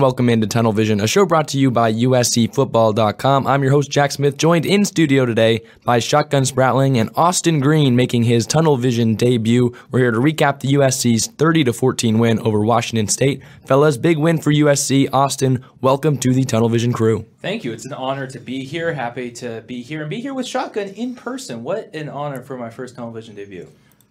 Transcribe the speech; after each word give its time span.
And 0.00 0.04
welcome 0.04 0.30
into 0.30 0.46
Tunnel 0.46 0.72
Vision, 0.72 0.98
a 0.98 1.06
show 1.06 1.26
brought 1.26 1.46
to 1.48 1.58
you 1.58 1.70
by 1.70 1.92
USCFootball.com. 1.92 3.46
I'm 3.46 3.62
your 3.62 3.70
host, 3.70 3.90
Jack 3.90 4.12
Smith, 4.12 4.38
joined 4.38 4.64
in 4.64 4.86
studio 4.86 5.26
today 5.26 5.60
by 5.84 5.98
Shotgun 5.98 6.44
Spratling 6.44 6.96
and 6.96 7.10
Austin 7.16 7.60
Green 7.60 7.94
making 7.94 8.22
his 8.22 8.46
Tunnel 8.46 8.78
Vision 8.78 9.14
debut. 9.14 9.76
We're 9.90 9.98
here 9.98 10.10
to 10.10 10.18
recap 10.18 10.60
the 10.60 10.72
USC's 10.72 11.26
30 11.26 11.70
14 11.70 12.18
win 12.18 12.38
over 12.38 12.60
Washington 12.60 13.08
State. 13.08 13.42
Fellas, 13.66 13.98
big 13.98 14.16
win 14.16 14.38
for 14.38 14.50
USC. 14.50 15.06
Austin, 15.12 15.62
welcome 15.82 16.16
to 16.16 16.32
the 16.32 16.44
Tunnel 16.44 16.70
Vision 16.70 16.94
crew. 16.94 17.26
Thank 17.42 17.62
you. 17.64 17.72
It's 17.72 17.84
an 17.84 17.92
honor 17.92 18.26
to 18.28 18.38
be 18.38 18.64
here. 18.64 18.94
Happy 18.94 19.30
to 19.32 19.62
be 19.66 19.82
here 19.82 20.00
and 20.00 20.08
be 20.08 20.22
here 20.22 20.32
with 20.32 20.46
Shotgun 20.46 20.88
in 20.88 21.14
person. 21.14 21.62
What 21.62 21.94
an 21.94 22.08
honor 22.08 22.40
for 22.40 22.56
my 22.56 22.70
first 22.70 22.96
Tunnel 22.96 23.10
Vision 23.10 23.34
debut. 23.34 23.68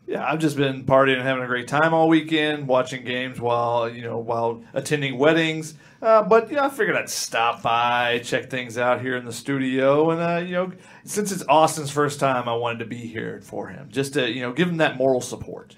Yeah, 0.10 0.26
I've 0.26 0.40
just 0.40 0.58
been 0.58 0.86
partying 0.86 1.18
and 1.18 1.22
having 1.22 1.44
a 1.44 1.46
great 1.46 1.68
time 1.68 1.94
all 1.94 2.10
weekend, 2.10 2.68
watching 2.68 3.06
games 3.06 3.40
while 3.40 3.88
you 3.88 4.02
know 4.02 4.18
while 4.18 4.64
attending 4.74 5.20
weddings. 5.20 5.76
Uh, 6.02 6.24
but 6.24 6.50
you 6.50 6.56
know, 6.56 6.64
I 6.64 6.70
figured 6.70 6.98
I'd 6.98 7.12
stop 7.12 7.62
by, 7.62 8.20
check 8.24 8.50
things 8.50 8.76
out 8.80 9.02
here 9.02 9.16
in 9.18 9.26
the 9.26 9.32
studio, 9.32 10.10
and 10.10 10.20
uh, 10.20 10.44
you 10.44 10.54
know, 10.54 10.72
since 11.04 11.32
it's 11.32 11.44
Austin's 11.48 11.92
first 11.92 12.20
time, 12.20 12.50
I 12.50 12.56
wanted 12.56 12.80
to 12.80 12.86
be 12.86 12.98
here 12.98 13.40
for 13.44 13.68
him, 13.68 13.90
just 13.92 14.14
to 14.14 14.28
you 14.28 14.42
know 14.42 14.52
give 14.52 14.68
him 14.68 14.78
that 14.78 14.98
moral 14.98 15.22
support. 15.22 15.76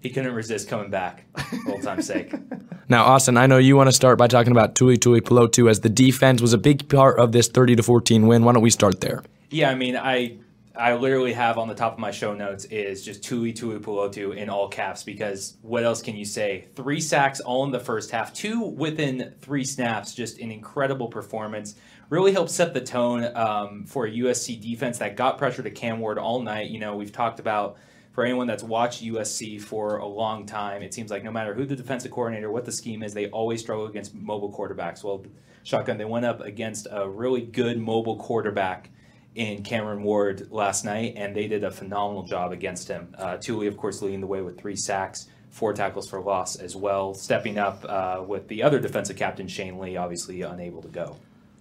He 0.00 0.10
couldn't 0.10 0.34
resist 0.34 0.68
coming 0.68 0.90
back, 0.90 1.24
for 1.64 1.72
old 1.72 1.82
time's 1.82 2.06
sake. 2.06 2.34
Now, 2.88 3.04
Austin, 3.04 3.38
I 3.38 3.46
know 3.46 3.56
you 3.56 3.74
want 3.74 3.88
to 3.88 3.92
start 3.92 4.18
by 4.18 4.26
talking 4.26 4.50
about 4.50 4.74
Tuli 4.74 4.98
Tuipulotu 4.98 5.70
as 5.70 5.80
the 5.80 5.88
defense 5.88 6.42
was 6.42 6.52
a 6.52 6.58
big 6.58 6.90
part 6.90 7.18
of 7.18 7.32
this 7.32 7.48
30 7.48 7.76
to 7.76 7.82
14 7.82 8.26
win. 8.26 8.44
Why 8.44 8.52
don't 8.52 8.62
we 8.62 8.68
start 8.68 9.00
there? 9.00 9.22
Yeah, 9.48 9.70
I 9.70 9.76
mean, 9.76 9.96
I 9.96 10.36
I 10.74 10.94
literally 10.94 11.34
have 11.34 11.58
on 11.58 11.68
the 11.68 11.74
top 11.74 11.92
of 11.94 11.98
my 11.98 12.10
show 12.10 12.34
notes 12.34 12.64
is 12.66 13.04
just 13.04 13.22
Tuli 13.22 13.52
Tuipulotu 13.52 14.34
in 14.34 14.48
all 14.48 14.68
caps 14.68 15.02
because 15.02 15.58
what 15.60 15.84
else 15.84 16.00
can 16.00 16.16
you 16.16 16.24
say? 16.24 16.68
Three 16.74 17.00
sacks 17.00 17.40
all 17.40 17.64
in 17.64 17.70
the 17.70 17.80
first 17.80 18.10
half, 18.10 18.32
two 18.32 18.62
within 18.62 19.34
three 19.40 19.64
snaps, 19.64 20.14
just 20.14 20.38
an 20.38 20.50
incredible 20.50 21.08
performance. 21.08 21.74
Really 22.08 22.32
helped 22.32 22.50
set 22.50 22.72
the 22.72 22.80
tone 22.80 23.36
um, 23.36 23.84
for 23.84 24.06
a 24.06 24.10
USC 24.10 24.60
defense 24.60 24.98
that 24.98 25.16
got 25.16 25.36
pressure 25.36 25.62
to 25.62 25.70
Cam 25.70 26.00
Ward 26.00 26.18
all 26.18 26.40
night. 26.40 26.70
You 26.70 26.78
know, 26.78 26.96
we've 26.96 27.12
talked 27.12 27.38
about 27.38 27.76
for 28.12 28.24
anyone 28.24 28.46
that's 28.46 28.62
watched 28.62 29.02
USC 29.02 29.60
for 29.60 29.98
a 29.98 30.06
long 30.06 30.44
time, 30.46 30.82
it 30.82 30.92
seems 30.92 31.10
like 31.10 31.24
no 31.24 31.30
matter 31.30 31.54
who 31.54 31.64
the 31.64 31.76
defensive 31.76 32.10
coordinator, 32.10 32.50
what 32.50 32.66
the 32.66 32.72
scheme 32.72 33.02
is, 33.02 33.14
they 33.14 33.28
always 33.28 33.60
struggle 33.60 33.86
against 33.86 34.14
mobile 34.14 34.52
quarterbacks. 34.52 35.02
Well, 35.02 35.24
shotgun, 35.64 35.96
they 35.96 36.04
went 36.04 36.26
up 36.26 36.40
against 36.40 36.86
a 36.90 37.08
really 37.08 37.40
good 37.40 37.78
mobile 37.78 38.16
quarterback 38.16 38.90
in 39.34 39.62
Cameron 39.62 40.02
Ward 40.02 40.48
last 40.50 40.84
night, 40.84 41.14
and 41.16 41.34
they 41.34 41.48
did 41.48 41.64
a 41.64 41.70
phenomenal 41.70 42.22
job 42.22 42.52
against 42.52 42.88
him. 42.88 43.14
Uh, 43.18 43.36
Tuli, 43.36 43.66
of 43.66 43.76
course, 43.76 44.02
leading 44.02 44.20
the 44.20 44.26
way 44.26 44.42
with 44.42 44.60
three 44.60 44.76
sacks, 44.76 45.28
four 45.50 45.72
tackles 45.72 46.08
for 46.08 46.20
loss 46.20 46.56
as 46.56 46.76
well, 46.76 47.14
stepping 47.14 47.58
up 47.58 47.84
uh, 47.88 48.22
with 48.26 48.48
the 48.48 48.62
other 48.62 48.78
defensive 48.78 49.16
captain, 49.16 49.48
Shane 49.48 49.78
Lee, 49.78 49.96
obviously 49.96 50.42
unable 50.42 50.82
to 50.82 50.88
go. 50.88 51.16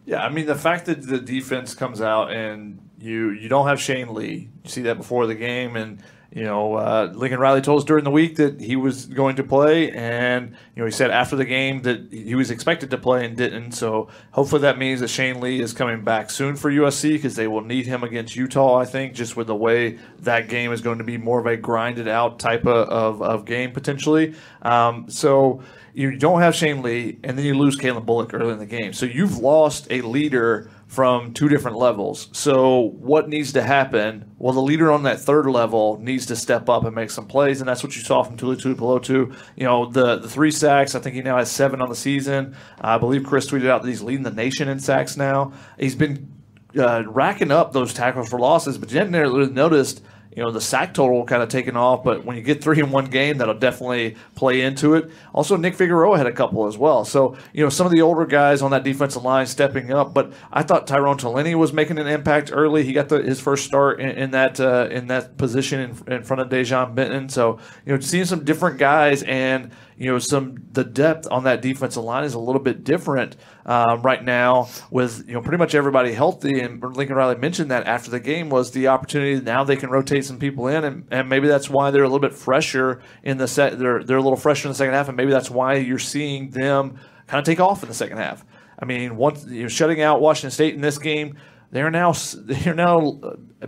Yeah, 0.06 0.24
I 0.24 0.30
mean 0.30 0.48
the 0.48 0.56
fact 0.56 0.88
that 0.88 1.06
the 1.06 1.20
defense 1.20 1.76
comes 1.76 2.02
out 2.02 2.32
and 2.32 2.80
you 3.00 3.30
you 3.32 3.48
don't 3.48 3.68
have 3.68 3.80
Shane 3.80 4.14
Lee, 4.14 4.50
you 4.64 4.70
see 4.70 4.82
that 4.84 4.98
before 4.98 5.28
the 5.28 5.36
game, 5.36 5.76
and 5.76 6.02
you 6.34 6.44
know, 6.44 6.76
uh, 6.76 7.12
Lincoln 7.14 7.40
Riley 7.40 7.60
told 7.60 7.80
us 7.80 7.84
during 7.84 8.06
the 8.06 8.12
week 8.12 8.38
that 8.38 8.62
he 8.62 8.78
was 8.78 9.06
going 9.06 9.36
to 9.36 9.44
play, 9.44 9.92
and 9.92 10.52
you 10.76 10.82
know, 10.82 10.86
he 10.86 10.92
said 10.92 11.12
after 11.12 11.36
the 11.36 11.44
game 11.44 11.82
that 11.82 12.08
he 12.10 12.36
was 12.36 12.50
expected 12.50 12.90
to 12.92 12.98
play 12.98 13.26
and 13.26 13.36
didn't. 13.36 13.74
So 13.74 14.08
hopefully 14.32 14.62
that 14.62 14.78
means 14.78 15.02
that 15.02 15.10
Shane 15.10 15.42
Lee 15.42 15.60
is 15.60 15.74
coming 15.74 16.06
back 16.06 16.30
soon 16.30 16.56
for 16.56 16.72
USC 16.72 17.14
because 17.14 17.36
they 17.36 17.48
will 17.48 17.62
need 17.62 17.86
him 17.86 18.04
against 18.04 18.38
Utah. 18.38 18.78
I 18.78 18.86
think 18.86 19.14
just 19.14 19.36
with 19.36 19.48
the 19.48 19.56
way 19.56 20.00
that 20.20 20.48
game 20.48 20.72
is 20.72 20.80
going 20.80 21.00
to 21.00 21.04
be 21.04 21.18
more 21.18 21.42
of 21.42 21.48
a 21.48 21.58
grinded 21.58 22.08
out 22.08 22.40
type 22.40 22.66
of, 22.66 22.88
of, 22.88 23.22
of 23.22 23.46
game 23.46 23.74
potentially. 23.74 24.34
Um, 24.62 25.10
so 25.10 25.62
you 25.94 26.18
don't 26.18 26.40
have 26.40 26.56
Shane 26.56 26.82
Lee, 26.82 27.20
and 27.24 27.38
then 27.38 27.46
you 27.46 27.54
lose 27.58 27.78
Calen 27.78 28.06
Bullock 28.06 28.34
early 28.34 28.54
in 28.54 28.60
the 28.60 28.66
game. 28.66 28.94
So 28.94 29.06
you've 29.06 29.38
lost 29.38 29.88
a 29.90 30.02
leader 30.02 30.70
from 30.92 31.34
two 31.34 31.48
different 31.48 31.78
levels. 31.78 32.28
So 32.34 32.92
what 33.00 33.30
needs 33.30 33.54
to 33.54 33.64
happen? 33.64 34.30
Well, 34.38 34.52
the 34.52 34.62
leader 34.62 34.92
on 34.92 35.04
that 35.04 35.22
third 35.22 35.46
level 35.46 35.98
needs 36.02 36.26
to 36.26 36.36
step 36.36 36.68
up 36.68 36.84
and 36.84 36.94
make 36.94 37.10
some 37.10 37.28
plays, 37.28 37.62
and 37.62 37.70
that's 37.70 37.82
what 37.82 37.96
you 37.96 38.02
saw 38.02 38.24
from 38.24 38.36
Tuli 38.36 38.58
Tuipulotu. 38.58 39.34
You 39.56 39.64
know, 39.64 39.90
the 39.90 40.18
the 40.18 40.28
three 40.28 40.52
sacks. 40.52 40.94
I 40.94 41.00
think 41.00 41.16
he 41.16 41.22
now 41.22 41.38
has 41.38 41.50
seven 41.50 41.82
on 41.82 41.88
the 41.88 41.96
season. 41.96 42.58
I 42.82 42.98
believe 42.98 43.24
Chris 43.24 43.50
tweeted 43.50 43.70
out 43.70 43.84
that 43.84 43.88
he's 43.88 44.02
leading 44.02 44.24
the 44.24 44.32
nation 44.32 44.68
in 44.68 44.82
sacks 44.82 45.16
now. 45.16 45.54
He's 45.80 45.96
been 45.96 46.30
uh, 46.78 47.04
racking 47.08 47.52
up 47.52 47.72
those 47.72 47.94
tackles 47.94 48.28
for 48.28 48.38
losses, 48.38 48.78
but 48.78 48.92
you 48.92 48.98
hadn't 48.98 49.14
really 49.14 49.50
noticed 49.50 50.04
you 50.36 50.42
know 50.42 50.52
the 50.52 50.62
sack 50.62 50.94
total 50.94 51.26
kind 51.26 51.44
of 51.44 51.50
taken 51.50 51.76
off, 51.76 52.04
but 52.04 52.24
when 52.24 52.38
you 52.38 52.42
get 52.42 52.64
three 52.64 52.80
in 52.80 52.92
one 52.92 53.06
game, 53.06 53.38
that'll 53.38 53.54
definitely 53.54 54.16
play 54.36 54.62
into 54.62 54.96
it. 54.96 55.10
Also, 55.34 55.58
Nick 55.58 55.76
Figueroa 55.76 56.18
had 56.18 56.28
a 56.28 56.32
couple 56.32 56.68
as 56.68 56.78
well. 56.78 57.04
So 57.04 57.36
you 57.54 57.64
know 57.64 57.70
some 57.70 57.86
of 57.86 57.92
the 57.92 58.02
older 58.02 58.26
guys 58.26 58.62
on 58.62 58.72
that 58.72 58.84
defensive 58.84 59.24
line 59.24 59.46
stepping 59.46 59.92
up, 59.92 60.14
but 60.14 60.32
I 60.52 60.64
thought 60.64 60.88
Tyrone 60.88 61.18
Taleni 61.18 61.56
was 61.56 61.74
making 61.74 62.00
an 62.00 62.08
impact 62.08 62.52
early. 62.54 62.84
He 62.84 62.94
got 62.94 63.10
the, 63.10 63.22
his 63.22 63.42
first 63.42 63.66
start 63.66 64.00
in, 64.00 64.10
in 64.12 64.32
that 64.32 64.60
uh, 64.60 64.88
in 64.90 65.08
that 65.08 65.38
position 65.38 65.80
in, 65.80 66.14
in 66.14 66.24
front 66.24 66.42
of 66.42 66.50
Dejon 66.50 66.96
Benton. 66.96 67.28
So 67.28 67.60
you 67.86 67.94
know 67.94 68.00
seeing 68.00 68.26
some 68.26 68.46
different 68.46 68.78
guys 68.78 69.24
and 69.24 69.72
you 70.02 70.12
know 70.12 70.18
some 70.18 70.64
the 70.72 70.84
depth 70.84 71.28
on 71.30 71.44
that 71.44 71.62
defensive 71.62 72.04
line 72.04 72.24
is 72.24 72.34
a 72.34 72.40
little 72.40 72.60
bit 72.60 72.84
different 72.84 73.36
um, 73.68 74.02
right 74.02 74.24
now 74.24 74.68
with 74.90 75.28
you 75.28 75.36
know 75.36 75.42
pretty 75.42 75.60
much 75.60 75.76
everybody 75.76 76.12
healthy. 76.12 76.60
And 76.60 76.82
Lincoln 76.82 77.16
Riley 77.16 77.36
mentioned 77.36 77.70
that 77.70 77.86
after 77.86 78.10
the 78.10 78.20
game 78.20 78.50
was 78.50 78.72
the 78.72 78.88
opportunity 78.88 79.40
now 79.40 79.64
they 79.64 79.76
can 79.76 79.92
rotate 79.92 80.26
some 80.26 80.40
people 80.40 80.68
in. 80.68 80.84
And, 80.84 81.08
and 81.12 81.30
maybe 81.30 81.48
that's 81.48 81.70
why 81.70 81.92
they're 81.92 82.02
a 82.02 82.08
little 82.08 82.20
bit 82.20 82.34
fresher 82.34 83.04
in 83.22 83.38
the 83.38 83.48
set 83.48 83.78
they're 83.78 84.04
they're 84.04 84.18
a 84.18 84.24
little 84.24 84.40
fresher 84.40 84.68
in 84.68 84.72
the 84.72 84.76
second 84.76 84.96
half. 84.96 85.08
And 85.08 85.16
maybe 85.16 85.30
that's 85.30 85.52
why 85.52 85.76
you're 85.76 86.00
seeing 86.00 86.50
them 86.50 87.00
kind 87.28 87.38
of 87.38 87.46
take 87.46 87.60
off 87.60 87.84
in 87.84 87.88
the 87.88 87.94
second 87.94 88.18
half. 88.18 88.44
I 88.80 88.86
mean, 88.86 89.18
once 89.18 89.46
you're 89.46 89.70
shutting 89.70 90.02
out 90.02 90.20
Washington 90.20 90.50
State 90.50 90.74
in 90.74 90.82
this 90.82 90.98
game, 90.98 91.38
they're 91.70 91.92
now 91.92 92.14
they're 92.38 92.74
now 92.74 93.20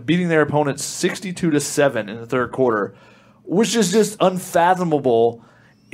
beating 0.04 0.28
their 0.28 0.42
opponents 0.42 0.84
62 0.84 1.52
to 1.52 1.60
7 1.60 2.08
in 2.08 2.16
the 2.16 2.26
third 2.26 2.50
quarter, 2.50 2.96
which 3.44 3.76
is 3.76 3.92
just 3.92 4.16
unfathomable 4.18 5.44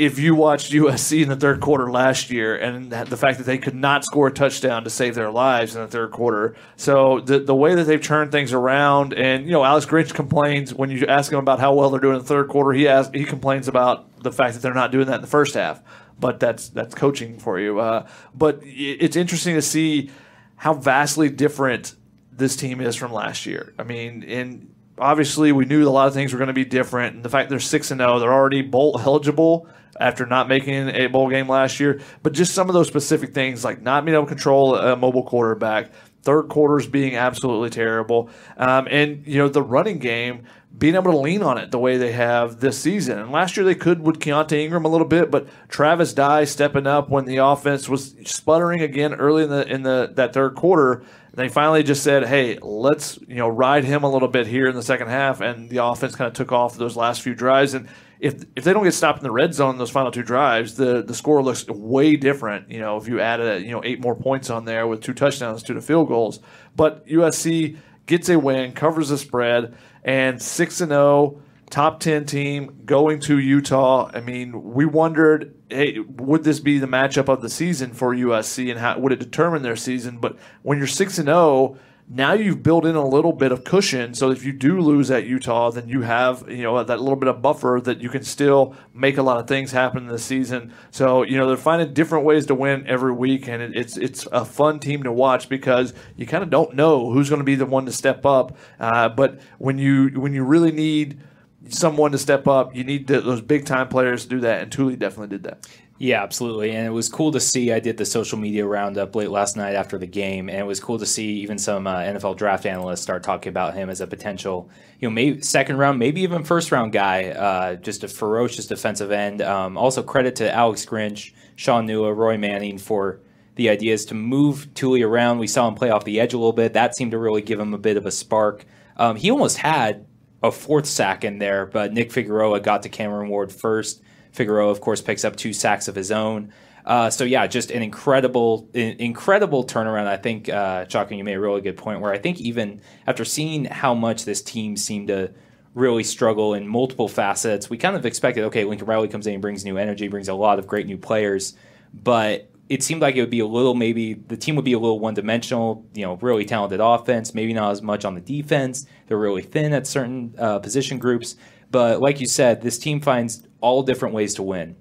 if 0.00 0.18
you 0.18 0.34
watched 0.34 0.72
USC 0.72 1.22
in 1.22 1.28
the 1.28 1.36
third 1.36 1.60
quarter 1.60 1.90
last 1.90 2.30
year 2.30 2.56
and 2.56 2.90
the 2.90 3.18
fact 3.18 3.36
that 3.36 3.44
they 3.44 3.58
could 3.58 3.74
not 3.74 4.02
score 4.02 4.28
a 4.28 4.32
touchdown 4.32 4.82
to 4.84 4.90
save 4.90 5.14
their 5.14 5.30
lives 5.30 5.76
in 5.76 5.82
the 5.82 5.88
third 5.88 6.10
quarter. 6.10 6.56
So 6.76 7.20
the 7.20 7.38
the 7.38 7.54
way 7.54 7.74
that 7.74 7.84
they've 7.84 8.00
turned 8.00 8.32
things 8.32 8.54
around, 8.54 9.12
and 9.12 9.44
you 9.44 9.52
know, 9.52 9.62
Alex 9.62 9.84
Grinch 9.84 10.14
complains 10.14 10.72
when 10.72 10.88
you 10.88 11.04
ask 11.06 11.30
him 11.30 11.38
about 11.38 11.60
how 11.60 11.74
well 11.74 11.90
they're 11.90 12.00
doing 12.00 12.14
in 12.16 12.22
the 12.22 12.26
third 12.26 12.48
quarter. 12.48 12.72
He 12.72 12.88
asks, 12.88 13.14
he 13.14 13.24
complains 13.24 13.68
about 13.68 14.22
the 14.22 14.32
fact 14.32 14.54
that 14.54 14.62
they're 14.62 14.72
not 14.72 14.90
doing 14.90 15.06
that 15.08 15.16
in 15.16 15.20
the 15.20 15.26
first 15.26 15.52
half. 15.52 15.82
But 16.18 16.40
that's 16.40 16.70
that's 16.70 16.94
coaching 16.94 17.38
for 17.38 17.60
you. 17.60 17.78
Uh, 17.78 18.08
but 18.34 18.60
it's 18.62 19.16
interesting 19.16 19.54
to 19.54 19.62
see 19.62 20.10
how 20.56 20.72
vastly 20.72 21.28
different 21.28 21.94
this 22.32 22.56
team 22.56 22.80
is 22.80 22.96
from 22.96 23.12
last 23.12 23.44
year. 23.44 23.74
I 23.78 23.82
mean, 23.82 24.22
in 24.22 24.74
obviously 24.96 25.52
we 25.52 25.66
knew 25.66 25.86
a 25.86 25.90
lot 25.90 26.08
of 26.08 26.14
things 26.14 26.32
were 26.32 26.38
going 26.38 26.48
to 26.48 26.54
be 26.54 26.64
different, 26.64 27.16
and 27.16 27.22
the 27.22 27.28
fact 27.28 27.50
they're 27.50 27.60
six 27.60 27.90
and 27.90 28.00
zero, 28.00 28.18
they're 28.18 28.32
already 28.32 28.62
bowl 28.62 28.98
eligible 29.04 29.68
after 30.00 30.26
not 30.26 30.48
making 30.48 30.88
a 30.88 31.06
bowl 31.06 31.28
game 31.28 31.48
last 31.48 31.78
year. 31.78 32.00
But 32.22 32.32
just 32.32 32.54
some 32.54 32.68
of 32.68 32.74
those 32.74 32.88
specific 32.88 33.32
things, 33.32 33.64
like 33.64 33.82
not 33.82 34.04
being 34.04 34.16
able 34.16 34.24
to 34.24 34.30
control 34.30 34.74
a 34.74 34.96
mobile 34.96 35.22
quarterback, 35.22 35.92
third 36.22 36.48
quarters 36.48 36.88
being 36.88 37.14
absolutely 37.14 37.70
terrible, 37.70 38.30
um, 38.56 38.88
and 38.90 39.26
you 39.26 39.38
know 39.38 39.48
the 39.48 39.62
running 39.62 39.98
game 39.98 40.46
being 40.76 40.94
able 40.94 41.10
to 41.10 41.18
lean 41.18 41.42
on 41.42 41.58
it 41.58 41.70
the 41.72 41.78
way 41.78 41.96
they 41.96 42.12
have 42.12 42.60
this 42.60 42.78
season. 42.78 43.18
And 43.18 43.32
last 43.32 43.56
year 43.56 43.66
they 43.66 43.74
could 43.74 44.00
with 44.00 44.20
Keaontay 44.20 44.64
Ingram 44.64 44.84
a 44.84 44.88
little 44.88 45.06
bit, 45.06 45.30
but 45.30 45.48
Travis 45.68 46.14
Dye 46.14 46.44
stepping 46.44 46.86
up 46.86 47.10
when 47.10 47.24
the 47.24 47.38
offense 47.38 47.88
was 47.88 48.14
sputtering 48.24 48.80
again 48.80 49.14
early 49.14 49.44
in 49.44 49.50
the 49.50 49.66
in 49.66 49.82
the 49.82 50.10
that 50.14 50.32
third 50.32 50.54
quarter. 50.54 51.02
They 51.32 51.48
finally 51.48 51.82
just 51.82 52.02
said, 52.02 52.26
"Hey, 52.26 52.58
let's 52.60 53.18
you 53.28 53.36
know 53.36 53.48
ride 53.48 53.84
him 53.84 54.02
a 54.02 54.10
little 54.10 54.28
bit 54.28 54.46
here 54.46 54.66
in 54.66 54.74
the 54.74 54.82
second 54.82 55.08
half," 55.08 55.40
and 55.40 55.70
the 55.70 55.84
offense 55.84 56.16
kind 56.16 56.28
of 56.28 56.34
took 56.34 56.50
off 56.50 56.76
those 56.76 56.96
last 56.96 57.22
few 57.22 57.34
drives. 57.34 57.74
And 57.74 57.88
if 58.20 58.44
if 58.54 58.64
they 58.64 58.72
don't 58.72 58.84
get 58.84 58.94
stopped 58.94 59.18
in 59.18 59.24
the 59.24 59.30
red 59.30 59.54
zone 59.54 59.78
those 59.78 59.90
final 59.90 60.12
two 60.12 60.22
drives, 60.22 60.74
the 60.74 61.02
the 61.02 61.14
score 61.14 61.42
looks 61.42 61.66
way 61.66 62.16
different. 62.16 62.70
You 62.70 62.78
know, 62.78 62.96
if 62.96 63.08
you 63.08 63.20
added 63.20 63.64
you 63.64 63.72
know 63.72 63.80
eight 63.82 64.00
more 64.00 64.14
points 64.14 64.50
on 64.50 64.66
there 64.66 64.86
with 64.86 65.00
two 65.00 65.14
touchdowns, 65.14 65.62
two 65.62 65.74
to 65.74 65.80
field 65.80 66.08
goals, 66.08 66.40
but 66.76 67.06
USC 67.06 67.78
gets 68.06 68.28
a 68.28 68.38
win, 68.38 68.72
covers 68.72 69.08
the 69.08 69.18
spread, 69.18 69.74
and 70.04 70.40
six 70.40 70.80
and 70.80 70.90
zero, 70.90 71.02
oh, 71.02 71.42
top 71.70 72.00
ten 72.00 72.26
team 72.26 72.82
going 72.84 73.20
to 73.20 73.38
Utah. 73.38 74.10
I 74.12 74.20
mean, 74.20 74.72
we 74.74 74.84
wondered, 74.84 75.54
hey, 75.70 75.98
would 76.00 76.44
this 76.44 76.60
be 76.60 76.78
the 76.78 76.86
matchup 76.86 77.28
of 77.28 77.40
the 77.40 77.50
season 77.50 77.94
for 77.94 78.14
USC, 78.14 78.70
and 78.70 78.78
how 78.78 78.98
would 78.98 79.12
it 79.12 79.18
determine 79.18 79.62
their 79.62 79.76
season? 79.76 80.18
But 80.18 80.36
when 80.62 80.76
you're 80.76 80.86
six 80.86 81.18
and 81.18 81.26
zero 81.26 81.38
oh, 81.38 81.78
now 82.12 82.32
you've 82.32 82.60
built 82.64 82.84
in 82.84 82.96
a 82.96 83.06
little 83.06 83.32
bit 83.32 83.52
of 83.52 83.62
cushion, 83.62 84.14
so 84.14 84.32
if 84.32 84.44
you 84.44 84.52
do 84.52 84.80
lose 84.80 85.12
at 85.12 85.26
Utah, 85.26 85.70
then 85.70 85.88
you 85.88 86.02
have 86.02 86.44
you 86.50 86.64
know 86.64 86.82
that 86.82 86.98
little 86.98 87.14
bit 87.14 87.28
of 87.28 87.40
buffer 87.40 87.80
that 87.84 88.00
you 88.00 88.08
can 88.08 88.24
still 88.24 88.74
make 88.92 89.16
a 89.16 89.22
lot 89.22 89.38
of 89.38 89.46
things 89.46 89.70
happen 89.70 90.02
in 90.02 90.08
the 90.08 90.18
season. 90.18 90.74
So 90.90 91.22
you 91.22 91.38
know 91.38 91.46
they're 91.46 91.56
finding 91.56 91.94
different 91.94 92.24
ways 92.24 92.46
to 92.46 92.54
win 92.56 92.84
every 92.88 93.12
week, 93.12 93.46
and 93.46 93.62
it, 93.62 93.76
it's 93.76 93.96
it's 93.96 94.26
a 94.32 94.44
fun 94.44 94.80
team 94.80 95.04
to 95.04 95.12
watch 95.12 95.48
because 95.48 95.94
you 96.16 96.26
kind 96.26 96.42
of 96.42 96.50
don't 96.50 96.74
know 96.74 97.12
who's 97.12 97.28
going 97.28 97.40
to 97.40 97.44
be 97.44 97.54
the 97.54 97.64
one 97.64 97.86
to 97.86 97.92
step 97.92 98.26
up. 98.26 98.56
Uh, 98.80 99.08
but 99.08 99.40
when 99.58 99.78
you 99.78 100.08
when 100.20 100.34
you 100.34 100.42
really 100.42 100.72
need 100.72 101.20
someone 101.68 102.10
to 102.10 102.18
step 102.18 102.48
up, 102.48 102.74
you 102.74 102.82
need 102.82 103.06
to, 103.06 103.20
those 103.20 103.40
big 103.40 103.66
time 103.66 103.86
players 103.86 104.24
to 104.24 104.28
do 104.30 104.40
that, 104.40 104.62
and 104.62 104.72
Tuli 104.72 104.96
definitely 104.96 105.28
did 105.28 105.44
that. 105.44 105.68
Yeah, 106.02 106.22
absolutely. 106.22 106.70
And 106.70 106.86
it 106.86 106.92
was 106.92 107.10
cool 107.10 107.30
to 107.32 107.40
see. 107.40 107.70
I 107.72 107.78
did 107.78 107.98
the 107.98 108.06
social 108.06 108.38
media 108.38 108.64
roundup 108.64 109.14
late 109.14 109.28
last 109.28 109.54
night 109.54 109.74
after 109.74 109.98
the 109.98 110.06
game, 110.06 110.48
and 110.48 110.58
it 110.58 110.64
was 110.64 110.80
cool 110.80 110.98
to 110.98 111.04
see 111.04 111.40
even 111.40 111.58
some 111.58 111.86
uh, 111.86 111.96
NFL 111.96 112.38
draft 112.38 112.64
analysts 112.64 113.02
start 113.02 113.22
talking 113.22 113.50
about 113.50 113.74
him 113.74 113.90
as 113.90 114.00
a 114.00 114.06
potential, 114.06 114.70
you 114.98 115.06
know, 115.06 115.12
maybe 115.12 115.42
second 115.42 115.76
round, 115.76 115.98
maybe 115.98 116.22
even 116.22 116.42
first 116.42 116.72
round 116.72 116.92
guy. 116.92 117.24
Uh, 117.24 117.74
just 117.76 118.02
a 118.02 118.08
ferocious 118.08 118.66
defensive 118.66 119.10
end. 119.12 119.42
Um, 119.42 119.76
also, 119.76 120.02
credit 120.02 120.36
to 120.36 120.50
Alex 120.50 120.86
Grinch, 120.86 121.34
Sean 121.54 121.86
Nua, 121.86 122.16
Roy 122.16 122.38
Manning 122.38 122.78
for 122.78 123.20
the 123.56 123.68
ideas 123.68 124.06
to 124.06 124.14
move 124.14 124.72
Tuli 124.72 125.02
around. 125.02 125.36
We 125.36 125.48
saw 125.48 125.68
him 125.68 125.74
play 125.74 125.90
off 125.90 126.06
the 126.06 126.18
edge 126.18 126.32
a 126.32 126.38
little 126.38 126.54
bit. 126.54 126.72
That 126.72 126.96
seemed 126.96 127.10
to 127.10 127.18
really 127.18 127.42
give 127.42 127.60
him 127.60 127.74
a 127.74 127.78
bit 127.78 127.98
of 127.98 128.06
a 128.06 128.10
spark. 128.10 128.64
Um, 128.96 129.16
he 129.16 129.30
almost 129.30 129.58
had 129.58 130.06
a 130.42 130.50
fourth 130.50 130.86
sack 130.86 131.24
in 131.24 131.40
there, 131.40 131.66
but 131.66 131.92
Nick 131.92 132.10
Figueroa 132.10 132.60
got 132.60 132.84
to 132.84 132.88
Cameron 132.88 133.28
Ward 133.28 133.52
first 133.52 134.02
Figueroa, 134.32 134.70
of 134.70 134.80
course, 134.80 135.00
picks 135.00 135.24
up 135.24 135.36
two 135.36 135.52
sacks 135.52 135.88
of 135.88 135.94
his 135.94 136.10
own. 136.10 136.52
Uh, 136.84 137.10
so 137.10 137.24
yeah, 137.24 137.46
just 137.46 137.70
an 137.70 137.82
incredible, 137.82 138.68
incredible 138.74 139.64
turnaround. 139.64 140.06
I 140.06 140.16
think, 140.16 140.48
uh, 140.48 140.86
Chalk, 140.86 141.10
you 141.10 141.22
made 141.22 141.34
a 141.34 141.40
really 141.40 141.60
good 141.60 141.76
point 141.76 142.00
where 142.00 142.12
I 142.12 142.18
think 142.18 142.40
even 142.40 142.80
after 143.06 143.24
seeing 143.24 143.66
how 143.66 143.94
much 143.94 144.24
this 144.24 144.40
team 144.42 144.76
seemed 144.76 145.08
to 145.08 145.32
really 145.74 146.02
struggle 146.02 146.54
in 146.54 146.66
multiple 146.66 147.06
facets, 147.06 147.68
we 147.68 147.76
kind 147.76 147.96
of 147.96 148.06
expected, 148.06 148.44
okay, 148.44 148.64
Lincoln 148.64 148.86
Riley 148.86 149.08
comes 149.08 149.26
in, 149.26 149.40
brings 149.40 149.64
new 149.64 149.76
energy, 149.76 150.08
brings 150.08 150.28
a 150.28 150.34
lot 150.34 150.58
of 150.58 150.66
great 150.66 150.86
new 150.86 150.96
players, 150.96 151.54
but 151.92 152.50
it 152.70 152.84
seemed 152.84 153.02
like 153.02 153.16
it 153.16 153.20
would 153.20 153.30
be 153.30 153.40
a 153.40 153.46
little 153.46 153.74
maybe 153.74 154.14
the 154.14 154.36
team 154.36 154.54
would 154.54 154.64
be 154.64 154.72
a 154.72 154.78
little 154.78 155.00
one 155.00 155.12
dimensional. 155.12 155.84
You 155.92 156.06
know, 156.06 156.14
really 156.22 156.44
talented 156.44 156.80
offense, 156.80 157.34
maybe 157.34 157.52
not 157.52 157.72
as 157.72 157.82
much 157.82 158.04
on 158.04 158.14
the 158.14 158.20
defense. 158.20 158.86
They're 159.08 159.18
really 159.18 159.42
thin 159.42 159.72
at 159.72 159.88
certain 159.88 160.34
uh, 160.38 160.60
position 160.60 160.98
groups. 160.98 161.34
But 161.72 162.00
like 162.00 162.20
you 162.20 162.26
said, 162.26 162.62
this 162.62 162.78
team 162.78 163.00
finds 163.00 163.46
all 163.60 163.82
different 163.82 164.14
ways 164.14 164.34
to 164.34 164.42
win. 164.42 164.76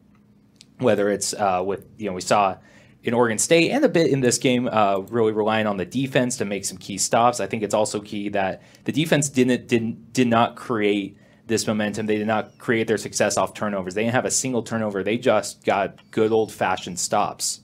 Whether 0.79 1.09
it's 1.09 1.33
uh, 1.33 1.63
with 1.65 1.85
you 1.97 2.07
know 2.07 2.13
we 2.13 2.21
saw 2.21 2.57
in 3.03 3.13
Oregon 3.13 3.37
State 3.37 3.71
and 3.71 3.83
a 3.83 3.89
bit 3.89 4.11
in 4.11 4.21
this 4.21 4.37
game, 4.37 4.67
uh, 4.71 4.99
really 5.09 5.31
relying 5.31 5.67
on 5.67 5.77
the 5.77 5.85
defense 5.85 6.37
to 6.37 6.45
make 6.45 6.65
some 6.65 6.77
key 6.77 6.97
stops. 6.97 7.39
I 7.39 7.47
think 7.47 7.63
it's 7.63 7.73
also 7.73 7.99
key 8.01 8.29
that 8.29 8.61
the 8.85 8.91
defense 8.91 9.29
didn't 9.29 9.67
didn't 9.67 10.13
did 10.13 10.27
not 10.27 10.55
create 10.55 11.17
this 11.47 11.67
momentum. 11.67 12.05
They 12.05 12.17
did 12.17 12.27
not 12.27 12.57
create 12.57 12.87
their 12.87 12.97
success 12.97 13.35
off 13.35 13.53
turnovers. 13.53 13.93
They 13.93 14.03
didn't 14.03 14.15
have 14.15 14.25
a 14.25 14.31
single 14.31 14.63
turnover. 14.63 15.03
They 15.03 15.17
just 15.17 15.65
got 15.65 16.11
good 16.11 16.31
old 16.31 16.51
fashioned 16.51 16.99
stops. 16.99 17.61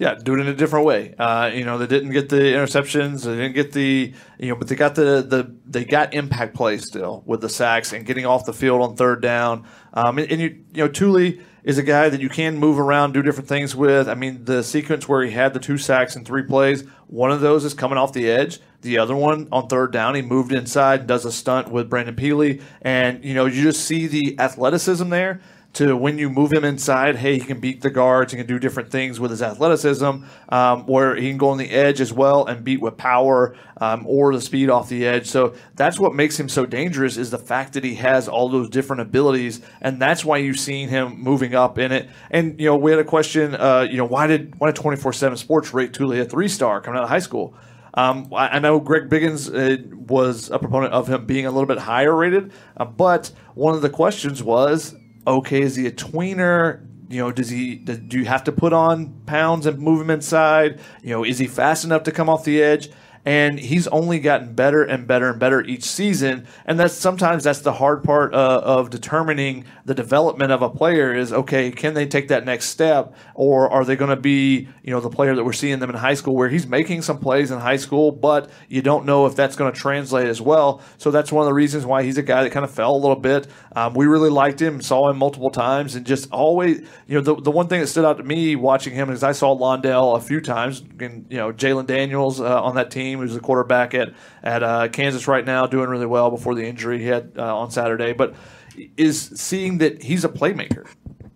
Yeah, 0.00 0.14
do 0.14 0.32
it 0.32 0.40
in 0.40 0.46
a 0.46 0.54
different 0.54 0.86
way. 0.86 1.14
Uh, 1.18 1.50
you 1.52 1.62
know, 1.62 1.76
they 1.76 1.86
didn't 1.86 2.12
get 2.12 2.30
the 2.30 2.36
interceptions. 2.36 3.26
They 3.26 3.36
didn't 3.36 3.52
get 3.52 3.72
the 3.72 4.14
you 4.38 4.48
know, 4.48 4.56
but 4.56 4.66
they 4.66 4.74
got 4.74 4.94
the 4.94 5.20
the 5.20 5.54
they 5.66 5.84
got 5.84 6.14
impact 6.14 6.54
plays 6.54 6.86
still 6.86 7.22
with 7.26 7.42
the 7.42 7.50
sacks 7.50 7.92
and 7.92 8.06
getting 8.06 8.24
off 8.24 8.46
the 8.46 8.54
field 8.54 8.80
on 8.80 8.96
third 8.96 9.20
down. 9.20 9.66
Um, 9.92 10.16
and, 10.16 10.32
and, 10.32 10.40
you 10.40 10.64
you 10.72 10.84
know, 10.84 10.88
Tuli 10.88 11.42
is 11.64 11.76
a 11.76 11.82
guy 11.82 12.08
that 12.08 12.18
you 12.18 12.30
can 12.30 12.56
move 12.56 12.78
around, 12.78 13.12
do 13.12 13.20
different 13.20 13.50
things 13.50 13.76
with. 13.76 14.08
I 14.08 14.14
mean, 14.14 14.46
the 14.46 14.62
sequence 14.62 15.06
where 15.06 15.22
he 15.22 15.32
had 15.32 15.52
the 15.52 15.60
two 15.60 15.76
sacks 15.76 16.16
and 16.16 16.26
three 16.26 16.44
plays, 16.44 16.82
one 17.08 17.30
of 17.30 17.42
those 17.42 17.66
is 17.66 17.74
coming 17.74 17.98
off 17.98 18.14
the 18.14 18.30
edge. 18.30 18.58
The 18.80 18.96
other 18.96 19.14
one 19.14 19.48
on 19.52 19.68
third 19.68 19.92
down, 19.92 20.14
he 20.14 20.22
moved 20.22 20.52
inside 20.52 21.00
and 21.00 21.08
does 21.08 21.26
a 21.26 21.32
stunt 21.32 21.70
with 21.70 21.90
Brandon 21.90 22.16
Pili. 22.16 22.62
and 22.80 23.22
you 23.22 23.34
know, 23.34 23.44
you 23.44 23.62
just 23.62 23.84
see 23.84 24.06
the 24.06 24.40
athleticism 24.40 25.10
there 25.10 25.42
to 25.72 25.96
when 25.96 26.18
you 26.18 26.28
move 26.28 26.52
him 26.52 26.64
inside, 26.64 27.16
hey, 27.16 27.38
he 27.38 27.44
can 27.44 27.60
beat 27.60 27.80
the 27.80 27.90
guards, 27.90 28.32
he 28.32 28.38
can 28.38 28.46
do 28.46 28.58
different 28.58 28.90
things 28.90 29.20
with 29.20 29.30
his 29.30 29.40
athleticism, 29.40 30.24
um, 30.48 30.86
where 30.86 31.14
he 31.14 31.28
can 31.28 31.38
go 31.38 31.50
on 31.50 31.58
the 31.58 31.70
edge 31.70 32.00
as 32.00 32.12
well 32.12 32.44
and 32.44 32.64
beat 32.64 32.80
with 32.80 32.96
power 32.96 33.54
um, 33.80 34.04
or 34.06 34.34
the 34.34 34.40
speed 34.40 34.68
off 34.68 34.88
the 34.88 35.06
edge. 35.06 35.26
So 35.26 35.54
that's 35.76 35.98
what 35.98 36.14
makes 36.14 36.38
him 36.38 36.48
so 36.48 36.66
dangerous 36.66 37.16
is 37.16 37.30
the 37.30 37.38
fact 37.38 37.74
that 37.74 37.84
he 37.84 37.94
has 37.96 38.26
all 38.26 38.48
those 38.48 38.68
different 38.68 39.02
abilities, 39.02 39.60
and 39.80 40.02
that's 40.02 40.24
why 40.24 40.38
you've 40.38 40.58
seen 40.58 40.88
him 40.88 41.20
moving 41.20 41.54
up 41.54 41.78
in 41.78 41.92
it. 41.92 42.10
And 42.30 42.58
you 42.58 42.66
know, 42.66 42.76
we 42.76 42.90
had 42.90 43.00
a 43.00 43.04
question, 43.04 43.54
uh, 43.54 43.86
you 43.88 43.96
know, 43.96 44.06
why 44.06 44.26
did 44.26 44.58
why 44.58 44.68
did 44.68 44.76
twenty 44.76 44.96
four 44.96 45.12
seven 45.12 45.38
Sports 45.38 45.72
rate 45.72 45.92
Tuli 45.92 46.18
a 46.18 46.24
three 46.24 46.48
star 46.48 46.80
coming 46.80 46.98
out 46.98 47.04
of 47.04 47.10
high 47.10 47.20
school? 47.20 47.54
Um, 47.94 48.32
I, 48.32 48.60
know 48.60 48.78
Greg 48.78 49.08
Biggins 49.08 49.50
uh, 49.52 49.96
was 49.96 50.48
a 50.50 50.60
proponent 50.60 50.92
of 50.92 51.08
him 51.08 51.26
being 51.26 51.46
a 51.46 51.50
little 51.50 51.66
bit 51.66 51.78
higher 51.78 52.14
rated, 52.14 52.52
uh, 52.76 52.84
but 52.84 53.32
one 53.54 53.74
of 53.74 53.82
the 53.82 53.90
questions 53.90 54.44
was 54.44 54.94
okay, 55.38 55.62
is 55.62 55.76
he 55.76 55.86
a 55.86 55.92
tweener? 55.92 56.86
You 57.08 57.18
know, 57.18 57.32
does 57.32 57.48
he 57.48 57.76
do 57.76 58.18
you 58.18 58.24
have 58.26 58.44
to 58.44 58.52
put 58.52 58.72
on 58.72 59.20
pounds 59.26 59.66
and 59.66 59.78
move 59.78 60.00
him 60.00 60.10
inside? 60.10 60.80
You 61.02 61.10
know, 61.10 61.24
is 61.24 61.38
he 61.38 61.46
fast 61.46 61.84
enough 61.84 62.04
to 62.04 62.12
come 62.12 62.28
off 62.28 62.44
the 62.44 62.62
edge? 62.62 62.90
And 63.30 63.60
he's 63.60 63.86
only 63.86 64.18
gotten 64.18 64.54
better 64.54 64.82
and 64.82 65.06
better 65.06 65.30
and 65.30 65.38
better 65.38 65.62
each 65.62 65.84
season. 65.84 66.48
And 66.66 66.80
that's 66.80 66.94
sometimes 66.94 67.44
that's 67.44 67.60
the 67.60 67.74
hard 67.74 68.02
part 68.02 68.34
uh, 68.34 68.60
of 68.64 68.90
determining 68.90 69.66
the 69.84 69.94
development 69.94 70.50
of 70.50 70.62
a 70.62 70.68
player 70.68 71.14
is 71.14 71.32
okay, 71.32 71.70
can 71.70 71.94
they 71.94 72.06
take 72.06 72.26
that 72.26 72.44
next 72.44 72.70
step, 72.70 73.14
or 73.36 73.70
are 73.70 73.84
they 73.84 73.94
going 73.94 74.10
to 74.10 74.16
be 74.16 74.66
you 74.82 74.90
know 74.90 74.98
the 74.98 75.08
player 75.08 75.36
that 75.36 75.44
we're 75.44 75.52
seeing 75.52 75.78
them 75.78 75.90
in 75.90 75.94
high 75.94 76.14
school 76.14 76.34
where 76.34 76.48
he's 76.48 76.66
making 76.66 77.02
some 77.02 77.18
plays 77.18 77.52
in 77.52 77.60
high 77.60 77.76
school, 77.76 78.10
but 78.10 78.50
you 78.68 78.82
don't 78.82 79.06
know 79.06 79.26
if 79.26 79.36
that's 79.36 79.54
going 79.54 79.72
to 79.72 79.78
translate 79.78 80.26
as 80.26 80.40
well. 80.40 80.82
So 80.98 81.12
that's 81.12 81.30
one 81.30 81.44
of 81.44 81.46
the 81.46 81.54
reasons 81.54 81.86
why 81.86 82.02
he's 82.02 82.18
a 82.18 82.22
guy 82.22 82.42
that 82.42 82.50
kind 82.50 82.64
of 82.64 82.72
fell 82.72 82.96
a 82.96 82.98
little 82.98 83.14
bit. 83.14 83.46
Um, 83.76 83.94
we 83.94 84.06
really 84.06 84.30
liked 84.30 84.60
him, 84.60 84.80
saw 84.80 85.08
him 85.08 85.18
multiple 85.18 85.50
times, 85.50 85.94
and 85.94 86.04
just 86.04 86.32
always 86.32 86.80
you 87.06 87.14
know 87.14 87.20
the 87.20 87.40
the 87.40 87.52
one 87.52 87.68
thing 87.68 87.80
that 87.80 87.86
stood 87.86 88.04
out 88.04 88.16
to 88.16 88.24
me 88.24 88.56
watching 88.56 88.92
him 88.92 89.08
is 89.08 89.22
I 89.22 89.30
saw 89.30 89.56
Lawndale 89.56 90.16
a 90.16 90.20
few 90.20 90.40
times, 90.40 90.82
and 90.98 91.26
you 91.30 91.36
know 91.36 91.52
Jalon 91.52 91.86
Daniels 91.86 92.40
uh, 92.40 92.60
on 92.60 92.74
that 92.74 92.90
team 92.90 93.19
who's 93.20 93.34
the 93.34 93.40
quarterback 93.40 93.94
at 93.94 94.12
at 94.42 94.62
uh, 94.62 94.88
Kansas 94.88 95.28
right 95.28 95.44
now, 95.44 95.66
doing 95.66 95.88
really 95.88 96.06
well 96.06 96.30
before 96.30 96.54
the 96.54 96.66
injury 96.66 96.98
he 96.98 97.06
had 97.06 97.32
uh, 97.36 97.56
on 97.56 97.70
Saturday. 97.70 98.12
But 98.12 98.34
is 98.96 99.20
seeing 99.34 99.78
that 99.78 100.02
he's 100.02 100.24
a 100.24 100.28
playmaker. 100.28 100.88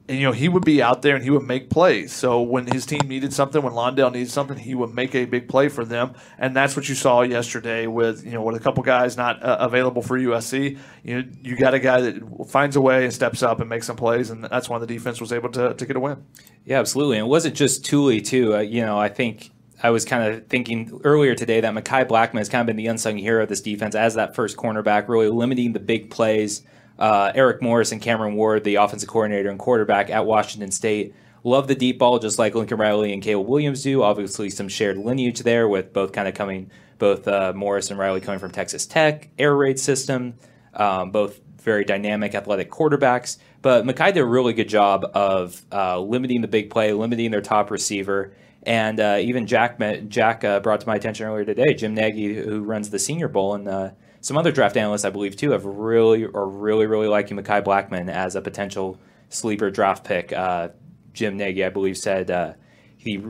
And, 0.06 0.18
you 0.18 0.24
know, 0.24 0.32
he 0.32 0.50
would 0.50 0.66
be 0.66 0.82
out 0.82 1.00
there 1.00 1.14
and 1.14 1.24
he 1.24 1.30
would 1.30 1.44
make 1.44 1.70
plays. 1.70 2.12
So 2.12 2.42
when 2.42 2.66
his 2.66 2.84
team 2.84 3.08
needed 3.08 3.32
something, 3.32 3.62
when 3.62 3.72
Lawndale 3.72 4.12
needed 4.12 4.30
something, 4.30 4.58
he 4.58 4.74
would 4.74 4.92
make 4.92 5.14
a 5.14 5.24
big 5.24 5.48
play 5.48 5.70
for 5.70 5.82
them. 5.82 6.12
And 6.38 6.54
that's 6.54 6.76
what 6.76 6.90
you 6.90 6.94
saw 6.94 7.22
yesterday 7.22 7.86
with, 7.86 8.22
you 8.22 8.32
know, 8.32 8.42
with 8.42 8.54
a 8.54 8.60
couple 8.60 8.82
guys 8.82 9.16
not 9.16 9.42
uh, 9.42 9.56
available 9.60 10.02
for 10.02 10.18
USC. 10.18 10.78
You 11.02 11.24
you 11.42 11.56
got 11.56 11.72
a 11.72 11.78
guy 11.78 12.02
that 12.02 12.46
finds 12.48 12.76
a 12.76 12.82
way 12.82 13.04
and 13.04 13.14
steps 13.14 13.42
up 13.42 13.60
and 13.60 13.70
makes 13.70 13.86
some 13.86 13.96
plays, 13.96 14.28
and 14.28 14.44
that's 14.44 14.68
why 14.68 14.78
the 14.78 14.86
defense 14.86 15.22
was 15.22 15.32
able 15.32 15.48
to, 15.50 15.72
to 15.72 15.86
get 15.86 15.96
a 15.96 16.00
win. 16.00 16.22
Yeah, 16.66 16.80
absolutely. 16.80 17.16
And 17.16 17.26
it 17.26 17.30
wasn't 17.30 17.54
just 17.54 17.86
Tuli, 17.86 18.20
too. 18.20 18.56
Uh, 18.56 18.60
you 18.60 18.82
know, 18.82 18.98
I 18.98 19.08
think 19.08 19.52
I 19.84 19.90
was 19.90 20.06
kind 20.06 20.32
of 20.32 20.46
thinking 20.46 20.98
earlier 21.04 21.34
today 21.34 21.60
that 21.60 21.74
Mekhi 21.74 22.08
Blackmon 22.08 22.38
has 22.38 22.48
kind 22.48 22.62
of 22.62 22.66
been 22.66 22.76
the 22.76 22.86
unsung 22.86 23.18
hero 23.18 23.42
of 23.42 23.50
this 23.50 23.60
defense 23.60 23.94
as 23.94 24.14
that 24.14 24.34
first 24.34 24.56
cornerback, 24.56 25.08
really 25.08 25.28
limiting 25.28 25.74
the 25.74 25.78
big 25.78 26.08
plays. 26.08 26.62
Uh, 26.98 27.32
Eric 27.34 27.60
Morris 27.60 27.92
and 27.92 28.00
Cameron 28.00 28.34
Ward, 28.34 28.64
the 28.64 28.76
offensive 28.76 29.10
coordinator 29.10 29.50
and 29.50 29.58
quarterback 29.58 30.08
at 30.08 30.24
Washington 30.24 30.70
State, 30.70 31.14
love 31.42 31.68
the 31.68 31.74
deep 31.74 31.98
ball 31.98 32.18
just 32.18 32.38
like 32.38 32.54
Lincoln 32.54 32.78
Riley 32.78 33.12
and 33.12 33.22
Caleb 33.22 33.46
Williams 33.46 33.82
do. 33.82 34.02
Obviously, 34.02 34.48
some 34.48 34.70
shared 34.70 34.96
lineage 34.96 35.40
there 35.40 35.68
with 35.68 35.92
both 35.92 36.12
kind 36.12 36.28
of 36.28 36.34
coming, 36.34 36.70
both 36.98 37.28
uh, 37.28 37.52
Morris 37.54 37.90
and 37.90 37.98
Riley 37.98 38.22
coming 38.22 38.40
from 38.40 38.52
Texas 38.52 38.86
Tech, 38.86 39.28
air 39.38 39.54
raid 39.54 39.78
system, 39.78 40.32
um, 40.72 41.10
both 41.10 41.40
very 41.60 41.84
dynamic, 41.84 42.34
athletic 42.34 42.70
quarterbacks. 42.70 43.36
But 43.60 43.84
Mekhi 43.84 44.14
did 44.14 44.20
a 44.20 44.24
really 44.24 44.54
good 44.54 44.70
job 44.70 45.04
of 45.12 45.60
uh, 45.70 46.00
limiting 46.00 46.40
the 46.40 46.48
big 46.48 46.70
play, 46.70 46.94
limiting 46.94 47.30
their 47.30 47.42
top 47.42 47.70
receiver 47.70 48.32
And 48.66 48.98
uh, 48.98 49.18
even 49.20 49.46
Jack 49.46 49.78
Jack 50.08 50.42
uh, 50.42 50.60
brought 50.60 50.80
to 50.80 50.86
my 50.86 50.96
attention 50.96 51.26
earlier 51.26 51.44
today, 51.44 51.74
Jim 51.74 51.94
Nagy, 51.94 52.34
who 52.34 52.62
runs 52.62 52.90
the 52.90 52.98
Senior 52.98 53.28
Bowl, 53.28 53.54
and 53.54 53.68
uh, 53.68 53.90
some 54.20 54.38
other 54.38 54.52
draft 54.52 54.76
analysts, 54.76 55.04
I 55.04 55.10
believe, 55.10 55.36
too, 55.36 55.50
have 55.50 55.64
really 55.64 56.24
or 56.24 56.48
really 56.48 56.86
really 56.86 57.08
liking 57.08 57.36
Mekhi 57.36 57.62
Blackmon 57.62 58.10
as 58.10 58.36
a 58.36 58.40
potential 58.40 58.98
sleeper 59.28 59.70
draft 59.70 60.04
pick. 60.04 60.32
Uh, 60.32 60.68
Jim 61.12 61.36
Nagy, 61.36 61.64
I 61.64 61.68
believe, 61.68 61.98
said 61.98 62.30
uh, 62.30 62.54
he 62.96 63.22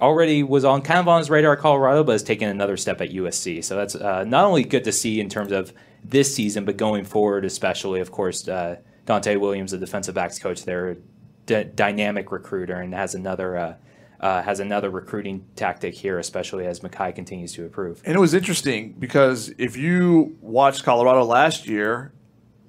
already 0.00 0.42
was 0.42 0.64
on 0.64 0.80
kind 0.80 1.00
of 1.00 1.08
on 1.08 1.18
his 1.18 1.28
radar 1.28 1.52
at 1.52 1.58
Colorado, 1.58 2.02
but 2.02 2.12
has 2.12 2.22
taken 2.22 2.48
another 2.48 2.76
step 2.78 3.00
at 3.02 3.10
USC. 3.10 3.62
So 3.62 3.76
that's 3.76 3.94
uh, 3.94 4.24
not 4.24 4.44
only 4.44 4.64
good 4.64 4.84
to 4.84 4.92
see 4.92 5.20
in 5.20 5.28
terms 5.28 5.52
of 5.52 5.74
this 6.02 6.34
season, 6.34 6.64
but 6.64 6.78
going 6.78 7.04
forward, 7.04 7.44
especially, 7.44 8.00
of 8.00 8.10
course, 8.10 8.42
Donte 8.42 9.38
Williams, 9.38 9.72
the 9.72 9.78
defensive 9.78 10.14
backs 10.14 10.38
coach, 10.38 10.64
there, 10.64 10.96
d- 11.44 11.64
dynamic 11.74 12.32
recruiter, 12.32 12.80
and 12.80 12.94
has 12.94 13.14
another. 13.14 13.76
Uh, 14.20 14.42
has 14.42 14.58
another 14.58 14.90
recruiting 14.90 15.44
tactic 15.54 15.94
here, 15.94 16.18
especially 16.18 16.66
as 16.66 16.80
Mekhi 16.80 17.14
continues 17.14 17.52
to 17.52 17.62
improve. 17.62 18.02
And 18.04 18.16
it 18.16 18.18
was 18.18 18.34
interesting 18.34 18.94
because 18.98 19.54
if 19.58 19.76
you 19.76 20.36
watched 20.40 20.82
Colorado 20.82 21.22
last 21.22 21.68
year, 21.68 22.12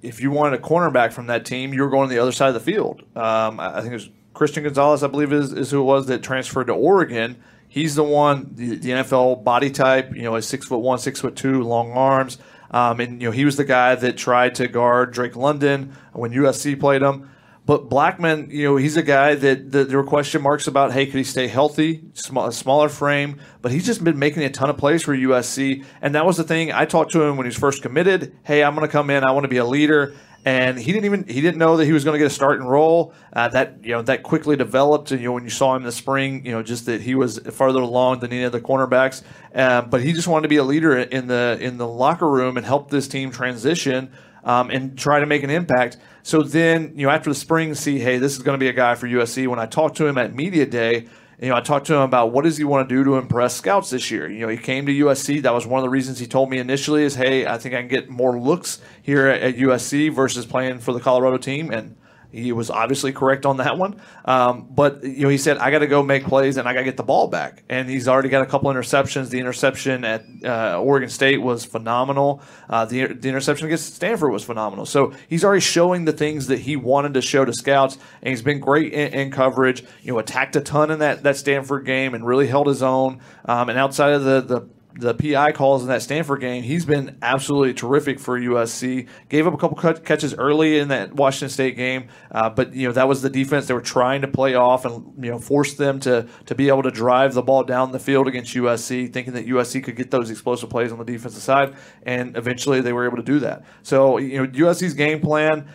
if 0.02 0.20
you 0.20 0.30
wanted 0.30 0.60
a 0.60 0.62
cornerback 0.62 1.12
from 1.12 1.26
that 1.26 1.44
team, 1.44 1.74
you 1.74 1.82
were 1.82 1.90
going 1.90 2.08
to 2.08 2.14
the 2.14 2.20
other 2.20 2.32
side 2.32 2.48
of 2.48 2.54
the 2.54 2.60
field. 2.60 3.02
Um, 3.16 3.58
I 3.58 3.80
think 3.80 3.90
it 3.90 3.94
was 3.94 4.10
Christian 4.32 4.62
Gonzalez, 4.62 5.02
I 5.02 5.08
believe, 5.08 5.32
is, 5.32 5.52
is 5.52 5.70
who 5.70 5.80
it 5.80 5.84
was 5.84 6.06
that 6.06 6.22
transferred 6.22 6.68
to 6.68 6.72
Oregon. 6.72 7.42
He's 7.68 7.94
the 7.94 8.04
one, 8.04 8.50
the, 8.54 8.76
the 8.76 8.90
NFL 8.90 9.44
body 9.44 9.70
type, 9.70 10.14
you 10.14 10.22
know, 10.22 10.34
is 10.36 10.46
six 10.46 10.66
foot 10.66 10.78
one, 10.78 10.98
six 10.98 11.20
foot 11.20 11.36
two, 11.36 11.62
long 11.62 11.92
arms. 11.92 12.38
Um, 12.70 13.00
and, 13.00 13.20
you 13.20 13.28
know, 13.28 13.32
he 13.32 13.44
was 13.44 13.56
the 13.56 13.64
guy 13.64 13.94
that 13.96 14.16
tried 14.16 14.54
to 14.56 14.68
guard 14.68 15.12
Drake 15.12 15.36
London 15.36 15.96
when 16.12 16.32
USC 16.32 16.78
played 16.78 17.02
him. 17.02 17.30
But 17.70 17.88
Blackmon, 17.88 18.50
you 18.50 18.64
know, 18.64 18.74
he's 18.74 18.96
a 18.96 19.02
guy 19.02 19.36
that, 19.36 19.70
that 19.70 19.88
there 19.88 19.98
were 19.98 20.02
question 20.02 20.42
marks 20.42 20.66
about. 20.66 20.90
Hey, 20.90 21.06
could 21.06 21.18
he 21.18 21.22
stay 21.22 21.46
healthy? 21.46 22.02
Small, 22.14 22.50
smaller 22.50 22.88
frame, 22.88 23.40
but 23.62 23.70
he's 23.70 23.86
just 23.86 24.02
been 24.02 24.18
making 24.18 24.42
a 24.42 24.50
ton 24.50 24.70
of 24.70 24.76
plays 24.76 25.04
for 25.04 25.16
USC. 25.16 25.84
And 26.02 26.16
that 26.16 26.26
was 26.26 26.36
the 26.36 26.42
thing. 26.42 26.72
I 26.72 26.84
talked 26.84 27.12
to 27.12 27.22
him 27.22 27.36
when 27.36 27.44
he 27.44 27.50
was 27.50 27.56
first 27.56 27.80
committed. 27.80 28.36
Hey, 28.42 28.64
I'm 28.64 28.74
going 28.74 28.84
to 28.84 28.90
come 28.90 29.08
in. 29.08 29.22
I 29.22 29.30
want 29.30 29.44
to 29.44 29.48
be 29.48 29.58
a 29.58 29.64
leader 29.64 30.16
and 30.44 30.78
he 30.78 30.90
didn't 30.90 31.04
even 31.04 31.24
he 31.28 31.40
didn't 31.42 31.58
know 31.58 31.76
that 31.76 31.84
he 31.84 31.92
was 31.92 32.02
going 32.02 32.14
to 32.14 32.18
get 32.18 32.26
a 32.26 32.34
start 32.34 32.58
and 32.58 32.68
roll. 32.68 33.12
Uh, 33.32 33.46
that 33.48 33.84
you 33.84 33.90
know 33.90 34.02
that 34.02 34.24
quickly 34.24 34.56
developed. 34.56 35.12
And 35.12 35.20
you 35.20 35.28
know 35.28 35.34
when 35.34 35.44
you 35.44 35.50
saw 35.50 35.76
him 35.76 35.82
in 35.82 35.86
the 35.86 35.92
spring, 35.92 36.44
you 36.44 36.50
know 36.50 36.64
just 36.64 36.86
that 36.86 37.02
he 37.02 37.14
was 37.14 37.38
farther 37.52 37.80
along 37.80 38.20
than 38.20 38.32
any 38.32 38.42
of 38.42 38.50
the 38.50 38.60
cornerbacks. 38.60 39.22
Uh, 39.54 39.82
but 39.82 40.02
he 40.02 40.12
just 40.12 40.26
wanted 40.26 40.44
to 40.44 40.48
be 40.48 40.56
a 40.56 40.64
leader 40.64 40.98
in 40.98 41.28
the 41.28 41.58
in 41.60 41.76
the 41.76 41.86
locker 41.86 42.28
room 42.28 42.56
and 42.56 42.66
help 42.66 42.90
this 42.90 43.06
team 43.06 43.30
transition 43.30 44.10
um, 44.44 44.70
and 44.70 44.98
try 44.98 45.20
to 45.20 45.26
make 45.26 45.42
an 45.42 45.50
impact. 45.50 45.98
So 46.22 46.42
then 46.42 46.92
you 46.96 47.06
know 47.06 47.12
after 47.12 47.30
the 47.30 47.34
spring, 47.34 47.74
see 47.74 47.98
hey 47.98 48.18
this 48.18 48.36
is 48.36 48.42
going 48.42 48.58
to 48.58 48.62
be 48.62 48.68
a 48.68 48.72
guy 48.72 48.94
for 48.94 49.06
USC. 49.06 49.46
When 49.46 49.58
I 49.58 49.66
talked 49.66 49.96
to 49.98 50.06
him 50.06 50.18
at 50.18 50.34
media 50.34 50.66
day 50.66 51.08
you 51.40 51.48
know, 51.48 51.56
I 51.56 51.62
talked 51.62 51.86
to 51.86 51.94
him 51.94 52.02
about 52.02 52.32
what 52.32 52.44
does 52.44 52.58
he 52.58 52.64
want 52.64 52.86
to 52.86 52.94
do 52.94 53.02
to 53.02 53.16
impress 53.16 53.56
scouts 53.56 53.88
this 53.88 54.10
year. 54.10 54.30
You 54.30 54.40
know, 54.40 54.48
he 54.48 54.58
came 54.58 54.84
to 54.84 54.92
USC. 54.92 55.40
That 55.42 55.54
was 55.54 55.66
one 55.66 55.78
of 55.78 55.82
the 55.82 55.88
reasons 55.88 56.18
he 56.18 56.26
told 56.26 56.50
me 56.50 56.58
initially 56.58 57.02
is, 57.02 57.14
hey, 57.14 57.46
I 57.46 57.56
think 57.56 57.74
I 57.74 57.78
can 57.78 57.88
get 57.88 58.10
more 58.10 58.38
looks 58.38 58.78
here 59.00 59.26
at, 59.26 59.40
at 59.40 59.56
USC 59.56 60.12
versus 60.12 60.44
playing 60.44 60.80
for 60.80 60.92
the 60.92 61.00
Colorado 61.00 61.38
team. 61.38 61.70
And 61.70 61.96
he 62.32 62.52
was 62.52 62.70
obviously 62.70 63.12
correct 63.12 63.44
on 63.44 63.58
that 63.58 63.76
one. 63.76 64.00
Um, 64.24 64.68
but 64.70 65.02
you 65.02 65.22
know, 65.22 65.28
he 65.28 65.38
said, 65.38 65.58
"I 65.58 65.70
got 65.70 65.80
to 65.80 65.86
go 65.86 66.02
make 66.02 66.24
plays 66.24 66.56
and 66.56 66.68
I 66.68 66.72
got 66.72 66.80
to 66.80 66.84
get 66.84 66.96
the 66.96 67.02
ball 67.02 67.28
back." 67.28 67.64
And 67.68 67.88
he's 67.88 68.08
already 68.08 68.28
got 68.28 68.42
a 68.42 68.46
couple 68.46 68.70
interceptions. 68.70 69.30
The 69.30 69.40
interception 69.40 70.04
at 70.04 70.24
uh, 70.44 70.80
Oregon 70.80 71.08
State 71.08 71.38
was 71.38 71.64
phenomenal. 71.64 72.42
Uh, 72.68 72.84
the 72.84 73.06
the 73.06 73.28
interception 73.28 73.66
against 73.66 73.94
Stanford 73.94 74.30
was 74.30 74.44
phenomenal. 74.44 74.86
So 74.86 75.12
he's 75.28 75.44
already 75.44 75.60
showing 75.60 76.04
the 76.04 76.12
things 76.12 76.46
that 76.46 76.60
he 76.60 76.76
wanted 76.76 77.14
to 77.14 77.22
show 77.22 77.44
to 77.44 77.52
scouts, 77.52 77.98
and 78.22 78.30
he's 78.30 78.42
been 78.42 78.60
great 78.60 78.92
in, 78.92 79.12
in 79.12 79.30
coverage. 79.30 79.82
You 80.02 80.12
know, 80.12 80.18
attacked 80.18 80.56
a 80.56 80.60
ton 80.60 80.90
in 80.90 81.00
that 81.00 81.22
that 81.24 81.36
Stanford 81.36 81.84
game 81.84 82.14
and 82.14 82.26
really 82.26 82.46
held 82.46 82.66
his 82.66 82.82
own. 82.82 83.20
Um, 83.44 83.68
and 83.68 83.78
outside 83.78 84.12
of 84.12 84.24
the 84.24 84.40
the 84.40 84.68
the 84.94 85.14
PI 85.14 85.52
calls 85.52 85.82
in 85.82 85.88
that 85.88 86.02
Stanford 86.02 86.40
game, 86.40 86.62
he's 86.62 86.84
been 86.84 87.18
absolutely 87.22 87.74
terrific 87.74 88.18
for 88.18 88.38
USC. 88.38 89.08
Gave 89.28 89.46
up 89.46 89.54
a 89.54 89.56
couple 89.56 89.76
catches 90.00 90.34
early 90.34 90.78
in 90.78 90.88
that 90.88 91.14
Washington 91.14 91.48
State 91.48 91.76
game, 91.76 92.08
uh, 92.30 92.50
but 92.50 92.74
you 92.74 92.86
know 92.86 92.92
that 92.92 93.08
was 93.08 93.22
the 93.22 93.30
defense 93.30 93.66
they 93.66 93.74
were 93.74 93.80
trying 93.80 94.22
to 94.22 94.28
play 94.28 94.54
off 94.54 94.84
and 94.84 95.24
you 95.24 95.30
know 95.30 95.38
force 95.38 95.74
them 95.74 96.00
to 96.00 96.26
to 96.46 96.54
be 96.54 96.68
able 96.68 96.82
to 96.82 96.90
drive 96.90 97.34
the 97.34 97.42
ball 97.42 97.64
down 97.64 97.92
the 97.92 97.98
field 97.98 98.26
against 98.28 98.54
USC, 98.54 99.12
thinking 99.12 99.34
that 99.34 99.46
USC 99.46 99.82
could 99.82 99.96
get 99.96 100.10
those 100.10 100.30
explosive 100.30 100.70
plays 100.70 100.92
on 100.92 100.98
the 100.98 101.04
defensive 101.04 101.42
side, 101.42 101.74
and 102.02 102.36
eventually 102.36 102.80
they 102.80 102.92
were 102.92 103.06
able 103.06 103.16
to 103.16 103.22
do 103.22 103.38
that. 103.40 103.64
So 103.82 104.18
you 104.18 104.38
know 104.38 104.46
USC's 104.46 104.94
game 104.94 105.20
plan 105.20 105.68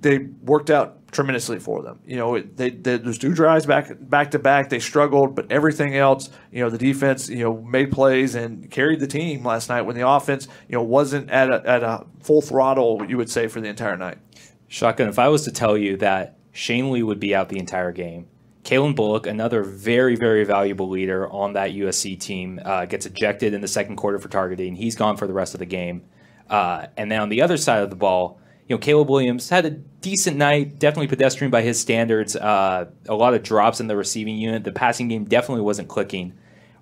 they 0.00 0.18
worked 0.42 0.70
out 0.70 1.03
tremendously 1.14 1.58
for 1.58 1.82
them. 1.82 2.00
You 2.04 2.16
know, 2.16 2.38
they, 2.38 2.70
they 2.70 2.98
there's 2.98 3.18
two 3.18 3.32
drives 3.32 3.64
back 3.64 3.90
back 3.98 4.32
to 4.32 4.38
back. 4.38 4.68
They 4.68 4.80
struggled, 4.80 5.34
but 5.34 5.50
everything 5.50 5.96
else, 5.96 6.28
you 6.50 6.62
know, 6.62 6.68
the 6.68 6.78
defense, 6.78 7.28
you 7.28 7.44
know, 7.44 7.62
made 7.62 7.92
plays 7.92 8.34
and 8.34 8.70
carried 8.70 9.00
the 9.00 9.06
team 9.06 9.44
last 9.44 9.68
night 9.68 9.82
when 9.82 9.96
the 9.96 10.06
offense, 10.06 10.48
you 10.68 10.74
know, 10.74 10.82
wasn't 10.82 11.30
at 11.30 11.50
a, 11.50 11.62
at 11.66 11.82
a 11.82 12.04
full 12.20 12.42
throttle. 12.42 13.06
You 13.08 13.16
would 13.16 13.30
say 13.30 13.48
for 13.48 13.60
the 13.60 13.68
entire 13.68 13.96
night. 13.96 14.18
Shotgun. 14.68 15.08
If 15.08 15.18
I 15.18 15.28
was 15.28 15.44
to 15.44 15.52
tell 15.52 15.78
you 15.78 15.96
that 15.98 16.36
Shane 16.52 16.90
Lee 16.90 17.02
would 17.02 17.20
be 17.20 17.34
out 17.34 17.48
the 17.48 17.58
entire 17.58 17.92
game. 17.92 18.26
Calen 18.64 18.96
Bullock, 18.96 19.26
another 19.26 19.62
very, 19.62 20.16
very 20.16 20.44
valuable 20.44 20.88
leader 20.88 21.30
on 21.30 21.52
that 21.52 21.72
USC 21.72 22.18
team, 22.18 22.58
uh, 22.64 22.86
gets 22.86 23.04
ejected 23.04 23.52
in 23.52 23.60
the 23.60 23.68
second 23.68 23.96
quarter 23.96 24.18
for 24.18 24.28
targeting. 24.28 24.74
He's 24.74 24.96
gone 24.96 25.18
for 25.18 25.26
the 25.26 25.34
rest 25.34 25.54
of 25.54 25.58
the 25.58 25.66
game. 25.66 26.02
Uh, 26.48 26.86
and 26.96 27.12
then 27.12 27.20
on 27.20 27.28
the 27.28 27.42
other 27.42 27.58
side 27.58 27.82
of 27.82 27.90
the 27.90 27.96
ball, 27.96 28.40
you 28.66 28.74
know, 28.74 28.78
Caleb 28.78 29.10
Williams 29.10 29.48
had 29.50 29.66
a 29.66 29.70
decent 29.70 30.36
night, 30.36 30.78
definitely 30.78 31.08
pedestrian 31.08 31.50
by 31.50 31.62
his 31.62 31.78
standards. 31.78 32.34
Uh, 32.34 32.86
a 33.08 33.14
lot 33.14 33.34
of 33.34 33.42
drops 33.42 33.80
in 33.80 33.88
the 33.88 33.96
receiving 33.96 34.36
unit. 34.38 34.64
The 34.64 34.72
passing 34.72 35.08
game 35.08 35.24
definitely 35.24 35.62
wasn't 35.62 35.88
clicking. 35.88 36.32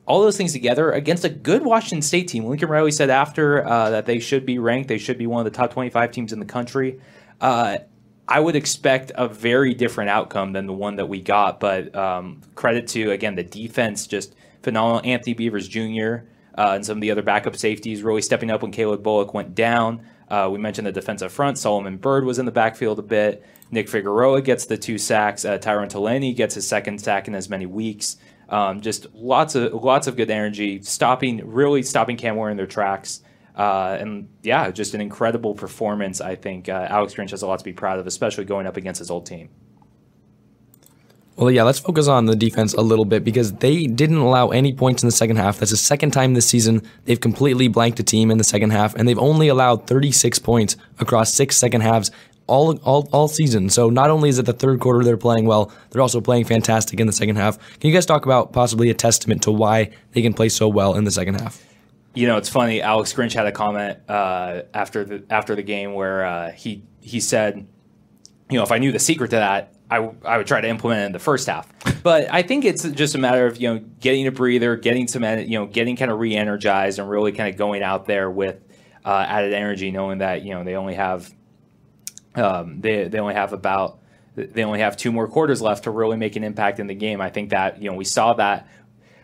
All 0.07 0.21
those 0.21 0.37
things 0.37 0.53
together 0.53 0.93
against 0.93 1.25
a 1.25 1.29
good 1.29 1.65
Washington 1.65 2.03
State 2.03 2.29
team. 2.29 2.45
Lincoln 2.45 2.69
Riley 2.69 2.93
said 2.93 3.11
after 3.11 3.67
uh, 3.67 3.91
that 3.91 4.07
they 4.07 4.21
should 4.21 4.47
be 4.47 4.59
ranked, 4.59 4.89
they 4.89 4.99
should 4.99 5.19
be 5.19 5.27
one 5.27 5.45
of 5.45 5.53
the 5.53 5.57
top 5.57 5.73
25 5.73 6.11
teams 6.13 6.33
in 6.33 6.39
the 6.39 6.45
country. 6.45 7.01
Uh, 7.41 7.79
I 8.29 8.39
would 8.39 8.55
expect 8.55 9.11
a 9.17 9.27
very 9.27 9.75
different 9.75 10.11
outcome 10.11 10.53
than 10.53 10.67
the 10.67 10.73
one 10.73 10.97
that 10.97 11.09
we 11.09 11.21
got, 11.21 11.59
but 11.59 11.95
um, 11.95 12.41
credit 12.55 12.87
to, 12.89 13.11
again, 13.11 13.35
the 13.35 13.43
defense, 13.43 14.07
just 14.07 14.35
phenomenal. 14.63 15.03
Anthony 15.05 15.35
Beavers 15.35 15.67
Jr. 15.67 16.25
Uh, 16.57 16.75
and 16.75 16.87
some 16.87 16.99
of 16.99 17.01
the 17.01 17.11
other 17.11 17.23
backup 17.23 17.57
safeties 17.57 18.03
really 18.03 18.23
stepping 18.23 18.51
up 18.51 18.63
when 18.63 18.73
Calen 18.73 19.03
Bullock 19.03 19.35
went 19.35 19.55
down. 19.55 20.07
Uh, 20.29 20.49
we 20.51 20.59
mentioned 20.59 20.87
the 20.87 20.93
defensive 20.93 21.33
front. 21.33 21.59
Solomon 21.59 21.97
Byrd 21.97 22.25
was 22.25 22.39
in 22.39 22.47
the 22.47 22.53
backfield 22.53 22.99
a 22.99 23.03
bit. 23.03 23.45
Nick 23.71 23.89
Figueroa 23.89 24.43
gets 24.43 24.67
the 24.67 24.77
two 24.77 24.99
sacks. 24.99 25.45
Uh, 25.45 25.59
Tyrone 25.59 25.89
Taleni 25.89 26.35
gets 26.35 26.55
his 26.55 26.67
second 26.67 27.01
sack 27.01 27.29
in 27.29 27.35
as 27.35 27.49
many 27.49 27.67
weeks. 27.67 28.17
Um, 28.49 28.81
just 28.81 29.07
lots 29.15 29.55
of 29.55 29.73
lots 29.73 30.07
of 30.07 30.17
good 30.17 30.31
energy, 30.31 30.83
stopping 30.83 31.41
really 31.45 31.83
stopping 31.83 32.17
Cam 32.17 32.37
Ward 32.37 32.51
in 32.51 32.57
their 32.57 32.67
tracks. 32.67 33.23
Uh, 33.57 33.97
and 34.01 34.29
yeah, 34.43 34.71
just 34.71 34.95
an 34.95 35.01
incredible 35.01 35.55
performance. 35.55 36.21
I 36.21 36.37
think 36.37 36.69
uh, 36.69 36.87
Alex 36.89 37.15
Grinch 37.15 37.31
has 37.31 37.43
a 37.43 37.47
lot 37.47 37.59
to 37.59 37.65
be 37.65 37.73
proud 37.73 37.99
of, 37.99 38.07
especially 38.07 38.45
going 38.45 38.67
up 38.67 38.77
against 38.77 38.99
his 38.99 39.11
old 39.11 39.27
team. 39.27 39.49
Well, 41.37 41.51
yeah, 41.51 41.63
let's 41.63 41.79
focus 41.79 42.09
on 42.09 42.27
the 42.27 42.37
defense 42.37 42.75
a 42.75 42.83
little 42.83 43.07
bit 43.07 43.25
because 43.25 43.55
they 43.55 43.87
didn't 43.87 44.19
allow 44.19 44.49
any 44.49 44.75
points 44.75 45.03
in 45.03 45.07
the 45.07 45.13
second 45.13 45.37
half. 45.37 45.59
That's 45.59 45.71
the 45.71 45.79
second 45.79 46.11
time 46.11 46.35
this 46.35 46.47
season 46.47 46.83
they've 47.07 47.21
completely 47.21 47.69
blanked 47.69 47.99
a 48.01 48.03
team 48.03 48.31
in 48.31 48.37
the 48.37 48.45
second 48.45 48.71
half, 48.71 48.95
and 48.95 49.09
they've 49.09 49.19
only 49.19 49.49
allowed 49.49 49.87
36 49.87 50.39
points 50.41 50.77
across 50.99 51.33
six 51.33 51.57
second 51.57 51.81
halves 51.81 52.11
all, 52.47 52.77
all, 52.81 53.09
all 53.13 53.29
season. 53.29 53.71
So 53.71 53.89
not 53.89 54.11
only 54.11 54.29
is 54.29 54.39
it 54.39 54.45
the 54.45 54.53
third 54.53 54.81
quarter 54.81 55.03
they're 55.05 55.17
playing 55.17 55.47
well, 55.47 55.73
they're 55.91 56.03
also 56.03 56.21
playing 56.21 56.45
fantastic 56.45 57.01
in 57.01 57.07
the 57.07 57.13
second 57.13 57.37
half. 57.37 57.59
Can 57.81 57.89
you 57.89 57.95
guys 57.95 58.05
talk 58.05 58.27
about 58.27 58.53
possibly 58.53 58.91
a 58.91 58.95
testament 58.95 59.43
to 59.45 59.51
why 59.51 59.91
they 60.13 60.21
can 60.21 60.35
play 60.35 60.51
so 60.51 60.69
well 60.69 60.95
in 60.95 61.05
the 61.05 61.11
second 61.11 61.41
half? 61.41 61.65
You 62.15 62.27
know, 62.27 62.37
it's 62.37 62.51
funny. 62.51 62.83
Alex 62.83 63.15
Grinch 63.15 63.33
had 63.33 63.47
a 63.47 63.53
comment 63.53 63.99
uh, 64.07 64.63
after 64.75 65.05
the 65.05 65.25
after 65.31 65.55
the 65.55 65.63
game 65.63 65.95
where 65.95 66.27
uh, 66.27 66.51
he 66.51 66.83
he 67.01 67.21
said, 67.21 67.67
you 68.51 68.59
know, 68.59 68.63
if 68.63 68.71
I 68.71 68.77
knew 68.77 68.93
the 68.93 68.99
secret 68.99 69.31
to 69.31 69.37
that, 69.37 69.72
I, 69.93 70.11
I 70.25 70.39
would 70.39 70.47
try 70.47 70.63
to 70.63 70.69
implement 70.69 71.07
in 71.07 71.13
the 71.13 71.19
first 71.19 71.47
half. 71.47 71.69
But 72.03 72.33
I 72.33 72.41
think 72.41 72.65
it's 72.65 72.83
just 72.83 73.15
a 73.15 73.19
matter 73.19 73.47
of 73.47 73.61
you 73.61 73.75
know 73.75 73.85
getting 74.01 74.27
a 74.27 74.33
breather, 74.33 74.77
getting 74.77 75.07
some 75.07 75.23
you 75.23 75.59
know 75.59 75.67
getting 75.67 75.97
kind 75.97 76.11
of 76.11 76.19
re-energized, 76.19 76.99
and 76.99 77.09
really 77.09 77.33
kind 77.33 77.51
of 77.51 77.59
going 77.59 77.83
out 77.83 78.07
there 78.07 78.31
with 78.31 78.57
uh, 79.05 79.27
added 79.29 79.53
energy, 79.53 79.91
knowing 79.91 80.19
that 80.19 80.43
you 80.43 80.55
know 80.55 80.65
they 80.65 80.77
only 80.77 80.95
have 80.95 81.31
um, 82.35 82.81
they 82.81 83.09
they 83.09 83.19
only 83.19 83.35
have 83.35 83.53
about 83.53 83.99
they 84.35 84.65
only 84.65 84.81
have 84.81 84.97
two 84.97 85.13
more 85.13 85.29
quarters 85.29 85.61
left 85.61 85.85
to 85.85 85.91
really 85.91 86.17
make 86.17 86.37
an 86.37 86.45
impact 86.45 86.81
in 86.81 86.87
the 86.87 86.95
game. 86.95 87.21
I 87.21 87.29
think 87.29 87.51
that 87.51 87.83
you 87.83 87.91
know 87.91 87.97
we 87.97 88.07
saw 88.07 88.33
that 88.35 88.69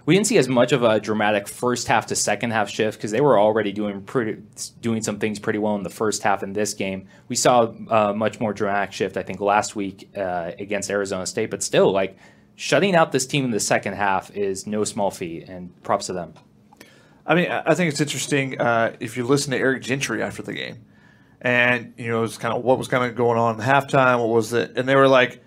we 0.09 0.15
didn't 0.15 0.27
see 0.27 0.39
as 0.39 0.49
much 0.49 0.73
of 0.73 0.83
a 0.83 0.99
dramatic 0.99 1.47
first 1.47 1.87
half 1.87 2.07
to 2.07 2.17
second 2.17 2.51
half 2.51 2.71
shift 2.71 2.97
because 2.97 3.11
they 3.11 3.21
were 3.21 3.39
already 3.39 3.73
doing 3.73 4.01
pretty 4.01 4.41
doing 4.81 5.03
some 5.03 5.19
things 5.19 5.39
pretty 5.39 5.59
well 5.59 5.75
in 5.75 5.83
the 5.83 5.91
first 5.91 6.23
half 6.23 6.43
in 6.43 6.55
this 6.55 6.73
game. 6.73 7.07
We 7.29 7.37
saw 7.37 7.65
a 7.91 8.15
much 8.15 8.41
more 8.41 8.55
dramatic 8.55 8.93
shift, 8.93 9.19
I 9.19 9.23
think, 9.23 9.39
last 9.39 9.77
week 9.77 10.09
uh, 10.17 10.53
against 10.59 10.91
Arizona 10.91 11.27
State, 11.27 11.51
but 11.51 11.63
still, 11.63 11.93
like 11.93 12.17
shutting 12.57 12.97
out 12.97 13.13
this 13.13 13.27
team 13.27 13.45
in 13.45 13.51
the 13.51 13.61
second 13.61 13.97
half 13.97 14.35
is 14.35 14.67
no 14.67 14.83
small 14.83 15.11
feat, 15.11 15.47
and 15.47 15.83
props 15.83 16.07
to 16.07 16.15
them. 16.15 16.33
I 17.27 17.35
mean, 17.35 17.51
I 17.51 17.75
think 17.75 17.93
it's 17.93 18.01
interesting 18.01 18.59
uh, 18.59 18.97
if 19.01 19.19
you 19.19 19.27
listen 19.27 19.51
to 19.51 19.59
Eric 19.59 19.83
Gentry 19.83 20.23
after 20.23 20.43
the 20.43 20.55
game, 20.55 20.87
and 21.43 21.93
you 21.99 22.09
know, 22.09 22.23
it's 22.23 22.39
kind 22.39 22.57
of 22.57 22.65
what 22.65 22.79
was 22.79 22.89
kind 22.89 23.05
of 23.05 23.15
going 23.15 23.39
on 23.39 23.57
in 23.57 23.61
halftime. 23.61 24.21
What 24.21 24.31
was 24.31 24.55
it? 24.55 24.73
And 24.79 24.89
they 24.89 24.97
were 24.97 25.07
like 25.07 25.43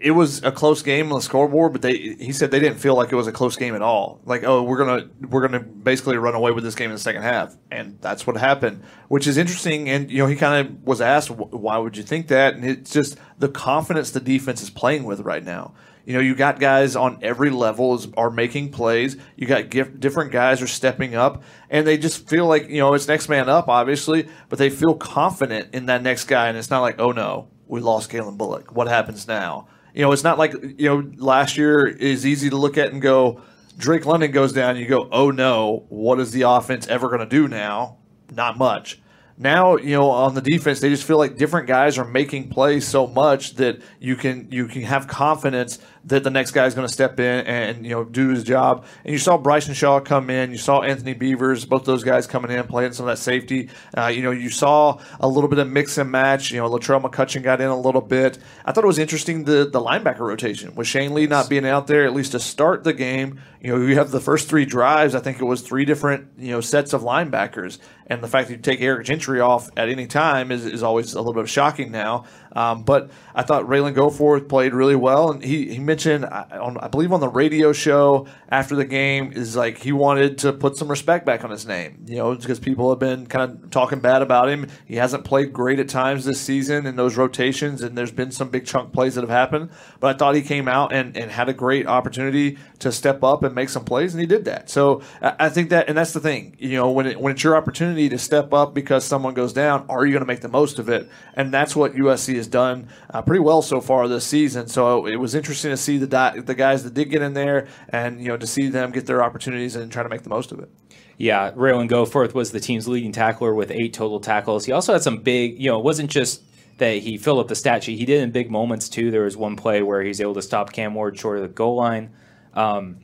it 0.00 0.12
was 0.12 0.42
a 0.42 0.50
close 0.50 0.82
game 0.82 1.12
on 1.12 1.18
the 1.18 1.22
scoreboard, 1.22 1.72
but 1.72 1.82
they 1.82 2.16
he 2.18 2.32
said 2.32 2.50
they 2.50 2.58
didn't 2.58 2.78
feel 2.78 2.94
like 2.94 3.12
it 3.12 3.16
was 3.16 3.26
a 3.26 3.32
close 3.32 3.56
game 3.56 3.74
at 3.74 3.82
all. 3.82 4.20
Like, 4.24 4.44
oh, 4.44 4.62
we're 4.62 4.78
gonna 4.78 5.08
we're 5.28 5.46
gonna 5.46 5.60
basically 5.60 6.16
run 6.16 6.34
away 6.34 6.52
with 6.52 6.64
this 6.64 6.74
game 6.74 6.86
in 6.86 6.94
the 6.94 7.00
second 7.00 7.22
half, 7.22 7.54
and 7.70 7.98
that's 8.00 8.26
what 8.26 8.38
happened, 8.38 8.82
which 9.08 9.26
is 9.26 9.36
interesting. 9.36 9.90
And 9.90 10.10
you 10.10 10.18
know, 10.18 10.26
he 10.26 10.36
kind 10.36 10.66
of 10.66 10.82
was 10.84 11.02
asked, 11.02 11.30
why 11.30 11.76
would 11.76 11.98
you 11.98 12.02
think 12.02 12.28
that? 12.28 12.54
And 12.54 12.64
it's 12.64 12.90
just 12.90 13.18
the 13.38 13.48
confidence 13.50 14.10
the 14.10 14.20
defense 14.20 14.62
is 14.62 14.70
playing 14.70 15.04
with 15.04 15.20
right 15.20 15.44
now. 15.44 15.74
You 16.06 16.14
know, 16.14 16.20
you 16.20 16.34
got 16.34 16.58
guys 16.58 16.96
on 16.96 17.18
every 17.20 17.50
level 17.50 17.94
is, 17.94 18.08
are 18.16 18.30
making 18.30 18.72
plays. 18.72 19.18
You 19.36 19.46
got 19.46 19.68
different 19.68 20.32
guys 20.32 20.62
are 20.62 20.66
stepping 20.66 21.14
up, 21.14 21.42
and 21.68 21.86
they 21.86 21.98
just 21.98 22.26
feel 22.26 22.46
like 22.46 22.70
you 22.70 22.78
know 22.78 22.94
it's 22.94 23.06
next 23.06 23.28
man 23.28 23.50
up, 23.50 23.68
obviously, 23.68 24.30
but 24.48 24.58
they 24.58 24.70
feel 24.70 24.94
confident 24.94 25.74
in 25.74 25.86
that 25.86 26.02
next 26.02 26.24
guy, 26.24 26.48
and 26.48 26.56
it's 26.56 26.70
not 26.70 26.80
like, 26.80 26.98
oh 26.98 27.12
no, 27.12 27.48
we 27.66 27.80
lost 27.80 28.10
Calen 28.10 28.38
Bullock. 28.38 28.74
What 28.74 28.88
happens 28.88 29.28
now? 29.28 29.68
You 29.94 30.02
know, 30.02 30.12
it's 30.12 30.24
not 30.24 30.38
like 30.38 30.52
you 30.52 30.88
know 30.88 31.10
last 31.16 31.56
year 31.56 31.86
is 31.86 32.26
easy 32.26 32.50
to 32.50 32.56
look 32.56 32.78
at 32.78 32.92
and 32.92 33.02
go. 33.02 33.42
Drake 33.76 34.04
London 34.04 34.30
goes 34.30 34.52
down, 34.52 34.76
you 34.76 34.86
go, 34.86 35.08
oh 35.10 35.30
no, 35.30 35.86
what 35.88 36.20
is 36.20 36.32
the 36.32 36.42
offense 36.42 36.86
ever 36.88 37.08
going 37.08 37.20
to 37.20 37.26
do 37.26 37.48
now? 37.48 37.96
Not 38.30 38.58
much 38.58 39.00
now 39.40 39.76
you 39.76 39.96
know 39.96 40.10
on 40.10 40.34
the 40.34 40.42
defense 40.42 40.80
they 40.80 40.90
just 40.90 41.02
feel 41.02 41.16
like 41.16 41.36
different 41.36 41.66
guys 41.66 41.96
are 41.96 42.04
making 42.04 42.50
plays 42.50 42.86
so 42.86 43.06
much 43.06 43.54
that 43.54 43.80
you 43.98 44.14
can 44.14 44.46
you 44.52 44.66
can 44.66 44.82
have 44.82 45.08
confidence 45.08 45.78
that 46.04 46.24
the 46.24 46.30
next 46.30 46.52
guy 46.52 46.66
is 46.66 46.74
going 46.74 46.86
to 46.86 46.92
step 46.92 47.20
in 47.20 47.46
and 47.46 47.84
you 47.84 47.90
know 47.90 48.04
do 48.04 48.28
his 48.28 48.44
job. 48.44 48.84
And 49.04 49.12
you 49.12 49.18
saw 49.18 49.36
Bryson 49.36 49.74
Shaw 49.74 50.00
come 50.00 50.30
in, 50.30 50.50
you 50.50 50.58
saw 50.58 50.82
Anthony 50.82 51.14
Beavers, 51.14 51.64
both 51.64 51.84
those 51.84 52.04
guys 52.04 52.26
coming 52.26 52.50
in 52.50 52.64
playing 52.66 52.92
some 52.92 53.06
of 53.06 53.16
that 53.16 53.22
safety. 53.22 53.68
Uh, 53.96 54.06
you 54.06 54.22
know, 54.22 54.30
you 54.30 54.50
saw 54.50 55.00
a 55.20 55.28
little 55.28 55.48
bit 55.48 55.58
of 55.58 55.68
mix 55.68 55.98
and 55.98 56.10
match. 56.10 56.50
You 56.50 56.60
know, 56.60 56.68
Latrell 56.70 57.02
McCutchin 57.02 57.42
got 57.42 57.60
in 57.60 57.68
a 57.68 57.78
little 57.78 58.00
bit. 58.00 58.38
I 58.64 58.72
thought 58.72 58.84
it 58.84 58.88
was 58.88 58.98
interesting 58.98 59.44
the 59.44 59.68
the 59.70 59.80
linebacker 59.80 60.20
rotation 60.20 60.74
with 60.74 60.86
Shane 60.86 61.14
Lee 61.14 61.26
not 61.26 61.48
being 61.48 61.66
out 61.66 61.86
there 61.86 62.04
at 62.04 62.14
least 62.14 62.32
to 62.32 62.40
start 62.40 62.84
the 62.84 62.92
game. 62.92 63.40
You 63.60 63.76
know, 63.76 63.86
you 63.86 63.96
have 63.96 64.10
the 64.10 64.20
first 64.20 64.48
three 64.48 64.64
drives. 64.64 65.14
I 65.14 65.20
think 65.20 65.38
it 65.38 65.44
was 65.44 65.60
three 65.60 65.84
different 65.84 66.28
you 66.38 66.52
know 66.52 66.60
sets 66.60 66.94
of 66.94 67.02
linebackers, 67.02 67.78
and 68.06 68.22
the 68.22 68.28
fact 68.28 68.48
that 68.48 68.54
you 68.54 68.60
take 68.60 68.80
Eric 68.80 69.06
Gentry 69.06 69.40
off 69.40 69.68
at 69.76 69.88
any 69.88 70.06
time 70.06 70.50
is, 70.50 70.64
is 70.64 70.82
always 70.82 71.12
a 71.12 71.20
little 71.20 71.34
bit 71.34 71.48
shocking 71.48 71.90
now. 71.92 72.24
Um, 72.52 72.82
but 72.82 73.10
I 73.34 73.42
thought 73.42 73.64
Ralen 73.64 73.94
Goforth 73.94 74.48
played 74.48 74.74
really 74.74 74.96
well, 74.96 75.30
and 75.30 75.42
he, 75.42 75.72
he 75.72 75.78
mentioned 75.78 76.24
on 76.24 76.78
I 76.78 76.88
believe 76.88 77.12
on 77.12 77.20
the 77.20 77.28
radio 77.28 77.72
show 77.72 78.26
after 78.48 78.74
the 78.74 78.84
game 78.84 79.32
is 79.32 79.56
like 79.56 79.78
he 79.78 79.92
wanted 79.92 80.38
to 80.38 80.52
put 80.52 80.76
some 80.76 80.88
respect 80.88 81.24
back 81.24 81.44
on 81.44 81.50
his 81.50 81.66
name, 81.66 82.04
you 82.06 82.16
know, 82.16 82.34
because 82.34 82.58
people 82.58 82.90
have 82.90 82.98
been 82.98 83.26
kind 83.26 83.50
of 83.50 83.70
talking 83.70 84.00
bad 84.00 84.22
about 84.22 84.48
him. 84.48 84.66
He 84.86 84.96
hasn't 84.96 85.24
played 85.24 85.52
great 85.52 85.78
at 85.78 85.88
times 85.88 86.24
this 86.24 86.40
season 86.40 86.86
in 86.86 86.96
those 86.96 87.16
rotations, 87.16 87.82
and 87.82 87.96
there's 87.96 88.10
been 88.10 88.32
some 88.32 88.48
big 88.48 88.66
chunk 88.66 88.92
plays 88.92 89.14
that 89.14 89.22
have 89.22 89.30
happened. 89.30 89.70
But 90.00 90.16
I 90.16 90.18
thought 90.18 90.34
he 90.34 90.42
came 90.42 90.66
out 90.66 90.92
and, 90.92 91.16
and 91.16 91.30
had 91.30 91.48
a 91.48 91.54
great 91.54 91.86
opportunity 91.86 92.58
to 92.80 92.90
step 92.90 93.22
up 93.22 93.44
and 93.44 93.54
make 93.54 93.68
some 93.68 93.84
plays, 93.84 94.14
and 94.14 94.20
he 94.20 94.26
did 94.26 94.44
that. 94.46 94.70
So 94.70 95.02
I 95.22 95.48
think 95.48 95.70
that, 95.70 95.88
and 95.88 95.96
that's 95.96 96.12
the 96.12 96.20
thing, 96.20 96.56
you 96.58 96.76
know, 96.76 96.90
when 96.90 97.06
it, 97.06 97.20
when 97.20 97.32
it's 97.32 97.44
your 97.44 97.56
opportunity 97.56 98.08
to 98.08 98.18
step 98.18 98.52
up 98.52 98.74
because 98.74 99.04
someone 99.04 99.34
goes 99.34 99.52
down, 99.52 99.86
are 99.88 100.04
you 100.04 100.12
going 100.12 100.22
to 100.22 100.26
make 100.26 100.40
the 100.40 100.48
most 100.48 100.78
of 100.78 100.88
it? 100.88 101.08
And 101.34 101.52
that's 101.52 101.76
what 101.76 101.94
USC 101.94 102.39
has 102.40 102.48
done 102.48 102.88
uh, 103.10 103.22
pretty 103.22 103.40
well 103.40 103.62
so 103.62 103.80
far 103.80 104.08
this 104.08 104.26
season. 104.26 104.66
So 104.66 105.06
it 105.06 105.16
was 105.16 105.34
interesting 105.34 105.70
to 105.70 105.76
see 105.76 105.98
the 105.98 106.42
the 106.44 106.54
guys 106.54 106.82
that 106.84 106.94
did 106.94 107.10
get 107.10 107.22
in 107.22 107.34
there, 107.34 107.68
and 107.90 108.20
you 108.20 108.28
know, 108.28 108.36
to 108.36 108.46
see 108.46 108.68
them 108.68 108.90
get 108.90 109.06
their 109.06 109.22
opportunities 109.22 109.76
and 109.76 109.92
try 109.92 110.02
to 110.02 110.08
make 110.08 110.22
the 110.22 110.30
most 110.30 110.52
of 110.52 110.58
it. 110.58 110.70
Yeah, 111.18 111.52
Ralen 111.52 111.90
Goforth 111.90 112.32
was 112.32 112.50
the 112.50 112.60
team's 112.60 112.88
leading 112.88 113.12
tackler 113.12 113.54
with 113.54 113.70
eight 113.70 113.92
total 113.92 114.20
tackles. 114.20 114.64
He 114.64 114.72
also 114.72 114.94
had 114.94 115.02
some 115.02 115.18
big, 115.18 115.60
you 115.60 115.70
know, 115.70 115.78
it 115.78 115.84
wasn't 115.84 116.10
just 116.10 116.42
that 116.78 116.94
he 116.94 117.18
filled 117.18 117.40
up 117.40 117.48
the 117.48 117.54
stat 117.54 117.84
sheet. 117.84 117.98
He 117.98 118.06
did 118.06 118.22
in 118.22 118.30
big 118.30 118.50
moments 118.50 118.88
too. 118.88 119.10
There 119.10 119.24
was 119.24 119.36
one 119.36 119.54
play 119.54 119.82
where 119.82 120.02
he's 120.02 120.20
able 120.20 120.32
to 120.34 120.42
stop 120.42 120.72
Cam 120.72 120.94
Ward 120.94 121.18
short 121.18 121.36
of 121.36 121.42
the 121.42 121.48
goal 121.48 121.76
line. 121.76 122.14
Um, 122.54 123.00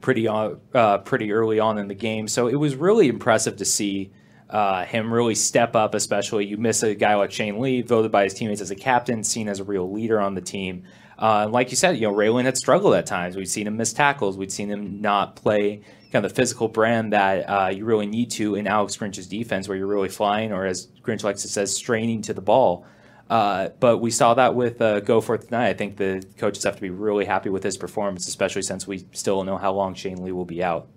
pretty 0.00 0.28
uh, 0.28 0.50
uh, 0.72 0.98
pretty 0.98 1.32
early 1.32 1.58
on 1.58 1.78
in 1.78 1.88
the 1.88 1.94
game. 1.94 2.28
So 2.28 2.46
it 2.46 2.54
was 2.54 2.76
really 2.76 3.08
impressive 3.08 3.56
to 3.56 3.64
see 3.64 4.12
uh, 4.48 4.84
him 4.84 5.12
really 5.12 5.34
step 5.34 5.76
up. 5.76 5.94
Especially 5.94 6.46
you 6.46 6.56
miss 6.56 6.82
a 6.82 6.94
guy 6.94 7.14
like 7.14 7.32
Shane 7.32 7.60
Lee, 7.60 7.82
voted 7.82 8.12
by 8.12 8.24
his 8.24 8.34
teammates 8.34 8.60
as 8.60 8.70
a 8.70 8.76
captain, 8.76 9.24
seen 9.24 9.48
as 9.48 9.60
a 9.60 9.64
real 9.64 9.90
leader 9.90 10.20
on 10.20 10.34
the 10.34 10.40
team. 10.40 10.84
Uh, 11.18 11.48
like 11.50 11.70
you 11.70 11.76
said, 11.76 11.96
you 11.96 12.02
know 12.02 12.14
Ralen 12.14 12.44
had 12.44 12.58
struggled 12.58 12.94
at 12.94 13.06
times. 13.06 13.36
We'd 13.36 13.48
seen 13.48 13.66
him 13.66 13.76
miss 13.76 13.92
tackles. 13.92 14.36
We'd 14.36 14.52
seen 14.52 14.70
him 14.70 15.00
not 15.00 15.36
play 15.36 15.82
kind 16.12 16.24
of 16.24 16.32
the 16.32 16.36
physical 16.36 16.68
brand 16.68 17.12
that 17.12 17.42
uh, 17.48 17.68
you 17.68 17.84
really 17.84 18.06
need 18.06 18.30
to 18.32 18.54
in 18.54 18.66
Alex 18.66 18.96
Grinch's 18.96 19.26
defense, 19.26 19.68
where 19.68 19.76
you're 19.76 19.86
really 19.86 20.08
flying, 20.08 20.52
or 20.52 20.66
as 20.66 20.88
Grinch 21.02 21.24
likes 21.24 21.42
to 21.42 21.48
say, 21.48 21.64
straining 21.66 22.22
to 22.22 22.34
the 22.34 22.40
ball. 22.40 22.86
Uh, 23.28 23.70
but 23.80 23.98
we 23.98 24.10
saw 24.10 24.34
that 24.34 24.54
with 24.54 24.80
uh, 24.80 25.00
Goforth 25.00 25.46
tonight. 25.46 25.68
I 25.68 25.74
think 25.74 25.96
the 25.96 26.24
coaches 26.38 26.64
have 26.64 26.76
to 26.76 26.80
be 26.80 26.90
really 26.90 27.24
happy 27.24 27.48
with 27.48 27.62
his 27.62 27.76
performance, 27.76 28.28
especially 28.28 28.62
since 28.62 28.86
we 28.86 29.06
still 29.12 29.42
know 29.42 29.56
how 29.56 29.72
long 29.72 29.94
Shane 29.94 30.22
Lee 30.22 30.32
will 30.32 30.44
be 30.44 30.62
out. 30.62 30.88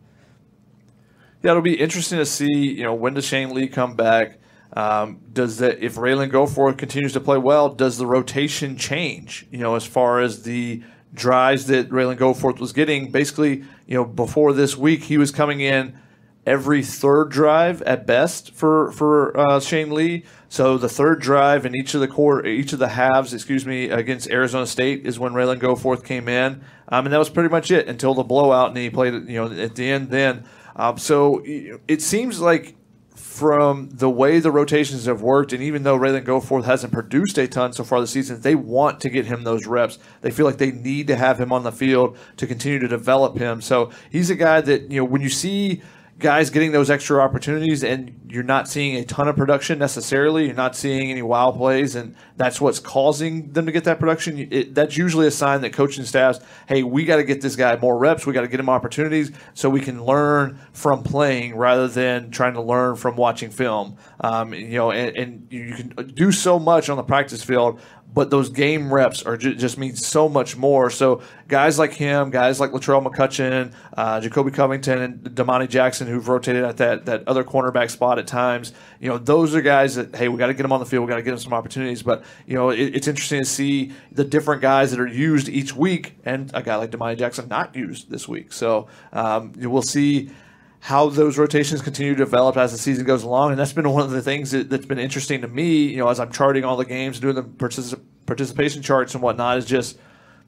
Yeah, 1.41 1.51
it'll 1.51 1.61
be 1.61 1.79
interesting 1.79 2.19
to 2.19 2.25
see. 2.25 2.73
You 2.73 2.83
know, 2.83 2.93
when 2.93 3.13
does 3.13 3.25
Shane 3.25 3.51
Lee 3.51 3.67
come 3.67 3.95
back? 3.95 4.39
Um, 4.73 5.19
does 5.33 5.57
that 5.57 5.79
if 5.79 5.95
Ralen 5.95 6.31
Goforth 6.31 6.77
continues 6.77 7.13
to 7.13 7.19
play 7.19 7.37
well, 7.37 7.69
does 7.69 7.97
the 7.97 8.05
rotation 8.05 8.77
change? 8.77 9.47
You 9.51 9.59
know, 9.59 9.75
as 9.75 9.85
far 9.85 10.19
as 10.19 10.43
the 10.43 10.83
drives 11.13 11.65
that 11.67 11.89
Ralen 11.89 12.17
Goforth 12.17 12.59
was 12.59 12.71
getting, 12.73 13.11
basically, 13.11 13.63
you 13.87 13.95
know, 13.95 14.05
before 14.05 14.53
this 14.53 14.77
week, 14.77 15.03
he 15.03 15.17
was 15.17 15.31
coming 15.31 15.61
in 15.61 15.97
every 16.45 16.83
third 16.83 17.29
drive 17.29 17.81
at 17.83 18.05
best 18.05 18.53
for 18.53 18.91
for 18.91 19.37
uh, 19.39 19.59
Shane 19.59 19.91
Lee. 19.91 20.25
So 20.49 20.77
the 20.77 20.89
third 20.89 21.21
drive 21.21 21.65
in 21.65 21.75
each 21.75 21.93
of 21.93 22.01
the 22.01 22.07
quarter, 22.07 22.45
each 22.45 22.73
of 22.73 22.79
the 22.79 22.89
halves, 22.89 23.33
excuse 23.33 23.65
me, 23.65 23.89
against 23.89 24.29
Arizona 24.29 24.67
State 24.67 25.05
is 25.05 25.19
when 25.19 25.33
Ralen 25.33 25.59
Goforth 25.59 26.03
came 26.03 26.27
in, 26.27 26.63
um, 26.89 27.05
and 27.05 27.13
that 27.13 27.17
was 27.19 27.29
pretty 27.29 27.49
much 27.49 27.71
it 27.71 27.87
until 27.87 28.13
the 28.13 28.23
blowout, 28.23 28.69
and 28.69 28.77
he 28.77 28.89
played, 28.89 29.13
you 29.29 29.35
know, 29.35 29.51
at 29.51 29.75
the 29.75 29.89
end. 29.89 30.09
Then, 30.09 30.43
um, 30.79 30.97
so 30.97 31.43
it 31.45 32.01
seems 32.01 32.39
like 32.39 32.75
from 33.13 33.89
the 33.89 34.09
way 34.09 34.39
the 34.39 34.49
rotations 34.49 35.05
have 35.05 35.21
worked, 35.21 35.51
and 35.51 35.61
even 35.61 35.83
though 35.83 35.99
Ralen 35.99 36.23
Goforth 36.23 36.63
hasn't 36.63 36.93
produced 36.93 37.37
a 37.37 37.49
ton 37.49 37.73
so 37.73 37.83
far 37.83 37.99
this 37.99 38.11
season, 38.11 38.39
they 38.39 38.55
want 38.55 39.01
to 39.01 39.09
get 39.09 39.25
him 39.25 39.43
those 39.43 39.67
reps. 39.67 39.99
They 40.21 40.31
feel 40.31 40.45
like 40.45 40.57
they 40.57 40.71
need 40.71 41.07
to 41.07 41.17
have 41.17 41.37
him 41.39 41.51
on 41.51 41.63
the 41.63 41.73
field 41.73 42.17
to 42.37 42.47
continue 42.47 42.79
to 42.79 42.87
develop 42.87 43.37
him. 43.37 43.59
So 43.59 43.91
he's 44.09 44.29
a 44.29 44.35
guy 44.35 44.61
that 44.61 44.89
you 44.89 45.01
know 45.01 45.05
when 45.05 45.21
you 45.21 45.27
see 45.27 45.81
guys 46.19 46.49
getting 46.49 46.73
those 46.73 46.89
extra 46.89 47.21
opportunities 47.21 47.81
and 47.81 48.13
you're 48.27 48.43
not 48.43 48.67
seeing 48.67 48.97
a 48.97 49.05
ton 49.05 49.29
of 49.29 49.37
production 49.37 49.79
necessarily 49.79 50.45
you're 50.45 50.53
not 50.53 50.75
seeing 50.75 51.09
any 51.09 51.21
wild 51.21 51.55
plays 51.55 51.95
and 51.95 52.13
that's 52.35 52.59
what's 52.59 52.77
causing 52.77 53.51
them 53.53 53.65
to 53.65 53.71
get 53.71 53.85
that 53.85 53.99
production 53.99 54.47
it, 54.51 54.75
that's 54.75 54.97
usually 54.97 55.25
a 55.25 55.31
sign 55.31 55.61
that 55.61 55.71
coaching 55.71 56.03
staffs 56.03 56.39
hey 56.67 56.83
we 56.83 57.05
got 57.05 57.15
to 57.15 57.23
get 57.23 57.39
this 57.39 57.55
guy 57.55 57.75
more 57.77 57.97
reps 57.97 58.25
we 58.25 58.33
got 58.33 58.41
to 58.41 58.49
get 58.49 58.59
him 58.59 58.69
opportunities 58.69 59.31
so 59.53 59.69
we 59.69 59.79
can 59.79 60.03
learn 60.03 60.59
from 60.73 61.03
playing 61.03 61.55
rather 61.55 61.87
than 61.87 62.29
trying 62.31 62.53
to 62.53 62.61
learn 62.61 62.95
from 62.95 63.15
watching 63.15 63.49
film. 63.49 63.97
Um, 64.19 64.53
you 64.53 64.77
know 64.77 64.91
and, 64.91 65.15
and 65.15 65.47
you 65.49 65.73
can 65.73 65.89
do 66.13 66.33
so 66.33 66.59
much 66.59 66.89
on 66.89 66.97
the 66.97 67.03
practice 67.03 67.43
field 67.43 67.79
but 68.13 68.29
those 68.29 68.49
game 68.49 68.91
reps 68.93 69.23
are 69.23 69.37
ju- 69.37 69.55
just 69.55 69.77
mean 69.77 69.95
so 69.95 70.27
much 70.27 70.57
more. 70.57 70.89
So 70.89 71.21
guys 71.47 71.77
like 71.77 71.93
him, 71.93 72.31
guys 72.31 72.59
like 72.59 72.71
Latrell 72.71 73.05
McCutchin, 73.05 73.73
uh, 73.95 74.19
Jacobe 74.19 74.53
Covington, 74.53 75.01
and 75.01 75.35
Domani 75.35 75.67
Jackson, 75.67 76.07
who've 76.07 76.27
rotated 76.27 76.63
at 76.63 76.77
that 76.77 77.05
that 77.05 77.27
other 77.27 77.43
cornerback 77.43 77.89
spot 77.91 78.17
at 78.17 78.27
times, 78.27 78.73
you 78.99 79.09
know, 79.09 79.17
those 79.17 79.53
are 79.53 79.61
guys 79.61 79.95
that 79.95 80.15
hey, 80.15 80.27
we 80.27 80.37
got 80.37 80.47
to 80.47 80.53
get 80.53 80.63
them 80.63 80.71
on 80.71 80.79
the 80.79 80.85
field, 80.85 81.05
we 81.05 81.09
got 81.09 81.17
to 81.17 81.21
get 81.21 81.31
them 81.31 81.39
some 81.39 81.53
opportunities. 81.53 82.01
But 82.01 82.23
you 82.47 82.55
know, 82.55 82.69
it, 82.69 82.95
it's 82.95 83.07
interesting 83.07 83.39
to 83.41 83.45
see 83.45 83.91
the 84.11 84.23
different 84.23 84.61
guys 84.61 84.91
that 84.91 84.99
are 84.99 85.07
used 85.07 85.47
each 85.47 85.75
week, 85.75 86.15
and 86.25 86.51
a 86.53 86.63
guy 86.63 86.75
like 86.77 86.91
Domani 86.91 87.15
Jackson 87.15 87.47
not 87.47 87.75
used 87.75 88.09
this 88.09 88.27
week. 88.27 88.53
So 88.53 88.87
um, 89.13 89.53
we'll 89.55 89.81
see 89.81 90.31
how 90.81 91.09
those 91.09 91.37
rotations 91.37 91.81
continue 91.81 92.13
to 92.13 92.17
develop 92.17 92.55
as 92.57 92.71
the 92.71 92.77
season 92.77 93.05
goes 93.05 93.23
along. 93.23 93.51
And 93.51 93.59
that's 93.59 93.73
been 93.73 93.89
one 93.89 94.03
of 94.03 94.11
the 94.11 94.21
things 94.21 94.51
that, 94.51 94.71
has 94.71 94.85
been 94.85 94.99
interesting 94.99 95.41
to 95.41 95.47
me, 95.47 95.87
you 95.87 95.97
know, 95.97 96.07
as 96.07 96.19
I'm 96.19 96.31
charting 96.31 96.63
all 96.63 96.77
the 96.77 96.85
games, 96.85 97.19
doing 97.19 97.35
the 97.35 97.43
particip- 97.43 98.01
participation 98.25 98.81
charts 98.81 99.13
and 99.13 99.21
whatnot, 99.21 99.57
is 99.57 99.65
just, 99.65 99.97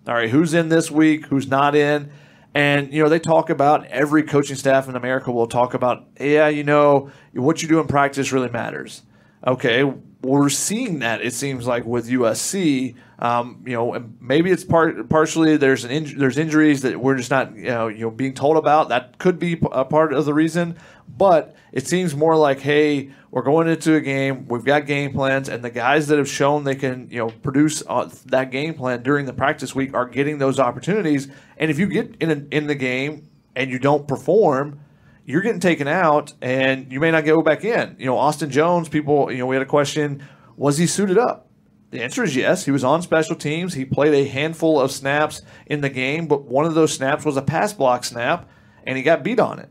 all 0.07 0.13
right, 0.13 0.29
who's 0.29 0.53
in 0.53 0.69
this 0.69 0.89
week, 0.89 1.25
who's 1.25 1.47
not 1.47 1.75
in. 1.75 2.11
And, 2.53 2.93
you 2.93 3.03
know, 3.03 3.09
they 3.09 3.19
talk 3.19 3.49
about 3.49 3.85
every 3.87 4.23
coaching 4.23 4.55
staff 4.55 4.89
in 4.89 4.95
America 4.95 5.31
will 5.31 5.47
talk 5.47 5.73
about, 5.73 6.05
yeah, 6.19 6.47
you 6.47 6.63
know, 6.63 7.11
what 7.33 7.61
you 7.61 7.67
do 7.67 7.79
in 7.79 7.87
practice 7.87 8.31
really 8.31 8.49
matters. 8.49 9.03
Okay, 9.45 9.83
we're 10.21 10.49
seeing 10.49 10.99
that 10.99 11.21
it 11.21 11.33
seems 11.33 11.65
like 11.65 11.85
with 11.85 12.09
USC. 12.09 12.95
Um, 13.21 13.63
you 13.67 13.73
know, 13.73 14.03
maybe 14.19 14.49
it's 14.49 14.63
part 14.63 15.07
partially 15.07 15.55
there's 15.55 15.83
an 15.83 15.91
in, 15.91 16.17
there's 16.17 16.39
injuries 16.39 16.81
that 16.81 16.99
we're 16.99 17.15
just 17.15 17.29
not 17.29 17.55
you 17.55 17.65
know 17.65 17.87
you 17.87 17.99
know 17.99 18.11
being 18.11 18.33
told 18.33 18.57
about. 18.57 18.89
That 18.89 19.19
could 19.19 19.37
be 19.37 19.61
a 19.71 19.85
part 19.85 20.11
of 20.11 20.25
the 20.25 20.33
reason, 20.33 20.75
but 21.07 21.55
it 21.71 21.87
seems 21.87 22.15
more 22.15 22.35
like 22.35 22.59
hey, 22.61 23.11
we're 23.29 23.43
going 23.43 23.67
into 23.67 23.93
a 23.93 24.01
game, 24.01 24.47
we've 24.47 24.65
got 24.65 24.87
game 24.87 25.13
plans, 25.13 25.49
and 25.49 25.63
the 25.63 25.69
guys 25.69 26.07
that 26.07 26.17
have 26.17 26.27
shown 26.27 26.63
they 26.63 26.73
can 26.73 27.09
you 27.11 27.19
know 27.19 27.29
produce 27.29 27.83
uh, 27.87 28.09
that 28.25 28.49
game 28.49 28.73
plan 28.73 29.03
during 29.03 29.27
the 29.27 29.33
practice 29.33 29.75
week 29.75 29.93
are 29.93 30.07
getting 30.07 30.39
those 30.39 30.59
opportunities. 30.59 31.27
And 31.57 31.69
if 31.69 31.77
you 31.77 31.85
get 31.87 32.15
in 32.19 32.31
a, 32.31 32.55
in 32.55 32.65
the 32.65 32.75
game 32.75 33.27
and 33.55 33.69
you 33.69 33.77
don't 33.77 34.07
perform 34.07 34.79
you're 35.23 35.41
getting 35.41 35.59
taken 35.59 35.87
out 35.87 36.33
and 36.41 36.91
you 36.91 36.99
may 36.99 37.11
not 37.11 37.23
go 37.23 37.41
back 37.43 37.63
in. 37.63 37.95
You 37.99 38.07
know, 38.07 38.17
Austin 38.17 38.49
Jones, 38.49 38.89
people, 38.89 39.31
you 39.31 39.37
know, 39.37 39.45
we 39.45 39.55
had 39.55 39.61
a 39.61 39.67
question, 39.67 40.27
was 40.57 40.77
he 40.77 40.87
suited 40.87 41.17
up? 41.17 41.50
The 41.91 42.01
answer 42.01 42.23
is 42.23 42.35
yes. 42.35 42.65
He 42.65 42.71
was 42.71 42.83
on 42.83 43.01
special 43.01 43.35
teams. 43.35 43.73
He 43.73 43.83
played 43.85 44.13
a 44.13 44.27
handful 44.27 44.79
of 44.79 44.91
snaps 44.91 45.41
in 45.65 45.81
the 45.81 45.89
game, 45.89 46.25
but 46.27 46.45
one 46.45 46.65
of 46.65 46.73
those 46.73 46.93
snaps 46.93 47.25
was 47.25 47.35
a 47.37 47.41
pass 47.41 47.73
block 47.73 48.05
snap, 48.05 48.49
and 48.85 48.97
he 48.97 49.03
got 49.03 49.23
beat 49.23 49.39
on 49.39 49.59
it. 49.59 49.69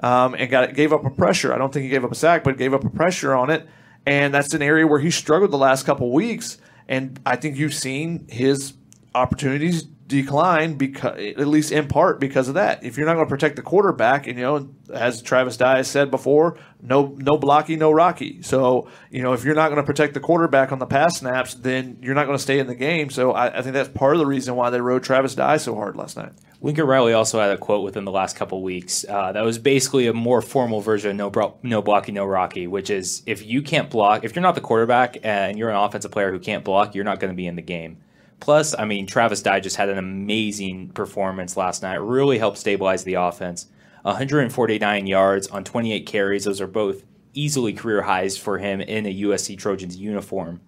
Um, 0.00 0.34
and 0.34 0.48
got 0.48 0.74
gave 0.74 0.92
up 0.92 1.04
a 1.04 1.10
pressure. 1.10 1.52
I 1.52 1.58
don't 1.58 1.72
think 1.72 1.82
he 1.82 1.90
gave 1.90 2.04
up 2.04 2.12
a 2.12 2.14
sack, 2.14 2.44
but 2.44 2.56
gave 2.56 2.72
up 2.72 2.84
a 2.84 2.90
pressure 2.90 3.34
on 3.34 3.50
it. 3.50 3.68
And 4.06 4.32
that's 4.32 4.54
an 4.54 4.62
area 4.62 4.86
where 4.86 5.00
he 5.00 5.10
struggled 5.10 5.50
the 5.50 5.58
last 5.58 5.84
couple 5.84 6.10
weeks. 6.12 6.58
And 6.88 7.20
I 7.26 7.36
think 7.36 7.56
you've 7.56 7.74
seen 7.74 8.26
his 8.28 8.74
opportunities 9.14 9.86
decline 10.08 10.74
because 10.74 11.18
at 11.18 11.46
least 11.46 11.70
in 11.70 11.86
part 11.86 12.18
because 12.18 12.48
of 12.48 12.54
that. 12.54 12.82
If 12.82 12.96
you're 12.96 13.06
not 13.06 13.14
going 13.14 13.26
to 13.26 13.30
protect 13.30 13.56
the 13.56 13.62
quarterback, 13.62 14.26
and 14.26 14.38
you 14.38 14.44
know, 14.44 14.70
as 14.92 15.20
Travis 15.20 15.58
Dye 15.58 15.82
said 15.82 16.10
before, 16.10 16.58
no 16.80 17.14
no 17.18 17.36
blocky, 17.36 17.76
no 17.76 17.92
rocky. 17.92 18.42
So 18.42 18.88
you 19.10 19.22
know, 19.22 19.34
if 19.34 19.44
you're 19.44 19.54
not 19.54 19.68
going 19.68 19.80
to 19.80 19.86
protect 19.86 20.14
the 20.14 20.20
quarterback 20.20 20.72
on 20.72 20.78
the 20.78 20.86
pass 20.86 21.18
snaps, 21.18 21.54
then 21.54 21.98
you're 22.00 22.14
not 22.14 22.24
going 22.24 22.38
to 22.38 22.42
stay 22.42 22.58
in 22.58 22.66
the 22.66 22.74
game. 22.74 23.10
So 23.10 23.32
I, 23.32 23.58
I, 23.58 23.62
think 23.62 23.74
that's 23.74 23.90
part 23.90 24.14
of 24.14 24.18
the 24.18 24.26
reason 24.26 24.56
why 24.56 24.70
they 24.70 24.80
rode 24.80 25.02
Travis 25.02 25.34
Dye 25.34 25.58
so 25.58 25.74
hard 25.74 25.94
last 25.94 26.16
night. 26.16 26.32
Lincoln 26.60 26.86
Riley 26.86 27.12
also 27.12 27.38
had 27.38 27.50
a 27.50 27.58
quote 27.58 27.84
within 27.84 28.04
the 28.04 28.10
last 28.10 28.34
couple 28.34 28.62
weeks 28.62 29.04
uh, 29.08 29.32
that 29.32 29.44
was 29.44 29.58
basically 29.58 30.08
a 30.08 30.14
more 30.14 30.42
formal 30.42 30.80
version 30.80 31.10
of 31.10 31.16
no, 31.16 31.30
bro- 31.30 31.56
no 31.62 31.82
blocky, 31.82 32.10
no 32.10 32.24
rocky, 32.24 32.66
which 32.66 32.90
is 32.90 33.22
if 33.26 33.46
you 33.46 33.62
can't 33.62 33.90
block, 33.90 34.24
if 34.24 34.34
you're 34.34 34.42
not 34.42 34.56
the 34.56 34.60
quarterback 34.60 35.18
and 35.22 35.56
you're 35.56 35.70
an 35.70 35.76
offensive 35.76 36.10
player 36.10 36.32
who 36.32 36.40
can't 36.40 36.64
block, 36.64 36.94
you're 36.94 37.04
not 37.04 37.20
going 37.20 37.30
to 37.30 37.36
be 37.36 37.46
in 37.46 37.54
the 37.54 37.62
game. 37.62 37.98
Plus, 38.40 38.74
I 38.78 38.84
mean, 38.84 39.06
Travis 39.06 39.42
Dye 39.42 39.60
just 39.60 39.76
had 39.76 39.88
an 39.88 39.98
amazing 39.98 40.90
performance 40.90 41.56
last 41.56 41.82
night. 41.82 41.96
Really 41.96 42.38
helped 42.38 42.58
stabilize 42.58 43.04
the 43.04 43.14
offense. 43.14 43.66
149 44.02 45.06
yards 45.06 45.48
on 45.48 45.64
28 45.64 46.06
carries. 46.06 46.44
Those 46.44 46.60
are 46.60 46.66
both 46.66 47.04
easily 47.34 47.72
career 47.72 48.02
highs 48.02 48.38
for 48.38 48.58
him 48.58 48.80
in 48.80 49.06
a 49.06 49.20
USC 49.22 49.58
Trojans 49.58 49.96
uniform. 49.96 50.60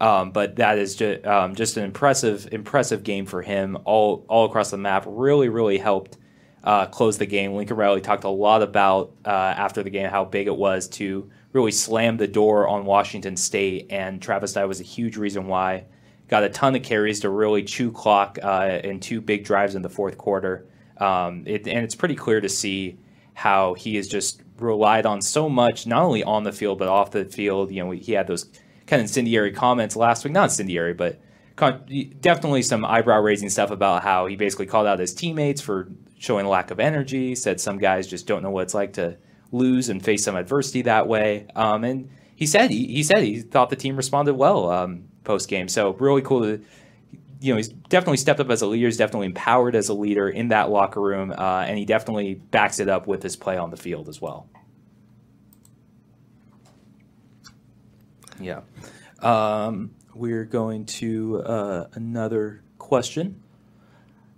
Um, 0.00 0.32
but 0.32 0.56
that 0.56 0.78
is 0.78 0.96
just, 0.96 1.24
um, 1.24 1.54
just 1.54 1.76
an 1.76 1.84
impressive, 1.84 2.48
impressive 2.50 3.04
game 3.04 3.24
for 3.24 3.40
him 3.40 3.78
all 3.84 4.24
all 4.28 4.46
across 4.46 4.70
the 4.70 4.76
map. 4.76 5.04
Really, 5.06 5.48
really 5.48 5.78
helped 5.78 6.18
uh, 6.64 6.86
close 6.86 7.18
the 7.18 7.26
game. 7.26 7.54
Lincoln 7.54 7.76
Riley 7.76 8.00
talked 8.00 8.24
a 8.24 8.28
lot 8.28 8.62
about 8.62 9.12
uh, 9.24 9.28
after 9.28 9.82
the 9.82 9.90
game 9.90 10.10
how 10.10 10.24
big 10.24 10.48
it 10.48 10.56
was 10.56 10.88
to 10.88 11.30
really 11.52 11.70
slam 11.70 12.16
the 12.16 12.26
door 12.26 12.66
on 12.66 12.84
Washington 12.84 13.36
State, 13.36 13.86
and 13.90 14.20
Travis 14.20 14.54
Dye 14.54 14.64
was 14.64 14.80
a 14.80 14.84
huge 14.84 15.16
reason 15.16 15.46
why 15.46 15.84
got 16.32 16.44
a 16.44 16.48
ton 16.48 16.74
of 16.74 16.82
carries 16.82 17.20
to 17.20 17.28
really 17.28 17.62
chew 17.62 17.92
clock 17.92 18.38
uh, 18.42 18.80
in 18.82 18.98
two 18.98 19.20
big 19.20 19.44
drives 19.44 19.74
in 19.74 19.82
the 19.82 19.88
fourth 19.90 20.16
quarter. 20.16 20.66
Um, 20.96 21.42
it, 21.46 21.68
and 21.68 21.84
it's 21.84 21.94
pretty 21.94 22.14
clear 22.14 22.40
to 22.40 22.48
see 22.48 22.96
how 23.34 23.74
he 23.74 23.96
has 23.96 24.08
just 24.08 24.40
relied 24.58 25.04
on 25.04 25.20
so 25.20 25.50
much, 25.50 25.86
not 25.86 26.02
only 26.02 26.24
on 26.24 26.42
the 26.44 26.50
field 26.50 26.78
but 26.78 26.88
off 26.88 27.10
the 27.10 27.26
field. 27.26 27.70
You 27.70 27.84
know, 27.84 27.90
he 27.90 28.12
had 28.12 28.26
those 28.28 28.44
kind 28.86 29.00
of 29.00 29.08
incendiary 29.08 29.52
comments 29.52 29.94
last 29.94 30.24
week, 30.24 30.32
not 30.32 30.44
incendiary, 30.44 30.94
but 30.94 31.20
definitely 32.22 32.62
some 32.62 32.82
eyebrow 32.86 33.20
raising 33.20 33.50
stuff 33.50 33.70
about 33.70 34.02
how 34.02 34.24
he 34.24 34.34
basically 34.34 34.64
called 34.64 34.86
out 34.86 35.00
his 35.00 35.12
teammates 35.12 35.60
for 35.60 35.90
showing 36.18 36.46
lack 36.46 36.70
of 36.70 36.80
energy. 36.80 37.34
Said 37.34 37.60
some 37.60 37.76
guys 37.76 38.06
just 38.06 38.26
don't 38.26 38.42
know 38.42 38.50
what 38.50 38.62
it's 38.62 38.74
like 38.74 38.94
to 38.94 39.18
lose 39.50 39.90
and 39.90 40.02
face 40.02 40.24
some 40.24 40.36
adversity 40.36 40.80
that 40.80 41.06
way. 41.06 41.46
Um, 41.54 41.84
and 41.84 42.08
he 42.34 42.46
said 42.46 42.70
he, 42.70 42.86
he 42.86 43.02
said 43.02 43.22
he 43.22 43.42
thought 43.42 43.68
the 43.68 43.76
team 43.76 43.98
responded 43.98 44.32
well. 44.32 44.70
Um, 44.70 45.11
post 45.24 45.48
game. 45.48 45.68
So 45.68 45.92
really 45.94 46.22
cool 46.22 46.42
to 46.42 46.64
you 47.42 47.52
know, 47.52 47.56
he's 47.56 47.68
definitely 47.68 48.18
stepped 48.18 48.38
up 48.38 48.50
as 48.50 48.62
a 48.62 48.66
leader. 48.66 48.86
He's 48.86 48.96
definitely 48.96 49.26
empowered 49.26 49.74
as 49.74 49.88
a 49.88 49.94
leader 49.94 50.28
in 50.28 50.48
that 50.48 50.70
locker 50.70 51.00
room, 51.00 51.32
uh, 51.36 51.64
and 51.66 51.76
he 51.76 51.84
definitely 51.84 52.34
backs 52.34 52.78
it 52.78 52.88
up 52.88 53.08
with 53.08 53.22
his 53.22 53.34
play 53.34 53.56
on 53.56 53.70
the 53.70 53.76
field 53.76 54.08
as 54.08 54.20
well. 54.20 54.48
Yeah. 58.40 58.60
Um, 59.20 59.90
we're 60.14 60.44
going 60.44 60.86
to 60.86 61.42
uh, 61.42 61.88
another 61.94 62.62
question. 62.78 63.42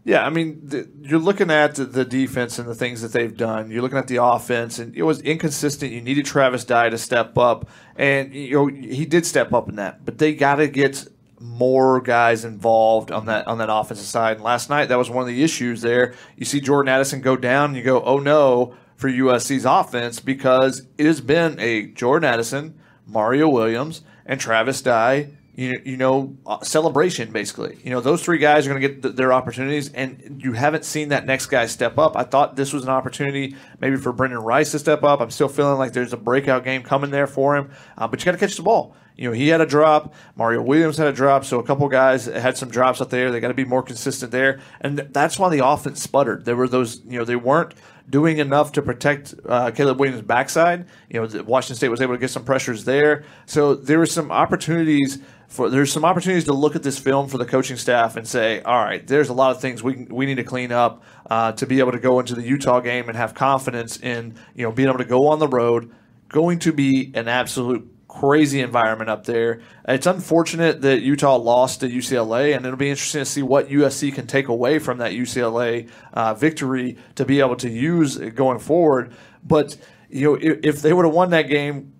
Yeah, 0.06 0.24
I 0.24 0.28
mean, 0.28 0.60
the, 0.62 0.86
you're 1.00 1.18
looking 1.18 1.50
at 1.50 1.76
the 1.76 2.04
defense 2.04 2.58
and 2.58 2.68
the 2.68 2.74
things 2.74 3.00
that 3.00 3.12
they've 3.12 3.34
done. 3.34 3.70
You're 3.70 3.80
looking 3.80 3.96
at 3.96 4.06
the 4.06 4.22
offense, 4.22 4.78
and 4.78 4.94
it 4.94 5.02
was 5.02 5.22
inconsistent. 5.22 5.92
You 5.92 6.02
needed 6.02 6.26
Travis 6.26 6.64
Dye 6.64 6.90
to 6.90 6.98
step 6.98 7.38
up, 7.38 7.70
and 7.96 8.34
you 8.34 8.52
know 8.52 8.66
he 8.66 9.06
did 9.06 9.24
step 9.24 9.54
up 9.54 9.70
in 9.70 9.76
that. 9.76 10.04
But 10.04 10.18
they 10.18 10.34
got 10.34 10.56
to 10.56 10.68
get 10.68 11.08
more 11.40 12.02
guys 12.02 12.44
involved 12.44 13.10
on 13.10 13.26
that 13.26 13.46
on 13.46 13.56
that 13.58 13.72
offensive 13.72 14.06
side. 14.06 14.36
And 14.36 14.44
last 14.44 14.68
night, 14.68 14.90
that 14.90 14.98
was 14.98 15.08
one 15.08 15.22
of 15.22 15.28
the 15.28 15.42
issues. 15.42 15.80
There, 15.80 16.12
you 16.36 16.44
see 16.44 16.60
Jordan 16.60 16.92
Addison 16.92 17.22
go 17.22 17.34
down, 17.34 17.70
and 17.70 17.76
you 17.76 17.82
go, 17.82 18.02
"Oh 18.02 18.18
no!" 18.18 18.74
for 18.96 19.08
USC's 19.08 19.64
offense 19.64 20.20
because 20.20 20.86
it 20.98 21.06
has 21.06 21.22
been 21.22 21.58
a 21.58 21.86
Jordan 21.86 22.28
Addison, 22.28 22.78
Mario 23.06 23.48
Williams, 23.48 24.02
and 24.26 24.38
Travis 24.38 24.82
Dye 24.82 25.30
you, 25.56 25.80
you 25.84 25.96
know, 25.96 26.36
uh, 26.46 26.60
celebration 26.62 27.30
basically. 27.30 27.78
You 27.84 27.90
know, 27.90 28.00
those 28.00 28.22
three 28.22 28.38
guys 28.38 28.66
are 28.66 28.70
going 28.70 28.82
to 28.82 28.88
get 28.88 29.02
th- 29.02 29.14
their 29.16 29.32
opportunities, 29.32 29.92
and 29.92 30.40
you 30.42 30.52
haven't 30.52 30.84
seen 30.84 31.10
that 31.10 31.26
next 31.26 31.46
guy 31.46 31.66
step 31.66 31.98
up. 31.98 32.16
I 32.16 32.24
thought 32.24 32.56
this 32.56 32.72
was 32.72 32.82
an 32.82 32.90
opportunity 32.90 33.56
maybe 33.80 33.96
for 33.96 34.12
brenden 34.12 34.42
Rice 34.42 34.72
to 34.72 34.78
step 34.78 35.04
up. 35.04 35.20
I'm 35.20 35.30
still 35.30 35.48
feeling 35.48 35.78
like 35.78 35.92
there's 35.92 36.12
a 36.12 36.16
breakout 36.16 36.64
game 36.64 36.82
coming 36.82 37.10
there 37.10 37.26
for 37.26 37.56
him, 37.56 37.70
uh, 37.96 38.08
but 38.08 38.20
you 38.20 38.24
got 38.24 38.32
to 38.32 38.38
catch 38.38 38.56
the 38.56 38.62
ball. 38.62 38.96
You 39.16 39.28
know, 39.28 39.32
he 39.32 39.46
had 39.46 39.60
a 39.60 39.66
drop. 39.66 40.12
Mario 40.34 40.60
Williams 40.62 40.96
had 40.96 41.06
a 41.06 41.12
drop. 41.12 41.44
So 41.44 41.60
a 41.60 41.62
couple 41.62 41.88
guys 41.88 42.24
had 42.24 42.58
some 42.58 42.68
drops 42.68 43.00
out 43.00 43.10
there. 43.10 43.30
They 43.30 43.38
got 43.38 43.48
to 43.48 43.54
be 43.54 43.64
more 43.64 43.82
consistent 43.82 44.32
there, 44.32 44.60
and 44.80 44.98
that's 44.98 45.38
why 45.38 45.50
the 45.50 45.64
offense 45.64 46.02
sputtered. 46.02 46.44
There 46.44 46.56
were 46.56 46.66
those, 46.66 47.00
you 47.04 47.18
know, 47.18 47.24
they 47.24 47.36
weren't 47.36 47.74
doing 48.10 48.38
enough 48.38 48.72
to 48.72 48.82
protect 48.82 49.34
uh, 49.48 49.70
Caleb 49.70 50.00
Williams' 50.00 50.22
backside. 50.22 50.86
You 51.08 51.22
know, 51.22 51.42
Washington 51.44 51.76
State 51.76 51.88
was 51.88 52.02
able 52.02 52.14
to 52.14 52.18
get 52.18 52.30
some 52.30 52.44
pressures 52.44 52.84
there. 52.84 53.24
So 53.46 53.74
there 53.74 53.98
were 53.98 54.06
some 54.06 54.30
opportunities 54.30 55.20
for 55.48 55.70
there's 55.70 55.92
some 55.92 56.04
opportunities 56.04 56.44
to 56.44 56.52
look 56.52 56.76
at 56.76 56.82
this 56.82 56.98
film 56.98 57.28
for 57.28 57.38
the 57.38 57.44
coaching 57.44 57.76
staff 57.76 58.16
and 58.16 58.26
say, 58.26 58.60
all 58.62 58.82
right, 58.82 59.06
there's 59.06 59.28
a 59.28 59.32
lot 59.34 59.50
of 59.50 59.60
things 59.60 59.82
we 59.82 60.06
we 60.10 60.26
need 60.26 60.36
to 60.36 60.44
clean 60.44 60.72
up 60.72 61.02
uh, 61.30 61.52
to 61.52 61.66
be 61.66 61.78
able 61.78 61.92
to 61.92 61.98
go 61.98 62.20
into 62.20 62.34
the 62.34 62.42
Utah 62.42 62.80
game 62.80 63.08
and 63.08 63.16
have 63.16 63.34
confidence 63.34 63.98
in 64.00 64.34
you 64.54 64.64
know 64.64 64.72
being 64.72 64.88
able 64.88 64.98
to 64.98 65.04
go 65.04 65.28
on 65.28 65.38
the 65.38 65.48
road. 65.48 65.92
Going 66.28 66.58
to 66.60 66.72
be 66.72 67.12
an 67.14 67.28
absolute 67.28 67.88
crazy 68.08 68.60
environment 68.60 69.10
up 69.10 69.24
there. 69.24 69.60
It's 69.88 70.06
unfortunate 70.06 70.82
that 70.82 71.02
Utah 71.02 71.36
lost 71.36 71.80
to 71.80 71.88
UCLA, 71.88 72.54
and 72.54 72.64
it'll 72.64 72.78
be 72.78 72.90
interesting 72.90 73.20
to 73.20 73.24
see 73.24 73.42
what 73.42 73.68
USC 73.68 74.14
can 74.14 74.26
take 74.26 74.48
away 74.48 74.78
from 74.78 74.98
that 74.98 75.12
UCLA 75.12 75.88
uh, 76.12 76.34
victory 76.34 76.96
to 77.16 77.24
be 77.24 77.40
able 77.40 77.56
to 77.56 77.68
use 77.68 78.16
going 78.16 78.60
forward. 78.60 79.12
But 79.42 79.76
you 80.08 80.24
know, 80.24 80.34
if, 80.40 80.60
if 80.62 80.82
they 80.82 80.92
would 80.92 81.04
have 81.04 81.14
won 81.14 81.30
that 81.30 81.48
game, 81.48 81.93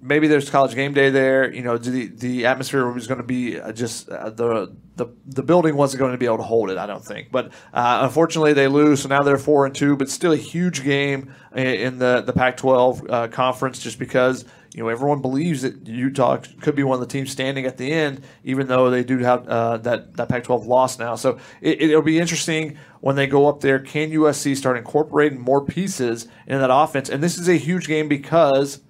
maybe 0.00 0.28
there's 0.28 0.50
college 0.50 0.74
game 0.74 0.92
day 0.92 1.10
there. 1.10 1.52
You 1.52 1.62
know, 1.62 1.78
the 1.78 2.06
the 2.08 2.46
atmosphere 2.46 2.90
was 2.90 3.06
going 3.06 3.18
to 3.18 3.26
be 3.26 3.60
uh, 3.60 3.72
just 3.72 4.08
uh, 4.08 4.30
the 4.30 4.74
the 4.96 5.06
the 5.26 5.42
building 5.42 5.76
wasn't 5.76 6.00
going 6.00 6.12
to 6.12 6.18
be 6.18 6.26
able 6.26 6.38
to 6.38 6.42
hold 6.44 6.70
it. 6.70 6.78
I 6.78 6.86
don't 6.86 7.04
think. 7.04 7.30
But 7.30 7.52
uh, 7.72 8.00
unfortunately, 8.02 8.52
they 8.52 8.68
lose, 8.68 9.02
so 9.02 9.08
now 9.08 9.22
they're 9.22 9.38
four 9.38 9.66
and 9.66 9.74
two. 9.74 9.96
But 9.96 10.08
still 10.08 10.32
a 10.32 10.36
huge 10.36 10.84
game 10.84 11.34
in 11.54 11.98
the 11.98 12.22
the 12.24 12.32
Pac-12 12.32 13.10
uh, 13.10 13.28
conference, 13.28 13.78
just 13.78 13.98
because. 13.98 14.44
You 14.74 14.82
know, 14.84 14.90
everyone 14.90 15.22
believes 15.22 15.62
that 15.62 15.88
Utah 15.88 16.36
could 16.60 16.76
be 16.76 16.82
one 16.82 16.94
of 16.94 17.00
the 17.00 17.10
teams 17.10 17.32
standing 17.32 17.64
at 17.64 17.78
the 17.78 17.90
end, 17.90 18.22
even 18.44 18.68
though 18.68 18.90
they 18.90 19.02
do 19.02 19.18
have 19.18 19.48
uh, 19.48 19.78
that 19.78 20.14
that 20.18 20.28
Pac-12 20.28 20.66
loss 20.66 20.98
now. 20.98 21.16
So 21.16 21.38
it, 21.62 21.80
it'll 21.80 22.02
be 22.02 22.18
interesting 22.20 22.76
when 23.00 23.16
they 23.16 23.26
go 23.26 23.48
up 23.48 23.60
there. 23.60 23.78
Can 23.78 24.10
USC 24.10 24.54
start 24.54 24.76
incorporating 24.76 25.40
more 25.40 25.64
pieces 25.64 26.28
in 26.46 26.60
that 26.60 26.70
offense? 26.70 27.08
And 27.08 27.22
this 27.22 27.38
is 27.38 27.48
a 27.48 27.56
huge 27.56 27.88
game 27.88 28.08
because 28.08 28.80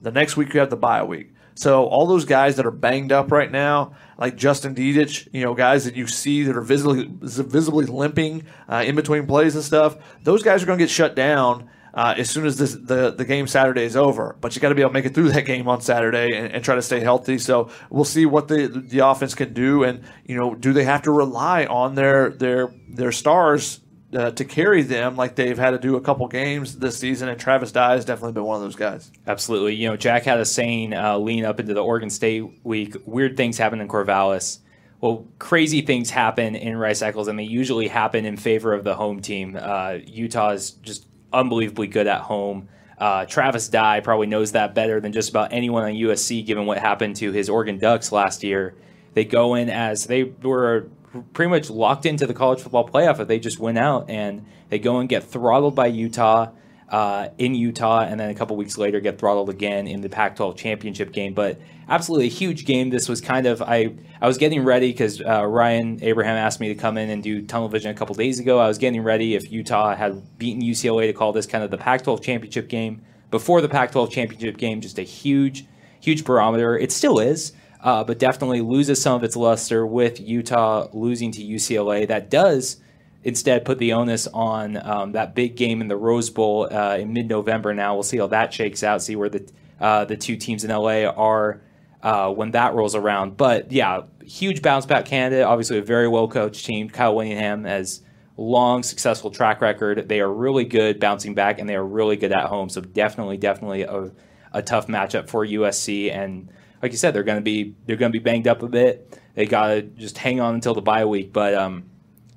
the 0.00 0.10
next 0.10 0.36
week 0.36 0.54
you 0.54 0.60
have 0.60 0.70
the 0.70 0.76
bye 0.76 1.02
week. 1.02 1.32
So 1.54 1.86
all 1.86 2.06
those 2.06 2.26
guys 2.26 2.56
that 2.56 2.66
are 2.66 2.70
banged 2.70 3.12
up 3.12 3.32
right 3.32 3.50
now, 3.50 3.94
like 4.18 4.36
Justin 4.36 4.74
Dedich, 4.74 5.26
you 5.32 5.42
know, 5.42 5.54
guys 5.54 5.86
that 5.86 5.96
you 5.96 6.06
see 6.06 6.42
that 6.42 6.54
are 6.54 6.60
visibly 6.60 7.08
visibly 7.10 7.86
limping 7.86 8.44
uh, 8.68 8.84
in 8.86 8.94
between 8.94 9.26
plays 9.26 9.54
and 9.54 9.64
stuff, 9.64 9.96
those 10.22 10.42
guys 10.42 10.62
are 10.62 10.66
going 10.66 10.78
to 10.78 10.84
get 10.84 10.90
shut 10.90 11.16
down 11.16 11.70
uh, 11.96 12.14
as 12.18 12.28
soon 12.28 12.44
as 12.44 12.58
this, 12.58 12.74
the 12.74 13.10
the 13.10 13.24
game 13.24 13.46
Saturday 13.46 13.84
is 13.84 13.96
over. 13.96 14.36
But 14.38 14.54
you 14.54 14.60
got 14.60 14.68
to 14.68 14.74
be 14.74 14.82
able 14.82 14.90
to 14.90 14.94
make 14.94 15.06
it 15.06 15.14
through 15.14 15.30
that 15.30 15.46
game 15.46 15.66
on 15.66 15.80
Saturday 15.80 16.36
and, 16.36 16.52
and, 16.52 16.62
try 16.62 16.74
to 16.74 16.82
stay 16.82 17.00
healthy. 17.00 17.38
So 17.38 17.70
we'll 17.88 18.04
see 18.04 18.26
what 18.26 18.48
the 18.48 18.68
the 18.68 18.98
offense 18.98 19.34
can 19.34 19.54
do, 19.54 19.82
and 19.82 20.04
you 20.26 20.36
know, 20.36 20.54
do 20.54 20.74
they 20.74 20.84
have 20.84 21.02
to 21.02 21.10
rely 21.10 21.64
on 21.64 21.94
their 21.94 22.28
their 22.28 22.70
their 22.86 23.12
stars 23.12 23.80
uh, 24.16 24.30
to 24.30 24.44
carry 24.44 24.82
them 24.82 25.16
like 25.16 25.34
they've 25.34 25.58
had 25.58 25.70
to 25.72 25.78
do 25.78 25.96
a 25.96 26.00
couple 26.00 26.26
games 26.26 26.78
this 26.78 26.96
season. 26.96 27.28
And 27.28 27.38
Travis 27.38 27.70
Dye 27.70 27.92
has 27.92 28.04
definitely 28.04 28.32
been 28.32 28.44
one 28.44 28.56
of 28.56 28.62
those 28.62 28.76
guys. 28.76 29.10
Absolutely. 29.26 29.74
You 29.74 29.90
know, 29.90 29.96
Jack 29.96 30.24
had 30.24 30.40
a 30.40 30.44
saying 30.44 30.94
uh, 30.94 31.18
leading 31.18 31.44
up 31.44 31.60
into 31.60 31.74
the 31.74 31.84
Oregon 31.84 32.08
State 32.08 32.44
week 32.64 32.96
weird 33.04 33.36
things 33.36 33.58
happen 33.58 33.80
in 33.80 33.88
Corvallis. 33.88 34.60
Well, 35.00 35.26
crazy 35.38 35.82
things 35.82 36.08
happen 36.08 36.56
in 36.56 36.78
Rice 36.78 37.02
Eccles, 37.02 37.28
and 37.28 37.38
they 37.38 37.44
usually 37.44 37.86
happen 37.86 38.24
in 38.24 38.38
favor 38.38 38.72
of 38.72 38.82
the 38.82 38.94
home 38.94 39.20
team. 39.20 39.58
Uh, 39.60 39.98
Utah 40.06 40.50
is 40.50 40.70
just 40.70 41.06
unbelievably 41.34 41.88
good 41.88 42.06
at 42.06 42.22
home. 42.22 42.68
Uh, 42.98 43.26
Travis 43.26 43.68
Dye 43.68 44.00
probably 44.00 44.26
knows 44.26 44.52
that 44.52 44.74
better 44.74 45.00
than 45.00 45.12
just 45.12 45.28
about 45.28 45.52
anyone 45.52 45.84
on 45.84 45.92
USC, 45.92 46.46
given 46.46 46.64
what 46.64 46.78
happened 46.78 47.16
to 47.16 47.30
his 47.30 47.50
Oregon 47.50 47.78
Ducks 47.78 48.10
last 48.10 48.42
year. 48.42 48.74
They 49.12 49.24
go 49.24 49.54
in 49.54 49.68
as 49.68 50.04
they 50.04 50.24
were 50.24 50.88
pretty 51.22 51.50
much 51.50 51.70
locked 51.70 52.06
into 52.06 52.26
the 52.26 52.34
college 52.34 52.60
football 52.60 52.88
playoff 52.88 53.20
if 53.20 53.28
they 53.28 53.38
just 53.38 53.58
win 53.58 53.76
out 53.76 54.08
and 54.10 54.44
they 54.68 54.78
go 54.78 54.98
and 54.98 55.08
get 55.08 55.24
throttled 55.24 55.74
by 55.74 55.86
Utah. 55.86 56.50
uh, 56.88 57.28
in 57.38 57.54
Utah, 57.54 58.02
and 58.02 58.20
then 58.20 58.30
a 58.30 58.34
couple 58.34 58.56
weeks 58.56 58.78
later 58.78 59.00
get 59.00 59.18
throttled 59.18 59.50
again 59.50 59.88
in 59.88 60.02
the 60.02 60.08
Pac-12 60.08 60.56
championship 60.56 61.12
game. 61.12 61.34
But 61.34 61.58
absolutely 61.88 62.26
a 62.26 62.30
huge 62.30 62.64
game. 62.64 62.90
This 62.90 63.08
was 63.08 63.20
kind 63.20 63.46
of 63.46 63.60
I 63.60 63.94
I 64.20 64.26
was 64.26 64.38
getting 64.38 64.62
ready 64.64 64.92
because 64.92 65.20
uh, 65.20 65.44
Ryan 65.44 65.98
Abraham 66.02 66.36
asked 66.36 66.60
me 66.60 66.68
to 66.68 66.74
come 66.74 66.96
in 66.96 67.10
and 67.10 67.22
do 67.22 67.42
tunnel 67.42 67.68
vision 67.68 67.90
a 67.90 67.94
couple 67.94 68.14
days 68.14 68.38
ago. 68.38 68.58
I 68.58 68.68
was 68.68 68.78
getting 68.78 69.02
ready 69.02 69.34
if 69.34 69.50
Utah 69.50 69.96
had 69.96 70.38
beaten 70.38 70.62
UCLA 70.62 71.06
to 71.06 71.12
call 71.12 71.32
this 71.32 71.46
kind 71.46 71.64
of 71.64 71.70
the 71.70 71.78
Pac-12 71.78 72.22
championship 72.22 72.68
game 72.68 73.02
before 73.30 73.60
the 73.60 73.68
Pac-12 73.68 74.10
championship 74.10 74.56
game. 74.56 74.80
Just 74.80 74.98
a 74.98 75.02
huge 75.02 75.66
huge 76.00 76.24
barometer. 76.24 76.78
It 76.78 76.92
still 76.92 77.18
is. 77.18 77.52
Uh, 77.86 78.02
but 78.02 78.18
definitely 78.18 78.60
loses 78.60 79.00
some 79.00 79.14
of 79.14 79.22
its 79.22 79.36
luster 79.36 79.86
with 79.86 80.18
Utah 80.18 80.88
losing 80.92 81.30
to 81.30 81.40
UCLA. 81.40 82.08
That 82.08 82.28
does 82.28 82.78
instead 83.22 83.64
put 83.64 83.78
the 83.78 83.92
onus 83.92 84.26
on 84.26 84.76
um, 84.84 85.12
that 85.12 85.36
big 85.36 85.54
game 85.54 85.80
in 85.80 85.86
the 85.86 85.96
Rose 85.96 86.28
Bowl 86.28 86.68
uh, 86.68 86.96
in 86.96 87.12
mid-November. 87.12 87.72
Now 87.74 87.94
we'll 87.94 88.02
see 88.02 88.16
how 88.16 88.26
that 88.26 88.52
shakes 88.52 88.82
out. 88.82 89.02
See 89.02 89.14
where 89.14 89.28
the 89.28 89.48
uh, 89.80 90.04
the 90.04 90.16
two 90.16 90.36
teams 90.36 90.64
in 90.64 90.70
LA 90.72 91.04
are 91.04 91.60
uh, 92.02 92.32
when 92.32 92.50
that 92.50 92.74
rolls 92.74 92.96
around. 92.96 93.36
But 93.36 93.70
yeah, 93.70 94.02
huge 94.24 94.62
bounce 94.62 94.84
back 94.84 95.06
candidate. 95.06 95.44
Obviously, 95.44 95.78
a 95.78 95.82
very 95.82 96.08
well 96.08 96.26
coached 96.26 96.66
team. 96.66 96.90
Kyle 96.90 97.14
Whittingham 97.14 97.62
has 97.66 98.02
long 98.36 98.82
successful 98.82 99.30
track 99.30 99.60
record. 99.60 100.08
They 100.08 100.18
are 100.18 100.32
really 100.32 100.64
good 100.64 100.98
bouncing 100.98 101.36
back, 101.36 101.60
and 101.60 101.68
they 101.68 101.76
are 101.76 101.86
really 101.86 102.16
good 102.16 102.32
at 102.32 102.46
home. 102.46 102.68
So 102.68 102.80
definitely, 102.80 103.36
definitely 103.36 103.82
a, 103.82 104.10
a 104.52 104.60
tough 104.60 104.88
matchup 104.88 105.28
for 105.28 105.46
USC. 105.46 106.12
And 106.12 106.48
like 106.86 106.92
you 106.92 106.98
said, 106.98 107.14
they're 107.14 107.24
going 107.24 107.38
to 107.38 107.42
be 107.42 107.74
they're 107.84 107.96
going 107.96 108.12
to 108.12 108.16
be 108.16 108.22
banged 108.22 108.46
up 108.46 108.62
a 108.62 108.68
bit. 108.68 109.18
They 109.34 109.44
got 109.44 109.66
to 109.68 109.82
just 109.82 110.16
hang 110.16 110.38
on 110.38 110.54
until 110.54 110.72
the 110.72 110.80
bye 110.80 111.04
week. 111.04 111.32
But 111.32 111.52
um, 111.52 111.90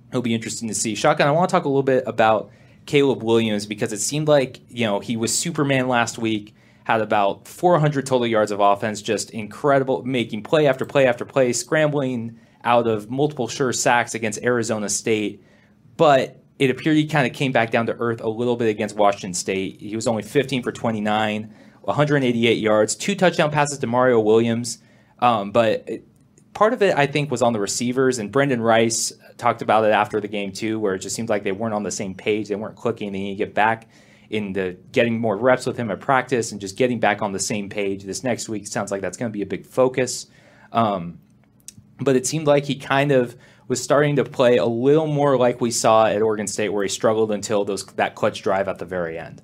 it'll 0.10 0.24
be 0.24 0.34
interesting 0.34 0.68
to 0.70 0.74
see. 0.74 0.96
Shotgun, 0.96 1.28
I 1.28 1.32
want 1.32 1.50
to 1.50 1.54
talk 1.54 1.66
a 1.66 1.70
little 1.70 1.84
bit 1.84 2.04
about 2.08 2.50
Caleb 2.88 3.22
Williams 3.22 3.68
because 3.68 3.94
it 3.94 4.00
seemed 4.00 4.28
like, 4.28 4.60
you 4.70 4.88
know, 4.88 5.00
he 5.00 5.18
was 5.18 5.38
Superman 5.38 5.88
last 5.88 6.18
week, 6.18 6.56
had 6.84 7.00
about 7.00 7.48
400 7.48 8.08
total 8.08 8.26
yards 8.26 8.50
of 8.50 8.60
offense, 8.60 9.04
just 9.04 9.30
incredible, 9.30 10.04
making 10.04 10.42
play 10.42 10.66
after 10.66 10.84
play 10.84 11.06
after 11.06 11.26
play, 11.26 11.54
scrambling 11.54 12.40
out 12.64 12.88
of 12.88 13.12
multiple 13.12 13.48
sure 13.48 13.72
sacks 13.72 14.16
against 14.16 14.42
Arizona 14.42 14.90
State. 14.90 15.44
But 15.96 16.44
it 16.58 16.72
appeared 16.72 16.98
he 16.98 17.06
kind 17.06 17.28
of 17.28 17.34
came 17.34 17.52
back 17.52 17.70
down 17.70 17.86
to 17.86 17.96
earth 18.00 18.20
a 18.22 18.30
little 18.30 18.56
bit 18.56 18.70
against 18.70 18.96
Washington 18.96 19.36
State. 19.36 19.80
He 19.80 19.96
was 19.96 20.08
only 20.08 20.24
15 20.24 20.64
for 20.64 20.72
29, 20.72 21.54
188 21.82 22.58
yards, 22.58 22.96
two 22.96 23.16
touchdown 23.16 23.52
passes 23.52 23.80
to 23.80 23.88
Mario 23.88 24.20
Williams. 24.20 24.80
Um, 25.20 25.52
but 25.52 25.88
part 26.54 26.74
of 26.74 26.82
it, 26.82 26.98
I 26.98 27.08
think, 27.08 27.32
was 27.32 27.42
on 27.42 27.54
the 27.54 27.60
receivers, 27.60 28.20
and 28.20 28.32
Brenden 28.32 28.62
Rice 28.62 29.14
talked 29.38 29.62
about 29.62 29.86
it 29.86 29.92
after 29.92 30.20
the 30.20 30.28
game 30.28 30.52
too, 30.52 30.80
where 30.80 30.96
it 30.96 31.00
just 31.00 31.16
seemed 31.16 31.30
like 31.30 31.44
they 31.44 31.52
weren't 31.52 31.74
on 31.74 31.84
the 31.84 31.92
same 31.92 32.14
page, 32.14 32.48
they 32.48 32.56
weren't 32.56 32.76
clicking. 32.76 33.12
They 33.12 33.20
need 33.20 33.38
to 33.38 33.46
get 33.46 33.54
back 33.54 33.90
into 34.30 34.78
getting 34.92 35.20
more 35.20 35.36
reps 35.36 35.66
with 35.66 35.78
him 35.78 35.90
at 35.90 36.00
practice 36.00 36.52
and 36.52 36.62
just 36.62 36.78
getting 36.78 37.00
back 37.00 37.22
on 37.22 37.32
the 37.32 37.40
same 37.40 37.70
page. 37.70 38.04
This 38.04 38.24
next 38.24 38.48
week 38.48 38.68
sounds 38.68 38.92
like 38.92 39.02
that's 39.02 39.18
going 39.18 39.32
to 39.32 39.34
be 39.34 39.42
a 39.42 39.48
big 39.48 39.66
focus. 39.66 40.28
Um, 40.72 41.20
but 42.00 42.16
it 42.16 42.28
seemed 42.28 42.46
like 42.46 42.66
he 42.66 42.76
kind 42.76 43.12
of 43.12 43.36
was 43.68 43.82
starting 43.82 44.16
to 44.18 44.24
play 44.24 44.58
a 44.58 44.66
little 44.66 45.08
more 45.08 45.38
like 45.38 45.62
we 45.62 45.72
saw 45.72 46.06
at 46.06 46.22
Oregon 46.22 46.48
State, 46.48 46.70
where 46.70 46.84
he 46.84 46.90
struggled 46.90 47.32
until 47.32 47.66
those 47.66 47.86
that 47.86 48.16
clutch 48.16 48.42
drive 48.42 48.68
at 48.68 48.80
the 48.80 48.86
very 48.86 49.18
end. 49.18 49.42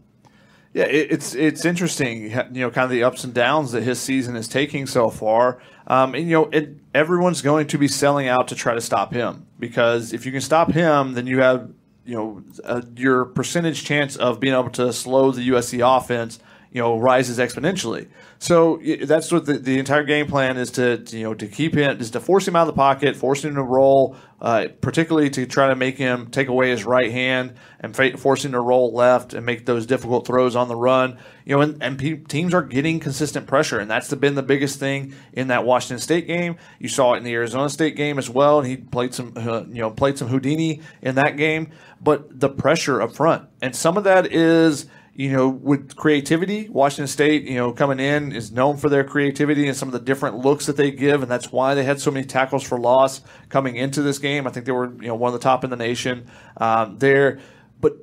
Yeah, 0.75 0.87
it's 0.87 1.33
it's 1.35 1.63
interesting, 1.63 2.23
you 2.23 2.59
know, 2.59 2.69
kind 2.69 2.83
of 2.83 2.89
the 2.89 3.05
ups 3.05 3.23
and 3.23 3.33
downs 3.33 3.71
that 3.71 3.83
his 3.83 3.97
season 3.97 4.35
is 4.35 4.49
taking 4.49 4.87
so 4.87 5.09
far. 5.09 5.61
Um, 5.87 6.13
and 6.15 6.25
you 6.25 6.31
know, 6.31 6.49
it, 6.51 6.75
everyone's 6.93 7.41
going 7.41 7.67
to 7.67 7.77
be 7.77 7.87
selling 7.87 8.27
out 8.27 8.49
to 8.49 8.55
try 8.55 8.73
to 8.73 8.81
stop 8.81 9.13
him 9.13 9.47
because 9.57 10.11
if 10.11 10.25
you 10.25 10.33
can 10.33 10.41
stop 10.41 10.73
him, 10.73 11.13
then 11.13 11.27
you 11.27 11.39
have 11.39 11.71
you 12.03 12.15
know 12.15 12.43
uh, 12.65 12.81
your 12.97 13.23
percentage 13.23 13.85
chance 13.85 14.17
of 14.17 14.41
being 14.41 14.53
able 14.53 14.69
to 14.71 14.91
slow 14.91 15.31
the 15.31 15.47
USC 15.47 15.79
offense 15.81 16.39
you 16.75 16.81
know 16.81 16.99
rises 16.99 17.39
exponentially. 17.39 18.09
So 18.37 18.81
that's 19.03 19.31
what 19.31 19.45
the, 19.45 19.53
the 19.53 19.79
entire 19.79 20.03
game 20.03 20.27
plan 20.27 20.57
is 20.57 20.71
to, 20.71 20.97
to, 20.97 21.17
you 21.17 21.23
know 21.23 21.33
to 21.33 21.47
keep 21.47 21.73
him 21.73 22.01
is 22.01 22.11
to 22.11 22.19
force 22.19 22.45
him 22.45 22.57
out 22.57 22.67
of 22.67 22.67
the 22.67 22.73
pocket, 22.73 23.15
force 23.15 23.45
him 23.45 23.55
to 23.55 23.63
roll, 23.63 24.17
uh, 24.41 24.67
particularly 24.81 25.29
to 25.29 25.45
try 25.45 25.69
to 25.69 25.75
make 25.77 25.97
him 25.97 26.27
take 26.31 26.49
away 26.49 26.71
his 26.71 26.83
right 26.83 27.09
hand 27.09 27.53
and 27.79 27.95
fa- 27.95 28.17
force 28.17 28.43
him 28.43 28.51
to 28.51 28.59
roll 28.59 28.93
left 28.93 29.33
and 29.33 29.45
make 29.45 29.65
those 29.65 29.85
difficult 29.85 30.27
throws 30.27 30.53
on 30.53 30.67
the 30.67 30.75
run. 30.75 31.17
You 31.45 31.55
know, 31.55 31.61
and, 31.61 31.81
and 31.81 31.97
pe- 31.97 32.17
teams 32.17 32.53
are 32.53 32.61
getting 32.61 32.99
consistent 32.99 33.47
pressure, 33.47 33.79
and 33.79 33.89
that's 33.89 34.09
the, 34.09 34.17
been 34.17 34.35
the 34.35 34.43
biggest 34.43 34.77
thing 34.77 35.13
in 35.31 35.47
that 35.47 35.63
Washington 35.63 35.99
State 35.99 36.27
game. 36.27 36.57
You 36.77 36.89
saw 36.89 37.13
it 37.13 37.19
in 37.19 37.23
the 37.23 37.33
Arizona 37.33 37.69
State 37.69 37.95
game 37.95 38.19
as 38.19 38.29
well. 38.29 38.59
And 38.59 38.67
he 38.67 38.75
played 38.75 39.13
some 39.13 39.31
uh, 39.37 39.63
you 39.69 39.79
know 39.79 39.91
played 39.91 40.17
some 40.17 40.27
Houdini 40.27 40.81
in 41.01 41.15
that 41.15 41.37
game, 41.37 41.71
but 42.01 42.37
the 42.37 42.49
pressure 42.49 43.01
up 43.01 43.15
front, 43.15 43.47
and 43.61 43.73
some 43.73 43.95
of 43.95 44.03
that 44.03 44.33
is 44.33 44.87
you 45.17 45.31
know, 45.31 45.47
with 45.47 45.95
creativity, 45.95 46.67
Washington 46.67 47.07
State, 47.07 47.43
you 47.43 47.55
know, 47.55 47.71
coming 47.71 48.01
in 48.01 48.33
is 48.33 48.51
known 48.51 48.75
for 48.75 48.89
their 48.89 49.05
creativity 49.05 49.65
and 49.65 49.75
some 49.75 49.87
of 49.87 49.93
the 49.93 49.99
different 49.99 50.39
looks 50.39 50.65
that 50.65 50.75
they 50.75 50.91
give, 50.91 51.21
and 51.21 51.31
that's 51.31 51.53
why 51.53 51.73
they 51.73 51.85
had 51.85 52.01
so 52.01 52.11
many 52.11 52.25
tackles 52.25 52.63
for 52.63 52.77
loss 52.77 53.21
coming 53.47 53.77
into 53.77 54.01
this 54.01 54.19
game. 54.19 54.45
I 54.45 54.51
think 54.51 54.65
they 54.65 54.73
were, 54.73 54.91
you 55.01 55.07
know, 55.07 55.15
one 55.15 55.33
of 55.33 55.39
the 55.39 55.43
top 55.43 55.63
in 55.63 55.69
the 55.69 55.77
nation 55.77 56.29
um, 56.57 56.99
there. 56.99 57.39
But 57.79 57.93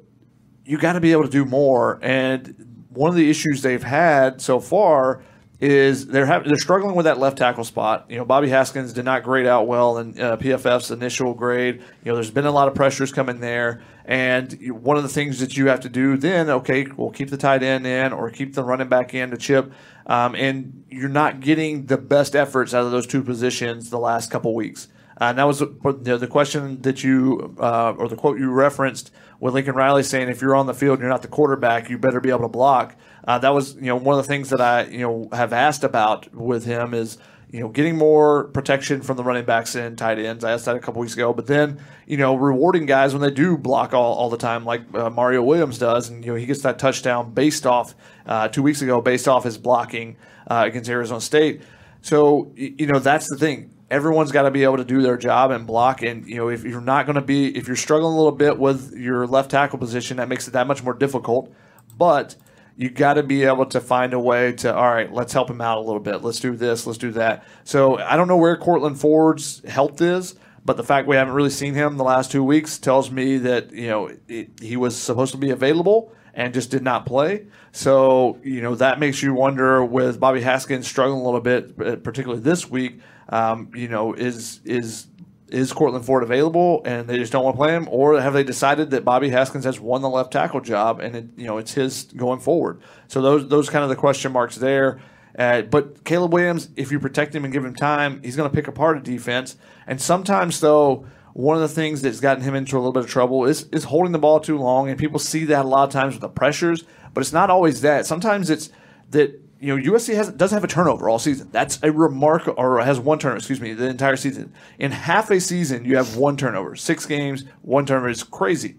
you 0.65 0.79
got 0.79 0.95
to 0.95 1.01
be 1.01 1.13
able 1.13 1.25
to 1.25 1.31
do 1.31 1.45
more. 1.45 1.99
And 2.03 2.87
one 2.89 3.11
of 3.11 3.17
the 3.17 3.29
issues 3.29 3.61
they've 3.61 3.83
had 3.83 4.41
so 4.41 4.59
far 4.59 5.23
is 5.63 6.09
they're 6.09 6.27
having, 6.27 6.49
they're 6.49 6.59
struggling 6.59 6.97
with 6.97 7.05
that 7.05 7.21
left 7.21 7.39
tackle 7.39 7.63
spot. 7.63 8.07
You 8.09 8.17
know, 8.17 8.25
Bobby 8.25 8.49
Haskins 8.49 8.93
did 8.93 9.05
not 9.05 9.23
grade 9.23 9.47
out 9.47 9.69
well 9.69 9.97
in 9.99 10.21
uh, 10.21 10.37
PFF's 10.37 10.91
initial 10.91 11.35
grade. 11.35 11.77
You 12.03 12.11
know, 12.11 12.15
there's 12.17 12.33
been 12.33 12.47
a 12.47 12.51
lot 12.51 12.67
of 12.67 12.75
pressures 12.75 13.13
coming 13.13 13.39
there, 13.39 13.81
and 14.05 14.53
one 14.83 14.97
of 14.97 15.05
the 15.05 15.09
things 15.09 15.39
that 15.39 15.57
you 15.57 15.69
have 15.69 15.79
to 15.81 15.89
do 15.89 16.17
then, 16.17 16.51
okay, 16.51 16.87
we'll 16.97 17.13
keep 17.13 17.31
the 17.31 17.37
tight 17.37 17.63
end 17.63 17.87
in 17.87 18.13
or 18.13 18.29
keep 18.29 18.55
the 18.55 18.65
running 18.65 18.89
back 18.89 19.15
in 19.15 19.31
to 19.31 19.37
chip, 19.37 19.73
um, 20.09 20.35
and 20.35 20.83
you're 20.91 21.09
not 21.09 21.39
getting 21.39 21.87
the 21.87 21.97
best 21.97 22.35
efforts 22.35 22.75
out 22.75 22.85
of 22.85 22.91
those 22.91 23.07
two 23.07 23.23
positions 23.23 23.91
the 23.91 24.01
last 24.01 24.33
couple 24.33 24.57
weeks. 24.57 24.89
Uh, 25.21 25.27
and 25.27 25.39
that 25.39 25.45
was 25.45 25.61
the 25.61 26.29
question 26.29 26.83
that 26.83 27.05
you 27.05 27.55
uh, 27.61 27.95
or 27.97 28.09
the 28.09 28.17
quote 28.17 28.41
you 28.41 28.51
referenced 28.51 29.13
with 29.39 29.55
Lincoln 29.55 29.77
Riley 29.77 30.03
saying, 30.03 30.29
"If 30.29 30.43
you're 30.43 30.57
on 30.57 30.67
the 30.67 30.75
field, 30.75 30.95
and 30.95 31.03
you're 31.03 31.11
not 31.11 31.23
the 31.23 31.29
quarterback. 31.29 31.89
You 31.89 31.99
better 31.99 32.19
be 32.19 32.31
able 32.31 32.41
to 32.41 32.49
block." 32.49 32.97
Uh, 33.25 33.39
that 33.39 33.51
was 33.51 33.75
you 33.77 33.83
know 33.83 33.97
one 33.97 34.19
of 34.19 34.25
the 34.25 34.29
things 34.29 34.51
that 34.51 34.61
I 34.61 34.85
you 34.85 35.01
know 35.01 35.29
have 35.33 35.53
asked 35.53 35.85
about 35.85 36.35
with 36.35 36.65
him 36.65 36.93
is 36.95 37.19
you 37.51 37.61
know 37.61 37.69
getting 37.69 37.97
more 37.97 38.45
protection 38.45 39.03
from 39.03 39.17
the 39.17 39.23
running 39.23 39.45
backs 39.45 39.75
and 39.75 39.97
tight 39.97 40.19
ends. 40.19 40.43
I 40.43 40.53
asked 40.53 40.65
that 40.65 40.77
a 40.77 40.81
couple 40.81 41.01
weeks 41.01 41.15
ago, 41.15 41.33
but 41.33 41.47
then 41.47 41.81
you 42.07 42.17
know 42.17 42.35
rewarding 42.35 42.87
guys 42.87 43.13
when 43.13 43.23
they 43.23 43.31
do 43.31 43.57
block 43.57 43.95
all, 43.95 44.15
all 44.15 44.31
the 44.31 44.37
time, 44.37 44.65
like 44.65 44.83
uh, 44.95 45.11
Mario 45.11 45.43
Williams 45.43 45.79
does, 45.79 46.09
and 46.09 46.25
you 46.25 46.33
know 46.33 46.37
he 46.37 46.47
gets 46.47 46.63
that 46.63 46.79
touchdown 46.79 47.33
based 47.33 47.67
off 47.67 47.95
uh, 48.27 48.49
two 48.49 48.63
weeks 48.63 48.83
ago 48.83 49.01
based 49.01 49.29
off 49.29 49.45
his 49.45 49.59
blocking 49.59 50.17
uh, 50.51 50.65
against 50.67 50.91
Arizona 50.91 51.21
State. 51.21 51.63
So 52.01 52.53
you 52.57 52.87
know 52.87 52.99
that's 52.99 53.29
the 53.29 53.37
thing. 53.37 53.71
Everyone's 53.89 54.33
got 54.33 54.43
to 54.43 54.51
be 54.51 54.65
able 54.65 54.79
to 54.79 54.85
do 54.85 55.03
their 55.03 55.19
job 55.19 55.51
and 55.51 55.67
block. 55.67 56.03
And 56.03 56.27
you 56.27 56.37
know 56.37 56.49
if 56.49 56.65
you're 56.65 56.81
not 56.81 57.07
going 57.07 57.17
to 57.17 57.23
be 57.23 57.57
if 57.57 57.69
you're 57.69 57.77
struggling 57.77 58.15
a 58.15 58.17
little 58.17 58.33
bit 58.33 58.59
with 58.59 58.97
your 58.97 59.27
left 59.29 59.53
tackle 59.53 59.79
position, 59.79 60.17
that 60.17 60.29
makes 60.29 60.49
it 60.49 60.53
that 60.53 60.67
much 60.67 60.83
more 60.83 60.95
difficult. 60.95 61.55
But 61.97 62.35
you 62.77 62.91
got 62.91 63.15
to 63.15 63.23
be 63.23 63.45
able 63.45 63.67
to 63.67 63.81
find 63.81 64.13
a 64.15 64.19
way 64.19 64.53
to 64.53 64.75
all 64.75 64.93
right 64.93 65.13
let's 65.13 65.33
help 65.33 65.51
him 65.51 65.61
out 65.61 65.79
a 65.79 65.81
little 65.81 66.01
bit. 66.01 66.23
Let's 66.23 66.41
do 66.41 66.57
this 66.57 66.87
let's 66.87 66.99
do 66.99 67.11
that. 67.13 67.45
So 67.65 67.99
i 67.99 68.17
don't 68.17 68.29
know 68.29 68.37
where 68.37 68.57
Courtland 68.57 69.01
ford's 69.01 69.67
health 69.69 70.01
is 70.01 70.35
but 70.65 70.77
the 70.77 70.85
fact 70.85 71.09
we 71.09 71.17
haven't 71.17 71.35
really 71.35 71.51
seen 71.51 71.75
him 71.75 71.97
the 71.97 72.05
last 72.05 72.31
two 72.31 72.45
weeks 72.45 72.79
tells 72.79 73.11
me 73.11 73.39
that 73.39 73.73
you 73.73 73.89
know 73.89 74.11
it, 74.29 74.51
he 74.61 74.77
was 74.77 74.97
supposed 74.97 75.33
to 75.33 75.39
be 75.39 75.51
available 75.51 76.13
and 76.35 76.55
just 76.55 76.71
did 76.71 76.83
not 76.83 77.05
play. 77.05 77.47
So 77.73 78.39
you 78.43 78.63
know 78.63 78.75
that 78.77 78.99
makes 78.99 79.23
you 79.23 79.35
wonder 79.35 79.85
with 79.85 80.21
bobby 80.21 80.41
haskins 80.41 80.87
struggling 80.87 81.21
a 81.21 81.25
little 81.25 81.41
bit 81.41 82.03
particularly 82.03 82.43
this 82.43 82.71
week 82.71 83.01
um, 83.29 83.71
you 83.75 83.89
know 83.89 84.13
is 84.13 84.61
is 84.65 85.07
is 85.53 85.73
Courtland 85.73 86.05
Ford 86.05 86.23
available 86.23 86.83
and 86.85 87.09
they 87.09 87.19
just 87.19 87.33
don't 87.33 87.45
want 87.45 87.57
to 87.57 87.59
play 87.59 87.75
him, 87.75 87.89
or 87.91 88.21
have 88.21 88.33
they 88.33 88.45
decided 88.45 88.91
that 88.91 89.05
Bobby 89.05 89.31
Haskins 89.31 89.65
has 89.65 89.79
won 89.79 90.03
the 90.03 90.09
left 90.09 90.33
tackle 90.33 90.61
job 90.61 91.01
and 91.01 91.15
it, 91.15 91.27
you 91.37 91.47
know 91.47 91.59
it's 91.59 91.75
his 91.75 92.05
going 92.17 92.41
forward? 92.41 92.81
So 93.09 93.21
those 93.21 93.49
those 93.49 93.69
kind 93.69 93.83
of 93.83 93.91
the 93.91 93.97
question 93.97 94.33
marks 94.33 94.57
there. 94.57 95.01
Uh, 95.39 95.63
but 95.63 96.05
Caleb 96.05 96.33
Williams, 96.33 96.69
if 96.77 96.93
you 96.93 97.01
protect 97.01 97.35
him 97.35 97.45
and 97.45 97.53
give 97.53 97.65
him 97.65 97.75
time, 97.75 98.21
he's 98.23 98.37
going 98.37 98.51
to 98.51 98.55
pick 98.55 98.69
apart 98.69 98.99
a 98.99 99.01
defense. 99.01 99.57
And 99.87 99.99
sometimes 100.01 100.61
though, 100.61 101.07
one 101.33 101.57
of 101.57 101.63
the 101.63 101.69
things 101.69 102.03
that's 102.03 102.21
gotten 102.21 102.43
him 102.43 102.55
into 102.55 102.77
a 102.77 102.79
little 102.79 102.93
bit 102.93 103.05
of 103.05 103.11
trouble 103.11 103.47
is 103.47 103.65
is 103.73 103.85
holding 103.85 104.13
the 104.13 104.19
ball 104.19 104.41
too 104.41 104.59
long, 104.59 104.89
and 104.89 104.99
people 104.99 105.19
see 105.19 105.45
that 105.47 105.65
a 105.65 105.69
lot 105.69 105.85
of 105.85 105.91
times 105.91 106.15
with 106.15 106.21
the 106.21 106.29
pressures. 106.29 106.85
But 107.15 107.23
it's 107.23 107.33
not 107.33 107.51
always 107.51 107.81
that. 107.83 108.07
Sometimes 108.07 108.51
it's 108.51 108.71
that 109.11 109.42
you 109.63 109.77
know, 109.77 109.93
USC 109.93 110.17
has 110.17 110.29
doesn't 110.33 110.57
have 110.57 110.65
a 110.65 110.69
turnover 110.69 111.09
all 111.09 111.21
season. 111.21 111.49
That's 111.53 111.79
a 111.85 111.93
remark, 111.93 112.49
or 112.59 112.81
has 112.81 112.99
one 112.99 113.21
turnover. 113.21 113.39
Excuse 113.39 113.61
me, 113.61 113.75
the 113.75 113.87
entire 113.87 114.17
season. 114.17 114.53
In 114.81 114.91
half 114.91 115.31
a 115.31 115.41
season, 115.41 115.85
you 115.85 115.97
have 115.97 116.17
one 116.17 116.37
turnover. 116.37 116.75
Six 116.75 117.07
games, 117.07 117.45
one 117.63 117.87
turnover 117.87 118.09
is 118.09 118.25
crazy. 118.25 118.79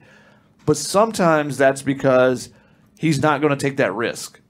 But 0.65 0.75
sometimes 0.75 1.57
that's 1.57 1.81
because 1.81 2.49
he's 2.99 3.21
not 3.21 3.39
going 3.39 3.57
to 3.57 3.57
take 3.57 3.77
that 3.77 3.93
risk. 3.93 4.41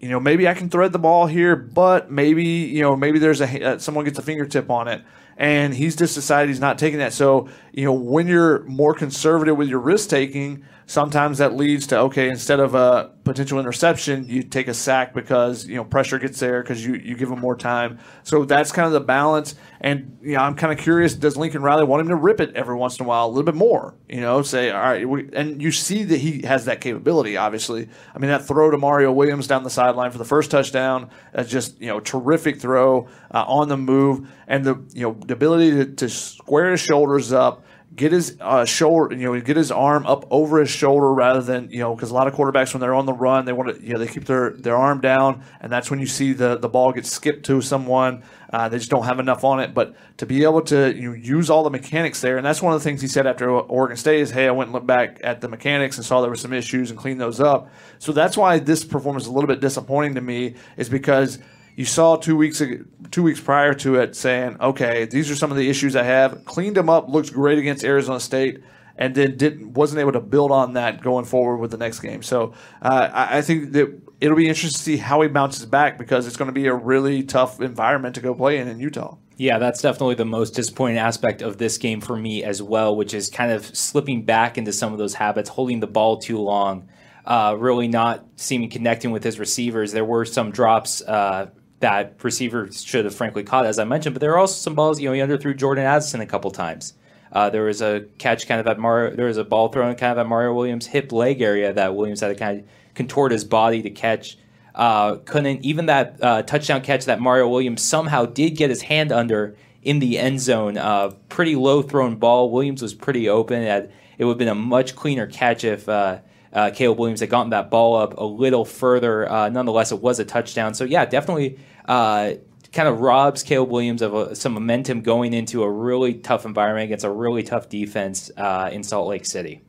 You 0.00 0.08
know, 0.08 0.18
maybe 0.18 0.48
I 0.48 0.54
can 0.54 0.70
thread 0.70 0.92
the 0.92 0.98
ball 0.98 1.26
here, 1.26 1.54
but 1.54 2.10
maybe 2.10 2.44
you 2.44 2.80
know, 2.80 2.96
maybe 2.96 3.18
there's 3.18 3.42
a 3.42 3.62
uh, 3.62 3.78
someone 3.78 4.06
gets 4.06 4.18
a 4.18 4.22
fingertip 4.22 4.70
on 4.70 4.88
it, 4.88 5.02
and 5.36 5.74
he's 5.74 5.96
just 5.96 6.14
decided 6.14 6.48
he's 6.48 6.60
not 6.60 6.78
taking 6.78 7.00
that. 7.00 7.12
So, 7.12 7.50
you 7.72 7.84
know, 7.84 7.92
when 7.92 8.26
you're 8.26 8.64
more 8.64 8.94
conservative 8.94 9.58
with 9.58 9.68
your 9.68 9.80
risk 9.80 10.08
taking, 10.08 10.64
sometimes 10.86 11.38
that 11.38 11.54
leads 11.54 11.86
to 11.88 11.98
okay, 11.98 12.28
instead 12.28 12.60
of 12.60 12.74
a 12.74 13.10
potential 13.24 13.58
interception, 13.58 14.28
you 14.28 14.42
take 14.42 14.68
a 14.68 14.74
sack 14.74 15.14
because 15.14 15.66
you 15.66 15.76
know 15.76 15.84
pressure 15.84 16.18
gets 16.18 16.38
there 16.40 16.62
because 16.62 16.84
you 16.84 16.94
you 16.94 17.16
give 17.16 17.28
them 17.28 17.40
more 17.40 17.56
time. 17.56 17.98
So 18.22 18.44
that's 18.44 18.72
kind 18.72 18.86
of 18.86 18.92
the 18.92 19.00
balance. 19.00 19.54
And 19.80 20.18
you 20.22 20.34
know, 20.34 20.40
I'm 20.40 20.54
kind 20.54 20.72
of 20.72 20.78
curious: 20.78 21.14
does 21.14 21.36
Lincoln 21.36 21.62
Riley 21.62 21.84
want 21.84 22.02
him 22.02 22.08
to 22.08 22.16
rip 22.16 22.40
it 22.40 22.54
every 22.54 22.76
once 22.76 22.98
in 22.98 23.04
a 23.04 23.08
while, 23.08 23.26
a 23.26 23.28
little 23.28 23.44
bit 23.44 23.54
more? 23.54 23.94
You 24.08 24.20
know, 24.20 24.42
say 24.42 24.70
all 24.70 24.80
right, 24.80 25.08
we, 25.08 25.28
and 25.32 25.60
you 25.60 25.72
see 25.72 26.04
that 26.04 26.18
he 26.18 26.42
has 26.42 26.66
that 26.66 26.80
capability. 26.80 27.36
Obviously, 27.36 27.88
I 28.14 28.18
mean 28.18 28.30
that 28.30 28.46
throw 28.46 28.70
to 28.70 28.78
Mario 28.78 29.12
Williams 29.12 29.46
down 29.46 29.62
the 29.62 29.70
sideline 29.70 30.10
for 30.10 30.18
the 30.18 30.24
first 30.24 30.50
touchdown, 30.50 31.10
that's 31.32 31.50
just 31.50 31.80
you 31.80 31.88
know 31.88 32.00
terrific 32.00 32.60
throw 32.60 33.08
uh, 33.30 33.44
on 33.46 33.68
the 33.68 33.76
move, 33.76 34.28
and 34.46 34.64
the 34.64 34.82
you 34.92 35.02
know 35.02 35.16
the 35.26 35.34
ability 35.34 35.70
to, 35.72 35.86
to 35.86 36.08
square 36.08 36.70
his 36.70 36.80
shoulders 36.80 37.32
up 37.32 37.63
get 37.94 38.12
his 38.12 38.36
uh, 38.40 38.64
shoulder, 38.64 39.14
you 39.14 39.24
know, 39.24 39.40
get 39.40 39.56
his 39.56 39.70
arm 39.70 40.06
up 40.06 40.26
over 40.30 40.58
his 40.60 40.70
shoulder 40.70 41.12
rather 41.12 41.40
than 41.40 41.70
you 41.70 41.78
know, 41.78 41.94
because 41.94 42.10
a 42.10 42.14
lot 42.14 42.26
of 42.26 42.34
quarterbacks 42.34 42.74
when 42.74 42.80
they're 42.80 42.94
on 42.94 43.06
the 43.06 43.12
run, 43.12 43.44
they 43.44 43.52
want 43.52 43.74
to, 43.74 43.84
you 43.84 43.92
know, 43.92 43.98
they 43.98 44.06
keep 44.06 44.24
their 44.24 44.50
their 44.50 44.76
arm 44.76 45.00
down, 45.00 45.42
and 45.60 45.72
that's 45.72 45.90
when 45.90 46.00
you 46.00 46.06
see 46.06 46.32
the 46.32 46.56
the 46.56 46.68
ball 46.68 46.92
get 46.92 47.06
skipped 47.06 47.46
to 47.46 47.60
someone. 47.60 48.22
Uh, 48.52 48.68
they 48.68 48.78
just 48.78 48.90
don't 48.90 49.04
have 49.04 49.18
enough 49.18 49.42
on 49.42 49.58
it. 49.58 49.74
But 49.74 49.96
to 50.18 50.26
be 50.26 50.44
able 50.44 50.62
to 50.62 50.94
you 50.94 51.10
know, 51.10 51.14
use 51.14 51.50
all 51.50 51.64
the 51.64 51.70
mechanics 51.70 52.20
there, 52.20 52.36
and 52.36 52.46
that's 52.46 52.62
one 52.62 52.72
of 52.72 52.80
the 52.80 52.84
things 52.84 53.00
he 53.00 53.08
said 53.08 53.26
after 53.26 53.50
Oregon 53.50 53.96
State 53.96 54.20
is, 54.20 54.30
hey, 54.30 54.46
I 54.46 54.52
went 54.52 54.68
and 54.68 54.74
looked 54.74 54.86
back 54.86 55.20
at 55.24 55.40
the 55.40 55.48
mechanics 55.48 55.96
and 55.96 56.06
saw 56.06 56.20
there 56.20 56.30
were 56.30 56.36
some 56.36 56.52
issues 56.52 56.90
and 56.90 56.98
cleaned 56.98 57.20
those 57.20 57.40
up. 57.40 57.70
So 57.98 58.12
that's 58.12 58.36
why 58.36 58.60
this 58.60 58.84
performance 58.84 59.24
is 59.24 59.28
a 59.28 59.32
little 59.32 59.48
bit 59.48 59.60
disappointing 59.60 60.14
to 60.14 60.20
me, 60.20 60.54
is 60.76 60.88
because 60.88 61.38
you 61.76 61.84
saw 61.84 62.16
two 62.16 62.36
weeks 62.36 62.62
two 63.10 63.22
weeks 63.22 63.40
prior 63.40 63.74
to 63.74 63.96
it 63.96 64.16
saying, 64.16 64.56
okay, 64.60 65.04
these 65.06 65.30
are 65.30 65.36
some 65.36 65.50
of 65.50 65.56
the 65.56 65.68
issues 65.68 65.96
I 65.96 66.04
have. 66.04 66.44
Cleaned 66.44 66.76
them 66.76 66.88
up, 66.88 67.08
looks 67.08 67.30
great 67.30 67.58
against 67.58 67.84
Arizona 67.84 68.20
State, 68.20 68.62
and 68.96 69.14
then 69.14 69.36
didn't 69.36 69.72
wasn't 69.72 70.00
able 70.00 70.12
to 70.12 70.20
build 70.20 70.50
on 70.50 70.74
that 70.74 71.02
going 71.02 71.24
forward 71.24 71.58
with 71.58 71.70
the 71.70 71.76
next 71.76 72.00
game. 72.00 72.22
So 72.22 72.54
uh, 72.82 73.10
I, 73.12 73.38
I, 73.38 73.42
think 73.42 73.72
that 73.72 74.00
it'll 74.20 74.36
be 74.36 74.48
interesting 74.48 74.76
to 74.76 74.82
see 74.82 74.96
how 74.96 75.20
he 75.22 75.28
bounces 75.28 75.66
back 75.66 75.98
because 75.98 76.26
it's 76.26 76.36
going 76.36 76.48
to 76.48 76.52
be 76.52 76.66
a 76.66 76.74
really 76.74 77.22
tough 77.22 77.60
environment 77.60 78.14
to 78.16 78.20
go 78.20 78.34
play 78.34 78.58
in 78.58 78.68
in 78.68 78.78
Utah. 78.78 79.16
Yeah, 79.36 79.58
that's 79.58 79.82
definitely 79.82 80.14
the 80.14 80.24
most 80.24 80.50
disappointing 80.50 80.98
aspect 80.98 81.42
of 81.42 81.58
this 81.58 81.76
game 81.78 82.00
for 82.00 82.16
me 82.16 82.44
as 82.44 82.62
well, 82.62 82.94
which 82.94 83.14
is 83.14 83.30
kind 83.30 83.50
of 83.50 83.64
slipping 83.76 84.22
back 84.22 84.56
into 84.56 84.72
some 84.72 84.92
of 84.92 84.98
those 84.98 85.14
habits, 85.14 85.48
holding 85.48 85.80
the 85.80 85.88
ball 85.88 86.18
too 86.18 86.38
long. 86.38 86.88
Uh, 87.26 87.56
really 87.58 87.88
not 87.88 88.24
seeming 88.36 88.70
connecting 88.70 89.10
with 89.10 89.24
his 89.24 89.40
receivers. 89.40 89.92
There 89.92 90.04
were 90.04 90.24
some 90.24 90.50
drops 90.50 91.02
uh, 91.02 91.50
that 91.84 92.14
receiver 92.24 92.72
should 92.72 93.04
have 93.04 93.14
frankly 93.14 93.44
caught, 93.44 93.66
as 93.66 93.78
I 93.78 93.84
mentioned. 93.84 94.14
But 94.14 94.22
there 94.22 94.32
are 94.32 94.38
also 94.38 94.54
some 94.54 94.74
balls, 94.74 94.98
you 94.98 95.06
know, 95.06 95.12
he 95.12 95.20
underthrew 95.20 95.54
Jordan 95.54 95.84
Addison 95.84 96.22
a 96.22 96.26
couple 96.26 96.50
times. 96.50 96.94
Uh, 97.30 97.50
there 97.50 97.64
was 97.64 97.82
a 97.82 98.06
catch 98.16 98.48
kind 98.48 98.58
of 98.58 98.66
at 98.66 98.78
Mario. 98.78 99.14
There 99.14 99.26
was 99.26 99.36
a 99.36 99.44
ball 99.44 99.68
thrown 99.68 99.94
kind 99.94 100.12
of 100.12 100.16
at 100.16 100.26
Mario 100.26 100.54
Williams' 100.54 100.86
hip 100.86 101.12
leg 101.12 101.42
area 101.42 101.74
that 101.74 101.94
Williams 101.94 102.20
had 102.20 102.28
to 102.28 102.36
kind 102.36 102.60
of 102.60 102.66
contort 102.94 103.32
his 103.32 103.44
body 103.44 103.82
to 103.82 103.90
catch. 103.90 104.38
Uh, 104.74 105.16
couldn't 105.26 105.62
even 105.62 105.84
that 105.86 106.16
uh, 106.22 106.42
touchdown 106.42 106.80
catch 106.80 107.04
that 107.04 107.20
Mario 107.20 107.48
Williams 107.48 107.82
somehow 107.82 108.24
did 108.24 108.56
get 108.56 108.70
his 108.70 108.80
hand 108.80 109.12
under 109.12 109.54
in 109.82 109.98
the 109.98 110.18
end 110.18 110.40
zone. 110.40 110.78
Uh, 110.78 111.10
pretty 111.28 111.54
low 111.54 111.82
thrown 111.82 112.16
ball. 112.16 112.50
Williams 112.50 112.80
was 112.80 112.94
pretty 112.94 113.28
open. 113.28 113.62
It 113.62 113.90
would 114.20 114.28
have 114.28 114.38
been 114.38 114.48
a 114.48 114.54
much 114.54 114.96
cleaner 114.96 115.26
catch 115.26 115.64
if 115.64 115.86
uh, 115.86 116.20
uh, 116.54 116.70
Caleb 116.72 116.98
Williams 116.98 117.20
had 117.20 117.30
gotten 117.30 117.50
that 117.50 117.68
ball 117.68 117.96
up 117.96 118.16
a 118.16 118.24
little 118.24 118.64
further. 118.64 119.30
Uh, 119.30 119.48
nonetheless, 119.48 119.90
it 119.90 120.00
was 120.00 120.20
a 120.20 120.24
touchdown. 120.24 120.72
So 120.72 120.84
yeah, 120.84 121.04
definitely 121.04 121.58
uh, 121.84 122.32
kind 122.72 122.88
of 122.88 123.00
robs 123.00 123.42
Caleb 123.42 123.70
Williams 123.70 124.02
of 124.02 124.14
a, 124.14 124.34
some 124.34 124.52
momentum 124.52 125.00
going 125.00 125.32
into 125.32 125.62
a 125.62 125.70
really 125.70 126.14
tough 126.14 126.44
environment 126.44 126.84
against 126.84 127.04
a 127.04 127.10
really 127.10 127.42
tough 127.42 127.68
defense 127.68 128.30
uh, 128.36 128.68
in 128.72 128.82
Salt 128.82 129.08
Lake 129.08 129.24
City. 129.24 129.62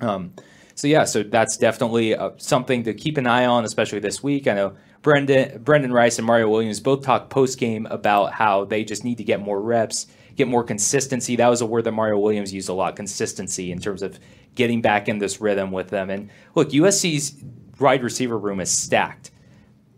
Um, 0.00 0.34
so 0.74 0.88
yeah, 0.88 1.04
so 1.04 1.22
that's 1.22 1.56
definitely 1.56 2.14
uh, 2.14 2.30
something 2.38 2.84
to 2.84 2.94
keep 2.94 3.18
an 3.18 3.26
eye 3.26 3.44
on, 3.44 3.64
especially 3.64 3.98
this 3.98 4.22
week. 4.22 4.48
I 4.48 4.54
know 4.54 4.76
Brenden 5.02 5.62
Brenden 5.62 5.92
Rice 5.92 6.18
and 6.18 6.26
Mario 6.26 6.48
Williams 6.48 6.80
both 6.80 7.02
talked 7.02 7.30
post 7.30 7.58
game 7.58 7.86
about 7.86 8.32
how 8.32 8.64
they 8.64 8.84
just 8.84 9.04
need 9.04 9.18
to 9.18 9.24
get 9.24 9.40
more 9.40 9.60
reps, 9.60 10.06
get 10.36 10.48
more 10.48 10.64
consistency. 10.64 11.36
That 11.36 11.48
was 11.48 11.60
a 11.60 11.66
word 11.66 11.84
that 11.84 11.92
Mario 11.92 12.18
Williams 12.18 12.52
used 12.52 12.68
a 12.68 12.72
lot, 12.72 12.96
consistency 12.96 13.70
in 13.70 13.78
terms 13.78 14.02
of 14.02 14.18
getting 14.54 14.80
back 14.80 15.08
in 15.08 15.18
this 15.18 15.40
rhythm 15.40 15.70
with 15.70 15.88
them. 15.88 16.10
And 16.10 16.30
look, 16.54 16.70
USC's 16.70 17.42
wide 17.78 18.02
receiver 18.02 18.38
room 18.38 18.60
is 18.60 18.70
stacked. 18.70 19.30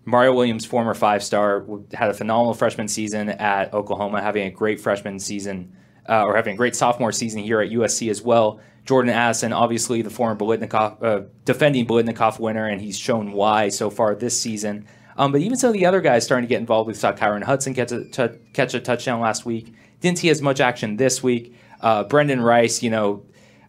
Mario 0.05 0.35
Williams, 0.35 0.65
former 0.65 0.95
five 0.95 1.23
star, 1.23 1.65
had 1.95 2.11
a 2.11 2.15
phenomenal 2.15 2.55
freshman 2.55 2.89
season 2.89 3.29
at 3.29 3.73
Oklahoma, 3.73 4.21
having 4.21 4.47
a 4.47 4.51
great 4.51 4.81
freshman 4.81 5.19
season, 5.19 5.77
uh, 6.09 6.25
or 6.25 6.35
having 6.35 6.55
a 6.55 6.57
great 6.57 6.75
sophomore 6.75 7.13
season 7.13 7.43
here 7.43 7.61
at 7.61 7.71
USC 7.71 8.11
as 8.11 8.23
well. 8.23 8.61
Jordan 8.85 9.13
Addison, 9.13 9.53
obviously 9.53 10.03
the 10.03 10.11
former 10.11 10.35
Biletnikoff, 10.35 11.03
uh, 11.03 11.23
defending 11.45 11.87
Biletnikoff 11.87 12.41
winner, 12.41 12.67
and 12.67 12.81
he's 12.81 12.99
shown 12.99 13.33
why 13.33 13.69
so 13.69 13.91
far 13.91 14.15
this 14.17 14.41
season. 14.41 14.87
Um, 15.17 15.31
but 15.31 15.41
even 15.41 15.57
some 15.57 15.69
of 15.69 15.75
the 15.75 15.87
other 15.87 16.01
guys 16.01 16.25
starting 16.25 16.49
to 16.49 16.49
get 16.49 16.61
involved. 16.61 16.89
We 16.89 16.95
saw 16.95 17.13
Kyron 17.13 17.45
Hudson 17.45 17.75
catch 17.75 17.93
a, 17.93 18.05
t- 18.05 18.39
catch 18.53 18.75
a 18.75 18.81
touchdown 18.81 19.21
last 19.21 19.45
week. 19.45 19.75
Didn't 20.01 20.19
see 20.19 20.31
as 20.31 20.43
much 20.43 20.59
action 20.61 20.97
this 20.97 21.23
week. 21.23 21.55
Uh, 21.81 22.05
Brenden 22.05 22.43
Rice, 22.43 22.83
you 22.83 22.91
know, 22.91 23.25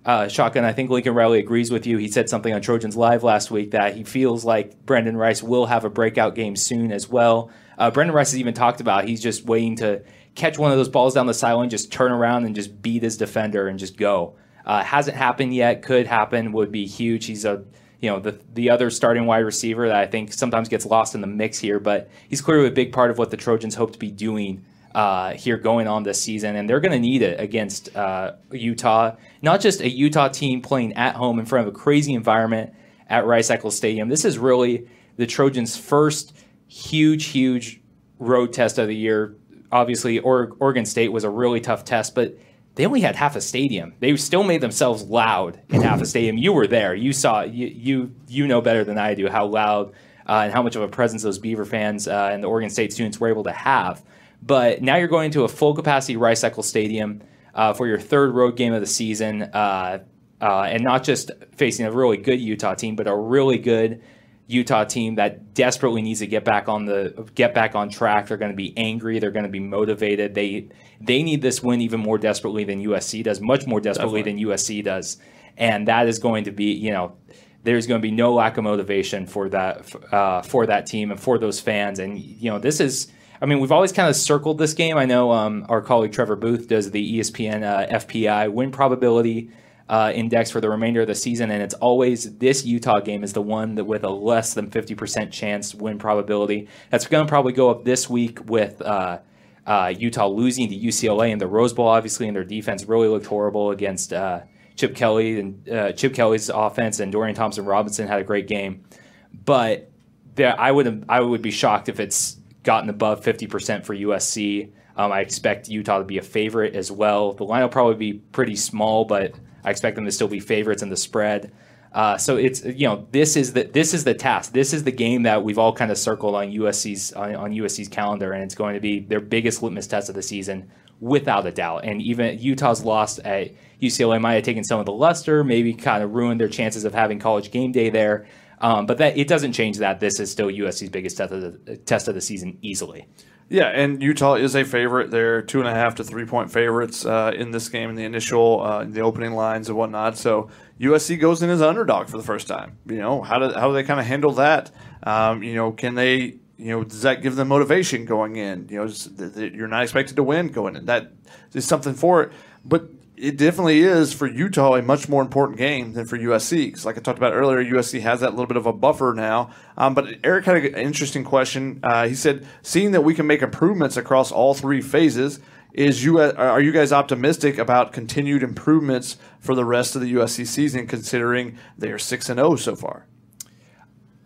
uh, 0.06 0.28
Shotgun, 0.28 0.66
I 0.66 0.74
think 0.74 0.90
Lincoln 0.90 1.14
Riley 1.14 1.40
agrees 1.40 1.72
with 1.72 1.88
you. 1.88 1.98
He 1.98 2.10
said 2.10 2.30
something 2.30 2.54
on 2.54 2.62
Trojans 2.62 2.98
Live 2.98 3.24
last 3.24 3.52
week 3.52 3.72
that 3.72 3.96
he 3.96 4.04
feels 4.04 4.44
like 4.44 4.86
Brenden 4.86 5.16
Rice 5.16 5.42
will 5.42 5.66
have 5.66 5.86
a 5.86 5.90
breakout 5.90 6.36
game 6.36 6.56
soon 6.56 6.92
as 6.92 7.08
well. 7.08 7.52
Uh, 7.78 7.90
Brenden 7.90 8.14
Rice 8.14 8.32
has 8.32 8.40
even 8.40 8.54
talked 8.54 8.82
about 8.82 9.06
he's 9.06 9.22
just 9.22 9.46
waiting 9.46 9.78
to 9.78 10.04
catch 10.36 10.58
one 10.58 10.72
of 10.72 10.78
those 10.78 10.90
balls 10.90 11.14
down 11.14 11.26
the 11.26 11.34
sideline, 11.34 11.70
just 11.70 11.92
turn 11.92 12.12
around 12.12 12.46
and 12.46 12.54
just 12.54 12.82
beat 12.82 13.04
his 13.04 13.18
defender 13.18 13.68
and 13.68 13.80
just 13.80 13.96
go. 13.96 14.36
Uh, 14.66 14.84
hasn't 14.84 15.16
happened 15.16 15.54
yet. 15.54 15.82
Could 15.82 16.08
happen. 16.08 16.52
Would 16.52 16.72
be 16.72 16.86
huge. 16.86 17.26
He's 17.26 17.46
a 17.46 17.64
you 18.00 18.10
know 18.10 18.20
the 18.20 18.40
the 18.54 18.70
other 18.70 18.90
starting 18.90 19.26
wide 19.26 19.40
receiver 19.40 19.88
that 19.88 19.96
I 19.96 20.06
think 20.06 20.34
sometimes 20.34 20.68
gets 20.68 20.86
lost 20.86 21.16
in 21.16 21.22
the 21.22 21.28
mix 21.28 21.60
here, 21.60 21.80
but 21.80 22.10
he's 22.28 22.42
clearly 22.42 22.68
a 22.68 22.72
big 22.72 22.92
part 22.92 23.10
of 23.10 23.18
what 23.18 23.32
the 23.32 23.38
Trojans 23.38 23.76
hope 23.76 23.94
to 23.94 24.00
be 24.00 24.12
doing 24.12 24.66
uh, 24.94 25.34
here 25.34 25.58
going 25.58 25.88
on 25.88 26.04
this 26.04 26.22
season, 26.22 26.56
and 26.56 26.70
they're 26.70 26.80
going 26.80 26.92
to 26.92 27.00
need 27.00 27.22
it 27.22 27.40
against 27.40 27.96
uh, 27.96 28.34
Utah. 28.52 29.16
Not 29.42 29.62
just 29.62 29.82
a 29.82 29.90
Utah 29.90 30.28
team 30.28 30.62
playing 30.62 30.94
at 30.94 31.16
home 31.16 31.40
in 31.40 31.46
front 31.46 31.68
of 31.68 31.74
a 31.74 31.78
crazy 31.78 32.14
environment 32.14 32.74
at 33.10 33.26
Rice 33.26 33.50
Eccles 33.50 33.76
Stadium. 33.76 34.10
This 34.10 34.26
is 34.26 34.38
really 34.38 34.88
the 35.18 35.26
Trojans' 35.26 35.78
first 35.78 36.36
huge, 36.68 37.26
huge 37.26 37.82
road 38.20 38.54
test 38.54 38.78
of 38.78 38.88
the 38.88 38.96
year. 38.96 39.36
Obviously, 39.72 40.20
Oregon 40.20 40.86
State 40.86 41.12
was 41.12 41.24
a 41.24 41.30
really 41.30 41.60
tough 41.60 41.84
test, 41.84 42.14
but 42.14 42.38
they 42.76 42.86
only 42.86 43.02
had 43.02 43.16
half 43.16 43.36
a 43.36 43.42
stadium. 43.42 43.94
They 44.00 44.16
still 44.16 44.44
made 44.44 44.62
themselves 44.62 45.04
loud 45.04 45.60
in 45.70 45.82
half 45.82 46.02
a 46.02 46.06
stadium. 46.06 46.38
You 46.38 46.54
were 46.54 46.68
there. 46.68 46.96
You 46.96 47.14
saw. 47.14 47.42
You 47.42 47.68
you, 47.68 48.16
you 48.28 48.48
know 48.48 48.62
better 48.62 48.84
than 48.84 48.98
I 48.98 49.14
do 49.14 49.28
how 49.28 49.46
loud 49.46 49.94
uh, 50.28 50.42
and 50.46 50.54
how 50.54 50.64
much 50.64 50.76
of 50.76 50.82
a 50.82 50.88
presence 50.88 51.24
those 51.24 51.40
Beaver 51.40 51.66
fans 51.66 52.08
uh, 52.08 52.30
and 52.32 52.44
the 52.44 52.48
Oregon 52.48 52.70
State 52.70 52.94
students 52.94 53.20
were 53.20 53.30
able 53.30 53.44
to 53.44 53.52
have. 53.52 54.04
But 54.46 54.82
now 54.82 54.98
you're 54.98 55.08
going 55.08 55.32
to 55.32 55.44
a 55.44 55.48
full 55.48 55.74
capacity 55.74 56.18
Rice 56.18 56.44
Eccles 56.44 56.68
Stadium 56.68 57.22
uh, 57.54 57.74
for 57.74 57.88
your 57.88 58.00
third 58.00 58.34
road 58.34 58.58
game 58.58 58.74
of 58.74 58.82
the 58.82 58.88
season, 58.88 59.44
uh, 59.44 60.00
uh, 60.42 60.62
and 60.64 60.84
not 60.84 61.04
just 61.04 61.32
facing 61.56 61.86
a 61.86 61.92
really 61.92 62.18
good 62.18 62.42
Utah 62.42 62.74
team, 62.74 62.96
but 62.96 63.08
a 63.08 63.16
really 63.16 63.58
good 63.58 64.02
Utah 64.48 64.84
team 64.84 65.16
that 65.16 65.54
desperately 65.54 66.02
needs 66.02 66.20
to 66.20 66.28
get 66.28 66.44
back 66.44 66.68
on 66.68 66.86
the 66.86 67.30
get 67.36 67.54
back 67.54 67.76
on 67.76 67.90
track. 67.90 68.28
They're 68.28 68.38
going 68.38 68.52
to 68.52 68.58
be 68.58 68.74
angry. 68.76 69.20
They're 69.20 69.32
going 69.32 69.46
to 69.46 69.52
be 69.52 69.62
motivated. 69.62 70.36
They 70.36 70.68
they 71.00 71.24
need 71.24 71.42
this 71.42 71.64
win 71.64 71.80
even 71.80 72.02
more 72.02 72.18
desperately 72.18 72.66
than 72.66 72.84
USC 72.84 73.24
does, 73.24 73.40
much 73.40 73.66
more 73.66 73.80
desperately 73.80 74.22
Definitely. 74.22 74.44
than 74.44 74.52
USC 74.52 74.84
does, 74.84 75.18
and 75.56 75.88
that 75.88 76.10
is 76.10 76.20
going 76.20 76.44
to 76.44 76.52
be 76.52 76.74
you 76.74 76.92
know 76.92 77.16
there's 77.64 77.88
going 77.88 78.02
to 78.02 78.06
be 78.06 78.12
no 78.12 78.34
lack 78.34 78.58
of 78.58 78.66
motivation 78.66 79.26
for 79.26 79.48
that 79.48 80.14
uh, 80.14 80.42
for 80.42 80.66
that 80.66 80.88
team 80.88 81.12
and 81.12 81.20
for 81.20 81.38
those 81.38 81.62
fans. 81.62 82.00
And 82.00 82.20
you 82.20 82.52
know 82.52 82.60
this 82.60 82.82
is 82.82 83.14
I 83.44 83.46
mean, 83.46 83.60
we've 83.60 83.74
always 83.74 83.92
kind 83.92 84.08
of 84.10 84.16
circled 84.16 84.58
this 84.58 84.74
game. 84.74 84.98
I 84.98 85.04
know 85.04 85.34
um, 85.34 85.66
our 85.68 85.82
colleague 85.82 86.14
Trevor 86.14 86.38
Booth 86.38 86.70
does 86.70 86.92
the 86.92 87.20
ESPN 87.20 87.64
uh, 87.64 88.00
FPI 88.00 88.50
win 88.50 88.72
probability 88.72 89.52
uh, 89.90 90.14
index 90.16 90.50
for 90.50 90.62
the 90.62 90.70
remainder 90.70 91.02
of 91.02 91.08
the 91.08 91.16
season, 91.16 91.52
and 91.52 91.62
it's 91.62 91.74
always 91.74 92.38
this 92.38 92.64
Utah 92.64 93.02
game 93.02 93.22
is 93.22 93.34
the 93.34 93.42
one 93.42 93.76
that 93.76 93.84
with 93.84 94.06
a 94.06 94.10
less 94.10 94.54
than 94.54 94.70
50% 94.70 95.30
chance 95.30 95.76
win 95.76 96.00
probability. 96.00 96.70
That's 96.90 97.06
going 97.06 97.26
to 97.26 97.30
probably 97.30 97.52
go 97.52 97.70
up 97.70 97.84
this 97.84 98.10
week 98.10 98.40
with. 98.50 98.82
Uh, 98.82 99.20
uh 99.68 99.94
Utah 99.98 100.28
losing 100.28 100.70
to 100.70 100.78
UCLA 100.78 101.30
in 101.30 101.38
the 101.38 101.48
Rose 101.48 101.74
Bowl, 101.74 101.88
obviously, 101.90 102.28
and 102.28 102.36
their 102.36 102.46
defense 102.46 102.86
really 102.86 103.10
looked 103.10 103.26
horrible 103.26 103.72
against 103.72 104.14
uh, 104.14 104.40
Chip 104.78 104.96
Kelly 104.96 105.42
and 105.42 105.70
uh, 105.70 105.92
Chip 105.92 106.14
Kelly's 106.14 106.48
offense, 106.48 107.02
and 107.02 107.12
Dorian 107.12 107.36
Thompson 107.36 107.66
Robinson 107.66 108.08
had 108.08 108.22
a 108.22 108.24
great 108.24 108.48
game. 108.48 108.86
But 109.34 109.92
there, 110.36 110.58
I 110.58 110.72
would 110.72 111.06
I 111.10 111.20
would 111.20 111.42
be 111.42 111.52
shocked 111.52 111.90
if 111.90 112.00
it's 112.00 112.38
gotten 112.64 112.90
above 112.90 113.24
50% 113.24 113.86
for 113.86 113.96
USC. 113.96 114.72
Um, 114.96 115.12
I 115.12 115.22
expect 115.22 115.70
Utah 115.70 116.00
to 116.00 116.04
be 116.04 116.18
a 116.18 116.22
favorite 116.22 116.76
as 116.76 116.92
well. 116.92 117.34
The 117.34 117.44
line 117.44 117.62
will 117.62 117.70
probably 117.70 117.96
be 117.96 118.20
pretty 118.20 118.56
small, 118.56 119.06
but 119.06 119.34
I 119.64 119.72
expect 119.72 119.96
them 119.96 120.06
to 120.06 120.12
still 120.12 120.28
be 120.28 120.40
favorites 120.40 120.84
in 120.84 120.90
the 120.90 120.98
spread. 120.98 121.52
Uh, 121.94 122.18
so 122.18 122.38
it's 122.38 122.66
you 122.66 122.88
know 122.88 123.08
this 123.12 123.36
is 123.36 123.54
the 123.54 123.66
this 123.66 123.94
is 123.94 124.04
the 124.04 124.16
task. 124.16 124.52
This 124.52 124.74
is 124.74 124.84
the 124.84 124.92
game 124.92 125.24
that 125.24 125.44
we've 125.44 125.60
all 125.60 125.74
kind 125.74 125.92
of 125.92 125.98
circled 125.98 126.34
on 126.34 126.52
USC's 126.52 127.14
on, 127.14 127.36
on 127.36 127.52
USC's 127.52 127.88
calendar, 127.88 128.34
and 128.34 128.44
it's 128.44 128.56
going 128.56 128.74
to 128.74 128.80
be 128.80 129.00
their 129.00 129.20
biggest 129.20 129.62
litmus 129.62 129.86
test 129.86 130.10
of 130.10 130.16
the 130.16 130.24
season. 130.24 130.72
without 131.00 131.46
a 131.46 131.52
doubt. 131.52 131.84
And 131.84 132.02
even 132.02 132.40
Utah's 132.40 132.84
loss 132.86 133.20
at 133.20 133.52
UCLA 133.82 134.22
might 134.22 134.36
have 134.36 134.44
taken 134.44 134.64
some 134.64 134.80
of 134.80 134.86
the 134.86 134.94
luster, 134.94 135.44
maybe 135.44 135.74
kind 135.74 136.02
of 136.02 136.14
ruined 136.14 136.40
their 136.40 136.48
chances 136.48 136.86
of 136.86 136.94
having 136.94 137.20
college 137.20 137.52
game 137.52 137.74
day 137.74 137.90
there. 137.90 138.26
Um, 138.60 138.86
but 138.86 138.98
that 139.00 139.18
it 139.18 139.28
doesn't 139.28 139.54
change 139.54 139.78
that 139.78 140.00
this 140.00 140.20
is 140.20 140.32
still 140.32 140.48
USC's 140.48 140.90
biggest 140.90 141.18
test 141.18 141.34
of 141.34 141.66
the, 141.66 141.78
test 141.78 142.08
of 142.08 142.16
the 142.16 142.22
season 142.22 142.58
easily. 142.62 143.08
Yeah, 143.50 143.68
and 143.68 144.02
Utah 144.02 144.36
is 144.36 144.56
a 144.56 144.64
favorite. 144.64 145.12
They're 145.12 145.42
two 145.42 145.60
and 145.60 145.68
a 145.68 145.74
half 145.74 145.96
to 145.96 146.04
three 146.04 146.26
point 146.26 146.52
favorites 146.52 147.06
uh, 147.06 147.34
in 147.36 147.52
this 147.52 147.70
game 147.70 147.90
in 147.90 147.96
the 147.96 148.04
initial, 148.04 148.62
uh, 148.62 148.86
the 148.86 149.02
opening 149.02 149.34
lines 149.34 149.70
and 149.70 149.78
whatnot. 149.78 150.18
So 150.18 150.50
USC 150.80 151.20
goes 151.20 151.44
in 151.44 151.50
as 151.50 151.62
underdog 151.62 152.08
for 152.08 152.18
the 152.18 152.24
first 152.24 152.48
time. 152.48 152.78
You 152.88 152.98
know 152.98 153.22
how 153.22 153.40
do 153.40 153.54
how 153.54 153.68
do 153.68 153.74
they 153.74 153.84
kind 153.84 154.00
of 154.00 154.06
handle 154.06 154.32
that? 154.34 154.72
Um, 155.04 155.44
you 155.44 155.56
know, 155.56 155.72
can 155.72 155.96
they? 155.96 156.38
You 156.58 156.70
know, 156.70 156.84
does 156.84 157.02
that 157.02 157.22
give 157.22 157.36
them 157.36 157.50
motivation 157.50 158.06
going 158.06 158.38
in? 158.38 158.70
You 158.70 158.86
know, 158.86 159.32
you're 159.36 159.68
not 159.68 159.84
expected 159.84 160.16
to 160.16 160.24
win 160.24 160.48
going 160.48 160.76
in. 160.76 160.86
That 160.86 161.12
is 161.54 161.66
something 161.66 161.94
for 161.94 162.24
it. 162.24 162.32
But 162.64 162.90
it 163.24 163.38
definitely 163.38 163.80
is 163.80 164.12
for 164.12 164.28
Utah 164.28 164.76
a 164.76 164.82
much 164.82 165.08
more 165.08 165.22
important 165.22 165.58
game 165.58 165.94
than 165.94 166.06
for 166.06 166.18
USC. 166.18 166.66
Because, 166.66 166.86
like 166.86 166.98
I 166.98 167.00
talked 167.00 167.18
about 167.18 167.32
earlier, 167.32 167.64
USC 167.64 168.02
has 168.02 168.20
that 168.20 168.32
little 168.32 168.48
bit 168.48 168.58
of 168.58 168.66
a 168.66 168.74
buffer 168.74 169.14
now. 169.16 169.50
Um, 169.78 169.94
but 169.94 170.18
Eric 170.26 170.44
had 170.44 170.58
an 170.58 170.76
interesting 170.76 171.24
question. 171.24 171.80
Uh, 171.84 172.06
he 172.06 172.16
said, 172.16 172.46
"Seeing 172.64 172.92
that 172.92 173.02
we 173.02 173.14
can 173.14 173.26
make 173.26 173.42
improvements 173.42 173.96
across 173.96 174.30
all 174.30 174.54
three 174.54 174.82
phases, 174.82 175.40
is 175.72 176.04
you 176.04 176.20
are 176.20 176.60
you 176.60 176.74
guys 176.74 176.92
optimistic 176.92 177.58
about 177.58 177.94
continued 177.94 178.44
improvements 178.44 179.16
for 179.40 179.56
the 179.56 179.64
rest 179.64 179.96
of 179.96 180.02
the 180.02 180.14
USC 180.16 180.46
season, 180.46 180.86
considering 180.86 181.58
they 181.78 181.92
are 181.92 182.00
six 182.00 182.28
and 182.28 182.40
zero 182.40 182.52
oh 182.52 182.56
so 182.58 182.76
far?" 182.76 183.08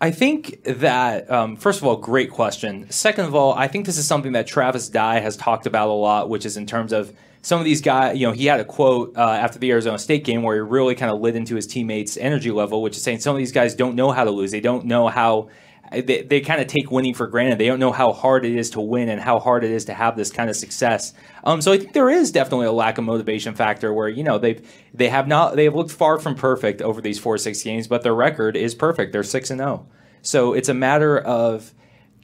I 0.01 0.09
think 0.09 0.63
that 0.63 1.29
um, 1.29 1.55
first 1.55 1.81
of 1.81 1.87
all, 1.87 1.97
great 1.97 2.31
question. 2.31 2.89
Second 2.89 3.25
of 3.25 3.35
all, 3.35 3.53
I 3.53 3.67
think 3.67 3.85
this 3.85 3.99
is 3.99 4.07
something 4.07 4.31
that 4.31 4.47
Travis 4.47 4.89
Dye 4.89 5.19
has 5.19 5.37
talked 5.37 5.67
about 5.67 5.87
a 5.87 5.93
lot, 5.93 6.29
which 6.29 6.47
is 6.47 6.57
in 6.57 6.65
terms 6.65 6.91
of 6.91 7.13
some 7.47 7.61
of 7.61 7.65
these 7.65 7.79
guys, 7.79 8.17
you 8.17 8.27
know, 8.27 8.33
he 8.33 8.45
had 8.45 8.59
a 8.59 8.65
quote 8.65 9.15
uh, 9.15 9.21
after 9.21 9.57
the 9.57 9.71
Arizona 9.71 9.97
State 9.97 10.25
game 10.25 10.43
where 10.43 10.55
he 10.57 10.59
really 10.59 10.95
kind 10.95 11.09
of 11.09 11.21
lit 11.21 11.33
into 11.33 11.55
his 11.55 11.65
teammates' 11.65 12.17
energy 12.17 12.51
level, 12.51 12.81
which 12.81 12.97
is 12.97 13.03
saying 13.03 13.21
some 13.21 13.33
of 13.33 13.37
these 13.37 13.53
guys 13.53 13.73
don't 13.73 13.95
know 13.95 14.11
how 14.11 14.25
to 14.25 14.31
lose. 14.31 14.51
They 14.51 14.59
don't 14.59 14.83
know 14.83 15.07
how. 15.07 15.47
They, 15.89 16.23
they 16.23 16.41
kind 16.41 16.59
of 16.59 16.67
take 16.67 16.91
winning 16.91 17.13
for 17.13 17.25
granted. 17.25 17.57
They 17.57 17.67
don't 17.67 17.79
know 17.79 17.93
how 17.93 18.11
hard 18.11 18.43
it 18.43 18.53
is 18.53 18.71
to 18.71 18.81
win 18.81 19.07
and 19.07 19.21
how 19.21 19.39
hard 19.39 19.63
it 19.63 19.71
is 19.71 19.85
to 19.85 19.93
have 19.93 20.17
this 20.17 20.29
kind 20.29 20.49
of 20.49 20.57
success. 20.57 21.13
Um, 21.45 21.61
so 21.61 21.71
I 21.71 21.77
think 21.77 21.93
there 21.93 22.09
is 22.09 22.33
definitely 22.33 22.65
a 22.65 22.73
lack 22.73 22.97
of 22.97 23.05
motivation 23.05 23.55
factor 23.55 23.93
where 23.93 24.09
you 24.09 24.25
know 24.25 24.37
they've 24.37 24.69
they 24.93 25.07
have 25.07 25.29
not 25.29 25.55
they 25.55 25.63
have 25.63 25.75
looked 25.75 25.91
far 25.91 26.19
from 26.19 26.35
perfect 26.35 26.81
over 26.81 26.99
these 26.99 27.17
four 27.17 27.37
six 27.37 27.63
games, 27.63 27.87
but 27.87 28.03
their 28.03 28.13
record 28.13 28.57
is 28.57 28.75
perfect. 28.75 29.13
They're 29.13 29.23
six 29.23 29.51
and 29.51 29.61
zero. 29.61 29.87
Oh. 29.87 29.93
So 30.21 30.51
it's 30.51 30.67
a 30.67 30.73
matter 30.73 31.17
of 31.17 31.73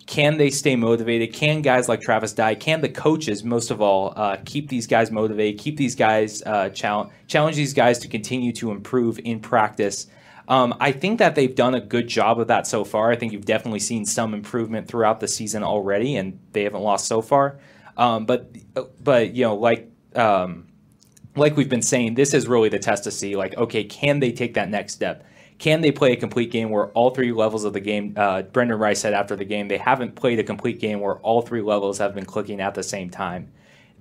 can 0.06 0.38
they 0.38 0.49
stay 0.49 0.76
motivated? 0.76 1.34
Can 1.34 1.62
guys 1.62 1.88
like 1.88 2.01
Travis 2.01 2.34
Dye, 2.34 2.56
can 2.56 2.82
the 2.82 2.89
coaches, 2.89 3.43
most 3.43 3.72
of 3.72 3.82
all, 3.82 4.14
uh, 4.16 4.38
keep 4.45 4.70
these 4.70 4.88
guys 4.88 5.12
motivated, 5.12 5.60
keep 5.60 5.78
these 5.78 5.95
guys, 5.95 6.41
uh, 6.43 6.70
challenge, 6.70 7.12
challenge 7.28 7.56
these 7.56 7.74
guys 7.74 7.99
to 7.99 8.08
continue 8.08 8.51
to 8.54 8.72
improve 8.72 9.20
in 9.24 9.39
practice? 9.39 10.08
Um, 10.47 10.76
I 10.80 10.91
think 10.91 11.20
that 11.20 11.36
they've 11.36 11.56
done 11.56 11.74
a 11.74 11.80
good 11.80 12.08
job 12.08 12.39
of 12.39 12.47
that 12.47 12.68
so 12.68 12.84
far. 12.84 13.12
I 13.12 13.16
think 13.16 13.32
you've 13.32 13.45
definitely 13.45 13.80
seen 13.80 14.06
some 14.06 14.34
improvement 14.34 14.88
throughout 14.88 15.22
the 15.22 15.28
season 15.28 15.64
already, 15.64 16.18
and 16.18 16.38
they 16.51 16.64
haven't 16.64 16.82
lost 16.82 17.08
so 17.08 17.22
far. 17.22 17.60
Um, 17.95 18.26
but, 18.26 18.54
but 19.01 19.34
you 19.34 19.43
know, 19.45 19.56
like 19.56 19.89
um, 20.16 20.68
like 21.36 21.58
we've 21.58 21.70
been 21.70 21.82
saying, 21.82 22.16
this 22.16 22.34
is 22.34 22.47
really 22.47 22.70
the 22.70 22.80
test 22.80 23.04
to 23.06 23.12
see, 23.12 23.36
like, 23.36 23.56
okay, 23.58 23.84
can 23.84 24.20
they 24.20 24.32
take 24.32 24.54
that 24.56 24.70
next 24.70 24.93
step? 24.93 25.26
Can 25.60 25.82
they 25.82 25.91
play 25.91 26.14
a 26.14 26.16
complete 26.16 26.51
game 26.51 26.70
where 26.70 26.88
all 26.89 27.12
three 27.12 27.32
levels 27.32 27.64
of 27.64 27.74
the 27.74 27.80
game? 27.80 28.14
Uh, 28.18 28.43
Brenden 28.43 28.80
Rice 28.80 28.99
said 28.99 29.14
after 29.14 29.36
the 29.36 29.45
game 29.45 29.68
they 29.68 29.78
haven't 29.78 30.16
played 30.16 30.39
a 30.39 30.43
complete 30.43 30.80
game 30.80 30.99
where 30.99 31.18
all 31.18 31.41
three 31.41 31.62
levels 31.62 31.97
have 31.99 32.14
been 32.16 32.26
clicking 32.26 32.60
at 32.62 32.74
the 32.74 32.84
same 32.84 33.10
time. 33.10 33.51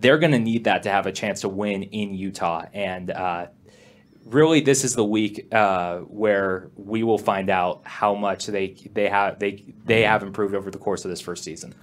They're 0.00 0.18
going 0.18 0.32
to 0.32 0.38
need 0.38 0.64
that 0.64 0.82
to 0.84 0.90
have 0.90 1.06
a 1.06 1.12
chance 1.12 1.42
to 1.42 1.48
win 1.48 1.84
in 1.84 2.14
Utah, 2.14 2.64
and 2.72 3.10
uh, 3.10 3.46
really, 4.24 4.60
this 4.60 4.84
is 4.84 4.94
the 4.94 5.04
week 5.04 5.46
uh, 5.52 5.98
where 5.98 6.70
we 6.76 7.02
will 7.02 7.18
find 7.18 7.50
out 7.50 7.82
how 7.84 8.14
much 8.14 8.46
they 8.46 8.74
they 8.92 9.08
have 9.08 9.38
they 9.38 9.64
they 9.84 10.02
have 10.02 10.22
improved 10.22 10.54
over 10.54 10.70
the 10.70 10.78
course 10.78 11.04
of 11.04 11.10
this 11.10 11.20
first 11.20 11.44
season. 11.44 11.74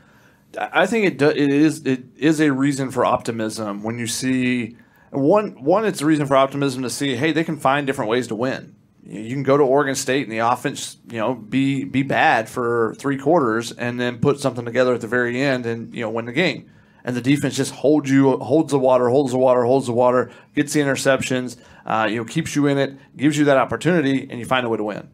I 0.58 0.86
think 0.88 1.06
it 1.06 1.18
do, 1.18 1.30
it 1.30 1.38
is 1.38 1.86
it 1.86 2.04
is 2.18 2.42
a 2.42 2.52
reason 2.52 2.92
for 2.92 3.06
optimism 3.06 3.84
when 3.84 4.00
you 4.00 4.08
see 4.08 4.76
one 5.12 5.64
one 5.64 5.86
it's 5.86 6.02
a 6.02 6.06
reason 6.06 6.26
for 6.26 6.36
optimism 6.36 6.82
to 6.84 6.90
see 6.90 7.16
hey 7.16 7.32
they 7.32 7.44
can 7.44 7.58
find 7.58 7.86
different 7.86 8.10
ways 8.10 8.28
to 8.28 8.36
win 8.36 8.76
you 9.10 9.34
can 9.34 9.43
go 9.43 9.57
to 9.57 9.64
Oregon 9.64 9.95
State 9.95 10.24
and 10.24 10.32
the 10.32 10.39
offense, 10.39 10.97
you 11.10 11.18
know, 11.18 11.34
be 11.34 11.84
be 11.84 12.03
bad 12.03 12.47
for 12.47 12.95
three 12.99 13.18
quarters 13.18 13.72
and 13.72 13.99
then 13.99 14.20
put 14.20 14.39
something 14.39 14.66
together 14.66 14.93
at 14.93 15.01
the 15.01 15.07
very 15.07 15.41
end 15.41 15.66
and 15.66 15.93
you 15.95 16.01
know 16.01 16.12
win 16.12 16.26
the 16.26 16.32
game. 16.32 16.70
And 17.03 17.16
the 17.16 17.22
defense 17.22 17.55
just 17.55 17.74
holds 17.74 18.12
you, 18.12 18.38
holds 18.38 18.72
the 18.72 18.78
water, 18.78 19.10
holds 19.10 19.32
the 19.32 19.38
water, 19.38 19.64
holds 19.64 19.88
the 19.88 19.93
water, 19.93 20.32
gets 20.53 20.74
the 20.74 20.82
interceptions, 20.82 21.57
uh, 21.86 22.07
you 22.12 22.18
know, 22.18 22.26
keeps 22.26 22.55
you 22.55 22.68
in 22.68 22.78
it, 22.78 22.97
gives 23.18 23.38
you 23.38 23.45
that 23.45 23.57
opportunity, 23.57 24.28
and 24.30 24.38
you 24.38 24.45
find 24.45 24.66
a 24.66 24.70
way 24.70 24.78
to 24.78 24.84
win. 24.84 25.10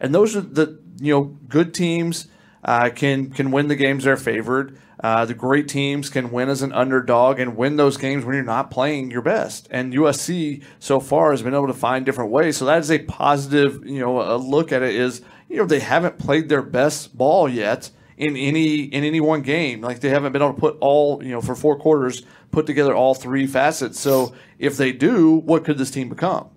And 0.00 0.14
those 0.14 0.34
are 0.34 0.40
the 0.40 0.80
you 1.00 1.12
know 1.12 1.24
good 1.48 1.72
teams 1.72 2.26
uh, 2.64 2.90
can 2.90 3.30
can 3.30 3.52
win 3.52 3.68
the 3.68 3.76
games 3.76 4.04
they're 4.04 4.16
favored. 4.16 4.78
Uh, 4.98 5.26
the 5.26 5.34
great 5.34 5.68
teams 5.68 6.08
can 6.08 6.30
win 6.30 6.48
as 6.48 6.62
an 6.62 6.72
underdog 6.72 7.38
and 7.38 7.56
win 7.56 7.76
those 7.76 7.96
games 7.96 8.24
when 8.24 8.34
you're 8.34 8.44
not 8.44 8.70
playing 8.70 9.10
your 9.10 9.20
best. 9.20 9.68
And 9.70 9.92
USC 9.92 10.62
so 10.78 11.00
far 11.00 11.32
has 11.32 11.42
been 11.42 11.54
able 11.54 11.66
to 11.66 11.74
find 11.74 12.06
different 12.06 12.30
ways. 12.30 12.56
So 12.56 12.64
that 12.64 12.78
is 12.78 12.90
a 12.90 13.00
positive, 13.00 13.84
you 13.84 14.00
know, 14.00 14.22
a 14.22 14.36
look 14.36 14.72
at 14.72 14.82
it 14.82 14.94
is, 14.94 15.20
you 15.48 15.56
know, 15.58 15.66
they 15.66 15.80
haven't 15.80 16.18
played 16.18 16.48
their 16.48 16.62
best 16.62 17.16
ball 17.16 17.48
yet 17.48 17.90
in 18.16 18.36
any 18.36 18.84
in 18.84 19.04
any 19.04 19.20
one 19.20 19.42
game. 19.42 19.82
Like 19.82 20.00
they 20.00 20.08
haven't 20.08 20.32
been 20.32 20.42
able 20.42 20.54
to 20.54 20.60
put 20.60 20.78
all, 20.80 21.22
you 21.22 21.30
know, 21.30 21.42
for 21.42 21.54
four 21.54 21.78
quarters, 21.78 22.22
put 22.50 22.66
together 22.66 22.94
all 22.94 23.14
three 23.14 23.46
facets. 23.46 24.00
So 24.00 24.34
if 24.58 24.78
they 24.78 24.92
do, 24.92 25.34
what 25.34 25.64
could 25.64 25.76
this 25.76 25.90
team 25.90 26.08
become? 26.08 26.48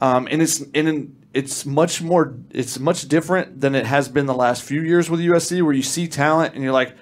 Um, 0.00 0.28
and 0.30 0.40
it's 0.40 0.62
and 0.74 1.16
it's 1.34 1.66
much 1.66 2.02
more 2.02 2.36
it's 2.50 2.78
much 2.78 3.08
different 3.08 3.60
than 3.60 3.74
it 3.74 3.86
has 3.86 4.08
been 4.08 4.26
the 4.26 4.34
last 4.34 4.62
few 4.62 4.80
years 4.80 5.10
with 5.10 5.20
USC, 5.20 5.62
where 5.62 5.74
you 5.74 5.82
see 5.82 6.06
talent 6.08 6.54
and 6.54 6.62
you're 6.62 6.72
like 6.72 6.96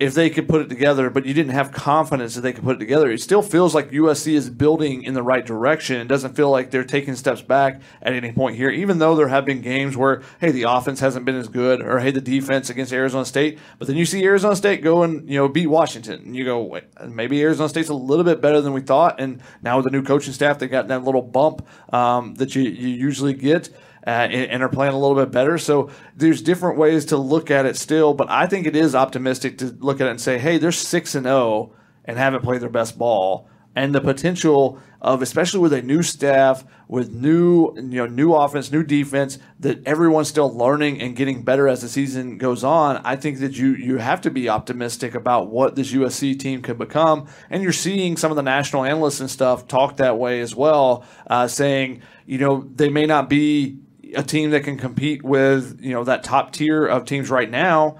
if 0.00 0.12
they 0.12 0.28
could 0.28 0.48
put 0.48 0.60
it 0.60 0.68
together, 0.68 1.08
but 1.08 1.24
you 1.24 1.32
didn't 1.32 1.52
have 1.52 1.70
confidence 1.70 2.34
that 2.34 2.40
they 2.40 2.52
could 2.52 2.64
put 2.64 2.76
it 2.76 2.78
together. 2.80 3.12
It 3.12 3.20
still 3.20 3.42
feels 3.42 3.76
like 3.76 3.92
USC 3.92 4.32
is 4.34 4.50
building 4.50 5.04
in 5.04 5.14
the 5.14 5.22
right 5.22 5.46
direction. 5.46 6.00
It 6.00 6.08
doesn't 6.08 6.34
feel 6.34 6.50
like 6.50 6.72
they're 6.72 6.82
taking 6.82 7.14
steps 7.14 7.42
back 7.42 7.80
at 8.02 8.12
any 8.12 8.32
point 8.32 8.56
here, 8.56 8.70
even 8.70 8.98
though 8.98 9.14
there 9.14 9.28
have 9.28 9.44
been 9.44 9.60
games 9.60 9.96
where, 9.96 10.22
hey, 10.40 10.50
the 10.50 10.64
offense 10.64 10.98
hasn't 10.98 11.24
been 11.24 11.36
as 11.36 11.46
good, 11.46 11.80
or 11.80 12.00
hey, 12.00 12.10
the 12.10 12.20
defense 12.20 12.70
against 12.70 12.92
Arizona 12.92 13.24
State. 13.24 13.60
But 13.78 13.86
then 13.86 13.96
you 13.96 14.04
see 14.04 14.24
Arizona 14.24 14.56
State 14.56 14.82
go 14.82 15.04
and 15.04 15.28
you 15.30 15.38
know 15.38 15.48
beat 15.48 15.68
Washington, 15.68 16.22
and 16.24 16.36
you 16.36 16.44
go, 16.44 16.80
maybe 17.06 17.40
Arizona 17.40 17.68
State's 17.68 17.88
a 17.88 17.94
little 17.94 18.24
bit 18.24 18.40
better 18.40 18.60
than 18.60 18.72
we 18.72 18.80
thought. 18.80 19.20
And 19.20 19.40
now 19.62 19.76
with 19.76 19.84
the 19.84 19.92
new 19.92 20.02
coaching 20.02 20.32
staff, 20.32 20.58
they 20.58 20.66
got 20.66 20.88
that 20.88 21.04
little 21.04 21.22
bump 21.22 21.64
um, 21.92 22.34
that 22.34 22.56
you, 22.56 22.62
you 22.62 22.88
usually 22.88 23.32
get 23.32 23.70
uh, 24.06 24.10
and, 24.10 24.50
and, 24.50 24.62
are 24.62 24.68
playing 24.68 24.92
a 24.92 24.98
little 24.98 25.16
bit 25.16 25.30
better. 25.30 25.56
So 25.56 25.90
there's 26.14 26.42
different 26.42 26.78
ways 26.78 27.06
to 27.06 27.16
look 27.16 27.50
at 27.50 27.64
it 27.64 27.76
still, 27.76 28.12
but 28.12 28.28
I 28.28 28.46
think 28.46 28.66
it 28.66 28.76
is 28.76 28.94
optimistic 28.94 29.58
to 29.58 29.66
look 29.80 30.00
at 30.00 30.06
it 30.06 30.10
and 30.10 30.20
say, 30.20 30.38
hey, 30.38 30.58
they're 30.58 30.72
six 30.72 31.14
and 31.14 31.24
zero 31.24 31.36
oh 31.36 31.74
and 32.04 32.18
haven't 32.18 32.42
played 32.42 32.60
their 32.60 32.68
best 32.68 32.98
ball, 32.98 33.48
and 33.74 33.94
the 33.94 34.00
potential 34.00 34.78
of 35.00 35.20
especially 35.20 35.60
with 35.60 35.72
a 35.72 35.82
new 35.82 36.02
staff, 36.02 36.64
with 36.88 37.12
new 37.12 37.74
you 37.76 37.82
know 37.82 38.06
new 38.06 38.34
offense, 38.34 38.70
new 38.70 38.82
defense, 38.82 39.38
that 39.60 39.86
everyone's 39.86 40.28
still 40.28 40.54
learning 40.54 41.00
and 41.00 41.16
getting 41.16 41.42
better 41.42 41.68
as 41.68 41.82
the 41.82 41.88
season 41.88 42.38
goes 42.38 42.64
on. 42.64 42.98
I 43.04 43.16
think 43.16 43.38
that 43.38 43.56
you 43.56 43.74
you 43.74 43.98
have 43.98 44.20
to 44.22 44.30
be 44.30 44.48
optimistic 44.48 45.14
about 45.14 45.48
what 45.50 45.76
this 45.76 45.92
USC 45.92 46.38
team 46.38 46.62
could 46.62 46.78
become, 46.78 47.26
and 47.50 47.62
you're 47.62 47.72
seeing 47.72 48.16
some 48.16 48.32
of 48.32 48.36
the 48.36 48.42
national 48.42 48.84
analysts 48.84 49.20
and 49.20 49.30
stuff 49.30 49.68
talk 49.68 49.96
that 49.96 50.18
way 50.18 50.40
as 50.40 50.54
well, 50.54 51.04
uh, 51.26 51.48
saying 51.48 52.02
you 52.26 52.38
know 52.38 52.68
they 52.74 52.88
may 52.88 53.06
not 53.06 53.28
be 53.28 53.78
a 54.14 54.22
team 54.22 54.50
that 54.50 54.64
can 54.64 54.76
compete 54.78 55.22
with 55.22 55.80
you 55.80 55.92
know 55.92 56.04
that 56.04 56.22
top 56.22 56.52
tier 56.52 56.86
of 56.86 57.04
teams 57.04 57.30
right 57.30 57.50
now. 57.50 57.98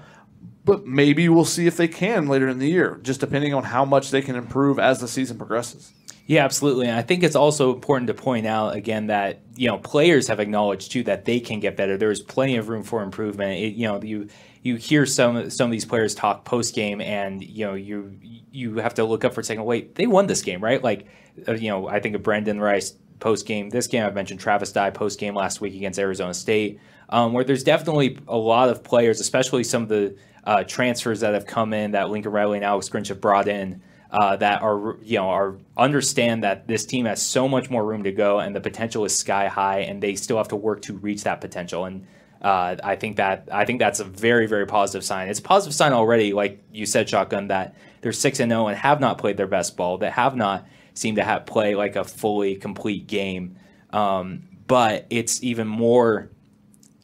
But 0.63 0.87
maybe 0.87 1.29
we'll 1.29 1.45
see 1.45 1.67
if 1.67 1.77
they 1.77 1.87
can 1.87 2.27
later 2.27 2.47
in 2.47 2.57
the 2.57 2.67
year, 2.67 2.99
just 3.03 3.19
depending 3.19 3.53
on 3.53 3.63
how 3.63 3.85
much 3.85 4.09
they 4.09 4.23
can 4.23 4.35
improve 4.35 4.79
as 4.79 4.99
the 4.99 5.07
season 5.07 5.37
progresses. 5.37 5.93
Yeah, 6.27 6.43
absolutely. 6.43 6.87
And 6.87 6.97
I 6.97 7.03
think 7.03 7.21
it's 7.21 7.35
also 7.35 7.71
important 7.71 8.07
to 8.07 8.15
point 8.15 8.47
out 8.47 8.75
again 8.75 9.07
that 9.07 9.41
you 9.55 9.67
know 9.67 9.77
players 9.77 10.27
have 10.27 10.39
acknowledged 10.39 10.91
too 10.91 11.03
that 11.03 11.25
they 11.25 11.39
can 11.39 11.59
get 11.59 11.77
better. 11.77 11.97
There's 11.97 12.21
plenty 12.21 12.57
of 12.57 12.67
room 12.67 12.83
for 12.83 13.03
improvement. 13.03 13.59
It, 13.59 13.75
you 13.75 13.87
know, 13.87 14.01
you 14.01 14.29
you 14.63 14.75
hear 14.77 15.05
some 15.05 15.51
some 15.51 15.65
of 15.65 15.71
these 15.71 15.85
players 15.85 16.15
talk 16.15 16.43
post 16.43 16.73
game, 16.73 16.99
and 16.99 17.43
you 17.43 17.67
know 17.67 17.75
you 17.75 18.17
you 18.51 18.77
have 18.77 18.95
to 18.95 19.05
look 19.05 19.23
up 19.23 19.35
for 19.35 19.41
a 19.41 19.43
second. 19.43 19.65
Wait, 19.65 19.93
they 19.93 20.07
won 20.07 20.25
this 20.25 20.41
game, 20.41 20.63
right? 20.63 20.83
Like, 20.83 21.05
uh, 21.47 21.53
you 21.53 21.69
know, 21.69 21.87
I 21.87 21.99
think 21.99 22.15
of 22.15 22.23
Brenden 22.23 22.59
Rice 22.59 22.95
post 23.19 23.45
game 23.45 23.69
this 23.69 23.87
game. 23.87 24.03
I've 24.03 24.15
mentioned 24.15 24.39
Travis 24.39 24.71
Dye 24.71 24.89
post 24.89 25.19
game 25.19 25.35
last 25.35 25.61
week 25.61 25.75
against 25.75 25.99
Arizona 25.99 26.33
State, 26.33 26.79
um, 27.09 27.33
where 27.33 27.43
there's 27.43 27.63
definitely 27.63 28.19
a 28.27 28.37
lot 28.37 28.69
of 28.69 28.83
players, 28.83 29.19
especially 29.19 29.63
some 29.63 29.83
of 29.83 29.89
the 29.89 30.15
uh, 30.43 30.63
transfers 30.63 31.21
that 31.21 31.33
have 31.33 31.45
come 31.45 31.73
in 31.73 31.91
that 31.91 32.09
Lincoln 32.09 32.31
Riley 32.31 32.57
and 32.57 32.65
Alex 32.65 32.89
Grinch 32.89 33.07
have 33.09 33.21
brought 33.21 33.47
in. 33.47 33.81
Uh, 34.11 34.35
that 34.37 34.61
are 34.61 34.95
you 35.01 35.17
know 35.17 35.27
are 35.27 35.57
understand 35.75 36.43
that 36.43 36.67
this 36.67 36.85
team 36.85 37.05
has 37.05 37.21
so 37.21 37.47
much 37.49 37.69
more 37.69 37.83
room 37.83 38.03
to 38.03 38.11
go 38.11 38.39
and 38.39 38.55
the 38.55 38.61
potential 38.61 39.03
is 39.03 39.13
sky 39.13 39.47
high 39.47 39.79
and 39.79 40.01
they 40.01 40.15
still 40.15 40.37
have 40.37 40.47
to 40.47 40.55
work 40.55 40.81
to 40.81 40.93
reach 40.93 41.23
that 41.23 41.41
potential 41.41 41.85
and 41.85 42.05
Uh, 42.41 42.75
I 42.83 42.95
think 42.95 43.17
that 43.17 43.49
I 43.51 43.65
think 43.65 43.79
that's 43.79 43.99
a 43.99 44.03
very 44.03 44.45
very 44.47 44.67
positive 44.67 45.03
sign. 45.03 45.29
It's 45.29 45.39
a 45.39 45.41
positive 45.41 45.73
sign 45.73 45.93
already, 45.93 46.31
like 46.31 46.63
you 46.71 46.85
said, 46.85 47.09
shotgun 47.09 47.47
that 47.47 47.73
they're 48.01 48.13
six 48.13 48.39
and 48.39 48.51
zero 48.51 48.67
and 48.67 48.77
have 48.77 48.99
not 48.99 49.17
played 49.17 49.35
their 49.37 49.47
best 49.47 49.75
ball. 49.75 49.97
That 49.97 50.13
have 50.13 50.35
not 50.35 50.67
seemed 50.95 51.17
to 51.17 51.23
have 51.23 51.45
play 51.45 51.75
like 51.75 51.95
a 51.95 52.03
fully 52.03 52.55
complete 52.55 53.07
game. 53.07 53.57
Um, 53.91 54.43
but 54.67 55.05
it's 55.09 55.43
even 55.43 55.67
more 55.67 56.31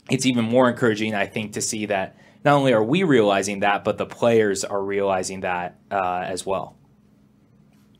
it's 0.10 0.26
even 0.26 0.44
more 0.44 0.70
encouraging, 0.70 1.16
I 1.16 1.26
think, 1.26 1.54
to 1.54 1.62
see 1.62 1.86
that 1.86 2.18
not 2.44 2.56
only 2.56 2.74
are 2.74 2.84
we 2.84 3.04
realizing 3.04 3.60
that, 3.60 3.84
but 3.84 3.98
the 3.98 4.06
players 4.06 4.64
are 4.64 4.82
realizing 4.82 5.42
that 5.42 5.80
uh, 5.90 6.26
as 6.26 6.46
well. 6.46 6.76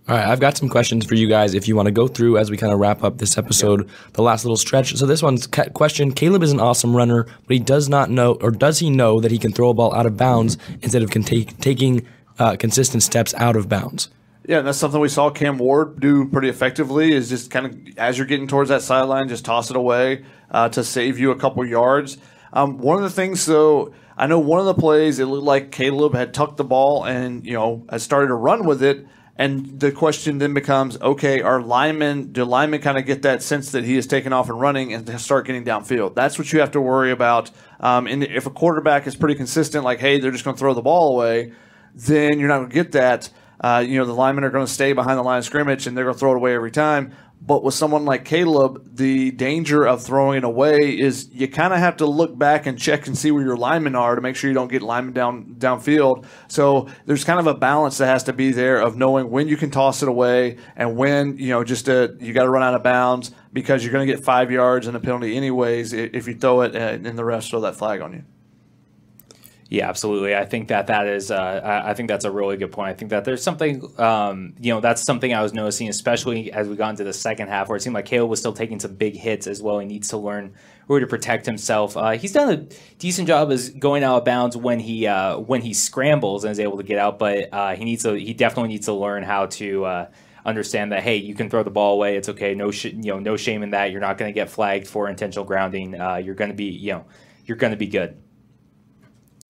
All 0.10 0.18
right, 0.18 0.28
I've 0.28 0.40
got 0.40 0.58
some 0.58 0.68
questions 0.68 1.06
for 1.06 1.14
you 1.14 1.28
guys 1.28 1.54
if 1.54 1.68
you 1.68 1.76
want 1.76 1.86
to 1.86 1.92
go 1.92 2.08
through 2.08 2.38
as 2.38 2.50
we 2.50 2.58
kind 2.58 2.74
of 2.74 2.80
wrap 2.80 3.04
up 3.04 3.20
this 3.20 3.38
episode, 3.38 3.88
the 4.14 4.24
last 4.24 4.44
little 4.44 4.58
stretch. 4.58 4.96
So 4.96 5.06
this 5.06 5.22
one's 5.22 5.48
question: 5.48 6.12
Caleb 6.12 6.42
is 6.44 6.52
an 6.52 6.60
awesome 6.60 6.96
runner, 6.96 7.24
but 7.24 7.54
he 7.56 7.60
does 7.60 7.88
not 7.88 8.10
know, 8.10 8.34
or 8.42 8.50
does 8.50 8.80
he 8.80 8.90
know 8.90 9.20
that 9.22 9.32
he 9.32 9.38
can 9.38 9.54
throw 9.54 9.70
a 9.70 9.74
ball 9.74 9.94
out 9.94 10.08
of 10.08 10.18
bounds 10.18 10.58
instead 10.82 11.04
of 11.04 11.12
take, 11.12 11.58
taking 11.60 12.06
uh, 12.40 12.56
consistent 12.56 13.04
steps 13.04 13.34
out 13.36 13.56
of 13.56 13.70
bounds? 13.70 14.10
Yeah, 14.46 14.60
and 14.60 14.68
that's 14.68 14.78
something 14.78 15.00
we 15.00 15.10
saw 15.10 15.30
Cam 15.30 15.58
Ward 15.58 16.00
do 16.00 16.28
pretty 16.28 16.50
effectively. 16.50 17.14
Is 17.14 17.30
just 17.30 17.52
kind 17.52 17.66
of 17.66 17.98
as 17.98 18.18
you're 18.18 18.28
getting 18.28 18.48
towards 18.48 18.70
that 18.70 18.82
sideline, 18.82 19.28
just 19.28 19.46
toss 19.46 19.70
it 19.70 19.76
away 19.76 20.26
uh, 20.50 20.70
to 20.70 20.84
save 20.84 21.20
you 21.20 21.32
a 21.32 21.36
couple 21.36 21.66
yards. 21.66 22.18
Um, 22.54 22.78
one 22.78 22.98
of 22.98 23.04
the 23.04 23.10
things, 23.10 23.46
though, 23.46 23.94
I 24.18 24.28
know 24.28 24.40
one 24.40 24.60
of 24.60 24.66
the 24.66 24.74
plays 24.74 25.20
it 25.20 25.26
looked 25.26 25.46
like 25.46 25.72
Caleb 25.72 26.16
had 26.16 26.34
tucked 26.34 26.58
the 26.58 26.64
ball 26.64 27.06
and 27.06 27.46
you 27.46 27.54
know 27.54 27.86
had 27.90 28.02
started 28.02 28.28
to 28.28 28.36
run 28.36 28.66
with 28.66 28.82
it 28.84 29.06
and 29.42 29.80
the 29.80 29.92
question 29.92 30.38
then 30.38 30.54
becomes, 30.54 31.02
okay, 31.02 31.42
are 31.42 31.62
linemen, 31.62 32.32
do 32.32 32.44
linemen 32.44 32.80
kind 32.80 33.00
of 33.00 33.08
get 33.08 33.24
that 33.24 33.42
sense 33.42 33.72
that 33.72 33.84
he 33.84 33.98
is 33.98 34.06
taking 34.06 34.34
off 34.34 34.50
and 34.50 34.60
running 34.60 34.94
and 34.94 35.20
start 35.20 35.48
getting 35.48 35.66
downfield? 35.66 36.14
That's 36.14 36.38
what 36.38 36.54
you 36.54 36.60
have 36.60 36.70
to 36.72 36.80
worry 36.80 37.12
about. 37.12 37.50
Um, 37.80 38.06
and 38.06 38.24
if 38.24 38.46
a 38.46 38.52
quarterback 38.52 39.08
is 39.08 39.16
pretty 39.16 39.34
consistent, 39.34 39.84
like, 39.84 40.00
hey, 40.00 40.20
they're 40.20 40.30
just 40.30 40.44
going 40.44 40.56
to 40.56 40.60
throw 40.60 40.76
the 40.76 40.84
ball 40.84 41.14
away, 41.14 41.54
then 41.96 42.38
you're 42.38 42.50
not 42.50 42.58
going 42.58 42.70
to 42.70 42.74
get 42.76 42.92
that. 42.92 43.32
Uh, 43.62 43.84
you 43.86 44.00
know, 44.00 44.06
the 44.06 44.14
linemen 44.14 44.44
are 44.44 44.50
going 44.50 44.66
to 44.66 44.72
stay 44.72 44.92
behind 44.92 45.20
the 45.20 45.24
line 45.24 45.38
of 45.38 45.46
scrimmage 45.46 45.86
and 45.86 45.96
they're 45.96 46.06
going 46.06 46.16
to 46.16 46.20
throw 46.20 46.32
it 46.32 46.38
away 46.38 46.56
every 46.56 46.72
time. 46.72 47.14
But 47.44 47.64
with 47.64 47.74
someone 47.74 48.06
like 48.06 48.24
Caleb, 48.24 48.96
the 48.96 49.32
danger 49.32 49.84
of 49.84 50.04
throwing 50.04 50.38
it 50.38 50.44
away 50.44 50.78
is 51.00 51.28
you 51.32 51.48
kind 51.48 51.74
of 51.74 51.80
have 51.80 51.98
to 51.98 52.06
look 52.06 52.38
back 52.38 52.68
and 52.68 52.78
check 52.78 53.08
and 53.08 53.18
see 53.18 53.32
where 53.32 53.44
your 53.44 53.58
linemen 53.58 53.96
are 53.96 54.16
to 54.16 54.22
make 54.22 54.36
sure 54.36 54.50
you 54.50 54.54
don't 54.54 54.72
get 54.72 54.84
linemen 54.84 55.14
down 55.14 55.56
downfield. 55.58 56.26
So 56.50 56.88
there's 57.08 57.24
kind 57.24 57.40
of 57.40 57.48
a 57.48 57.56
balance 57.56 57.98
that 57.98 58.06
has 58.08 58.24
to 58.26 58.34
be 58.34 58.52
there 58.52 58.80
of 58.80 58.96
knowing 58.96 59.32
when 59.32 59.48
you 59.48 59.58
can 59.58 59.72
toss 59.72 60.04
it 60.04 60.10
away 60.10 60.58
and 60.76 60.96
when 60.96 61.38
you 61.38 61.50
know 61.50 61.64
just 61.64 61.86
to, 61.86 62.16
you 62.20 62.32
got 62.32 62.44
to 62.44 62.50
run 62.50 62.62
out 62.62 62.76
of 62.76 62.84
bounds 62.84 63.32
because 63.52 63.84
you're 63.84 63.94
going 63.94 64.08
to 64.08 64.14
get 64.14 64.24
five 64.24 64.52
yards 64.52 64.86
and 64.86 64.96
a 64.96 65.00
penalty 65.00 65.36
anyways 65.36 65.94
if 65.94 66.28
you 66.28 66.36
throw 66.36 66.62
it 66.62 66.76
and 66.76 67.06
the 67.06 67.24
refs 67.24 67.50
throw 67.50 67.62
that 67.62 67.76
flag 67.76 68.02
on 68.02 68.14
you. 68.14 68.24
Yeah, 69.72 69.88
absolutely. 69.88 70.36
I 70.36 70.44
think 70.44 70.68
that 70.68 70.88
that 70.88 71.08
is. 71.08 71.32
Uh, 71.32 71.82
I 71.86 71.94
think 71.94 72.10
that's 72.10 72.26
a 72.26 72.32
really 72.32 72.58
good 72.58 72.74
point. 72.74 72.90
I 72.90 72.94
think 72.94 73.10
that 73.12 73.24
there's 73.24 73.42
something. 73.42 73.90
Um, 73.98 74.54
you 74.60 74.74
know, 74.74 74.82
that's 74.82 75.02
something 75.02 75.34
I 75.34 75.42
was 75.42 75.54
noticing, 75.54 75.88
especially 75.88 76.52
as 76.52 76.68
we 76.68 76.76
got 76.76 76.90
into 76.90 77.06
the 77.06 77.14
second 77.14 77.48
half, 77.48 77.70
where 77.70 77.78
it 77.78 77.82
seemed 77.82 77.94
like 77.94 78.06
Caleb 78.06 78.30
was 78.30 78.42
still 78.42 78.52
taking 78.52 78.82
some 78.82 78.96
big 78.96 79.16
hits 79.16 79.48
as 79.48 79.62
well. 79.62 79.80
He 79.80 79.86
needs 79.86 80.10
to 80.10 80.18
learn 80.18 80.56
where 80.88 81.00
to 81.00 81.08
protect 81.08 81.46
himself. 81.46 81.96
Uh, 81.96 82.12
he's 82.12 82.34
done 82.34 82.50
a 82.52 82.58
decent 83.00 83.30
job 83.30 83.50
as 83.50 83.70
going 83.70 84.04
out 84.04 84.18
of 84.18 84.26
bounds 84.26 84.58
when 84.58 84.82
he 84.82 85.08
uh, 85.08 85.38
when 85.38 85.62
he 85.62 85.74
scrambles 85.74 86.44
and 86.44 86.52
is 86.52 86.60
able 86.60 86.76
to 86.76 86.84
get 86.84 86.98
out, 87.00 87.18
but 87.18 87.48
uh, 87.54 87.74
he 87.74 87.86
needs 87.86 88.04
to. 88.04 88.12
He 88.16 88.34
definitely 88.34 88.74
needs 88.74 88.88
to 88.88 88.94
learn 88.94 89.24
how 89.24 89.46
to 89.46 89.86
uh, 89.86 90.10
understand 90.46 90.92
that 90.92 91.02
hey, 91.02 91.16
you 91.16 91.34
can 91.34 91.50
throw 91.50 91.64
the 91.64 91.72
ball 91.72 91.94
away. 91.94 92.18
It's 92.18 92.28
okay. 92.28 92.56
No, 92.56 92.72
sh- 92.72 92.88
you 92.88 93.14
know, 93.14 93.20
no 93.20 93.38
shame 93.38 93.64
in 93.64 93.70
that. 93.70 93.92
You're 93.92 94.02
not 94.02 94.18
going 94.18 94.28
to 94.28 94.36
get 94.36 94.50
flagged 94.50 94.88
for 94.88 95.08
intentional 95.08 95.46
grounding. 95.46 95.98
Uh, 95.98 96.18
you're 96.18 96.36
going 96.36 96.52
to 96.52 96.58
be, 96.58 96.66
you 96.66 96.92
know, 96.92 97.06
you're 97.46 97.56
going 97.56 97.72
to 97.72 97.78
be 97.78 97.88
good. 97.88 98.21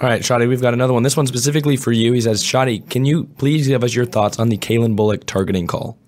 All 0.00 0.08
right, 0.08 0.22
Shadi, 0.22 0.48
we've 0.48 0.62
got 0.62 0.74
another 0.74 0.92
one. 0.92 1.02
This 1.02 1.16
one 1.16 1.26
specifically 1.26 1.76
for 1.76 1.90
you. 1.90 2.12
He 2.12 2.20
says, 2.20 2.44
Shadi, 2.44 2.88
can 2.88 3.04
you 3.04 3.24
please 3.24 3.66
give 3.66 3.82
us 3.82 3.96
your 3.96 4.06
thoughts 4.06 4.38
on 4.38 4.48
the 4.48 4.56
Calen 4.56 4.94
Bullock 4.94 5.26
targeting 5.26 5.66
call? 5.66 5.98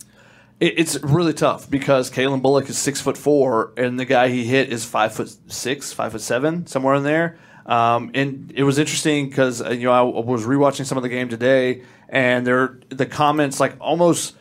It's 0.61 1.03
really 1.03 1.33
tough 1.33 1.69
because 1.69 2.09
Calen 2.09 2.41
Bullock 2.41 2.69
is 2.69 2.79
six 2.79 3.01
foot 3.01 3.17
four, 3.17 3.73
and 3.77 3.99
the 3.99 4.05
guy 4.05 4.29
he 4.29 4.45
hit 4.45 4.73
is 4.73 4.85
five 4.85 5.13
foot 5.13 5.35
six, 5.49 5.93
five 5.93 6.13
foot 6.13 6.21
seven, 6.21 6.67
somewhere 6.69 6.95
in 6.95 7.03
there. 7.03 7.39
Um, 7.67 8.13
and 8.15 8.53
it 8.55 8.63
was 8.63 8.79
interesting 8.79 9.29
because 9.29 9.61
uh, 9.61 9.71
you 9.71 9.85
know 9.85 9.93
I 9.93 10.03
was 10.03 10.45
rewatching 10.45 10.85
some 10.85 10.97
of 10.99 11.03
the 11.03 11.09
game 11.09 11.29
today, 11.29 11.83
and 12.09 12.47
there 12.47 12.79
the 12.91 13.07
comments 13.07 13.59
like 13.59 13.75
almost 13.81 14.37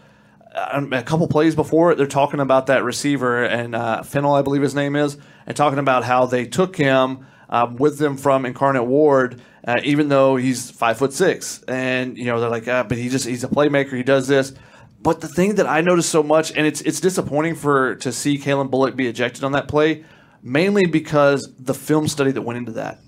uh, 0.53 0.85
a 0.91 1.03
couple 1.03 1.27
plays 1.27 1.55
before 1.55 1.91
it, 1.91 1.97
they're 1.97 2.05
talking 2.05 2.39
about 2.39 2.67
that 2.67 2.83
receiver 2.83 3.43
and 3.45 3.73
uh, 3.73 4.03
Fennell, 4.03 4.33
I 4.33 4.41
believe 4.41 4.61
his 4.61 4.75
name 4.75 4.95
is, 4.95 5.17
and 5.47 5.55
talking 5.55 5.79
about 5.79 6.03
how 6.03 6.25
they 6.25 6.45
took 6.45 6.75
him 6.75 7.25
um, 7.49 7.75
with 7.75 7.97
them 7.97 8.17
from 8.17 8.45
Incarnate 8.45 8.85
Word, 8.85 9.41
uh, 9.67 9.79
even 9.83 10.09
though 10.09 10.35
he's 10.35 10.71
five 10.71 10.97
foot 10.97 11.13
six, 11.13 11.63
and 11.67 12.17
you 12.17 12.25
know 12.25 12.39
they're 12.39 12.49
like, 12.49 12.67
ah, 12.67 12.83
but 12.83 12.97
he 12.97 13.09
just 13.09 13.25
he's 13.25 13.43
a 13.43 13.47
playmaker, 13.47 13.95
he 13.95 14.03
does 14.03 14.27
this. 14.27 14.53
But 15.01 15.21
the 15.21 15.27
thing 15.27 15.55
that 15.55 15.67
I 15.67 15.81
noticed 15.81 16.09
so 16.09 16.23
much, 16.23 16.51
and 16.55 16.65
it's 16.65 16.81
it's 16.81 16.99
disappointing 16.99 17.55
for 17.55 17.95
to 17.95 18.11
see 18.11 18.37
Calen 18.37 18.69
Bullock 18.69 18.95
be 18.95 19.07
ejected 19.07 19.43
on 19.43 19.53
that 19.53 19.67
play, 19.67 20.03
mainly 20.41 20.85
because 20.85 21.51
the 21.57 21.73
film 21.73 22.07
study 22.07 22.31
that 22.31 22.41
went 22.41 22.57
into 22.57 22.73
that 22.73 22.99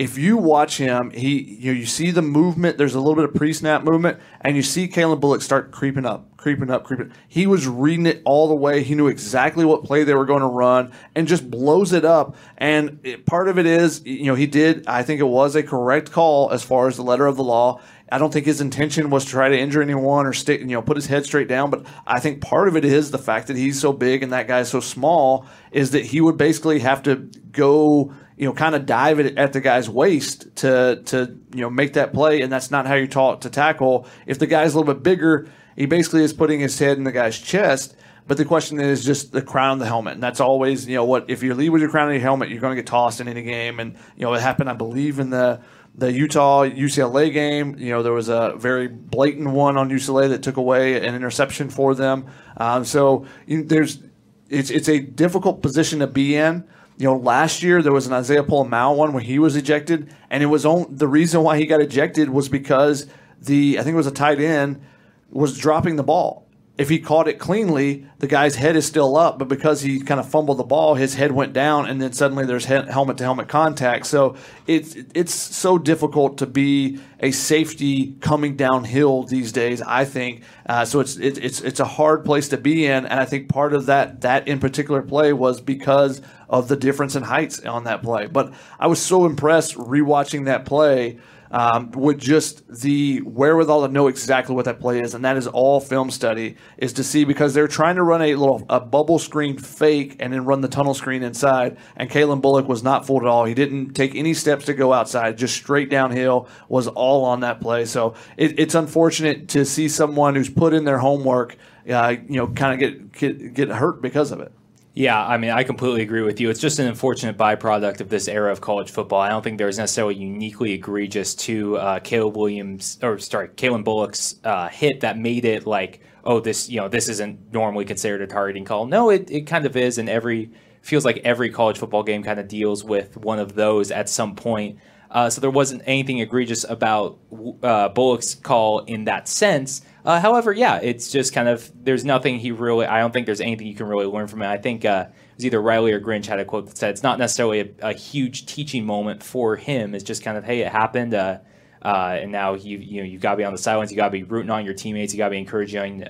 if 0.00 0.16
you 0.16 0.38
watch 0.38 0.78
him, 0.78 1.10
he 1.10 1.42
you, 1.42 1.74
know, 1.74 1.78
you 1.78 1.84
see 1.84 2.10
the 2.10 2.22
movement. 2.22 2.78
There's 2.78 2.94
a 2.94 2.98
little 2.98 3.14
bit 3.14 3.24
of 3.24 3.34
pre-snap 3.34 3.84
movement, 3.84 4.18
and 4.40 4.56
you 4.56 4.62
see 4.62 4.88
Calen 4.88 5.20
Bullock 5.20 5.42
start 5.42 5.72
creeping 5.72 6.06
up, 6.06 6.38
creeping 6.38 6.70
up, 6.70 6.84
creeping. 6.84 7.12
He 7.28 7.46
was 7.46 7.68
reading 7.68 8.06
it 8.06 8.22
all 8.24 8.48
the 8.48 8.54
way. 8.54 8.82
He 8.82 8.94
knew 8.94 9.08
exactly 9.08 9.66
what 9.66 9.84
play 9.84 10.04
they 10.04 10.14
were 10.14 10.24
going 10.24 10.40
to 10.40 10.46
run, 10.46 10.90
and 11.14 11.28
just 11.28 11.50
blows 11.50 11.92
it 11.92 12.06
up. 12.06 12.34
And 12.56 13.00
it, 13.04 13.26
part 13.26 13.48
of 13.48 13.58
it 13.58 13.66
is, 13.66 14.02
you 14.06 14.24
know, 14.24 14.34
he 14.34 14.46
did. 14.46 14.86
I 14.86 15.02
think 15.02 15.20
it 15.20 15.24
was 15.24 15.54
a 15.54 15.62
correct 15.62 16.10
call 16.12 16.50
as 16.50 16.62
far 16.62 16.88
as 16.88 16.96
the 16.96 17.02
letter 17.02 17.26
of 17.26 17.36
the 17.36 17.44
law. 17.44 17.82
I 18.10 18.16
don't 18.16 18.32
think 18.32 18.46
his 18.46 18.62
intention 18.62 19.10
was 19.10 19.26
to 19.26 19.32
try 19.32 19.50
to 19.50 19.58
injure 19.58 19.82
anyone 19.82 20.26
or 20.26 20.32
stick, 20.32 20.60
you 20.60 20.66
know, 20.68 20.80
put 20.80 20.96
his 20.96 21.08
head 21.08 21.26
straight 21.26 21.46
down. 21.46 21.68
But 21.70 21.84
I 22.06 22.20
think 22.20 22.40
part 22.40 22.68
of 22.68 22.76
it 22.76 22.86
is 22.86 23.10
the 23.10 23.18
fact 23.18 23.48
that 23.48 23.56
he's 23.56 23.78
so 23.78 23.92
big 23.92 24.22
and 24.22 24.32
that 24.32 24.48
guy's 24.48 24.70
so 24.70 24.80
small 24.80 25.46
is 25.72 25.90
that 25.90 26.06
he 26.06 26.22
would 26.22 26.38
basically 26.38 26.78
have 26.78 27.02
to 27.02 27.16
go 27.52 28.14
you 28.40 28.46
know, 28.46 28.54
kind 28.54 28.74
of 28.74 28.86
dive 28.86 29.20
it 29.20 29.36
at 29.36 29.52
the 29.52 29.60
guy's 29.60 29.90
waist 29.90 30.56
to 30.56 31.02
to 31.04 31.38
you 31.54 31.60
know 31.60 31.68
make 31.68 31.92
that 31.92 32.14
play, 32.14 32.40
and 32.40 32.50
that's 32.50 32.70
not 32.70 32.86
how 32.86 32.94
you're 32.94 33.06
taught 33.06 33.42
to 33.42 33.50
tackle. 33.50 34.06
If 34.26 34.38
the 34.38 34.46
guy's 34.46 34.72
a 34.72 34.78
little 34.78 34.94
bit 34.94 35.02
bigger, 35.02 35.46
he 35.76 35.84
basically 35.84 36.24
is 36.24 36.32
putting 36.32 36.58
his 36.58 36.78
head 36.78 36.96
in 36.96 37.04
the 37.04 37.12
guy's 37.12 37.38
chest. 37.38 37.94
But 38.26 38.38
the 38.38 38.46
question 38.46 38.80
is 38.80 39.04
just 39.04 39.32
the 39.32 39.42
crown 39.42 39.74
of 39.74 39.78
the 39.80 39.86
helmet, 39.86 40.14
and 40.14 40.22
that's 40.22 40.40
always 40.40 40.88
you 40.88 40.94
know 40.94 41.04
what 41.04 41.28
if 41.28 41.42
you 41.42 41.52
lead 41.52 41.68
with 41.68 41.82
your 41.82 41.90
crown 41.90 42.08
of 42.08 42.14
your 42.14 42.22
helmet, 42.22 42.48
you're 42.48 42.62
going 42.62 42.74
to 42.74 42.80
get 42.80 42.86
tossed 42.86 43.20
in 43.20 43.28
any 43.28 43.42
game, 43.42 43.78
and 43.78 43.94
you 44.16 44.22
know 44.22 44.32
it 44.32 44.40
happened, 44.40 44.70
I 44.70 44.74
believe, 44.74 45.18
in 45.18 45.28
the 45.28 45.60
the 45.94 46.10
Utah 46.10 46.64
UCLA 46.64 47.30
game. 47.30 47.76
You 47.76 47.90
know 47.90 48.02
there 48.02 48.14
was 48.14 48.30
a 48.30 48.54
very 48.56 48.88
blatant 48.88 49.50
one 49.50 49.76
on 49.76 49.90
UCLA 49.90 50.30
that 50.30 50.42
took 50.42 50.56
away 50.56 51.06
an 51.06 51.14
interception 51.14 51.68
for 51.68 51.94
them. 51.94 52.24
Um, 52.56 52.86
so 52.86 53.26
you, 53.46 53.64
there's 53.64 54.02
it's 54.48 54.70
it's 54.70 54.88
a 54.88 54.98
difficult 54.98 55.60
position 55.60 55.98
to 55.98 56.06
be 56.06 56.36
in. 56.36 56.64
You 57.00 57.06
know, 57.06 57.16
last 57.16 57.62
year 57.62 57.80
there 57.80 57.94
was 57.94 58.06
an 58.06 58.12
Isaiah 58.12 58.44
Pola-Mao 58.44 58.92
one 58.92 59.14
where 59.14 59.22
he 59.22 59.38
was 59.38 59.56
ejected, 59.56 60.14
and 60.28 60.42
it 60.42 60.46
was 60.46 60.66
on, 60.66 60.94
the 60.94 61.08
reason 61.08 61.42
why 61.42 61.56
he 61.56 61.64
got 61.64 61.80
ejected 61.80 62.28
was 62.28 62.50
because 62.50 63.06
the 63.40 63.78
I 63.78 63.82
think 63.82 63.94
it 63.94 63.96
was 63.96 64.06
a 64.06 64.10
tight 64.10 64.38
end 64.38 64.82
was 65.30 65.56
dropping 65.56 65.96
the 65.96 66.02
ball 66.02 66.46
if 66.80 66.88
he 66.88 66.98
caught 66.98 67.28
it 67.28 67.38
cleanly, 67.38 68.06
the 68.20 68.26
guy's 68.26 68.54
head 68.54 68.74
is 68.74 68.86
still 68.86 69.14
up, 69.14 69.38
but 69.38 69.48
because 69.48 69.82
he 69.82 70.00
kind 70.00 70.18
of 70.18 70.26
fumbled 70.26 70.56
the 70.56 70.64
ball, 70.64 70.94
his 70.94 71.12
head 71.12 71.30
went 71.30 71.52
down, 71.52 71.84
and 71.86 72.00
then 72.00 72.14
suddenly 72.14 72.46
there's 72.46 72.64
helmet 72.64 73.18
to 73.18 73.24
helmet 73.24 73.48
contact. 73.48 74.06
So 74.06 74.34
it's 74.66 74.96
it's 75.14 75.34
so 75.34 75.76
difficult 75.76 76.38
to 76.38 76.46
be 76.46 76.98
a 77.20 77.32
safety 77.32 78.14
coming 78.22 78.56
downhill 78.56 79.24
these 79.24 79.52
days. 79.52 79.82
I 79.82 80.06
think 80.06 80.42
uh, 80.70 80.86
so. 80.86 81.00
It's 81.00 81.18
it, 81.18 81.36
it's 81.44 81.60
it's 81.60 81.80
a 81.80 81.84
hard 81.84 82.24
place 82.24 82.48
to 82.48 82.56
be 82.56 82.86
in, 82.86 83.04
and 83.04 83.20
I 83.20 83.26
think 83.26 83.50
part 83.50 83.74
of 83.74 83.84
that 83.84 84.22
that 84.22 84.48
in 84.48 84.58
particular 84.58 85.02
play 85.02 85.34
was 85.34 85.60
because 85.60 86.22
of 86.48 86.68
the 86.68 86.76
difference 86.76 87.14
in 87.14 87.24
heights 87.24 87.60
on 87.60 87.84
that 87.84 88.00
play. 88.00 88.26
But 88.26 88.54
I 88.78 88.86
was 88.86 89.02
so 89.02 89.26
impressed 89.26 89.74
rewatching 89.74 90.46
that 90.46 90.64
play 90.64 91.18
um, 91.50 91.90
with 91.92 92.18
just 92.18 92.66
the 92.68 93.20
wherewithal 93.22 93.86
to 93.86 93.92
know 93.92 94.06
exactly 94.06 94.54
what 94.54 94.64
that 94.66 94.80
play 94.80 95.00
is, 95.00 95.14
and 95.14 95.24
that 95.24 95.36
is 95.36 95.46
all 95.46 95.80
film 95.80 96.10
study 96.10 96.56
is 96.78 96.92
to 96.94 97.04
see 97.04 97.24
because 97.24 97.54
they're 97.54 97.68
trying 97.68 97.96
to 97.96 98.02
run 98.02 98.22
a 98.22 98.34
little 98.34 98.64
a 98.68 98.80
bubble 98.80 99.18
screen 99.18 99.58
fake 99.58 100.16
and 100.20 100.32
then 100.32 100.44
run 100.44 100.60
the 100.60 100.68
tunnel 100.68 100.94
screen 100.94 101.22
inside. 101.22 101.76
And 101.96 102.08
Calen 102.08 102.40
Bullock 102.40 102.68
was 102.68 102.82
not 102.82 103.06
fooled 103.06 103.22
at 103.22 103.28
all. 103.28 103.44
He 103.44 103.54
didn't 103.54 103.94
take 103.94 104.14
any 104.14 104.34
steps 104.34 104.66
to 104.66 104.74
go 104.74 104.92
outside, 104.92 105.38
just 105.38 105.54
straight 105.54 105.90
downhill 105.90 106.48
was 106.68 106.86
all 106.86 107.24
on 107.24 107.40
that 107.40 107.60
play. 107.60 107.84
So 107.84 108.14
it, 108.36 108.58
it's 108.58 108.74
unfortunate 108.74 109.48
to 109.48 109.64
see 109.64 109.88
someone 109.88 110.34
who's 110.34 110.50
put 110.50 110.72
in 110.72 110.84
their 110.84 110.98
homework, 110.98 111.56
uh, 111.88 112.16
you 112.28 112.36
know, 112.36 112.46
kind 112.48 112.74
of 112.74 112.78
get, 112.78 113.12
get 113.12 113.54
get 113.54 113.68
hurt 113.68 114.00
because 114.00 114.30
of 114.30 114.40
it. 114.40 114.52
Yeah, 114.92 115.24
I 115.24 115.36
mean, 115.38 115.50
I 115.50 115.62
completely 115.62 116.02
agree 116.02 116.22
with 116.22 116.40
you. 116.40 116.50
It's 116.50 116.58
just 116.58 116.80
an 116.80 116.88
unfortunate 116.88 117.36
byproduct 117.38 118.00
of 118.00 118.08
this 118.08 118.26
era 118.26 118.50
of 118.50 118.60
college 118.60 118.90
football. 118.90 119.20
I 119.20 119.28
don't 119.28 119.42
think 119.42 119.58
there's 119.58 119.78
necessarily 119.78 120.16
uniquely 120.16 120.72
egregious 120.72 121.34
to 121.36 121.76
uh, 121.76 122.00
Caleb 122.00 122.36
Williams 122.36 122.98
or 123.00 123.18
sorry, 123.18 123.48
Calen 123.50 123.84
Bullock's 123.84 124.40
uh, 124.42 124.68
hit 124.68 125.00
that 125.00 125.16
made 125.16 125.44
it 125.44 125.64
like, 125.64 126.00
oh, 126.24 126.40
this 126.40 126.68
you 126.68 126.80
know 126.80 126.88
this 126.88 127.08
isn't 127.08 127.52
normally 127.52 127.84
considered 127.84 128.20
a 128.20 128.26
targeting 128.26 128.64
call. 128.64 128.86
No, 128.86 129.10
it, 129.10 129.30
it 129.30 129.42
kind 129.42 129.64
of 129.64 129.76
is, 129.76 129.96
and 129.98 130.08
every 130.08 130.50
feels 130.82 131.04
like 131.04 131.18
every 131.18 131.50
college 131.50 131.78
football 131.78 132.02
game 132.02 132.24
kind 132.24 132.40
of 132.40 132.48
deals 132.48 132.82
with 132.82 133.16
one 133.16 133.38
of 133.38 133.54
those 133.54 133.92
at 133.92 134.08
some 134.08 134.34
point. 134.34 134.78
Uh, 135.10 135.30
so 135.30 135.40
there 135.40 135.50
wasn't 135.50 135.82
anything 135.86 136.18
egregious 136.18 136.64
about 136.64 137.18
uh, 137.62 137.88
Bullock's 137.90 138.34
call 138.34 138.80
in 138.80 139.04
that 139.04 139.28
sense. 139.28 139.82
Uh, 140.04 140.20
however, 140.20 140.52
yeah, 140.52 140.80
it's 140.82 141.10
just 141.10 141.32
kind 141.32 141.48
of 141.48 141.70
there's 141.84 142.04
nothing 142.04 142.38
he 142.38 142.52
really. 142.52 142.86
I 142.86 143.00
don't 143.00 143.12
think 143.12 143.26
there's 143.26 143.40
anything 143.40 143.66
you 143.66 143.74
can 143.74 143.86
really 143.86 144.06
learn 144.06 144.28
from 144.28 144.42
it. 144.42 144.46
I 144.46 144.58
think 144.58 144.84
uh, 144.84 145.06
it 145.08 145.36
was 145.36 145.46
either 145.46 145.60
Riley 145.60 145.92
or 145.92 146.00
Grinch 146.00 146.26
had 146.26 146.40
a 146.40 146.44
quote 146.44 146.66
that 146.66 146.76
said 146.76 146.90
it's 146.90 147.02
not 147.02 147.18
necessarily 147.18 147.60
a, 147.60 147.88
a 147.88 147.92
huge 147.92 148.46
teaching 148.46 148.84
moment 148.84 149.22
for 149.22 149.56
him. 149.56 149.94
It's 149.94 150.04
just 150.04 150.22
kind 150.22 150.38
of 150.38 150.44
hey, 150.44 150.60
it 150.60 150.72
happened. 150.72 151.14
Uh, 151.14 151.38
uh, 151.82 152.18
and 152.20 152.30
now 152.30 152.54
you 152.54 152.78
you 152.78 153.02
know 153.02 153.06
you've 153.06 153.22
got 153.22 153.32
to 153.32 153.36
be 153.36 153.44
on 153.44 153.52
the 153.52 153.58
sidelines. 153.58 153.90
You 153.90 153.96
got 153.96 154.06
to 154.06 154.10
be 154.10 154.22
rooting 154.22 154.50
on 154.50 154.64
your 154.64 154.74
teammates. 154.74 155.12
You 155.12 155.18
got 155.18 155.26
to 155.26 155.32
be 155.32 155.38
encouraging 155.38 156.04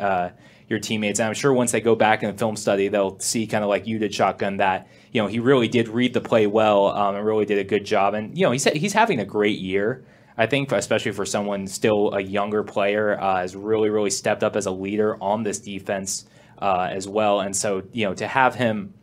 your 0.69 0.79
teammates. 0.79 1.19
And 1.19 1.27
I'm 1.27 1.35
sure 1.35 1.53
once 1.53 1.73
they 1.73 1.81
go 1.81 1.97
back 1.97 2.23
in 2.23 2.31
the 2.31 2.39
film 2.39 2.57
study, 2.57 2.89
they'll 2.89 3.19
see 3.19 3.47
kind 3.47 3.65
of 3.65 3.69
like 3.69 3.87
you 3.89 3.99
did, 3.99 4.15
shotgun 4.15 4.59
that 4.59 4.89
you 5.13 5.21
know, 5.21 5.27
he 5.27 5.41
really 5.41 5.69
did 5.69 5.89
read 5.89 6.15
the 6.15 6.21
play 6.21 6.47
well 6.47 6.87
um, 6.87 7.17
and 7.17 7.27
really 7.27 7.45
did 7.45 7.59
a 7.59 7.65
good 7.65 7.85
job. 7.85 8.15
And 8.15 8.37
you 8.39 8.45
know, 8.45 8.53
he's 8.53 8.65
he's 8.65 8.93
having 8.93 9.19
a 9.19 9.25
great 9.25 9.59
year. 9.59 10.05
I 10.41 10.47
think, 10.47 10.73
especially 10.73 11.13
for 11.13 11.27
someone 11.27 11.67
still 11.67 12.15
a 12.15 12.21
younger 12.23 12.63
player, 12.63 13.21
uh, 13.21 13.41
has 13.43 13.55
really 13.55 13.91
really 13.91 14.09
stepped 14.09 14.43
up 14.43 14.57
as 14.57 14.65
a 14.65 14.71
leader 14.71 15.23
on 15.23 15.43
this 15.43 15.59
defense 15.59 16.25
uh, 16.63 16.89
as 16.91 17.07
well. 17.07 17.41
And 17.41 17.55
so, 17.55 17.83
you 17.93 18.07
know, 18.07 18.15
to 18.15 18.27
have 18.27 18.55
him 18.55 18.95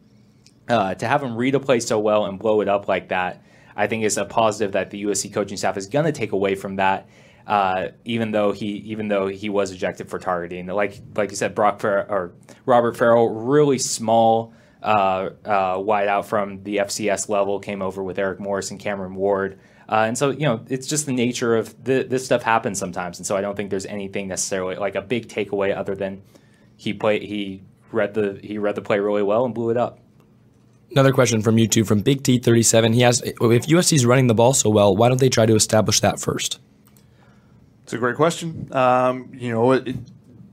uh, 0.67 0.95
to 0.95 1.07
have 1.07 1.21
him 1.21 1.35
read 1.37 1.53
a 1.53 1.59
play 1.59 1.79
so 1.79 1.99
well 1.99 2.25
and 2.25 2.39
blow 2.39 2.61
it 2.61 2.67
up 2.67 2.87
like 2.87 3.09
that, 3.09 3.43
I 3.75 3.85
think 3.85 4.03
is 4.03 4.17
a 4.17 4.25
positive 4.25 4.71
that 4.71 4.89
the 4.89 5.03
USC 5.03 5.31
coaching 5.31 5.57
staff 5.57 5.77
is 5.77 5.85
going 5.85 6.05
to 6.05 6.11
take 6.11 6.31
away 6.31 6.55
from 6.55 6.77
that. 6.77 7.07
Uh, 7.45 7.89
even 8.03 8.31
though 8.31 8.51
he 8.51 8.65
even 8.65 9.07
though 9.07 9.27
he 9.27 9.47
was 9.47 9.71
ejected 9.71 10.09
for 10.09 10.17
targeting, 10.17 10.65
like 10.65 10.99
like 11.15 11.29
you 11.29 11.35
said, 11.35 11.53
Brock 11.53 11.81
Fer- 11.81 12.07
or 12.09 12.33
Robert 12.65 12.97
Ferrel, 12.97 13.29
really 13.29 13.77
small 13.77 14.55
uh, 14.81 15.29
uh, 15.45 15.77
wide 15.77 16.07
out 16.07 16.25
from 16.25 16.63
the 16.63 16.77
FCS 16.77 17.29
level, 17.29 17.59
came 17.59 17.83
over 17.83 18.01
with 18.01 18.17
Eric 18.17 18.39
Morris 18.39 18.71
and 18.71 18.79
Cameron 18.79 19.13
Ward. 19.13 19.59
Uh, 19.89 20.05
and 20.07 20.17
so, 20.17 20.31
you 20.31 20.41
know, 20.41 20.65
it's 20.67 20.87
just 20.87 21.05
the 21.05 21.13
nature 21.13 21.55
of 21.55 21.83
the, 21.83 22.03
this 22.03 22.25
stuff 22.25 22.43
happens 22.43 22.77
sometimes. 22.77 23.19
And 23.19 23.25
so 23.25 23.37
I 23.37 23.41
don't 23.41 23.55
think 23.55 23.69
there's 23.69 23.85
anything 23.85 24.27
necessarily 24.27 24.75
like 24.75 24.95
a 24.95 25.01
big 25.01 25.29
takeaway 25.29 25.75
other 25.75 25.95
than 25.95 26.21
he 26.75 26.93
played, 26.93 27.23
he 27.23 27.63
read 27.91 28.13
the, 28.13 28.39
he 28.43 28.57
read 28.57 28.75
the 28.75 28.81
play 28.81 28.99
really 28.99 29.23
well 29.23 29.45
and 29.45 29.53
blew 29.53 29.69
it 29.69 29.77
up. 29.77 29.99
Another 30.91 31.11
question 31.11 31.41
from 31.41 31.55
YouTube 31.57 31.85
from 31.85 32.01
Big 32.01 32.23
T37. 32.23 32.93
He 32.93 33.01
has, 33.01 33.21
if 33.21 33.35
USC 33.37 33.93
is 33.93 34.05
running 34.05 34.27
the 34.27 34.33
ball 34.33 34.53
so 34.53 34.69
well, 34.69 34.95
why 34.95 35.09
don't 35.09 35.19
they 35.19 35.29
try 35.29 35.45
to 35.45 35.55
establish 35.55 35.99
that 36.01 36.19
first? 36.19 36.59
It's 37.83 37.93
a 37.93 37.97
great 37.97 38.15
question. 38.15 38.67
Um, 38.73 39.31
you 39.33 39.51
know, 39.51 39.71
it, 39.73 39.95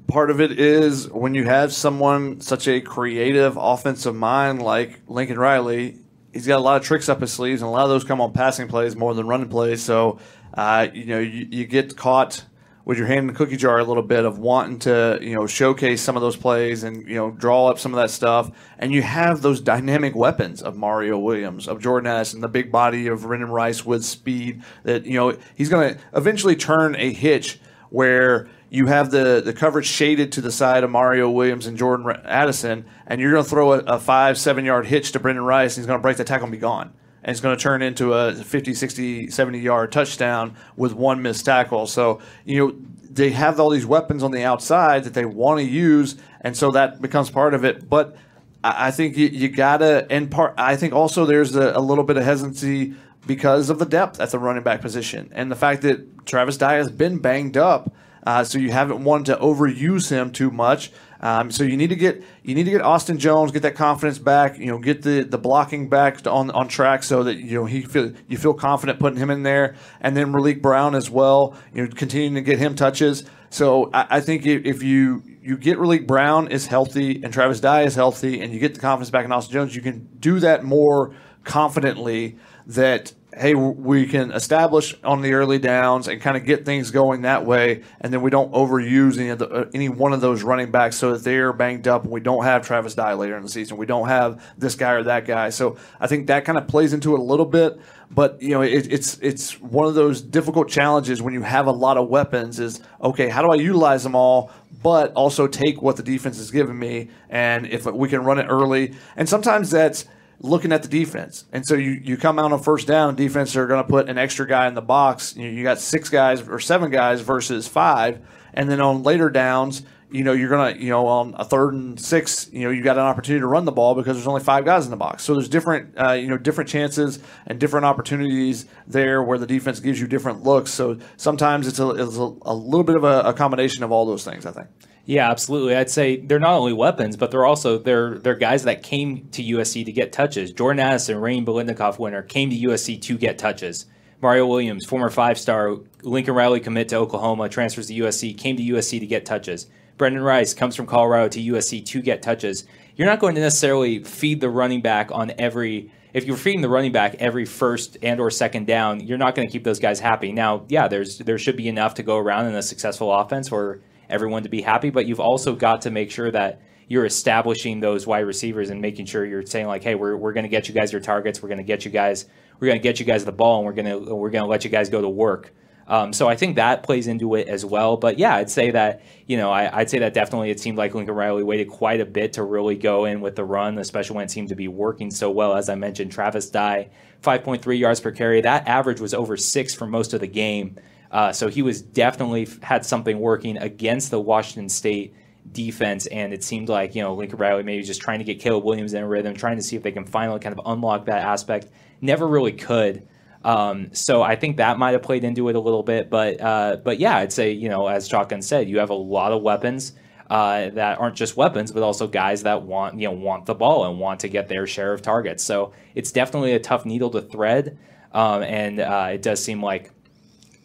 part 0.07 0.31
of 0.31 0.41
it 0.41 0.59
is 0.59 1.09
when 1.11 1.35
you 1.35 1.45
have 1.45 1.73
someone 1.73 2.41
such 2.41 2.69
a 2.69 2.81
creative 2.81 3.57
offensive 3.57 4.15
mind 4.15 4.63
like 4.63 5.01
Lincoln 5.09 5.39
Riley, 5.39 5.99
he's 6.35 6.47
got 6.47 6.59
a 6.59 6.63
lot 6.63 6.77
of 6.77 6.87
tricks 6.87 7.09
up 7.09 7.21
his 7.21 7.33
sleeves, 7.33 7.63
and 7.63 7.69
a 7.69 7.71
lot 7.71 7.85
of 7.85 7.89
those 7.89 8.05
come 8.05 8.21
on 8.21 8.33
passing 8.33 8.69
plays 8.69 8.95
more 8.95 9.15
than 9.15 9.27
running 9.27 9.49
plays. 9.49 9.83
So, 9.83 10.19
uh, 10.53 10.89
you 10.93 11.07
know, 11.07 11.21
you, 11.21 11.47
you, 11.51 11.65
get 11.65 11.97
caught 11.97 12.45
with 12.85 12.99
your 12.99 13.07
hand 13.07 13.21
in 13.21 13.27
the 13.29 13.33
cookie 13.33 13.57
jar 13.57 13.79
a 13.79 13.85
little 13.85 14.03
bit 14.03 14.25
of 14.25 14.39
wanting 14.39 14.81
to, 14.81 15.19
you 15.23 15.35
know, 15.35 15.47
showcase 15.47 16.03
some 16.03 16.17
of 16.17 16.23
those 16.23 16.37
plays 16.37 16.83
and, 16.83 17.09
you 17.09 17.15
know, 17.15 17.31
draw 17.31 17.69
up 17.69 17.79
some 17.79 17.95
of 17.95 17.97
that 17.97 18.11
stuff. 18.11 18.51
And 18.79 18.93
you 18.93 19.01
have 19.01 19.41
those 19.41 19.61
dynamic 19.61 20.15
weapons 20.15 20.61
of 20.61 20.77
Mario 20.77 21.19
Williams, 21.19 21.67
of 21.67 21.81
Jordan 21.81 22.11
Addison, 22.11 22.41
the 22.41 22.49
big 22.49 22.71
body 22.71 23.07
of 23.07 23.21
Brenden 23.21 23.51
Rice 23.51 23.87
with 23.87 24.05
speed 24.05 24.63
that, 24.83 25.07
you 25.07 25.15
know, 25.15 25.39
he's 25.55 25.71
going 25.71 25.95
to 25.95 26.01
eventually 26.15 26.57
turn 26.57 26.95
a 26.97 27.13
hitch 27.13 27.61
where– 27.89 28.49
you 28.75 28.87
have 28.87 29.13
the, 29.13 29.41
the 29.45 29.53
coverage 29.53 29.87
shaded 29.87 30.33
to 30.33 30.41
the 30.41 30.51
side 30.51 30.83
of 30.83 30.91
Mario 30.91 31.31
Williams 31.31 31.69
and 31.69 31.79
Jordan 31.79 32.11
Addison, 32.25 32.85
and 33.07 33.21
you're 33.21 33.31
going 33.31 33.45
to 33.45 33.49
throw 33.49 33.75
a, 33.75 33.79
a, 33.79 34.01
five, 34.01 34.37
seven 34.37 34.65
yard 34.65 34.85
hitch 34.85 35.13
to 35.13 35.21
Brenden 35.21 35.47
Rice, 35.47 35.77
and 35.77 35.83
he's 35.83 35.87
going 35.87 36.01
to 36.01 36.03
break 36.03 36.17
the 36.17 36.25
tackle 36.25 36.47
and 36.47 36.53
be 36.53 36.59
gone. 36.59 36.93
And 37.23 37.31
it's 37.31 37.41
going 37.41 37.57
to 37.57 37.63
turn 37.63 37.83
into 37.83 38.13
a 38.15 38.35
50, 38.35 38.75
60, 38.75 39.31
70 39.31 39.61
yard 39.61 39.93
touchdown 39.93 40.57
with 40.77 40.93
one 40.93 41.23
missed 41.23 41.45
tackle. 41.45 41.87
So, 41.87 42.21
you 42.45 42.59
know, 42.59 42.75
they 43.09 43.31
have 43.31 43.61
all 43.61 43.71
these 43.71 43.87
weapons 43.87 44.25
on 44.25 44.33
the 44.33 44.43
outside 44.43 45.05
that 45.05 45.15
they 45.15 45.25
want 45.25 45.61
to 45.61 45.65
use, 45.65 46.17
and 46.41 46.57
so 46.57 46.73
that 46.73 47.01
becomes 47.01 47.31
part 47.31 47.55
of 47.55 47.65
it. 47.65 47.89
But 47.89 48.17
I, 48.65 48.91
think 48.91 49.17
you, 49.17 49.29
you 49.29 49.51
got 49.51 49.79
to, 49.79 50.05
and 50.11 50.29
part, 50.29 50.55
I 50.59 50.75
think 50.75 50.95
also 50.95 51.27
there's 51.27 51.55
a, 51.55 51.75
a 51.77 51.81
little 51.81 52.03
bit 52.03 52.17
of 52.17 52.25
hesitancy 52.25 52.95
because 53.25 53.71
of 53.71 53.79
the 53.79 53.87
depth 53.87 54.19
at 54.19 54.31
the 54.31 54.39
running 54.41 54.65
back 54.65 54.81
position 54.81 55.31
and 55.33 55.49
the 55.49 55.57
fact 55.57 55.83
that 55.83 56.27
Travis 56.27 56.57
Dye 56.57 56.75
has 56.75 56.91
been 56.91 57.19
banged 57.19 57.57
up 57.57 57.95
uh, 58.25 58.43
so 58.43 58.59
you 58.59 58.73
haven't 58.73 59.05
wanted 59.05 59.27
to 59.27 59.37
overuse 59.41 60.11
him 60.11 60.33
too 60.33 60.51
much. 60.51 60.91
Um, 61.21 61.51
so 61.51 61.65
you 61.65 61.77
need 61.77 61.89
to 61.89 61.97
get 61.97 62.23
you 62.43 62.55
need 62.55 62.65
to 62.65 62.71
get 62.71 62.83
Austin 62.83 63.19
Jones, 63.19 63.51
get 63.51 63.63
that 63.63 63.77
confidence 63.77 64.19
back. 64.19 64.59
You 64.59 64.67
know, 64.67 64.79
get 64.79 65.03
the, 65.03 65.23
the 65.23 65.39
blocking 65.39 65.89
back 65.89 66.27
on 66.27 66.51
on 66.51 66.69
track 66.69 67.03
so 67.03 67.23
that 67.25 67.37
you 67.37 67.59
know 67.59 67.65
he 67.65 67.81
feel 67.81 68.13
you 68.29 68.37
feel 68.37 68.53
confident 68.53 68.99
putting 68.99 69.19
him 69.19 69.31
in 69.31 69.43
there, 69.43 69.75
and 70.03 70.15
then 70.15 70.33
Raleek 70.33 70.61
Brown 70.61 70.95
as 70.95 71.09
well. 71.09 71.57
You 71.73 71.85
know, 71.85 71.91
continuing 71.95 72.35
to 72.35 72.43
get 72.43 72.59
him 72.59 72.75
touches. 72.75 73.25
So 73.49 73.91
I, 73.95 74.07
I 74.11 74.21
think 74.21 74.45
if 74.45 74.83
you 74.83 75.23
you 75.41 75.57
get 75.57 75.79
Raleek 75.79 76.07
Brown 76.07 76.49
is 76.49 76.67
healthy 76.67 77.23
and 77.23 77.33
Travis 77.33 77.61
Dye 77.61 77.83
is 77.83 77.95
healthy, 77.95 78.43
and 78.43 78.53
you 78.53 78.61
get 78.61 78.75
the 78.75 78.81
confidence 78.81 79.11
back 79.11 79.25
in 79.25 79.33
Austin 79.33 79.53
Jones, 79.55 79.75
you 79.75 79.81
can 79.81 80.09
do 80.19 80.41
that 80.41 80.63
more 80.63 81.15
confidently. 81.45 82.37
That 82.67 83.13
hey, 83.37 83.55
we 83.55 84.07
can 84.07 84.31
establish 84.33 84.95
on 85.03 85.21
the 85.21 85.33
early 85.33 85.59
downs 85.59 86.09
and 86.09 86.21
kind 86.21 86.37
of 86.37 86.45
get 86.45 86.65
things 86.65 86.91
going 86.91 87.23
that 87.23 87.45
way, 87.45 87.83
and 88.01 88.13
then 88.13 88.23
we 88.23 88.31
don't 88.31 88.53
overuse 88.53 89.19
any 89.19 89.31
of 89.31 89.39
the, 89.39 89.49
uh, 89.49 89.71
any 89.75 89.89
one 89.89 90.13
of 90.13 90.21
those 90.21 90.43
running 90.43 90.71
backs 90.71 90.97
so 90.97 91.13
that 91.13 91.25
they're 91.25 91.53
banged 91.53 91.89
up, 91.89 92.05
and 92.05 92.13
we 92.13 92.21
don't 92.21 92.45
have 92.45 92.67
Travis 92.67 92.95
Dye 92.95 93.15
later 93.15 93.37
in 93.37 93.43
the 93.43 93.49
season. 93.49 93.77
We 93.77 93.87
don't 93.87 94.09
have 94.09 94.43
this 94.57 94.75
guy 94.75 94.93
or 94.93 95.03
that 95.05 95.27
guy. 95.27 95.51
So 95.51 95.77
I 96.01 96.07
think 96.07 96.29
that 96.29 96.45
kind 96.45 96.59
of 96.59 96.69
plays 96.69 96.93
into 96.93 97.15
it 97.15 97.21
a 97.21 97.23
little 97.23 97.47
bit. 97.47 97.79
But 98.11 98.41
you 98.41 98.51
know, 98.51 98.63
it, 98.63 98.93
it's 98.93 99.19
it's 99.19 99.61
one 99.61 99.87
of 99.87 99.95
those 99.95 100.21
difficult 100.21 100.69
challenges 100.69 101.21
when 101.21 101.35
you 101.35 101.43
have 101.43 101.67
a 101.67 101.73
lot 101.73 101.97
of 101.97 102.09
weapons. 102.09 102.61
Is 102.61 102.81
okay, 103.03 103.29
how 103.29 103.43
do 103.43 103.51
I 103.51 103.57
utilize 103.57 104.03
them 104.05 104.15
all? 104.15 104.51
But 104.83 105.13
also 105.15 105.49
take 105.49 105.83
what 105.83 105.97
the 105.97 106.03
defense 106.03 106.39
is 106.39 106.51
giving 106.51 106.79
me, 106.79 107.09
and 107.31 107.67
if 107.67 107.87
we 107.87 108.09
can 108.09 108.23
run 108.23 108.39
it 108.39 108.45
early, 108.45 108.95
and 109.17 109.29
sometimes 109.29 109.71
that's 109.71 110.05
looking 110.41 110.73
at 110.73 110.83
the 110.83 110.89
defense. 110.89 111.45
And 111.53 111.65
so 111.67 111.75
you, 111.75 111.93
you 111.93 112.17
come 112.17 112.39
out 112.39 112.53
on 112.53 112.63
first 112.63 112.87
down, 112.87 113.15
defense 113.15 113.57
are 113.57 113.67
going 113.67 113.83
to 113.83 113.89
put 113.89 114.09
an 114.09 114.19
extra 114.19 114.47
guy 114.47 114.67
in 114.67 114.75
the 114.75 114.83
box. 114.83 115.37
You, 115.37 115.49
you 115.49 115.63
got 115.63 115.81
six 115.81 116.09
guys 116.09 116.47
or 116.47 116.59
seven 116.61 116.91
guys 116.91 117.21
versus 117.21 117.69
five. 117.69 118.21
And 118.53 118.71
then 118.71 118.81
on 118.81 119.03
later 119.03 119.31
downs, 119.31 119.83
you 120.15 120.23
know, 120.23 120.33
you're 120.33 120.49
gonna, 120.49 120.79
you 120.79 120.91
know, 120.91 121.09
on 121.09 121.35
a 121.37 121.45
third 121.45 121.75
and 121.75 121.99
six, 121.99 122.49
you 122.53 122.63
know, 122.63 122.71
you 122.71 122.83
got 122.83 122.97
an 122.97 123.03
opportunity 123.03 123.41
to 123.41 123.49
run 123.49 123.65
the 123.65 123.73
ball 123.73 123.97
because 123.97 124.17
there's 124.17 124.29
only 124.29 124.43
five 124.43 124.65
guys 124.65 124.85
in 124.85 124.93
the 124.93 124.97
box. 124.97 125.25
So 125.25 125.35
there's 125.35 125.49
different, 125.49 125.99
uh, 125.99 126.13
you 126.13 126.29
know, 126.29 126.39
different 126.39 126.71
chances 126.71 127.19
and 127.49 127.59
different 127.59 127.85
opportunities 127.85 128.67
there 128.87 129.25
where 129.25 129.39
the 129.39 129.47
defense 129.47 129.81
gives 129.81 130.01
you 130.01 130.07
different 130.07 130.45
looks. 130.45 130.71
So 130.71 130.99
sometimes 131.17 131.67
it's 131.67 131.81
a, 131.81 131.91
it's 131.91 132.17
a, 132.17 132.33
a 132.43 132.55
little 132.55 132.85
bit 132.85 132.95
of 132.95 133.03
a, 133.03 133.23
a 133.23 133.33
combination 133.33 133.83
of 133.83 133.91
all 133.91 134.07
those 134.07 134.25
things. 134.25 134.47
I 134.47 134.53
think. 134.53 134.69
Yeah, 135.05 135.29
absolutely. 135.29 135.75
I'd 135.75 135.91
say 135.91 136.17
they're 136.17 136.39
not 136.39 136.55
only 136.55 136.73
weapons, 136.73 137.17
but 137.17 137.33
they're 137.33 137.45
also 137.45 137.79
they're 137.79 138.17
they're 138.17 138.37
guys 138.37 138.63
that 138.63 138.85
came 138.85 139.29
to 139.31 139.43
USC 139.43 139.85
to 139.85 139.93
get 139.93 140.13
touches. 140.13 140.53
Jordan 140.53 140.79
Addison, 140.79 141.21
Rain 141.21 141.45
Biletnikoff 141.45 141.99
winner, 141.99 142.23
came 142.23 142.51
to 142.51 142.57
USC 142.57 143.03
to 143.03 143.19
get 143.19 143.37
touches. 143.37 143.87
Mario 144.23 144.47
Williams, 144.47 144.87
former 144.87 145.11
five-star 145.11 145.77
Lincoln 146.03 146.35
Riley 146.35 146.61
commit 146.61 146.89
to 146.91 146.97
Oklahoma, 146.97 147.49
transfers 147.49 147.89
to 147.89 147.95
USC, 147.95 148.39
came 148.39 148.57
to 148.57 148.63
USC 148.63 149.01
to 149.01 149.07
get 149.07 149.27
touches. 149.27 149.67
Brenden 149.97 150.25
Rice 150.25 150.55
comes 150.55 150.75
from 150.77 150.87
Colorado 150.87 151.29
to 151.29 151.41
USC 151.41 151.85
to 151.87 152.03
get 152.03 152.23
touches. 152.23 152.65
You're 152.97 153.07
not 153.07 153.21
going 153.21 153.35
to 153.35 153.41
necessarily 153.41 154.03
feed 154.03 154.41
the 154.41 154.51
running 154.51 154.81
back 154.81 155.11
on 155.13 155.33
every 155.39 155.93
if 156.13 156.25
you're 156.27 156.37
feeding 156.37 156.61
the 156.61 156.69
running 156.69 156.93
back 156.93 157.17
every 157.17 157.45
first 157.45 157.99
and 158.01 158.21
or 158.21 158.31
second 158.31 158.69
down, 158.69 159.01
you're 159.01 159.19
not 159.19 159.35
going 159.35 159.49
to 159.49 159.53
keep 159.53 159.65
those 159.65 159.81
guys 159.81 159.99
happy. 159.99 160.31
Now, 160.31 160.65
yeah, 160.69 160.87
there's 160.87 161.19
there 161.19 161.39
should 161.39 161.57
be 161.57 161.69
enough 161.69 161.95
to 161.95 162.03
go 162.03 162.19
around 162.19 162.47
in 162.47 162.55
a 162.55 162.63
successful 162.63 163.13
offense 163.13 163.49
for 163.49 163.81
everyone 164.09 164.45
to 164.45 164.49
be 164.49 164.63
happy, 164.63 164.91
but 164.91 165.07
you've 165.07 165.21
also 165.21 165.55
got 165.55 165.83
to 165.83 165.91
make 165.91 166.11
sure 166.11 166.31
that 166.31 166.61
you're 166.87 167.07
establishing 167.07 167.81
those 167.81 168.07
wide 168.07 168.21
receivers 168.21 168.71
and 168.71 168.81
making 168.81 169.07
sure 169.07 169.25
you're 169.25 169.45
saying 169.45 169.67
like, 169.67 169.83
hey, 169.83 169.95
we're, 169.95 170.17
we're 170.17 170.35
going 170.35 170.45
to 170.45 170.51
get 170.51 170.69
you 170.69 170.75
guys 170.75 170.93
your 170.93 171.01
targets, 171.01 171.43
we're 171.43 171.49
going 171.49 171.59
to 171.59 171.65
get 171.65 171.85
you 171.85 171.91
guys 171.91 172.27
we're 172.61 172.69
going 172.69 172.79
to 172.79 172.83
get 172.83 173.01
you 173.01 173.07
guys 173.07 173.25
the 173.25 173.33
ball, 173.33 173.59
and 173.59 173.67
we're 173.67 173.73
going 173.73 174.07
to 174.07 174.15
we're 174.15 174.31
going 174.31 174.45
to 174.45 174.51
let 174.51 174.65
you 174.65 174.71
guys 174.71 174.89
go 174.89 175.01
to 175.01 175.09
work. 175.09 175.53
Um, 175.87 176.13
so 176.13 176.29
I 176.29 176.37
think 176.37 176.57
that 176.57 176.83
plays 176.83 177.07
into 177.07 177.35
it 177.35 177.49
as 177.49 177.65
well. 177.65 177.97
But 177.97 178.19
yeah, 178.19 178.37
I'd 178.37 178.51
say 178.51 178.71
that 178.71 179.03
you 179.27 179.37
know 179.37 179.51
I, 179.51 179.79
would 179.79 179.91
say 179.91 179.99
that 179.99 180.15
definitely 180.15 180.51
it 180.51 180.61
seemed 180.61 180.79
like 180.79 180.95
Lincoln 180.95 181.15
Riley 181.15 181.43
waited 181.43 181.69
quite 181.69 182.01
a 182.01 182.07
bit 182.07 182.35
to 182.35 182.43
really 182.43 182.77
go 182.77 183.05
in 183.05 183.21
with 183.21 183.37
the 183.37 183.45
run, 183.45 183.79
especially 183.79 184.17
when 184.17 184.25
it 184.25 184.31
seemed 184.31 184.49
to 184.49 184.55
be 184.55 184.69
working 184.69 185.11
so 185.11 185.31
well. 185.31 185.55
As 185.55 185.69
I 185.69 185.75
mentioned, 185.75 186.13
Travis 186.13 186.51
Dye, 186.51 186.89
5.3 187.23 187.79
yards 187.79 188.01
per 188.01 188.11
carry. 188.11 188.41
That 188.41 188.67
average 188.67 189.01
was 189.01 189.15
over 189.15 189.37
six 189.37 189.75
for 189.75 189.87
most 189.87 190.15
of 190.15 190.21
the 190.21 190.27
game. 190.27 190.77
Uh, 191.11 191.33
so 191.33 191.49
he 191.49 191.63
was 191.63 191.81
definitely 191.81 192.49
had 192.63 192.85
something 192.85 193.21
working 193.21 193.57
against 193.57 194.11
the 194.11 194.21
Washington 194.21 194.69
State 194.69 195.15
defense, 195.53 196.07
and 196.07 196.33
it 196.33 196.43
seemed 196.43 196.69
like 196.69 196.95
you 196.95 197.03
know 197.03 197.15
Lincoln 197.15 197.39
Riley 197.39 197.63
maybe 197.63 197.83
just 197.83 198.01
trying 198.01 198.19
to 198.19 198.25
get 198.25 198.41
Caleb 198.41 198.65
Williams 198.65 198.95
in 198.95 199.03
a 199.03 199.09
rhythm, 199.09 199.35
trying 199.35 199.57
to 199.57 199.63
see 199.63 199.77
if 199.77 199.83
they 199.83 199.93
can 199.93 200.07
finally 200.07 200.41
kind 200.41 200.59
of 200.59 200.65
unlock 200.67 201.07
that 201.07 201.23
aspect. 201.23 201.69
Never 202.01 202.27
really 202.27 202.53
could. 202.53 203.07
Um, 203.45 203.95
so 203.95 204.23
I 204.23 204.37
think 204.37 204.57
that 204.57 204.79
might 204.79 204.93
have 204.93 205.03
played 205.03 205.23
into 205.23 205.49
it 205.49 205.57
a 205.57 205.61
little 205.61 205.83
bit, 205.83 206.09
but 206.09 206.41
uh, 206.41 206.77
but 206.83 206.99
yeah, 206.99 207.19
I'd 207.19 207.33
say 207.33 207.53
you 207.53 207.69
know 207.69 207.87
as 207.87 208.09
Shotgun 208.09 208.43
said, 208.43 208.69
you 208.69 208.79
have 208.79 208.91
a 208.91 208.95
lot 208.95 209.33
of 209.33 209.43
weapons 209.43 209.93
uh, 210.31 210.71
that 210.71 210.99
aren't 210.99 211.17
just 211.17 211.37
weapons, 211.37 211.71
but 211.71 211.83
also 211.83 212.07
guys 212.07 212.43
that 212.45 212.63
want 212.63 212.99
you 212.99 213.07
know 213.07 213.15
want 213.15 213.47
the 213.47 213.55
ball 213.55 213.85
and 213.85 213.99
want 213.99 214.21
to 214.21 214.29
get 214.29 214.49
their 214.49 214.67
share 214.67 214.93
of 214.93 215.03
targets. 215.03 215.45
So 215.45 215.73
it's 215.95 216.11
definitely 216.11 216.55
a 216.55 216.61
tough 216.61 216.87
needle 216.87 217.11
to 217.11 217.21
thread, 217.21 217.79
um, 218.13 218.43
and 218.43 218.81
uh, 218.81 219.11
it 219.13 219.23
does 219.23 219.45
seem 219.45 219.63
like 219.63 219.91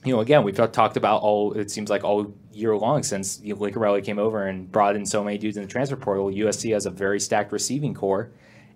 you 0.06 0.14
know 0.14 0.22
again 0.22 0.44
we've 0.44 0.56
talked 0.56 0.96
about 0.96 1.22
all 1.22 1.52
it 1.54 1.70
seems 1.70 1.90
like 1.90 2.06
all 2.06 2.34
year 2.54 2.76
long 2.76 3.04
since 3.04 3.42
you 3.44 3.56
know, 3.56 3.70
Riley 3.70 4.02
came 4.02 4.20
over 4.20 4.48
and 4.48 4.72
brought 4.72 4.96
in 4.96 5.06
so 5.06 5.24
many 5.24 5.38
dudes 5.38 5.58
in 5.58 5.64
the 5.64 5.70
transfer 5.70 5.96
portal. 5.96 6.28
USC 6.28 6.74
has 6.74 6.86
a 6.86 6.90
very 6.90 7.20
stacked 7.20 7.52
receiving 7.52 7.94
core, 7.94 8.32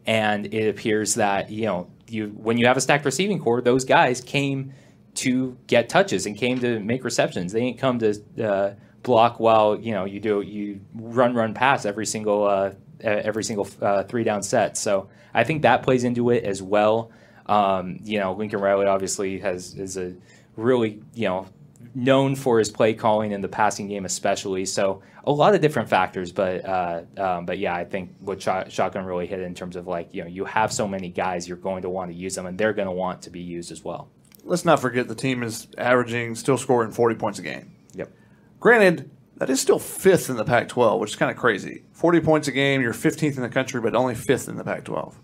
and 0.06 0.54
it 0.54 0.68
appears 0.70 1.16
that 1.16 1.50
you 1.50 1.66
know 1.66 1.90
you 2.08 2.28
when 2.28 2.58
you 2.58 2.68
have 2.68 2.78
a 2.78 2.82
stacked 2.82 3.06
receiving 3.06 3.40
core, 3.40 3.62
those 3.62 3.86
guys 3.86 4.22
came 4.22 4.74
to 5.16 5.58
get 5.68 5.90
touches 5.90 6.26
and 6.26 6.38
came 6.38 6.60
to 6.60 6.80
make 6.80 7.04
receptions. 7.04 7.52
They 7.52 7.62
ain't 7.62 7.78
come 7.78 8.00
to 8.00 8.44
uh, 8.44 8.74
block 9.04 9.40
while 9.40 9.80
you 9.80 9.94
know 9.94 10.06
you 10.06 10.20
do 10.20 10.42
you 10.42 10.82
run 10.94 11.34
run 11.34 11.54
pass 11.54 11.86
every 11.86 12.06
single 12.06 12.46
uh, 12.46 12.72
every 13.02 13.44
single 13.44 13.68
uh, 13.82 14.04
three 14.04 14.24
down 14.24 14.44
set. 14.44 14.78
So 14.78 15.10
I 15.34 15.44
think 15.44 15.62
that 15.64 15.84
plays 15.84 16.04
into 16.04 16.30
it 16.30 16.44
as 16.44 16.62
well. 16.62 17.12
Um, 17.46 18.00
you 18.04 18.20
know, 18.20 18.34
Lincoln 18.34 18.60
Riley 18.60 18.86
obviously 18.86 19.40
has 19.40 19.76
is 19.76 19.98
a 19.98 20.14
really 20.56 21.02
you 21.14 21.28
know 21.28 21.48
known 21.96 22.36
for 22.36 22.60
his 22.60 22.72
play 22.72 22.94
calling 22.94 23.32
in 23.32 23.42
the 23.42 23.48
passing 23.48 23.88
game, 23.88 24.06
especially. 24.06 24.66
So 24.66 25.02
a 25.26 25.32
lot 25.32 25.56
of 25.56 25.62
different 25.62 25.90
factors, 25.90 26.32
but 26.32 26.66
uh, 26.66 27.02
um, 27.18 27.46
but 27.46 27.60
yeah, 27.60 27.76
I 27.76 27.86
think 27.86 28.16
what 28.20 28.42
Shotgun 28.42 29.06
really 29.06 29.28
hit 29.28 29.40
in 29.40 29.54
terms 29.54 29.76
of 29.76 29.88
like 29.88 30.10
you 30.12 30.22
know 30.22 30.28
you 30.28 30.46
have 30.46 30.74
so 30.74 30.88
many 30.88 31.10
guys, 31.10 31.48
you're 31.48 31.58
going 31.58 31.84
to 31.84 31.90
want 31.90 32.12
to 32.12 32.18
use 32.18 32.36
them, 32.36 32.46
and 32.46 32.58
they're 32.58 32.74
going 32.74 32.88
to 32.88 32.94
want 32.94 33.22
to 33.24 33.30
be 33.30 33.40
used 33.40 33.72
as 33.72 33.84
well. 33.84 34.10
Let's 34.44 34.66
not 34.66 34.80
forget 34.80 35.08
the 35.08 35.16
team 35.16 35.42
is 35.42 35.68
averaging, 35.78 36.36
still 36.36 36.58
scoring 36.58 36.92
40 36.92 37.16
points 37.16 37.40
a 37.40 37.44
game. 37.44 37.72
Yep. 37.94 38.12
Granted, 38.60 39.10
that 39.38 39.50
is 39.50 39.62
still 39.62 39.80
fifth 39.80 40.30
in 40.30 40.36
the 40.36 40.44
Pac-12, 40.44 41.00
which 41.00 41.12
is 41.12 41.16
kind 41.16 41.32
of 41.32 41.38
crazy. 41.38 41.84
40 41.94 42.20
points 42.20 42.48
a 42.50 42.52
game, 42.52 42.82
you're 42.82 42.94
15th 42.94 43.38
in 43.38 43.42
the 43.42 43.50
country, 43.50 43.80
but 43.80 43.96
only 43.96 44.16
fifth 44.16 44.50
in 44.50 44.58
the 44.58 44.64
Pac-12. 44.66 45.16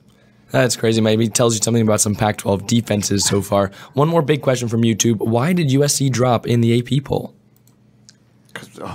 That's 0.52 0.76
crazy. 0.76 1.00
Maybe 1.02 1.28
tells 1.30 1.56
you 1.56 1.62
something 1.62 1.84
about 1.84 2.02
some 2.02 2.16
Pac 2.16 2.38
12 2.38 2.66
defenses 2.66 3.26
so 3.26 3.42
far. 3.42 3.72
One 3.94 4.08
more 4.08 4.22
big 4.22 4.42
question 4.42 4.68
from 4.68 4.82
YouTube 4.82 5.18
Why 5.18 5.54
did 5.54 5.70
USC 5.70 6.12
drop 6.12 6.48
in 6.48 6.62
the 6.62 6.80
AP 6.80 7.04
poll? 7.04 7.36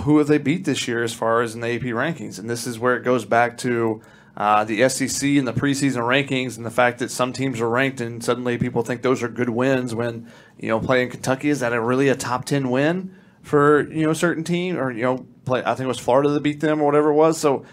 Who 0.03 0.17
have 0.17 0.27
they 0.27 0.37
beat 0.37 0.65
this 0.65 0.87
year 0.87 1.03
as 1.03 1.13
far 1.13 1.41
as 1.41 1.55
in 1.55 1.61
the 1.61 1.75
AP 1.75 1.83
rankings? 1.83 2.37
And 2.37 2.49
this 2.49 2.67
is 2.67 2.77
where 2.77 2.95
it 2.97 3.03
goes 3.03 3.25
back 3.25 3.57
to 3.59 4.01
uh, 4.35 4.65
the 4.65 4.87
SEC 4.89 5.29
and 5.29 5.47
the 5.47 5.53
preseason 5.53 6.01
rankings 6.01 6.57
and 6.57 6.65
the 6.65 6.71
fact 6.71 6.99
that 6.99 7.09
some 7.09 7.31
teams 7.31 7.61
are 7.61 7.69
ranked 7.69 8.01
and 8.01 8.23
suddenly 8.23 8.57
people 8.57 8.83
think 8.83 9.01
those 9.01 9.23
are 9.23 9.29
good 9.29 9.49
wins 9.49 9.95
when, 9.95 10.29
you 10.59 10.67
know, 10.67 10.79
playing 10.79 11.09
Kentucky, 11.09 11.49
is 11.49 11.61
that 11.61 11.71
a 11.71 11.79
really 11.79 12.09
a 12.09 12.15
top 12.15 12.43
10 12.43 12.69
win 12.69 13.15
for, 13.41 13.89
you 13.91 14.03
know, 14.03 14.11
a 14.11 14.15
certain 14.15 14.43
team? 14.43 14.77
Or, 14.77 14.91
you 14.91 15.03
know, 15.03 15.25
play, 15.45 15.61
I 15.65 15.73
think 15.73 15.85
it 15.85 15.87
was 15.87 15.99
Florida 15.99 16.29
that 16.29 16.43
beat 16.43 16.59
them 16.59 16.81
or 16.81 16.85
whatever 16.85 17.11
it 17.11 17.15
was. 17.15 17.37
So 17.37 17.65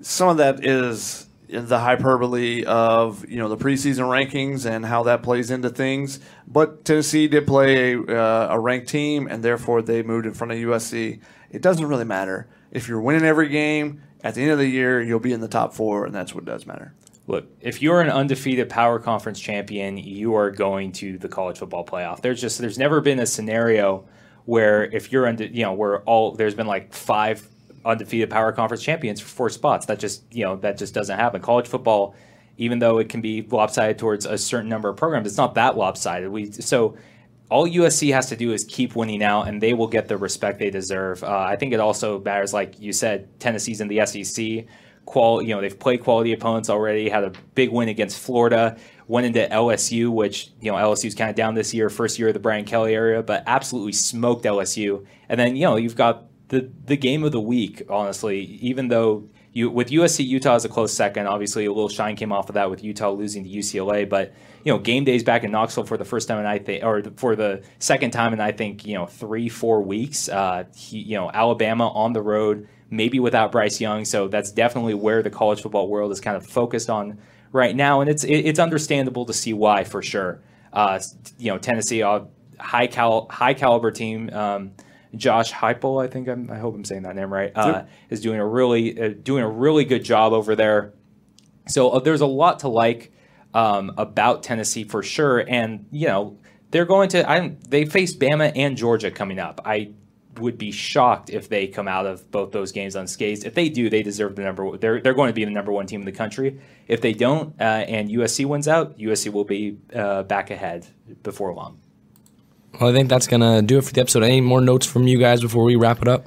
some 0.00 0.28
of 0.28 0.36
that 0.36 0.64
is 0.64 1.27
the 1.48 1.78
hyperbole 1.78 2.64
of 2.64 3.28
you 3.28 3.38
know 3.38 3.48
the 3.48 3.56
preseason 3.56 4.04
rankings 4.04 4.66
and 4.66 4.84
how 4.84 5.04
that 5.04 5.22
plays 5.22 5.50
into 5.50 5.70
things. 5.70 6.20
But 6.46 6.84
Tennessee 6.84 7.28
did 7.28 7.46
play 7.46 7.94
a, 7.94 8.02
uh, 8.02 8.48
a, 8.50 8.60
ranked 8.60 8.88
team, 8.88 9.26
and 9.26 9.42
therefore 9.42 9.82
they 9.82 10.02
moved 10.02 10.26
in 10.26 10.34
front 10.34 10.52
of 10.52 10.58
USC. 10.58 11.20
It 11.50 11.62
doesn't 11.62 11.86
really 11.86 12.04
matter 12.04 12.48
if 12.70 12.88
you're 12.88 13.00
winning 13.00 13.24
every 13.24 13.48
game. 13.48 14.02
At 14.22 14.34
the 14.34 14.42
end 14.42 14.50
of 14.50 14.58
the 14.58 14.68
year, 14.68 15.00
you'll 15.00 15.20
be 15.20 15.32
in 15.32 15.40
the 15.40 15.48
top 15.48 15.74
four, 15.74 16.04
and 16.04 16.14
that's 16.14 16.34
what 16.34 16.44
does 16.44 16.66
matter. 16.66 16.92
Look, 17.28 17.46
if 17.60 17.80
you're 17.80 18.00
an 18.00 18.10
undefeated 18.10 18.68
power 18.68 18.98
conference 18.98 19.38
champion, 19.38 19.96
you 19.96 20.34
are 20.34 20.50
going 20.50 20.92
to 20.92 21.18
the 21.18 21.28
college 21.28 21.58
football 21.58 21.84
playoff. 21.84 22.20
There's 22.20 22.40
just 22.40 22.58
there's 22.58 22.78
never 22.78 23.00
been 23.00 23.20
a 23.20 23.26
scenario 23.26 24.06
where 24.44 24.84
if 24.84 25.12
you're 25.12 25.26
under 25.26 25.44
you 25.44 25.62
know 25.62 25.74
where 25.74 26.00
all 26.02 26.32
there's 26.32 26.54
been 26.54 26.66
like 26.66 26.92
five 26.92 27.46
undefeated 27.88 28.30
power 28.30 28.52
conference 28.52 28.82
champions 28.82 29.20
for 29.20 29.28
four 29.28 29.50
spots. 29.50 29.86
That 29.86 29.98
just 29.98 30.22
you 30.30 30.44
know 30.44 30.56
that 30.56 30.78
just 30.78 30.94
doesn't 30.94 31.18
happen. 31.18 31.40
College 31.40 31.66
football, 31.66 32.14
even 32.58 32.78
though 32.78 32.98
it 32.98 33.08
can 33.08 33.20
be 33.20 33.42
lopsided 33.42 33.98
towards 33.98 34.26
a 34.26 34.38
certain 34.38 34.68
number 34.68 34.88
of 34.88 34.96
programs, 34.96 35.26
it's 35.26 35.38
not 35.38 35.54
that 35.54 35.76
lopsided. 35.76 36.28
We 36.28 36.52
so 36.52 36.96
all 37.50 37.66
USC 37.66 38.12
has 38.12 38.26
to 38.26 38.36
do 38.36 38.52
is 38.52 38.64
keep 38.64 38.94
winning 38.94 39.22
out, 39.22 39.48
and 39.48 39.60
they 39.60 39.72
will 39.72 39.86
get 39.86 40.06
the 40.06 40.18
respect 40.18 40.58
they 40.58 40.70
deserve. 40.70 41.24
Uh, 41.24 41.38
I 41.38 41.56
think 41.56 41.72
it 41.72 41.80
also 41.80 42.20
matters, 42.20 42.52
like 42.52 42.78
you 42.78 42.92
said, 42.92 43.40
Tennessee's 43.40 43.80
in 43.80 43.88
the 43.88 44.04
SEC. 44.04 44.66
Qual, 45.06 45.40
you 45.40 45.54
know, 45.54 45.62
they've 45.62 45.78
played 45.78 46.02
quality 46.02 46.34
opponents 46.34 46.68
already. 46.68 47.08
Had 47.08 47.24
a 47.24 47.32
big 47.54 47.70
win 47.70 47.88
against 47.88 48.18
Florida. 48.18 48.76
Went 49.06 49.26
into 49.26 49.48
LSU, 49.50 50.10
which 50.10 50.50
you 50.60 50.70
know 50.70 50.76
LSU's 50.76 51.14
kind 51.14 51.30
of 51.30 51.36
down 51.36 51.54
this 51.54 51.72
year, 51.72 51.88
first 51.88 52.18
year 52.18 52.28
of 52.28 52.34
the 52.34 52.40
Brian 52.40 52.66
Kelly 52.66 52.92
era, 52.92 53.22
but 53.22 53.42
absolutely 53.46 53.92
smoked 53.92 54.44
LSU. 54.44 55.06
And 55.30 55.40
then 55.40 55.56
you 55.56 55.62
know 55.62 55.76
you've 55.76 55.96
got 55.96 56.27
the 56.48 56.70
the 56.84 56.96
game 56.96 57.24
of 57.24 57.32
the 57.32 57.40
week, 57.40 57.82
honestly, 57.88 58.40
even 58.60 58.88
though 58.88 59.28
you 59.52 59.70
with 59.70 59.90
USC 59.90 60.26
Utah 60.26 60.54
as 60.54 60.64
a 60.64 60.68
close 60.68 60.92
second, 60.92 61.26
obviously 61.26 61.66
a 61.66 61.72
little 61.72 61.88
shine 61.88 62.16
came 62.16 62.32
off 62.32 62.48
of 62.48 62.54
that 62.54 62.70
with 62.70 62.82
Utah 62.82 63.10
losing 63.10 63.44
to 63.44 63.50
UCLA, 63.50 64.08
but 64.08 64.34
you 64.64 64.72
know, 64.72 64.78
game 64.78 65.04
days 65.04 65.22
back 65.22 65.44
in 65.44 65.50
Knoxville 65.50 65.84
for 65.84 65.96
the 65.96 66.04
first 66.04 66.28
time, 66.28 66.38
and 66.38 66.48
I 66.48 66.58
think, 66.58 66.84
or 66.84 67.02
for 67.16 67.36
the 67.36 67.62
second 67.78 68.10
time, 68.10 68.32
and 68.32 68.42
I 68.42 68.52
think 68.52 68.86
you 68.86 68.94
know 68.94 69.06
three 69.06 69.48
four 69.48 69.82
weeks. 69.82 70.28
Uh, 70.28 70.64
he, 70.74 70.98
you 70.98 71.16
know, 71.16 71.30
Alabama 71.30 71.88
on 71.88 72.12
the 72.12 72.22
road, 72.22 72.68
maybe 72.90 73.20
without 73.20 73.52
Bryce 73.52 73.80
Young, 73.80 74.04
so 74.04 74.28
that's 74.28 74.50
definitely 74.50 74.94
where 74.94 75.22
the 75.22 75.30
college 75.30 75.62
football 75.62 75.88
world 75.88 76.12
is 76.12 76.20
kind 76.20 76.36
of 76.36 76.46
focused 76.46 76.90
on 76.90 77.18
right 77.52 77.74
now, 77.74 78.00
and 78.00 78.10
it's 78.10 78.24
it, 78.24 78.34
it's 78.34 78.58
understandable 78.58 79.26
to 79.26 79.32
see 79.32 79.52
why 79.52 79.84
for 79.84 80.02
sure. 80.02 80.40
Uh, 80.72 81.00
you 81.38 81.50
know, 81.50 81.58
Tennessee, 81.58 82.02
uh, 82.02 82.20
high 82.58 82.86
cal 82.86 83.26
high 83.30 83.54
caliber 83.54 83.90
team. 83.90 84.30
Um, 84.30 84.72
Josh 85.14 85.52
Heupel, 85.52 86.02
I 86.02 86.08
think 86.08 86.28
I'm, 86.28 86.50
i 86.50 86.58
hope 86.58 86.74
I'm 86.74 86.84
saying 86.84 87.02
that 87.02 87.16
name 87.16 87.32
right, 87.32 87.52
uh, 87.54 87.84
is 88.10 88.20
doing 88.20 88.38
a 88.38 88.46
really 88.46 89.00
uh, 89.00 89.14
doing 89.22 89.42
a 89.42 89.48
really 89.48 89.84
good 89.84 90.04
job 90.04 90.32
over 90.32 90.54
there. 90.54 90.92
So 91.68 91.90
uh, 91.90 92.00
there's 92.00 92.20
a 92.20 92.26
lot 92.26 92.60
to 92.60 92.68
like 92.68 93.12
um, 93.54 93.92
about 93.96 94.42
Tennessee 94.42 94.84
for 94.84 95.02
sure, 95.02 95.38
and 95.38 95.86
you 95.90 96.06
know 96.06 96.38
they're 96.70 96.84
going 96.84 97.08
to. 97.10 97.28
I 97.28 97.56
they 97.68 97.84
face 97.84 98.14
Bama 98.14 98.52
and 98.54 98.76
Georgia 98.76 99.10
coming 99.10 99.38
up. 99.38 99.60
I 99.64 99.92
would 100.38 100.58
be 100.58 100.70
shocked 100.70 101.30
if 101.30 101.48
they 101.48 101.66
come 101.66 101.88
out 101.88 102.06
of 102.06 102.30
both 102.30 102.52
those 102.52 102.72
games 102.72 102.94
unscathed. 102.94 103.44
If 103.44 103.54
they 103.54 103.68
do, 103.68 103.90
they 103.90 104.02
deserve 104.02 104.36
the 104.36 104.42
number. 104.42 104.76
They're 104.76 105.00
they're 105.00 105.14
going 105.14 105.28
to 105.28 105.34
be 105.34 105.44
the 105.44 105.50
number 105.50 105.72
one 105.72 105.86
team 105.86 106.00
in 106.00 106.06
the 106.06 106.12
country. 106.12 106.60
If 106.86 107.00
they 107.00 107.12
don't, 107.12 107.54
uh, 107.60 107.64
and 107.64 108.10
USC 108.10 108.46
wins 108.46 108.68
out, 108.68 108.98
USC 108.98 109.32
will 109.32 109.44
be 109.44 109.78
uh, 109.94 110.22
back 110.24 110.50
ahead 110.50 110.86
before 111.22 111.54
long. 111.54 111.80
Well, 112.80 112.90
I 112.90 112.92
think 112.92 113.08
that's 113.08 113.26
going 113.26 113.40
to 113.40 113.62
do 113.62 113.78
it 113.78 113.84
for 113.84 113.92
the 113.92 114.00
episode. 114.00 114.22
Any 114.22 114.40
more 114.40 114.60
notes 114.60 114.86
from 114.86 115.06
you 115.06 115.18
guys 115.18 115.40
before 115.40 115.64
we 115.64 115.76
wrap 115.76 116.00
it 116.00 116.08
up? 116.08 116.26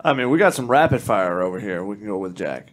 I 0.00 0.12
mean, 0.12 0.30
we 0.30 0.38
got 0.38 0.54
some 0.54 0.68
rapid 0.68 1.00
fire 1.00 1.42
over 1.42 1.60
here. 1.60 1.84
We 1.84 1.96
can 1.96 2.06
go 2.06 2.18
with 2.18 2.36
Jack. 2.36 2.72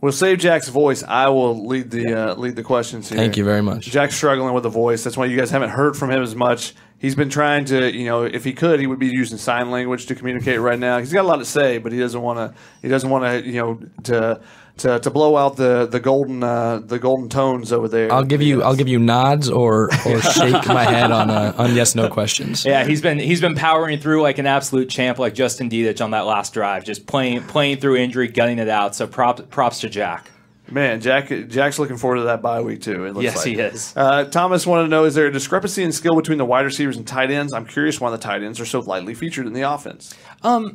We'll 0.00 0.12
save 0.12 0.38
Jack's 0.38 0.68
voice. 0.68 1.02
I 1.02 1.28
will 1.28 1.66
lead 1.66 1.90
the 1.90 2.14
uh, 2.14 2.34
lead 2.34 2.56
the 2.56 2.62
questions 2.62 3.10
here. 3.10 3.18
Thank 3.18 3.36
you 3.36 3.44
very 3.44 3.60
much. 3.60 3.84
Jack's 3.84 4.16
struggling 4.16 4.54
with 4.54 4.62
the 4.62 4.70
voice. 4.70 5.04
That's 5.04 5.16
why 5.16 5.26
you 5.26 5.36
guys 5.36 5.50
haven't 5.50 5.68
heard 5.70 5.94
from 5.94 6.10
him 6.10 6.22
as 6.22 6.34
much. 6.34 6.74
He's 6.96 7.14
been 7.14 7.28
trying 7.28 7.66
to, 7.66 7.94
you 7.94 8.06
know, 8.06 8.22
if 8.24 8.44
he 8.44 8.54
could, 8.54 8.80
he 8.80 8.86
would 8.86 8.98
be 8.98 9.08
using 9.08 9.36
sign 9.36 9.70
language 9.70 10.06
to 10.06 10.14
communicate 10.14 10.58
right 10.58 10.78
now. 10.78 10.98
He's 10.98 11.12
got 11.12 11.26
a 11.26 11.28
lot 11.28 11.36
to 11.36 11.44
say, 11.44 11.76
but 11.76 11.92
he 11.92 11.98
doesn't 11.98 12.20
want 12.20 12.38
to. 12.38 12.58
He 12.80 12.88
doesn't 12.88 13.10
want 13.10 13.24
to, 13.24 13.46
you 13.46 13.60
know, 13.60 13.80
to 14.04 14.40
to, 14.80 14.98
to 15.00 15.10
blow 15.10 15.36
out 15.36 15.56
the 15.56 15.86
the 15.86 16.00
golden 16.00 16.42
uh, 16.42 16.80
the 16.84 16.98
golden 16.98 17.28
tones 17.28 17.72
over 17.72 17.88
there. 17.88 18.12
I'll 18.12 18.24
give 18.24 18.42
you 18.42 18.62
I'll 18.62 18.76
give 18.76 18.88
you 18.88 18.98
nods 18.98 19.48
or 19.48 19.90
or 20.06 20.20
shake 20.32 20.66
my 20.66 20.84
head 20.84 21.10
on 21.10 21.30
uh, 21.30 21.54
on 21.56 21.74
yes 21.74 21.94
no 21.94 22.08
questions. 22.08 22.64
Yeah, 22.64 22.84
he's 22.84 23.00
been 23.00 23.18
he's 23.18 23.40
been 23.40 23.54
powering 23.54 23.98
through 23.98 24.22
like 24.22 24.38
an 24.38 24.46
absolute 24.46 24.88
champ, 24.88 25.18
like 25.18 25.34
Justin 25.34 25.70
Dedich 25.70 26.02
on 26.04 26.10
that 26.12 26.26
last 26.26 26.52
drive, 26.54 26.84
just 26.84 27.06
playing 27.06 27.42
playing 27.44 27.78
through 27.78 27.96
injury, 27.96 28.28
gutting 28.28 28.58
it 28.58 28.68
out. 28.68 28.94
So 28.94 29.06
props 29.06 29.42
props 29.50 29.80
to 29.80 29.88
Jack. 29.88 30.30
Man, 30.70 31.00
Jack 31.00 31.28
Jack's 31.48 31.80
looking 31.80 31.96
forward 31.96 32.18
to 32.18 32.22
that 32.22 32.42
bye 32.42 32.60
week 32.60 32.80
too. 32.80 33.04
It 33.04 33.14
looks 33.14 33.24
Yes, 33.24 33.36
like. 33.38 33.46
he 33.46 33.54
is. 33.54 33.92
Uh, 33.96 34.24
Thomas 34.26 34.64
wanted 34.66 34.84
to 34.84 34.88
know: 34.88 35.04
Is 35.04 35.16
there 35.16 35.26
a 35.26 35.32
discrepancy 35.32 35.82
in 35.82 35.90
skill 35.90 36.14
between 36.14 36.38
the 36.38 36.44
wide 36.44 36.64
receivers 36.64 36.96
and 36.96 37.04
tight 37.04 37.32
ends? 37.32 37.52
I'm 37.52 37.66
curious 37.66 38.00
why 38.00 38.10
the 38.12 38.18
tight 38.18 38.42
ends 38.44 38.60
are 38.60 38.64
so 38.64 38.78
lightly 38.78 39.14
featured 39.14 39.48
in 39.48 39.52
the 39.52 39.62
offense. 39.62 40.14
Yeah, 40.44 40.68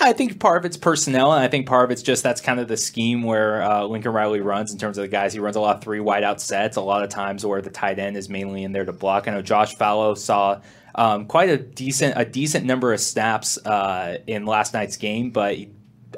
I 0.00 0.12
think 0.14 0.40
part 0.40 0.58
of 0.58 0.64
it's 0.64 0.76
personnel, 0.76 1.32
and 1.32 1.42
I 1.42 1.48
think 1.48 1.66
part 1.66 1.84
of 1.84 1.90
it's 1.90 2.02
just 2.02 2.22
that's 2.22 2.40
kind 2.40 2.58
of 2.58 2.68
the 2.68 2.76
scheme 2.76 3.22
where 3.22 3.62
uh, 3.62 3.84
Lincoln 3.84 4.12
Riley 4.12 4.40
runs 4.40 4.72
in 4.72 4.78
terms 4.78 4.96
of 4.96 5.02
the 5.02 5.08
guys. 5.08 5.32
He 5.32 5.40
runs 5.40 5.56
a 5.56 5.60
lot 5.60 5.76
of 5.76 5.82
three 5.82 6.00
wide 6.00 6.24
out 6.24 6.40
sets, 6.40 6.76
a 6.76 6.80
lot 6.80 7.02
of 7.02 7.10
times 7.10 7.44
where 7.44 7.60
the 7.60 7.70
tight 7.70 7.98
end 7.98 8.16
is 8.16 8.28
mainly 8.28 8.64
in 8.64 8.72
there 8.72 8.84
to 8.84 8.92
block. 8.92 9.28
I 9.28 9.32
know 9.32 9.42
Josh 9.42 9.76
Falo 9.76 10.16
saw 10.16 10.60
um, 10.94 11.26
quite 11.26 11.50
a 11.50 11.58
decent 11.58 12.14
a 12.16 12.24
decent 12.24 12.64
number 12.64 12.92
of 12.92 13.00
snaps 13.00 13.58
uh, 13.66 14.18
in 14.26 14.46
last 14.46 14.72
night's 14.72 14.96
game, 14.96 15.30
but 15.30 15.58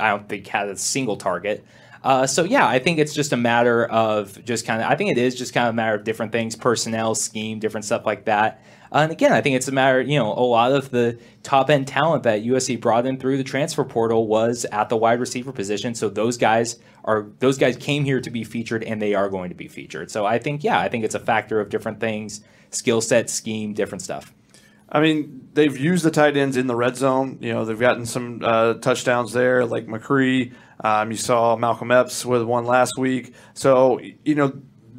I 0.01 0.11
don't 0.11 0.29
think 0.29 0.47
had 0.47 0.69
a 0.69 0.77
single 0.77 1.17
target. 1.17 1.65
Uh, 2.05 2.27
so 2.27 2.45
yeah, 2.45 2.67
I 2.67 2.79
think 2.79 2.99
it's 2.99 3.15
just 3.15 3.33
a 3.33 3.37
matter 3.37 3.85
of 3.87 4.45
just 4.45 4.67
kind 4.67 4.83
of. 4.83 4.91
I 4.91 4.97
think 4.97 5.11
it 5.11 5.19
is 5.19 5.35
just 5.35 5.55
kind 5.55 5.69
of 5.69 5.75
a 5.75 5.77
matter 5.77 5.95
of 5.95 6.05
different 6.05 6.33
things, 6.33 6.57
personnel, 6.57 7.15
scheme, 7.15 7.59
different 7.59 7.85
stuff 7.85 8.07
like 8.07 8.25
that. 8.27 8.63
And 8.93 9.11
again, 9.11 9.33
I 9.33 9.41
think 9.41 9.57
it's 9.57 9.69
a 9.69 9.73
matter, 9.73 10.03
you 10.03 10.19
know, 10.19 10.33
a 10.33 10.45
lot 10.45 10.73
of 10.73 10.91
the 10.91 11.19
top 11.43 11.71
end 11.71 11.89
talent 11.89 12.25
that 12.25 12.45
USC 12.45 12.79
brought 12.79 13.07
in 13.07 13.19
through 13.19 13.39
the 13.39 13.45
transfer 13.45 13.85
portal 13.85 14.27
was 14.27 14.67
at 14.67 14.91
the 14.91 14.97
wide 14.97 15.19
receiver 15.19 15.51
position. 15.51 15.95
So 15.95 16.11
those 16.11 16.37
guys 16.37 16.79
are 17.05 17.27
those 17.39 17.57
guys 17.57 17.77
came 17.77 18.05
here 18.05 18.21
to 18.21 18.31
be 18.31 18.45
featured, 18.45 18.85
and 18.85 19.01
they 19.01 19.15
are 19.15 19.31
going 19.31 19.49
to 19.49 19.57
be 19.57 19.67
featured. 19.67 20.11
So 20.11 20.27
I 20.27 20.39
think, 20.39 20.63
yeah, 20.63 20.79
I 20.79 20.89
think 20.89 21.05
it's 21.05 21.15
a 21.15 21.21
factor 21.21 21.59
of 21.59 21.71
different 21.71 22.01
things, 22.01 22.43
skill 22.71 23.01
set, 23.01 23.31
scheme, 23.31 23.73
different 23.73 24.03
stuff. 24.03 24.33
I 24.95 25.01
mean, 25.01 25.49
they've 25.55 25.77
used 25.77 26.05
the 26.05 26.11
tight 26.11 26.37
ends 26.37 26.59
in 26.59 26.67
the 26.67 26.77
red 26.77 26.97
zone. 26.97 27.39
You 27.41 27.55
know, 27.55 27.65
they've 27.65 27.81
gotten 27.81 28.05
some 28.05 28.41
uh, 28.45 28.75
touchdowns 28.75 29.33
there, 29.33 29.65
like 29.65 29.87
McRee. 29.87 30.53
Um, 30.85 31.11
you 31.11 31.17
saw 31.17 31.57
Malcolm 31.57 31.91
Epps 31.91 32.27
with 32.27 32.43
one 32.43 32.67
last 32.67 32.99
week. 32.99 33.35
So, 33.55 34.01
you 34.23 34.35
know, 34.35 34.53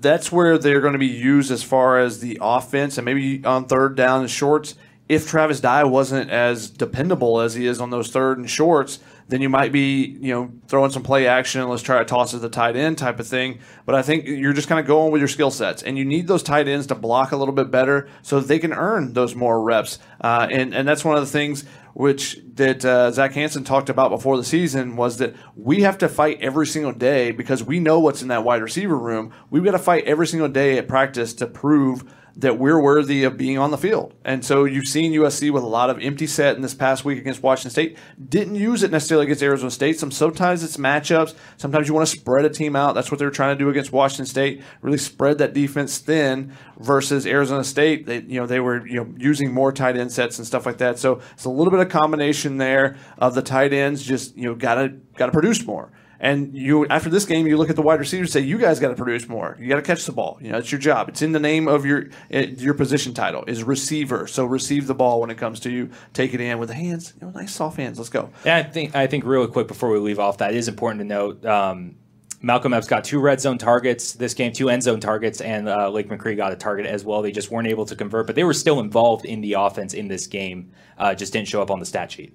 that's 0.04 0.32
where 0.32 0.58
they're 0.58 0.82
going 0.82 0.94
to 0.94 1.00
be 1.00 1.08
used 1.08 1.50
as 1.50 1.64
far 1.64 1.98
as 1.98 2.20
the 2.20 2.38
offense 2.42 2.98
and 2.98 3.06
maybe 3.06 3.44
on 3.46 3.66
third 3.66 3.96
down 3.96 4.22
and 4.22 4.30
shorts. 4.30 4.76
If 5.10 5.28
Travis 5.28 5.60
Dye 5.60 5.84
wasn't 5.84 6.30
as 6.30 6.70
dependable 6.70 7.40
as 7.40 7.56
he 7.56 7.66
is 7.66 7.82
on 7.82 7.90
those 7.90 8.12
third 8.12 8.38
and 8.38 8.50
shorts, 8.50 9.00
then 9.34 9.42
you 9.42 9.50
might 9.50 9.72
be, 9.72 10.16
you 10.22 10.32
know, 10.32 10.52
throwing 10.68 10.92
some 10.92 11.02
play 11.02 11.26
action 11.26 11.60
and 11.60 11.68
let's 11.68 11.82
try 11.82 11.98
to 11.98 12.06
toss 12.06 12.32
to 12.32 12.38
the 12.38 12.50
tight 12.50 12.76
end 12.76 13.00
type 13.00 13.20
of 13.20 13.26
thing. 13.26 13.58
But 13.84 13.96
I 13.96 14.04
think 14.04 14.28
you're 14.28 14.54
just 14.54 14.68
kind 14.68 14.80
of 14.80 14.86
going 14.86 15.12
with 15.12 15.22
your 15.22 15.28
skill 15.28 15.50
sets, 15.50 15.82
and 15.82 15.98
you 15.98 16.06
need 16.06 16.28
those 16.28 16.44
tight 16.44 16.68
ends 16.68 16.86
to 16.88 16.96
block 16.96 17.32
a 17.32 17.36
little 17.36 17.56
bit 17.56 17.72
better 17.72 18.08
so 18.22 18.40
they 18.40 18.60
can 18.60 18.74
earn 18.74 19.14
those 19.14 19.34
more 19.34 19.60
reps. 19.60 19.98
Uh, 20.22 20.48
and 20.52 20.76
and 20.76 20.88
that's 20.88 21.04
one 21.04 21.16
of 21.18 21.22
the 21.24 21.32
things 21.32 21.66
which 21.96 22.40
that 22.54 22.86
uh, 22.86 23.10
Zach 23.10 23.34
Hanson 23.34 23.64
talked 23.64 23.90
about 23.90 24.12
before 24.12 24.38
the 24.38 24.44
season 24.44 24.96
was 24.96 25.18
that 25.18 25.36
we 25.56 25.82
have 25.82 25.98
to 26.00 26.10
fight 26.10 26.38
every 26.40 26.68
single 26.68 26.92
day 26.92 27.32
because 27.32 27.64
we 27.64 27.80
know 27.80 28.00
what's 28.00 28.22
in 28.22 28.28
that 28.28 28.44
wide 28.44 28.62
receiver 28.62 28.98
room. 28.98 29.34
We've 29.50 29.64
got 29.64 29.72
to 29.72 29.80
fight 29.80 30.04
every 30.06 30.28
single 30.28 30.50
day 30.50 30.78
at 30.78 30.88
practice 30.88 31.34
to 31.36 31.48
prove 31.48 32.04
that 32.36 32.58
we're 32.58 32.82
worthy 32.82 33.24
of 33.24 33.38
being 33.38 33.60
on 33.60 33.70
the 33.70 33.78
field. 33.78 34.14
And 34.26 34.44
so 34.44 34.64
you've 34.64 34.88
seen 34.88 35.14
USC 35.14 35.52
with 35.52 35.62
a 35.62 35.68
lot 35.68 35.92
of 35.92 36.00
empty 36.02 36.26
set 36.26 36.56
in 36.56 36.64
this 36.64 36.74
past 36.74 37.06
week 37.06 37.20
against 37.20 37.44
Washington 37.44 37.70
State. 37.70 37.98
Didn't 38.28 38.56
use 38.56 38.82
it 38.82 38.90
necessarily 38.90 39.26
against 39.26 39.44
Arizona 39.44 39.70
State. 39.70 40.00
Some 40.00 40.10
sometimes 40.10 40.64
it's 40.64 40.78
matchups. 40.78 41.36
Sometimes 41.58 41.88
you 41.88 41.94
want 41.94 42.08
to 42.08 42.16
spread 42.18 42.46
a 42.46 42.50
team 42.50 42.76
out. 42.76 42.96
That's 42.96 43.12
what 43.12 43.20
they're 43.20 43.30
trying 43.30 43.56
to 43.56 43.64
do 43.64 43.70
against 43.70 43.92
Washington 43.92 44.26
State. 44.26 44.64
Really 44.82 44.98
spread 44.98 45.38
that 45.38 45.54
defense 45.54 46.00
thin 46.00 46.54
versus 46.80 47.28
Arizona 47.28 47.64
State. 47.64 48.08
They 48.08 48.22
you 48.22 48.40
know 48.40 48.48
they 48.48 48.60
were 48.60 48.86
you 48.88 48.96
know 48.96 49.14
using 49.18 49.54
more 49.54 49.72
tight 49.72 49.96
end 49.96 50.12
sets 50.12 50.40
and 50.40 50.48
stuff 50.48 50.66
like 50.66 50.80
that. 50.80 50.98
So 50.98 51.22
it's 51.34 51.46
a 51.46 51.50
little 51.50 51.72
bit 51.72 51.82
of 51.82 51.90
combination 51.90 52.58
there 52.58 52.98
of 53.20 53.36
the 53.36 53.44
tight 53.44 53.74
ends 53.74 54.02
just 54.02 54.36
you 54.36 54.46
know 54.46 54.56
gotta 54.56 54.90
gotta 55.16 55.32
produce 55.32 55.64
more. 55.66 55.92
And 56.24 56.56
you, 56.56 56.88
after 56.88 57.10
this 57.10 57.26
game, 57.26 57.48
you 57.48 57.58
look 57.58 57.70
at 57.70 57.76
the 57.76 57.82
wide 57.82 58.00
receivers 58.00 58.34
and 58.34 58.42
say, 58.42 58.48
"You 58.48 58.58
guys 58.58 58.80
got 58.80 58.88
to 58.88 58.96
produce 58.96 59.28
more. 59.28 59.58
You 59.60 59.68
got 59.68 59.76
to 59.76 59.82
catch 59.82 60.06
the 60.06 60.14
ball. 60.14 60.38
You 60.40 60.54
know, 60.54 60.58
it's 60.60 60.72
your 60.72 60.80
job. 60.80 61.10
It's 61.10 61.22
in 61.22 61.34
the 61.34 61.40
name 61.40 61.68
of 61.68 61.86
your 61.86 62.08
your 62.30 62.74
position 62.76 63.14
title 63.14 63.44
is 63.46 63.62
receiver. 63.62 64.26
So 64.26 64.46
receive 64.46 64.88
the 64.88 64.96
ball 64.96 65.20
when 65.20 65.30
it 65.30 65.38
comes 65.38 65.60
to 65.60 65.70
you. 65.70 65.90
Take 66.14 66.34
it 66.34 66.40
in 66.40 66.60
with 66.60 66.70
the 66.70 66.76
hands. 66.76 67.14
You 67.20 67.28
know, 67.28 67.34
nice 67.34 67.54
soft 67.54 67.76
hands. 67.76 67.98
Let's 67.98 68.10
go. 68.10 68.30
And 68.46 68.54
I 68.54 68.64
think 68.64 68.96
I 68.96 69.06
think 69.06 69.26
really 69.26 69.48
quick 69.48 69.68
before 69.68 69.90
we 69.90 70.00
leave 70.00 70.18
off 70.18 70.38
that 70.38 70.54
is 70.54 70.70
important 70.70 71.02
to 71.02 71.06
note. 71.06 71.46
Um, 71.46 71.96
Malcolm 72.42 72.74
Epps 72.74 72.88
got 72.88 73.04
two 73.04 73.20
red 73.20 73.42
zone 73.42 73.58
targets 73.58 74.14
this 74.14 74.34
game, 74.34 74.54
two 74.54 74.70
end 74.70 74.84
zone 74.84 75.02
targets, 75.02 75.42
and 75.42 75.68
uh, 75.68 75.90
Lake 75.90 76.08
McRee 76.08 76.38
got 76.38 76.54
a 76.54 76.56
target 76.56 76.86
as 76.86 77.04
well. 77.04 77.22
They 77.22 77.34
just 77.34 77.52
weren't 77.52 77.68
able 77.68 77.86
to 77.86 77.98
convert, 77.98 78.28
but 78.28 78.36
they 78.36 78.46
were 78.46 78.54
still 78.54 78.80
involved 78.80 79.26
in 79.26 79.42
the 79.42 79.54
offense 79.54 79.94
in 79.94 80.08
this 80.08 80.28
game. 80.28 80.72
Uh, 80.98 81.14
just 81.16 81.34
didn't 81.34 81.50
show 81.50 81.62
up 81.62 81.70
on 81.70 81.80
the 81.80 81.86
stat 81.86 82.14
sheet. 82.14 82.34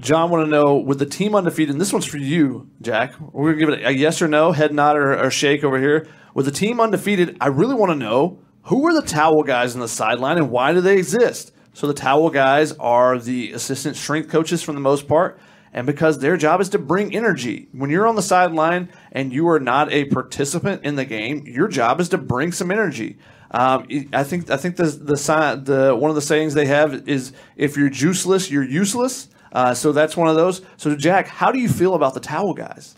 John, 0.00 0.30
want 0.30 0.44
to 0.44 0.50
know 0.50 0.76
with 0.76 1.00
the 1.00 1.06
team 1.06 1.34
undefeated, 1.34 1.74
and 1.74 1.80
this 1.80 1.92
one's 1.92 2.04
for 2.04 2.18
you, 2.18 2.70
Jack. 2.80 3.14
We're 3.18 3.52
gonna 3.52 3.58
give 3.58 3.68
it 3.80 3.84
a 3.84 3.92
yes 3.92 4.22
or 4.22 4.28
no, 4.28 4.52
head 4.52 4.72
nod 4.72 4.96
or, 4.96 5.18
or 5.18 5.28
shake 5.28 5.64
over 5.64 5.78
here. 5.78 6.06
With 6.34 6.46
the 6.46 6.52
team 6.52 6.78
undefeated, 6.78 7.36
I 7.40 7.48
really 7.48 7.74
want 7.74 7.90
to 7.90 7.96
know 7.96 8.38
who 8.62 8.86
are 8.86 8.94
the 8.94 9.02
towel 9.02 9.42
guys 9.42 9.74
on 9.74 9.80
the 9.80 9.88
sideline 9.88 10.38
and 10.38 10.50
why 10.50 10.72
do 10.72 10.80
they 10.80 10.98
exist? 10.98 11.50
So 11.72 11.88
the 11.88 11.94
towel 11.94 12.30
guys 12.30 12.72
are 12.74 13.18
the 13.18 13.52
assistant 13.52 13.96
strength 13.96 14.28
coaches 14.28 14.62
for 14.62 14.72
the 14.72 14.78
most 14.78 15.08
part, 15.08 15.40
and 15.72 15.84
because 15.84 16.20
their 16.20 16.36
job 16.36 16.60
is 16.60 16.68
to 16.70 16.78
bring 16.78 17.12
energy. 17.12 17.68
When 17.72 17.90
you're 17.90 18.06
on 18.06 18.14
the 18.14 18.22
sideline 18.22 18.90
and 19.10 19.32
you 19.32 19.48
are 19.48 19.58
not 19.58 19.90
a 19.90 20.04
participant 20.04 20.84
in 20.84 20.94
the 20.94 21.04
game, 21.06 21.44
your 21.44 21.66
job 21.66 22.00
is 22.00 22.08
to 22.10 22.18
bring 22.18 22.52
some 22.52 22.70
energy. 22.70 23.18
Um, 23.50 23.88
I 24.12 24.22
think 24.22 24.48
I 24.48 24.58
think 24.58 24.76
the 24.76 24.84
the, 24.84 25.62
the 25.64 25.96
one 25.96 26.10
of 26.10 26.14
the 26.14 26.22
sayings 26.22 26.54
they 26.54 26.66
have 26.66 27.08
is 27.08 27.32
if 27.56 27.76
you're 27.76 27.90
juiceless, 27.90 28.48
you're 28.48 28.62
useless. 28.62 29.28
Uh, 29.52 29.74
so 29.74 29.92
that's 29.92 30.16
one 30.16 30.28
of 30.28 30.36
those. 30.36 30.62
So 30.76 30.94
Jack, 30.96 31.26
how 31.26 31.52
do 31.52 31.58
you 31.58 31.68
feel 31.68 31.94
about 31.94 32.14
the 32.14 32.20
towel 32.20 32.54
guys? 32.54 32.94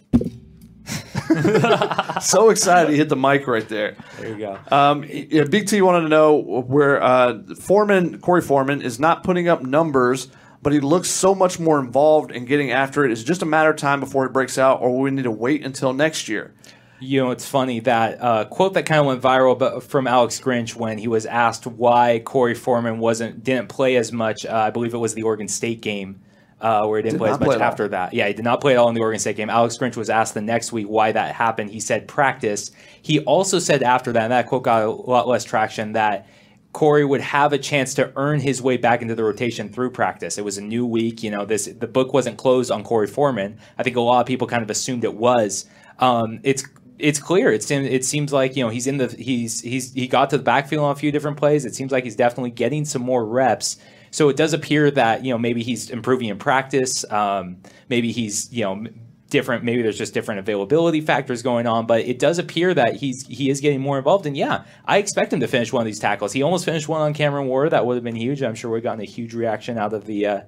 so 2.20 2.51
excited 2.51 2.90
he 2.90 2.96
hit 2.96 3.09
the 3.09 3.16
mic 3.16 3.46
right 3.46 3.68
there. 3.68 3.96
There 4.18 4.28
you 4.28 4.38
go. 4.38 4.59
Um, 4.70 5.05
yeah, 5.09 5.44
Big 5.44 5.68
T 5.68 5.80
wanted 5.80 6.03
to 6.03 6.09
know 6.09 6.36
where 6.36 7.03
uh, 7.03 7.42
Foreman, 7.61 8.20
Corey 8.20 8.42
Foreman, 8.42 8.82
is 8.82 8.98
not 8.98 9.22
putting 9.22 9.48
up 9.48 9.62
numbers, 9.62 10.28
but 10.62 10.72
he 10.72 10.80
looks 10.80 11.09
so 11.09 11.34
much 11.34 11.61
more 11.61 11.78
involved 11.78 12.32
in 12.32 12.46
getting 12.46 12.72
after 12.72 13.05
it. 13.05 13.12
Is 13.12 13.22
just 13.22 13.42
a 13.42 13.46
matter 13.46 13.70
of 13.70 13.76
time 13.76 14.01
before 14.01 14.26
he 14.26 14.32
breaks 14.32 14.59
out, 14.59 14.80
or 14.80 14.90
will 14.90 15.01
we 15.01 15.11
need 15.11 15.22
to 15.22 15.30
wait 15.30 15.64
until 15.64 15.92
next 15.92 16.28
year? 16.28 16.53
You 16.98 17.22
know, 17.22 17.30
it's 17.30 17.46
funny 17.46 17.80
that 17.80 18.20
uh, 18.20 18.44
quote 18.46 18.74
that 18.74 18.84
kind 18.84 19.01
of 19.01 19.07
went 19.07 19.22
viral, 19.22 19.59
but 19.59 19.84
from 19.84 20.07
Alex 20.07 20.40
Grinch 20.40 20.74
when 20.74 20.98
he 20.98 21.09
was 21.09 21.26
asked 21.26 21.66
why 21.66 22.20
Corey 22.24 22.55
Foreman 22.55 22.98
wasn't 22.98 23.44
didn't 23.44 23.68
play 23.68 23.96
as 23.96 24.12
much. 24.12 24.44
Uh, 24.44 24.55
I 24.55 24.70
believe 24.70 24.94
it 24.94 24.98
was 24.98 25.14
the 25.14 25.22
Oregon 25.22 25.48
State 25.48 25.80
game 25.80 26.20
uh, 26.61 26.86
where 26.86 26.98
he 26.98 27.02
didn't 27.02 27.14
Did 27.14 27.18
play 27.20 27.30
as 27.30 27.40
much 27.40 27.46
play 27.46 27.56
all. 27.56 27.62
after 27.62 27.88
that. 27.88 28.12
Yeah, 28.12 28.28
he 28.28 28.34
did 28.34 28.44
not 28.44 28.61
play 28.61 28.72
at 28.72 28.78
all 28.78 28.88
in 28.88 28.94
the 28.94 29.00
Oregon 29.00 29.18
State 29.18 29.36
game. 29.36 29.50
Alex 29.50 29.76
Grinch 29.78 29.96
was 29.96 30.11
asked 30.11 30.34
the 30.34 30.40
next 30.42 30.72
week 30.72 30.86
why 30.86 31.12
that 31.12 31.34
happened. 31.34 31.70
He 31.70 31.80
said 31.80 32.06
practice. 32.06 32.70
He 33.02 33.20
also 33.20 33.58
said 33.58 33.82
after 33.82 34.12
that, 34.12 34.24
and 34.24 34.32
that 34.32 34.46
quote 34.46 34.64
got 34.64 34.82
a 34.82 34.90
lot 34.90 35.26
less 35.26 35.44
traction, 35.44 35.92
that 35.92 36.26
Corey 36.72 37.04
would 37.04 37.20
have 37.20 37.52
a 37.52 37.58
chance 37.58 37.94
to 37.94 38.12
earn 38.16 38.40
his 38.40 38.62
way 38.62 38.76
back 38.76 39.02
into 39.02 39.14
the 39.14 39.24
rotation 39.24 39.68
through 39.70 39.90
practice. 39.90 40.38
It 40.38 40.44
was 40.44 40.58
a 40.58 40.62
new 40.62 40.86
week. 40.86 41.22
You 41.22 41.30
know, 41.30 41.44
this 41.44 41.66
the 41.66 41.88
book 41.88 42.12
wasn't 42.12 42.36
closed 42.36 42.70
on 42.70 42.84
Corey 42.84 43.06
Foreman. 43.06 43.58
I 43.78 43.82
think 43.82 43.96
a 43.96 44.00
lot 44.00 44.20
of 44.20 44.26
people 44.26 44.46
kind 44.46 44.62
of 44.62 44.70
assumed 44.70 45.04
it 45.04 45.14
was. 45.14 45.66
Um, 45.98 46.40
it's 46.44 46.64
it's 46.98 47.18
clear. 47.18 47.52
It's 47.52 47.70
it 47.70 48.04
seems 48.04 48.32
like 48.32 48.56
you 48.56 48.62
know 48.62 48.70
he's 48.70 48.86
in 48.86 48.98
the 48.98 49.08
he's 49.08 49.61
he's 49.62 49.92
he 49.94 50.06
got 50.06 50.30
to 50.30 50.38
the 50.38 50.44
backfield 50.44 50.84
on 50.84 50.92
a 50.92 50.96
few 50.96 51.11
different 51.11 51.38
plays. 51.38 51.64
It 51.64 51.74
seems 51.74 51.90
like 51.90 52.04
he's 52.04 52.16
definitely 52.16 52.50
getting 52.50 52.84
some 52.84 53.02
more 53.02 53.24
reps. 53.24 53.78
So 54.11 54.28
it 54.28 54.36
does 54.36 54.52
appear 54.52 54.90
that 54.90 55.24
you 55.24 55.32
know 55.32 55.38
maybe 55.38 55.62
he's 55.62 55.90
improving 55.90 56.28
in 56.28 56.38
practice. 56.38 57.04
Um, 57.11 57.58
maybe 57.88 58.12
he's 58.12 58.52
you 58.52 58.64
know 58.64 58.86
different. 59.30 59.64
Maybe 59.64 59.82
there's 59.82 59.96
just 59.96 60.12
different 60.12 60.40
availability 60.40 61.00
factors 61.00 61.42
going 61.42 61.66
on. 61.66 61.86
But 61.86 62.02
it 62.02 62.18
does 62.18 62.38
appear 62.38 62.74
that 62.74 62.96
he's 62.96 63.26
he 63.26 63.48
is 63.48 63.61
getting 63.61 63.80
more 63.80 63.96
involved. 63.96 64.26
And 64.26 64.36
yeah, 64.36 64.64
I 64.84 64.98
expect 64.98 65.32
him 65.32 65.40
to 65.40 65.48
finish 65.48 65.72
one 65.72 65.80
of 65.80 65.86
these 65.86 66.00
tackles. 66.00 66.32
He 66.32 66.42
almost 66.42 66.64
finished 66.64 66.88
one 66.88 67.00
on 67.00 67.14
Cameron 67.14 67.46
Ward. 67.46 67.70
That 67.70 67.86
would 67.86 67.94
have 67.94 68.04
been 68.04 68.16
huge. 68.16 68.42
I'm 68.42 68.54
sure 68.54 68.70
we've 68.70 68.82
gotten 68.82 69.00
a 69.00 69.04
huge 69.04 69.32
reaction 69.32 69.78
out 69.78 69.94
of 69.94 70.04
the. 70.04 70.26
Uh, 70.26 70.40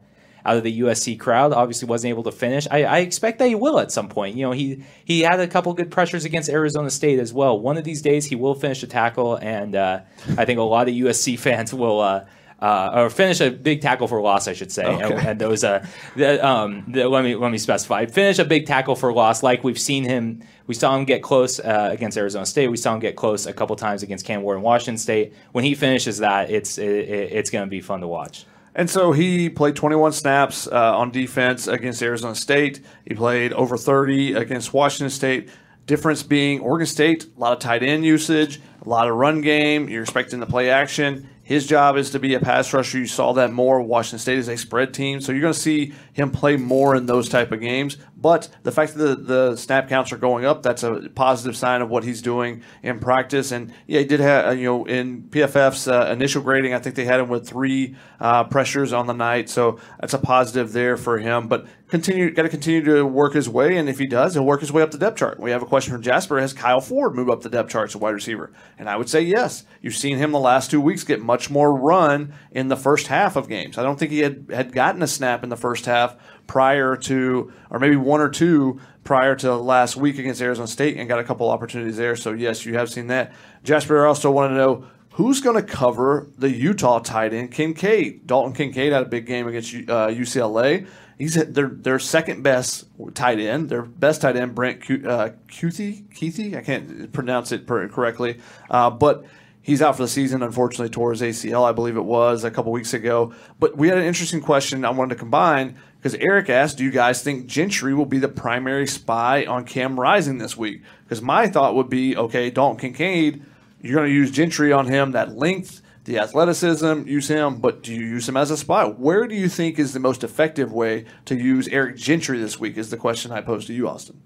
out 0.44 0.56
of 0.56 0.64
the 0.64 0.80
USC 0.80 1.20
crowd. 1.20 1.52
Obviously, 1.52 1.86
wasn't 1.86 2.10
able 2.10 2.24
to 2.24 2.32
finish. 2.32 2.66
I, 2.68 2.82
I 2.82 2.98
expect 2.98 3.38
that 3.38 3.46
he 3.46 3.54
will 3.54 3.78
at 3.78 3.92
some 3.92 4.08
point. 4.08 4.34
You 4.34 4.42
know, 4.42 4.50
he 4.50 4.82
he 5.04 5.20
had 5.20 5.38
a 5.38 5.46
couple 5.46 5.72
good 5.72 5.88
pressures 5.88 6.24
against 6.24 6.48
Arizona 6.48 6.90
State 6.90 7.20
as 7.20 7.32
well. 7.32 7.60
One 7.60 7.76
of 7.76 7.84
these 7.84 8.02
days, 8.02 8.26
he 8.26 8.34
will 8.34 8.56
finish 8.56 8.82
a 8.82 8.88
tackle, 8.88 9.36
and 9.36 9.76
uh, 9.76 10.00
I 10.36 10.44
think 10.44 10.58
a 10.58 10.62
lot 10.62 10.88
of 10.88 10.94
USC 10.94 11.38
fans 11.38 11.72
will. 11.72 12.00
Uh, 12.00 12.24
uh, 12.62 12.92
or 12.94 13.10
finish 13.10 13.40
a 13.40 13.50
big 13.50 13.80
tackle 13.80 14.06
for 14.06 14.20
loss, 14.20 14.46
I 14.46 14.52
should 14.52 14.70
say. 14.70 14.84
Okay. 14.84 15.02
And, 15.02 15.28
and 15.28 15.40
those, 15.40 15.64
uh, 15.64 15.84
the, 16.14 16.46
um, 16.46 16.84
the, 16.86 17.08
let 17.08 17.24
me 17.24 17.34
let 17.34 17.50
me 17.50 17.58
specify. 17.58 18.06
Finish 18.06 18.38
a 18.38 18.44
big 18.44 18.66
tackle 18.66 18.94
for 18.94 19.12
loss, 19.12 19.42
like 19.42 19.64
we've 19.64 19.80
seen 19.80 20.04
him. 20.04 20.44
We 20.68 20.74
saw 20.74 20.96
him 20.96 21.04
get 21.04 21.24
close 21.24 21.58
uh, 21.58 21.88
against 21.90 22.16
Arizona 22.16 22.46
State. 22.46 22.68
We 22.68 22.76
saw 22.76 22.94
him 22.94 23.00
get 23.00 23.16
close 23.16 23.46
a 23.46 23.52
couple 23.52 23.74
times 23.74 24.04
against 24.04 24.24
Cam 24.24 24.42
Ward 24.42 24.58
and 24.58 24.64
Washington 24.64 24.96
State. 24.96 25.34
When 25.50 25.64
he 25.64 25.74
finishes 25.74 26.18
that, 26.18 26.50
it's 26.50 26.78
it, 26.78 26.86
it's 26.86 27.50
going 27.50 27.64
to 27.66 27.70
be 27.70 27.80
fun 27.80 28.00
to 28.00 28.06
watch. 28.06 28.46
And 28.76 28.88
so 28.88 29.10
he 29.10 29.50
played 29.50 29.74
21 29.74 30.12
snaps 30.12 30.68
uh, 30.68 30.96
on 30.96 31.10
defense 31.10 31.66
against 31.66 32.00
Arizona 32.00 32.36
State. 32.36 32.80
He 33.04 33.14
played 33.14 33.52
over 33.54 33.76
30 33.76 34.34
against 34.34 34.72
Washington 34.72 35.10
State. 35.10 35.50
Difference 35.86 36.22
being 36.22 36.60
Oregon 36.60 36.86
State, 36.86 37.26
a 37.36 37.40
lot 37.40 37.52
of 37.52 37.58
tight 37.58 37.82
end 37.82 38.04
usage, 38.04 38.60
a 38.86 38.88
lot 38.88 39.08
of 39.08 39.16
run 39.16 39.40
game. 39.40 39.88
You're 39.88 40.02
expecting 40.02 40.38
to 40.38 40.46
play 40.46 40.70
action. 40.70 41.28
His 41.42 41.66
job 41.66 41.96
is 41.96 42.10
to 42.10 42.20
be 42.20 42.34
a 42.34 42.40
pass 42.40 42.72
rusher. 42.72 42.98
You 42.98 43.06
saw 43.06 43.32
that 43.32 43.52
more. 43.52 43.80
Washington 43.82 44.20
State 44.20 44.38
is 44.38 44.48
a 44.48 44.56
spread 44.56 44.94
team, 44.94 45.20
so 45.20 45.32
you're 45.32 45.40
going 45.40 45.52
to 45.52 45.58
see 45.58 45.92
him 46.12 46.30
play 46.30 46.56
more 46.56 46.94
in 46.94 47.06
those 47.06 47.28
type 47.28 47.50
of 47.50 47.60
games. 47.60 47.96
But 48.16 48.48
the 48.62 48.70
fact 48.70 48.94
that 48.94 49.26
the, 49.26 49.50
the 49.50 49.56
snap 49.56 49.88
counts 49.88 50.12
are 50.12 50.16
going 50.16 50.44
up, 50.44 50.62
that's 50.62 50.84
a 50.84 51.10
positive 51.14 51.56
sign 51.56 51.82
of 51.82 51.90
what 51.90 52.04
he's 52.04 52.22
doing 52.22 52.62
in 52.84 53.00
practice. 53.00 53.50
And 53.50 53.72
yeah, 53.88 53.98
he 53.98 54.04
did 54.04 54.20
have, 54.20 54.56
you 54.56 54.64
know, 54.64 54.84
in 54.84 55.24
PFF's 55.24 55.88
uh, 55.88 56.08
initial 56.12 56.42
grading, 56.42 56.74
I 56.74 56.78
think 56.78 56.94
they 56.94 57.04
had 57.04 57.18
him 57.18 57.28
with 57.28 57.48
three 57.48 57.96
uh, 58.20 58.44
pressures 58.44 58.92
on 58.92 59.08
the 59.08 59.12
night. 59.12 59.50
So 59.50 59.80
that's 60.00 60.14
a 60.14 60.18
positive 60.18 60.72
there 60.72 60.96
for 60.96 61.18
him. 61.18 61.48
But 61.48 61.66
continue, 61.92 62.30
got 62.30 62.44
to 62.44 62.48
continue 62.48 62.82
to 62.82 63.04
work 63.04 63.34
his 63.34 63.50
way. 63.50 63.76
And 63.76 63.86
if 63.86 63.98
he 63.98 64.06
does, 64.06 64.32
he'll 64.32 64.46
work 64.46 64.60
his 64.60 64.72
way 64.72 64.80
up 64.80 64.92
the 64.92 64.98
depth 64.98 65.18
chart. 65.18 65.38
We 65.38 65.50
have 65.50 65.60
a 65.60 65.66
question 65.66 65.92
from 65.92 66.00
Jasper 66.00 66.40
Has 66.40 66.54
Kyle 66.54 66.80
Ford 66.80 67.14
moved 67.14 67.28
up 67.28 67.42
the 67.42 67.50
depth 67.50 67.68
chart 67.68 67.90
as 67.90 67.94
a 67.94 67.98
wide 67.98 68.14
receiver? 68.14 68.50
And 68.78 68.88
I 68.88 68.96
would 68.96 69.10
say 69.10 69.20
yes. 69.20 69.64
You've 69.82 69.94
seen 69.94 70.16
him 70.16 70.32
the 70.32 70.40
last 70.40 70.70
two 70.70 70.80
weeks 70.80 71.04
get 71.04 71.20
much 71.20 71.50
more 71.50 71.78
run 71.78 72.32
in 72.50 72.68
the 72.68 72.78
first 72.78 73.08
half 73.08 73.36
of 73.36 73.46
games. 73.46 73.76
I 73.76 73.82
don't 73.82 73.98
think 73.98 74.10
he 74.10 74.20
had, 74.20 74.46
had 74.50 74.72
gotten 74.72 75.02
a 75.02 75.06
snap 75.06 75.44
in 75.44 75.50
the 75.50 75.56
first 75.56 75.84
half 75.84 76.16
prior 76.46 76.96
to, 76.96 77.52
or 77.68 77.78
maybe 77.78 77.96
one 77.96 78.22
or 78.22 78.30
two 78.30 78.80
prior 79.04 79.36
to 79.36 79.54
last 79.54 79.94
week 79.94 80.18
against 80.18 80.40
Arizona 80.40 80.68
State 80.68 80.96
and 80.96 81.10
got 81.10 81.18
a 81.18 81.24
couple 81.24 81.50
opportunities 81.50 81.98
there. 81.98 82.16
So, 82.16 82.32
yes, 82.32 82.64
you 82.64 82.72
have 82.78 82.88
seen 82.88 83.08
that. 83.08 83.34
Jasper 83.64 84.06
also 84.06 84.30
wanted 84.30 84.54
to 84.54 84.56
know 84.56 84.86
who's 85.10 85.42
going 85.42 85.56
to 85.56 85.62
cover 85.62 86.30
the 86.38 86.50
Utah 86.50 87.00
tight 87.00 87.34
end, 87.34 87.52
Kincaid. 87.52 88.26
Dalton 88.26 88.54
Kincaid 88.54 88.94
had 88.94 89.02
a 89.02 89.08
big 89.10 89.26
game 89.26 89.46
against 89.46 89.74
uh, 89.74 90.08
UCLA. 90.08 90.86
He's 91.22 91.34
their 91.34 91.68
their 91.68 92.00
second 92.00 92.42
best 92.42 92.84
tight 93.14 93.38
end. 93.38 93.68
Their 93.68 93.82
best 93.82 94.22
tight 94.22 94.34
end, 94.34 94.56
Brant 94.56 94.82
uh, 94.82 95.30
Kuithe. 95.46 96.08
Keithy, 96.08 96.56
I 96.56 96.62
can't 96.62 97.12
pronounce 97.12 97.52
it 97.52 97.64
correctly, 97.64 98.40
uh, 98.68 98.90
but 98.90 99.24
he's 99.62 99.80
out 99.80 99.94
for 99.94 100.02
the 100.02 100.08
season. 100.08 100.42
Unfortunately, 100.42 100.88
tore 100.88 101.12
his 101.12 101.22
ACL, 101.22 101.64
I 101.64 101.70
believe 101.70 101.96
it 101.96 102.04
was 102.04 102.42
a 102.42 102.50
couple 102.50 102.72
weeks 102.72 102.92
ago. 102.92 103.32
But 103.60 103.76
we 103.76 103.86
had 103.86 103.98
an 103.98 104.04
interesting 104.04 104.40
question 104.40 104.84
I 104.84 104.90
wanted 104.90 105.10
to 105.10 105.20
combine 105.20 105.76
because 105.96 106.16
Eric 106.16 106.50
asked, 106.50 106.78
"Do 106.78 106.82
you 106.82 106.90
guys 106.90 107.22
think 107.22 107.46
Gentry 107.46 107.94
will 107.94 108.04
be 108.04 108.18
the 108.18 108.26
primary 108.26 108.88
spy 108.88 109.44
on 109.44 109.64
Cam 109.64 110.00
Rising 110.00 110.38
this 110.38 110.56
week?" 110.56 110.82
Because 111.04 111.22
my 111.22 111.46
thought 111.46 111.76
would 111.76 111.88
be, 111.88 112.16
okay, 112.16 112.50
Dalton 112.50 112.80
Kincaid, 112.80 113.44
you're 113.80 113.94
going 113.94 114.08
to 114.08 114.12
use 114.12 114.32
Gentry 114.32 114.72
on 114.72 114.88
him, 114.88 115.12
that 115.12 115.36
length, 115.36 115.81
the 116.04 116.18
athleticism, 116.18 117.06
use 117.06 117.28
him, 117.28 117.56
but 117.60 117.82
do 117.82 117.94
you 117.94 118.00
use 118.00 118.28
him 118.28 118.36
as 118.36 118.50
a 118.50 118.56
spy? 118.56 118.84
Where 118.84 119.28
do 119.28 119.34
you 119.34 119.48
think 119.48 119.78
is 119.78 119.92
the 119.92 120.00
most 120.00 120.24
effective 120.24 120.72
way 120.72 121.04
to 121.26 121.36
use 121.36 121.68
Eric 121.68 121.96
Gentry 121.96 122.38
this 122.38 122.58
week? 122.58 122.76
Is 122.76 122.90
the 122.90 122.96
question 122.96 123.30
I 123.30 123.40
pose 123.40 123.66
to 123.66 123.72
you, 123.72 123.88
Austin. 123.88 124.20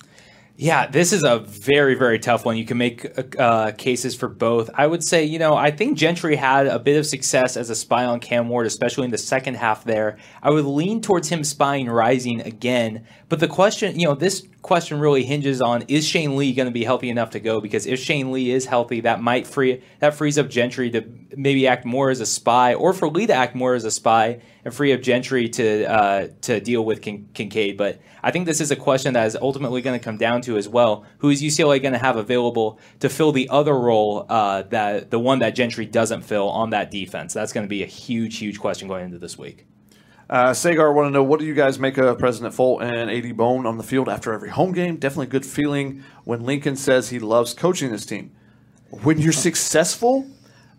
Yeah, 0.58 0.86
this 0.86 1.12
is 1.12 1.22
a 1.22 1.40
very, 1.40 1.94
very 1.94 2.18
tough 2.18 2.46
one. 2.46 2.56
You 2.56 2.64
can 2.64 2.78
make 2.78 3.06
uh, 3.38 3.72
cases 3.72 4.16
for 4.16 4.26
both. 4.26 4.70
I 4.72 4.86
would 4.86 5.04
say, 5.04 5.22
you 5.22 5.38
know, 5.38 5.54
I 5.54 5.70
think 5.70 5.98
Gentry 5.98 6.34
had 6.34 6.66
a 6.66 6.78
bit 6.78 6.96
of 6.96 7.04
success 7.04 7.58
as 7.58 7.68
a 7.68 7.74
spy 7.74 8.06
on 8.06 8.20
Cam 8.20 8.48
Ward, 8.48 8.66
especially 8.66 9.04
in 9.04 9.10
the 9.10 9.18
second 9.18 9.56
half 9.56 9.84
there. 9.84 10.16
I 10.42 10.48
would 10.48 10.64
lean 10.64 11.02
towards 11.02 11.28
him 11.28 11.44
spying 11.44 11.90
Rising 11.90 12.40
again. 12.40 13.06
But 13.28 13.40
the 13.40 13.48
question, 13.48 13.98
you 13.98 14.06
know, 14.06 14.14
this 14.14 14.46
question 14.62 15.00
really 15.00 15.24
hinges 15.24 15.60
on 15.60 15.82
is 15.88 16.06
Shane 16.06 16.36
Lee 16.36 16.54
going 16.54 16.66
to 16.66 16.72
be 16.72 16.84
healthy 16.84 17.10
enough 17.10 17.30
to 17.30 17.40
go? 17.40 17.60
Because 17.60 17.84
if 17.84 17.98
Shane 17.98 18.30
Lee 18.30 18.52
is 18.52 18.66
healthy, 18.66 19.00
that 19.00 19.20
might 19.20 19.48
free 19.48 19.82
that 19.98 20.14
frees 20.14 20.38
up 20.38 20.48
Gentry 20.48 20.90
to 20.90 21.04
maybe 21.36 21.66
act 21.66 21.84
more 21.84 22.10
as 22.10 22.20
a 22.20 22.26
spy, 22.26 22.74
or 22.74 22.92
for 22.92 23.08
Lee 23.08 23.26
to 23.26 23.34
act 23.34 23.56
more 23.56 23.74
as 23.74 23.84
a 23.84 23.90
spy 23.90 24.40
and 24.64 24.72
free 24.72 24.92
up 24.92 25.02
Gentry 25.02 25.48
to 25.48 25.90
uh, 25.90 26.28
to 26.42 26.60
deal 26.60 26.84
with 26.84 27.02
Kin- 27.02 27.28
Kincaid. 27.34 27.76
But 27.76 28.00
I 28.22 28.30
think 28.30 28.46
this 28.46 28.60
is 28.60 28.70
a 28.70 28.76
question 28.76 29.14
that 29.14 29.26
is 29.26 29.34
ultimately 29.34 29.82
going 29.82 29.98
to 29.98 30.04
come 30.04 30.18
down 30.18 30.40
to 30.42 30.56
as 30.56 30.68
well: 30.68 31.04
who 31.18 31.30
is 31.30 31.42
UCLA 31.42 31.82
going 31.82 31.94
to 31.94 31.98
have 31.98 32.16
available 32.16 32.78
to 33.00 33.08
fill 33.08 33.32
the 33.32 33.48
other 33.48 33.76
role 33.76 34.26
uh, 34.28 34.62
that 34.62 35.10
the 35.10 35.18
one 35.18 35.40
that 35.40 35.56
Gentry 35.56 35.86
doesn't 35.86 36.22
fill 36.22 36.48
on 36.48 36.70
that 36.70 36.92
defense? 36.92 37.34
That's 37.34 37.52
going 37.52 37.66
to 37.66 37.70
be 37.70 37.82
a 37.82 37.86
huge, 37.86 38.38
huge 38.38 38.60
question 38.60 38.86
going 38.86 39.04
into 39.04 39.18
this 39.18 39.36
week. 39.36 39.66
Uh, 40.28 40.52
Sagar, 40.52 40.92
want 40.92 41.06
to 41.06 41.10
know 41.12 41.22
what 41.22 41.38
do 41.38 41.46
you 41.46 41.54
guys 41.54 41.78
make 41.78 41.98
of 41.98 42.18
President 42.18 42.52
Folt 42.52 42.82
and 42.82 43.10
AD 43.10 43.36
Bohn 43.36 43.64
on 43.64 43.78
the 43.78 43.84
field 43.84 44.08
after 44.08 44.32
every 44.32 44.50
home 44.50 44.72
game? 44.72 44.96
Definitely 44.96 45.26
good 45.26 45.46
feeling 45.46 46.02
when 46.24 46.42
Lincoln 46.42 46.74
says 46.74 47.10
he 47.10 47.20
loves 47.20 47.54
coaching 47.54 47.92
this 47.92 48.04
team. 48.04 48.32
When 48.90 49.18
you're 49.18 49.32
successful, 49.32 50.26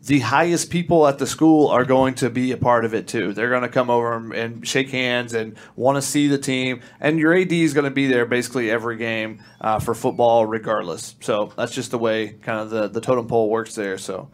the 0.04 0.20
highest 0.20 0.70
people 0.70 1.08
at 1.08 1.18
the 1.18 1.26
school 1.26 1.70
are 1.70 1.86
going 1.86 2.16
to 2.16 2.30
be 2.30 2.52
a 2.52 2.58
part 2.58 2.84
of 2.84 2.94
it 2.94 3.08
too. 3.08 3.32
They're 3.32 3.50
going 3.50 3.62
to 3.62 3.70
come 3.70 3.90
over 3.90 4.34
and 4.34 4.68
shake 4.68 4.90
hands 4.90 5.34
and 5.34 5.56
want 5.78 5.96
to 5.96 6.02
see 6.02 6.28
the 6.28 6.38
team. 6.38 6.82
And 7.00 7.18
your 7.18 7.34
AD 7.34 7.52
is 7.54 7.74
going 7.74 7.86
to 7.86 7.92
be 7.92 8.08
there 8.08 8.26
basically 8.26 8.70
every 8.70 8.98
game 8.98 9.42
uh, 9.62 9.80
for 9.80 9.96
football, 9.96 10.46
regardless. 10.46 11.16
So 11.22 11.54
that's 11.56 11.74
just 11.74 11.92
the 11.92 11.98
way 11.98 12.34
kind 12.42 12.60
of 12.60 12.70
the, 12.70 12.90
the 12.90 13.00
totem 13.00 13.28
pole 13.28 13.50
works 13.50 13.76
there. 13.76 13.98
So 13.98 14.30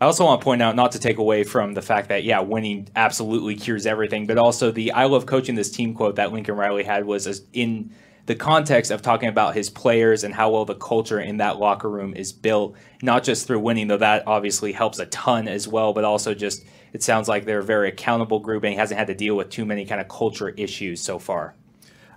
I 0.00 0.04
also 0.06 0.24
want 0.24 0.40
to 0.40 0.44
point 0.44 0.62
out, 0.62 0.76
not 0.76 0.92
to 0.92 1.00
take 1.00 1.18
away 1.18 1.42
from 1.42 1.74
the 1.74 1.82
fact 1.82 2.08
that, 2.10 2.22
yeah, 2.22 2.40
winning 2.40 2.88
absolutely 2.94 3.56
cures 3.56 3.84
everything, 3.84 4.26
but 4.26 4.38
also 4.38 4.70
the 4.70 4.92
I 4.92 5.04
love 5.06 5.26
coaching 5.26 5.56
this 5.56 5.70
team 5.70 5.92
quote 5.92 6.16
that 6.16 6.32
Lincoln 6.32 6.54
Riley 6.54 6.84
had 6.84 7.04
was 7.04 7.42
in 7.52 7.90
the 8.26 8.36
context 8.36 8.90
of 8.92 9.02
talking 9.02 9.28
about 9.28 9.54
his 9.54 9.70
players 9.70 10.22
and 10.22 10.34
how 10.34 10.50
well 10.50 10.64
the 10.64 10.74
culture 10.74 11.18
in 11.18 11.38
that 11.38 11.58
locker 11.58 11.90
room 11.90 12.14
is 12.14 12.32
built, 12.32 12.76
not 13.02 13.24
just 13.24 13.46
through 13.46 13.58
winning, 13.58 13.88
though 13.88 13.96
that 13.96 14.22
obviously 14.26 14.70
helps 14.70 14.98
a 14.98 15.06
ton 15.06 15.48
as 15.48 15.66
well, 15.66 15.92
but 15.92 16.04
also 16.04 16.34
just 16.34 16.64
it 16.92 17.02
sounds 17.02 17.26
like 17.26 17.44
they're 17.44 17.58
a 17.58 17.64
very 17.64 17.88
accountable 17.88 18.38
group 18.38 18.62
and 18.64 18.72
he 18.72 18.78
hasn't 18.78 18.98
had 18.98 19.08
to 19.08 19.14
deal 19.14 19.34
with 19.34 19.50
too 19.50 19.64
many 19.64 19.84
kind 19.84 20.00
of 20.00 20.08
culture 20.08 20.50
issues 20.50 21.00
so 21.00 21.18
far. 21.18 21.54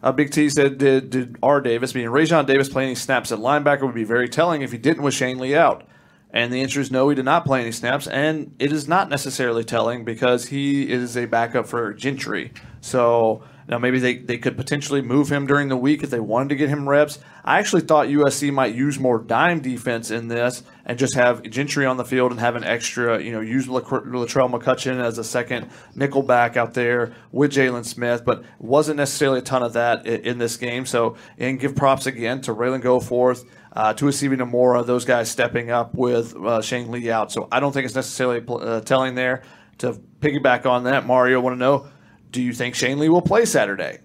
Uh, 0.04 0.12
Big 0.12 0.32
T 0.32 0.50
said, 0.50 0.78
did, 0.78 1.10
did 1.10 1.38
R. 1.42 1.62
Davis, 1.62 1.96
meaning 1.96 2.10
Raesjon 2.10 2.46
Davis, 2.46 2.70
play 2.70 2.84
any 2.84 2.96
snaps 2.96 3.32
at 3.32 3.40
linebacker 3.40 3.84
would 3.84 3.96
be 3.96 4.04
very 4.04 4.28
telling 4.28 4.62
if 4.62 4.72
he 4.72 4.78
didn't 4.78 5.04
with 5.04 5.14
Shane 5.14 5.40
Lee 5.40 5.56
out. 5.56 5.88
And 6.34 6.52
the 6.52 6.62
answer 6.62 6.80
is 6.80 6.92
no, 6.92 7.10
he 7.10 7.16
did 7.16 7.26
not 7.26 7.46
play 7.46 7.62
any 7.62 7.72
snaps. 7.72 8.08
And 8.08 8.56
it 8.58 8.72
is 8.72 8.88
not 8.88 9.10
necessarily 9.10 9.64
telling 9.64 10.06
because 10.06 10.46
he 10.48 10.90
is 10.90 11.18
a 11.18 11.26
backup 11.26 11.68
for 11.68 11.94
Gentry. 11.94 12.54
So 12.80 13.44
now 13.68 13.78
maybe 13.78 14.00
they, 14.00 14.18
they 14.18 14.38
could 14.38 14.58
potentially 14.58 15.02
move 15.02 15.32
him 15.32 15.46
during 15.46 15.70
the 15.70 15.78
week 15.78 16.04
if 16.04 16.10
they 16.10 16.20
wanted 16.20 16.50
to 16.50 16.56
get 16.56 16.70
him 16.70 16.88
reps. 16.88 17.20
I 17.44 17.60
actually 17.60 17.82
thought 17.82 18.08
USC 18.08 18.52
might 18.52 18.76
use 18.76 19.00
more 19.00 19.20
dime 19.20 19.62
defense 19.62 20.12
in 20.12 20.28
this 20.28 20.64
and 20.86 20.98
just 20.98 21.16
have 21.16 21.44
Gentry 21.44 21.86
on 21.86 21.98
the 21.98 22.06
field 22.06 22.32
and 22.32 22.40
have 22.40 22.56
an 22.56 22.64
extra, 22.64 23.22
you 23.22 23.32
know, 23.32 23.40
use 23.40 23.68
Latrell 23.68 24.52
McCutchin 24.52 25.02
as 25.02 25.18
a 25.18 25.24
second 25.24 25.70
nickel 25.96 26.24
back 26.24 26.58
out 26.58 26.74
there 26.74 27.14
with 27.32 27.52
Jaylin 27.52 27.86
Smith, 27.86 28.26
but 28.26 28.44
wasn't 28.60 28.98
necessarily 28.98 29.40
a 29.40 29.44
ton 29.44 29.64
of 29.64 29.74
that 29.74 30.06
in, 30.06 30.38
this 30.38 30.58
game. 30.58 30.86
So, 30.86 31.18
and 31.38 31.60
give 31.60 31.76
props 31.76 32.08
again 32.08 32.42
to 32.42 32.54
Ralen 32.54 32.82
Goforth 32.82 33.46
uh, 33.74 33.94
to 33.94 34.06
Asivi 34.06 34.38
Nomura, 34.38 34.86
those 34.86 35.06
guys 35.06 35.30
stepping 35.30 35.72
up 35.72 35.94
with 35.94 36.36
uh, 36.36 36.62
Shane 36.62 36.92
Lee 36.92 37.10
out. 37.10 37.32
So 37.32 37.48
I 37.52 37.60
don't 37.60 37.72
think 37.72 37.86
it's 37.86 37.96
necessarily 37.96 38.44
uh, 38.48 38.82
telling 38.82 39.16
there. 39.16 39.44
To 39.80 39.94
piggyback 40.20 40.68
on 40.68 40.84
that, 40.84 41.08
Mario, 41.08 41.40
want 41.40 41.56
to 41.56 41.60
know, 41.60 41.88
do 42.30 42.42
you 42.42 42.54
think 42.54 42.76
Shane 42.76 43.00
Lee 43.00 43.10
will 43.10 43.22
play 43.22 43.46
Saturday? 43.46 44.00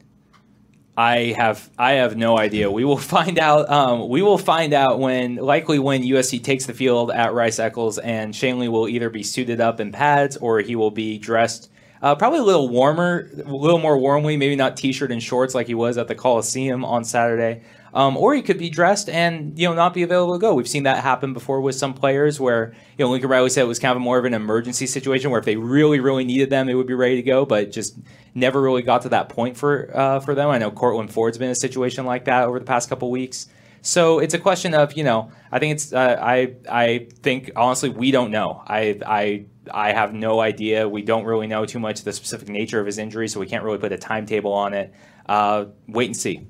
I 0.97 1.35
have 1.37 1.69
I 1.79 1.93
have 1.95 2.17
no 2.17 2.39
idea. 2.39 2.71
We 2.71 2.85
will 2.85 2.97
find 2.97 3.39
out. 3.39 3.69
Um, 3.69 4.09
we 4.09 4.23
will 4.23 4.39
find 4.39 4.73
out 4.73 4.99
when 4.99 5.37
likely 5.37 5.79
when 5.79 6.03
USC 6.03 6.43
takes 6.43 6.65
the 6.65 6.73
field 6.73 7.11
at 7.11 7.35
Rice 7.35 7.59
Eccles, 7.59 7.99
and 7.99 8.35
Shane 8.35 8.59
Lee 8.59 8.69
will 8.69 8.89
either 8.89 9.11
be 9.11 9.23
suited 9.23 9.61
up 9.61 9.81
in 9.81 9.93
pads 9.93 10.39
or 10.39 10.61
he 10.61 10.77
will 10.77 10.91
be 10.91 11.19
dressed 11.19 11.71
uh, 12.03 12.15
probably 12.15 12.41
a 12.41 12.45
little 12.45 12.69
warmer, 12.69 13.31
a 13.45 13.53
little 13.53 13.79
more 13.79 13.99
warmly. 13.99 14.37
Maybe 14.37 14.57
not 14.57 14.77
t-shirt 14.77 15.11
and 15.11 15.23
shorts 15.23 15.55
like 15.55 15.67
he 15.67 15.75
was 15.75 15.99
at 15.99 16.09
the 16.09 16.15
Coliseum 16.15 16.85
on 16.85 17.05
Saturday. 17.05 17.63
Um, 17.97 18.19
or 18.19 18.35
he 18.35 18.43
could 18.43 18.59
be 18.59 18.69
dressed 18.69 19.09
and 19.09 19.59
you 19.59 19.67
know 19.67 19.75
not 19.75 19.95
be 19.95 20.03
available 20.03 20.35
to 20.35 20.39
go. 20.39 20.53
We've 20.53 20.69
seen 20.69 20.83
that 20.83 21.03
happen 21.03 21.33
before 21.33 21.63
with 21.63 21.77
some 21.77 21.95
players 21.95 22.39
where 22.39 22.75
you 22.99 23.05
know 23.07 23.11
Lincoln 23.11 23.31
Riley 23.31 23.49
said 23.49 23.63
it 23.63 23.69
was 23.69 23.79
kind 23.79 23.97
of 23.97 24.03
more 24.03 24.19
of 24.19 24.27
an 24.27 24.35
emergency 24.35 24.87
situation 24.87 25.31
where 25.31 25.39
if 25.39 25.47
they 25.47 25.57
really 25.57 25.99
really 25.99 26.23
needed 26.23 26.51
them, 26.51 26.67
they 26.67 26.75
would 26.75 26.87
be 26.87 26.93
ready 26.93 27.17
to 27.17 27.23
go, 27.23 27.47
but 27.47 27.73
just 27.73 27.99
never 28.35 28.61
really 28.61 28.83
got 28.83 29.01
to 29.03 29.09
that 29.09 29.31
point 29.31 29.57
for 29.57 29.91
uh, 29.97 30.21
for 30.21 30.35
them. 30.35 30.51
I 30.51 30.59
know 30.59 30.71
Courtland 30.71 31.11
Ford's 31.11 31.39
been 31.39 31.47
in 31.47 31.53
a 31.53 31.55
situation 31.55 32.05
like 32.05 32.27
that 32.27 32.45
over 32.45 32.59
the 32.59 32.67
past 32.67 32.91
couple 32.91 33.11
weeks. 33.11 33.49
So 33.81 34.19
it's 34.19 34.35
a 34.35 34.39
question 34.39 34.75
of 34.75 34.93
you 34.93 35.05
know 35.05 35.31
I 35.51 35.59
think 35.59 35.77
it's 35.77 35.95
uh, 35.95 36.19
I 36.21 36.53
I 36.71 37.07
think 37.23 37.53
honestly 37.57 37.89
we 37.89 38.11
don't 38.11 38.31
know. 38.31 38.63
I 38.67 39.01
I 39.07 39.47
I 39.71 39.93
have 39.93 40.13
no 40.13 40.41
idea. 40.41 40.87
We 40.87 41.01
don't 41.01 41.25
really 41.25 41.47
know 41.47 41.65
too 41.65 41.79
much 41.79 42.03
the 42.03 42.13
specific 42.13 42.51
nature 42.51 42.79
of 42.79 42.85
his 42.85 42.99
injury, 42.99 43.27
so 43.29 43.41
we 43.41 43.47
can't 43.47 43.65
really 43.65 43.79
put 43.79 43.93
a 43.93 43.99
timetable 43.99 44.53
on 44.53 44.75
it. 44.75 44.93
Uh, 45.27 45.65
wait 45.89 46.09
and 46.09 46.17
see. 46.17 46.47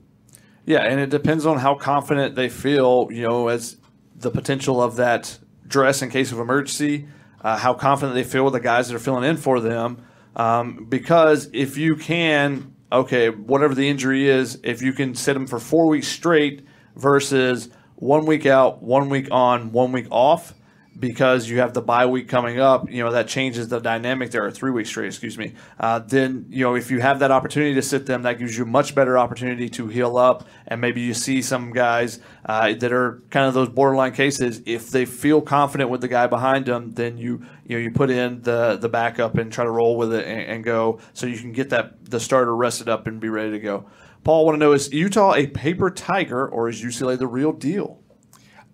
Yeah, 0.67 0.81
and 0.81 1.01
it 1.01 1.11
depends 1.11 1.47
on 1.47 1.59
how 1.59 1.77
confident 1.77 2.35
they 2.35 2.49
feel, 2.49 3.09
you 3.11 3.23
know, 3.23 3.49
as 3.49 3.77
the 4.17 4.31
potential 4.31 4.83
of 4.83 4.97
that 4.97 5.39
dress 5.67 6.03
in 6.03 6.11
case 6.11 6.33
of 6.33 6.39
emergency. 6.41 7.07
uh, 7.47 7.57
how 7.57 7.73
confident 7.75 8.17
they 8.17 8.25
feel 8.25 8.43
with 8.45 8.55
the 8.55 8.61
guys 8.61 8.89
that 8.89 8.97
are 8.97 8.99
filling 8.99 9.23
in 9.23 9.37
for 9.37 9.61
them. 9.61 10.05
Um, 10.35 10.87
because 10.89 11.49
if 11.53 11.77
you 11.77 11.95
can, 11.95 12.75
okay, 12.91 13.31
whatever 13.31 13.73
the 13.73 13.89
injury 13.89 14.29
is, 14.29 14.59
if 14.65 14.83
you 14.83 14.93
can 14.93 15.15
sit 15.15 15.35
them 15.35 15.47
for 15.47 15.61
four 15.61 15.87
weeks 15.87 16.09
straight 16.09 16.67
versus 16.97 17.69
one 17.95 18.27
week 18.27 18.47
out, 18.47 18.83
one 18.83 19.09
week 19.09 19.29
on, 19.31 19.71
one 19.71 19.93
week 19.93 20.09
off, 20.11 20.55
because 20.99 21.49
you 21.49 21.59
have 21.59 21.75
the 21.75 21.83
bye 21.83 22.07
week 22.07 22.29
coming 22.29 22.59
up, 22.59 22.91
you 22.91 23.03
know, 23.03 23.13
that 23.13 23.29
changes 23.29 23.69
the 23.69 23.81
dynamic 23.81 24.31
there, 24.31 24.45
or 24.45 24.51
three 24.51 24.71
weeks 24.71 24.89
straight, 24.89 25.07
excuse 25.07 25.37
me. 25.37 25.55
Uh, 25.79 25.99
then, 25.99 26.47
you 26.49 26.65
know, 26.65 26.75
if 26.75 26.91
you 26.91 27.01
have 27.01 27.19
that 27.19 27.31
opportunity 27.31 27.75
to 27.75 27.83
sit 27.83 28.07
them, 28.07 28.23
that 28.23 28.39
gives 28.39 28.57
you 28.57 28.65
much 28.65 28.95
better 28.95 29.19
opportunity 29.19 29.69
to 29.69 29.89
heal 29.89 30.17
up. 30.17 30.49
And 30.67 30.81
maybe 30.81 31.01
you 31.01 31.15
see 31.15 31.43
some 31.43 31.73
guys 31.73 32.21
uh, 32.45 32.75
that 32.75 32.93
are 32.93 33.23
kind 33.31 33.47
of 33.47 33.55
those 33.55 33.69
borderline 33.69 34.13
cases. 34.13 34.63
If 34.65 34.91
they 34.91 35.05
feel 35.05 35.41
confident 35.41 35.91
with 35.91 36.01
the 36.01 36.09
guy 36.09 36.27
behind 36.27 36.67
them, 36.67 36.95
then 36.95 37.19
you, 37.19 37.45
you 37.67 37.77
know, 37.77 37.83
you 37.83 37.91
put 37.91 38.11
in 38.11 38.43
the, 38.43 38.77
the 38.81 38.89
backup 38.89 39.37
and 39.37 39.53
try 39.53 39.65
to 39.65 39.71
roll 39.71 39.97
with 39.97 40.15
it 40.15 40.27
and, 40.27 40.41
and 40.41 40.65
go 40.65 41.01
so 41.13 41.27
you 41.27 41.39
can 41.39 41.53
get 41.53 41.71
that 41.71 42.05
the 42.11 42.21
starter 42.21 42.55
rested 42.55 42.89
up 42.89 43.07
and 43.07 43.21
be 43.21 43.29
ready 43.29 43.51
to 43.51 43.59
go. 43.59 43.87
Paul, 44.25 44.43
I 44.43 44.45
want 44.47 44.55
to 44.57 44.59
know 44.59 44.73
is 44.73 44.93
Utah 44.93 45.35
a 45.35 45.47
paper 45.47 45.91
tiger 45.91 46.49
or 46.49 46.69
is 46.69 46.83
UCLA 46.83 47.19
the 47.19 47.29
real 47.29 47.53
deal? 47.53 48.03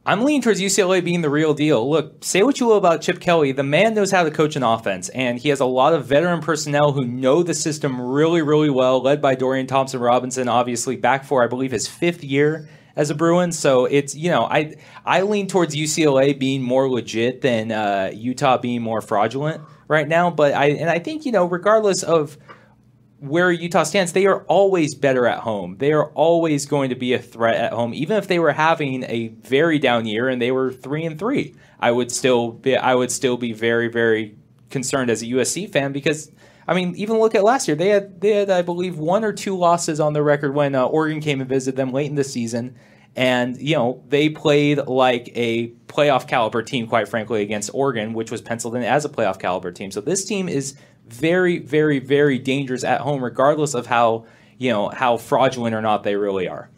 I'm 0.04 0.24
leaning 0.24 0.42
towards 0.42 0.60
UCLA 0.60 1.04
being 1.04 1.20
the 1.20 1.30
real 1.30 1.54
deal. 1.54 1.88
Look, 1.88 2.24
say 2.24 2.42
what 2.42 2.58
you 2.58 2.66
will 2.66 2.76
about 2.76 3.02
Chip 3.02 3.20
Kelly, 3.20 3.52
the 3.52 3.62
man 3.62 3.94
knows 3.94 4.10
how 4.10 4.24
to 4.24 4.32
coach 4.32 4.56
an 4.56 4.64
offense, 4.64 5.08
and 5.10 5.38
he 5.38 5.48
has 5.50 5.60
a 5.60 5.64
lot 5.64 5.94
of 5.94 6.06
veteran 6.06 6.40
personnel 6.40 6.90
who 6.90 7.04
know 7.04 7.44
the 7.44 7.54
system 7.54 8.00
really, 8.00 8.42
really 8.42 8.68
well, 8.68 9.00
led 9.00 9.22
by 9.22 9.36
Dorian 9.36 9.68
Thompson 9.68 10.00
Robinson, 10.00 10.48
obviously 10.48 10.96
back 10.96 11.24
for 11.24 11.44
I 11.44 11.46
believe 11.46 11.70
his 11.70 11.86
fifth 11.86 12.24
year 12.24 12.68
as 12.96 13.10
a 13.10 13.14
Bruin. 13.14 13.52
So 13.52 13.84
it's 13.84 14.16
you 14.16 14.28
know 14.28 14.44
I 14.44 14.74
I 15.06 15.22
lean 15.22 15.46
towards 15.46 15.76
UCLA 15.76 16.36
being 16.36 16.62
more 16.62 16.90
legit 16.90 17.40
than 17.40 17.70
uh, 17.70 18.10
Utah 18.12 18.58
being 18.58 18.82
more 18.82 19.02
fraudulent 19.02 19.62
right 19.86 20.08
now. 20.08 20.30
But 20.30 20.52
I 20.54 20.66
and 20.70 20.90
I 20.90 20.98
think 20.98 21.24
you 21.24 21.30
know 21.30 21.44
regardless 21.44 22.02
of 22.02 22.36
where 23.22 23.52
Utah 23.52 23.84
stands, 23.84 24.12
they 24.12 24.26
are 24.26 24.42
always 24.42 24.96
better 24.96 25.28
at 25.28 25.38
home. 25.38 25.76
They 25.78 25.92
are 25.92 26.06
always 26.10 26.66
going 26.66 26.90
to 26.90 26.96
be 26.96 27.14
a 27.14 27.20
threat 27.20 27.54
at 27.54 27.72
home, 27.72 27.94
even 27.94 28.16
if 28.16 28.26
they 28.26 28.40
were 28.40 28.50
having 28.50 29.04
a 29.04 29.28
very 29.28 29.78
down 29.78 30.06
year 30.06 30.28
and 30.28 30.42
they 30.42 30.50
were 30.50 30.72
three 30.72 31.04
and 31.04 31.16
three. 31.16 31.54
I 31.78 31.92
would 31.92 32.10
still 32.10 32.50
be 32.50 32.76
I 32.76 32.96
would 32.96 33.12
still 33.12 33.36
be 33.36 33.52
very 33.52 33.88
very 33.88 34.36
concerned 34.70 35.08
as 35.08 35.22
a 35.22 35.26
USC 35.26 35.70
fan 35.70 35.92
because 35.92 36.32
I 36.66 36.74
mean 36.74 36.96
even 36.96 37.18
look 37.18 37.36
at 37.36 37.44
last 37.44 37.68
year 37.68 37.76
they 37.76 37.88
had 37.88 38.20
they 38.20 38.30
had 38.30 38.50
I 38.50 38.62
believe 38.62 38.98
one 38.98 39.22
or 39.22 39.32
two 39.32 39.56
losses 39.56 40.00
on 40.00 40.14
the 40.14 40.22
record 40.22 40.54
when 40.54 40.74
uh, 40.74 40.84
Oregon 40.84 41.20
came 41.20 41.40
and 41.40 41.48
visited 41.48 41.76
them 41.76 41.92
late 41.92 42.10
in 42.10 42.16
the 42.16 42.24
season. 42.24 42.74
And 43.14 43.56
you 43.60 43.76
know 43.76 44.02
they 44.08 44.30
played 44.30 44.78
like 44.78 45.30
a 45.36 45.68
playoff 45.86 46.26
caliber 46.26 46.62
team, 46.62 46.88
quite 46.88 47.06
frankly, 47.06 47.42
against 47.42 47.70
Oregon, 47.72 48.14
which 48.14 48.32
was 48.32 48.40
penciled 48.40 48.74
in 48.74 48.82
as 48.82 49.04
a 49.04 49.08
playoff 49.08 49.38
caliber 49.38 49.70
team. 49.70 49.92
So 49.92 50.00
this 50.00 50.24
team 50.24 50.48
is 50.48 50.74
very, 51.06 51.58
very, 51.58 51.98
very 51.98 52.38
dangerous 52.38 52.84
at 52.84 53.00
home, 53.00 53.22
regardless 53.22 53.74
of 53.74 53.86
how 53.86 54.26
you 54.58 54.70
know 54.70 54.88
how 54.88 55.16
fraudulent 55.16 55.74
or 55.74 55.82
not 55.82 56.04
they 56.04 56.16
really 56.16 56.48
are. 56.48 56.70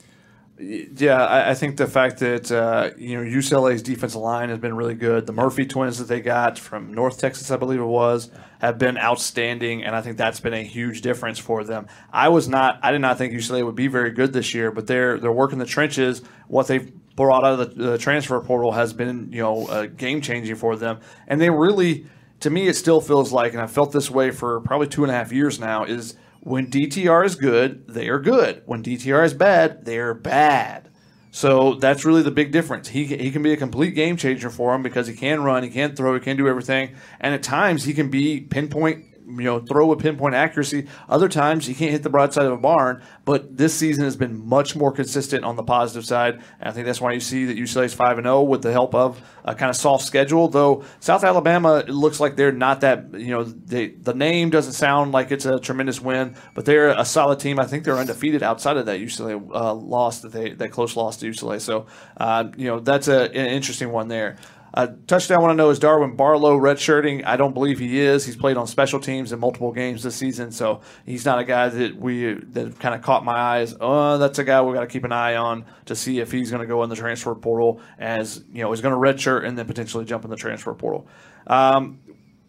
Yeah, 0.57 1.25
I, 1.25 1.51
I 1.51 1.55
think 1.55 1.77
the 1.77 1.89
fact 1.89 2.21
that 2.21 2.51
uh, 2.53 2.91
you 2.97 3.17
know 3.17 3.29
UCLA's 3.29 3.83
defensive 3.83 4.21
line 4.21 4.51
has 4.51 4.59
been 4.59 4.75
really 4.75 4.95
good. 4.95 5.27
The 5.27 5.33
Murphy 5.33 5.67
twins 5.67 5.99
that 5.99 6.05
they 6.05 6.21
got 6.21 6.59
from 6.59 6.95
North 6.95 7.19
Texas, 7.19 7.51
I 7.51 7.57
believe 7.57 7.81
it 7.81 7.85
was, 7.85 8.31
have 8.61 8.79
been 8.79 8.97
outstanding, 8.97 9.83
and 9.83 9.97
I 9.97 10.01
think 10.01 10.17
that's 10.17 10.39
been 10.41 10.55
a 10.55 10.63
huge 10.63 11.03
difference 11.03 11.41
for 11.41 11.65
them. 11.65 11.89
I 12.13 12.29
was 12.29 12.49
not, 12.49 12.79
I 12.83 12.93
did 12.93 13.01
not 13.01 13.19
think 13.19 13.35
UCLA 13.35 13.65
would 13.65 13.75
be 13.75 13.89
very 13.89 14.13
good 14.13 14.33
this 14.33 14.55
year, 14.55 14.71
but 14.71 14.87
they're 14.87 15.19
they're 15.19 15.33
working 15.33 15.59
the 15.59 15.67
trenches. 15.67 16.23
What 16.47 16.69
they've 16.69 16.91
brought 17.17 17.45
out 17.45 17.61
of 17.61 17.77
the, 17.77 17.91
the 17.91 17.99
transfer 17.99 18.41
portal 18.41 18.73
has 18.73 18.93
been 18.93 19.33
you 19.33 19.43
know 19.43 19.67
uh, 19.67 19.87
game 19.87 20.21
changing 20.21 20.55
for 20.55 20.77
them, 20.77 21.01
and 21.27 21.41
they 21.41 21.51
really 21.51 22.07
to 22.45 22.51
me, 22.51 22.69
it 22.69 22.75
still 22.75 23.01
feels 23.01 23.33
like, 23.33 23.55
and 23.55 23.63
I've 23.63 23.71
felt 23.71 23.93
this 23.93 24.11
way 24.11 24.31
for 24.31 24.61
probably 24.61 24.87
two 24.87 25.03
and 25.03 25.11
a 25.11 25.15
half 25.15 25.33
years 25.33 25.59
now, 25.59 25.85
is 25.85 26.15
when 26.41 26.71
DTR 26.71 27.25
is 27.25 27.37
good, 27.37 27.89
they 27.89 28.11
are 28.11 28.19
good. 28.19 28.63
When 28.67 28.83
DTR 28.83 29.25
is 29.25 29.33
bad, 29.33 29.87
they 29.87 29.97
are 29.97 30.13
bad. 30.13 30.91
So 31.31 31.77
that's 31.77 32.05
really 32.05 32.21
the 32.21 32.31
big 32.31 32.53
difference. 32.53 32.89
He, 32.89 33.07
he 33.07 33.31
can 33.31 33.43
be 33.43 33.55
a 33.55 33.57
complete 33.57 33.95
game 33.95 34.19
changer 34.19 34.51
for 34.51 34.75
him 34.75 34.83
because 34.83 35.07
he 35.07 35.15
can 35.15 35.43
run, 35.43 35.63
he 35.63 35.71
can 35.71 35.97
throw, 35.97 36.13
he 36.13 36.21
can 36.21 36.37
do 36.37 36.47
everything. 36.47 36.95
And 37.19 37.35
at 37.35 37.43
times, 37.43 37.85
he 37.85 37.95
can 37.95 38.11
be 38.11 38.41
pinpoint 38.41 39.07
you 39.27 39.45
know 39.45 39.61
throw 39.61 39.87
with 39.87 40.01
pinpoint 40.01 40.35
accuracy. 40.35 40.87
Other 41.09 41.29
times 41.29 41.69
you 41.69 41.75
can't 41.75 41.91
hit 41.91 42.03
the 42.03 42.11
broadside 42.11 42.47
of 42.47 42.53
a 42.53 42.57
barn. 42.57 43.03
But 43.25 43.57
this 43.57 43.75
season 43.75 44.05
has 44.05 44.17
been 44.17 44.47
much 44.47 44.77
more 44.77 44.93
consistent 44.93 45.45
on 45.45 45.57
the 45.57 45.63
positive 45.63 46.05
side. 46.05 46.35
And 46.61 46.69
I 46.69 46.73
think 46.73 46.87
that's 46.87 47.01
why 47.01 47.13
you 47.13 47.21
see 47.21 47.47
that 47.47 47.57
UCLA 47.57 47.87
is 47.87 47.95
five 47.95 48.19
and 48.19 48.27
zero 48.27 48.39
oh 48.39 48.43
with 48.43 48.63
the 48.63 48.73
help 48.73 48.95
of 48.95 49.21
a 49.45 49.55
kind 49.55 49.71
of 49.71 49.77
soft 49.77 50.05
schedule. 50.05 50.49
Though 50.49 50.85
South 51.01 51.25
Alabama 51.25 51.85
looks 51.87 52.21
like 52.21 52.37
they're 52.37 52.53
not 52.53 52.83
that. 52.83 53.15
You 53.15 53.31
know, 53.31 53.45
they, 53.45 53.89
the 53.89 54.15
name 54.15 54.51
doesn't 54.51 54.75
sound 54.75 55.13
like 55.13 55.31
it's 55.31 55.47
a 55.47 55.59
tremendous 55.59 56.01
win, 56.01 56.37
but 56.55 56.65
they're 56.65 56.89
a 56.91 57.05
solid 57.05 57.41
team. 57.41 57.59
I 57.59 57.65
think 57.65 57.85
they're 57.85 57.97
undefeated 57.97 58.43
outside 58.43 58.77
of 58.77 58.87
that 58.87 59.01
UCLA 59.01 59.35
uh, 59.55 59.75
loss 59.75 60.21
that 60.21 60.33
they 60.33 60.51
that 60.51 60.71
close 60.71 60.97
loss 60.97 61.17
to 61.19 61.27
UCLA. 61.31 61.61
So 61.61 61.87
uh, 62.19 62.49
you 62.57 62.67
know 62.67 62.81
that's 62.81 63.09
a, 63.09 63.31
an 63.31 63.47
interesting 63.47 63.91
one 63.91 64.09
there. 64.09 64.37
Uh, 64.75 64.89
touchdown 65.07 65.39
I 65.39 65.41
want 65.41 65.53
to 65.53 65.57
know 65.57 65.71
is 65.71 65.79
Darwin 65.79 66.17
Barlow 66.17 66.59
redshirting? 66.59 67.25
I 67.25 67.37
don't 67.37 67.55
believe 67.55 67.79
he 67.79 68.01
is. 68.01 68.27
He's 68.27 68.35
played 68.35 68.57
on 68.57 68.67
special 68.67 68.99
teams 68.99 69.31
in 69.31 69.39
multiple 69.39 69.71
games 69.71 70.03
this 70.03 70.17
season, 70.17 70.51
so 70.51 70.81
he's 71.07 71.25
not 71.25 71.39
a 71.39 71.45
guy 71.45 71.69
that 71.69 71.97
we 71.97 72.35
that 72.35 72.81
kind 72.81 72.93
of 72.93 73.01
caught 73.01 73.25
my 73.25 73.39
eyes. 73.39 73.73
Oh, 73.81 74.19
that's 74.19 74.41
a 74.41 74.45
guy 74.45 74.61
we 74.63 74.75
got 74.75 74.81
to 74.81 74.89
keep 74.89 75.05
an 75.05 75.13
eye 75.13 75.37
on 75.37 75.65
to 75.87 75.95
see 75.95 76.19
if 76.19 76.33
he's 76.33 76.51
going 76.51 76.61
to 76.61 76.67
go 76.67 76.83
in 76.83 76.91
the 76.91 76.97
transfer 76.97 77.33
portal 77.37 77.81
as 78.01 78.43
you 78.53 78.63
know 78.63 78.73
he's 78.73 78.81
going 78.81 78.93
to 78.93 78.99
redshirt 78.99 79.47
and 79.47 79.57
then 79.57 79.67
potentially 79.67 80.05
jump 80.05 80.25
in 80.25 80.31
the 80.31 80.37
transfer 80.37 80.75
portal. 80.75 81.07
Um, 81.47 82.01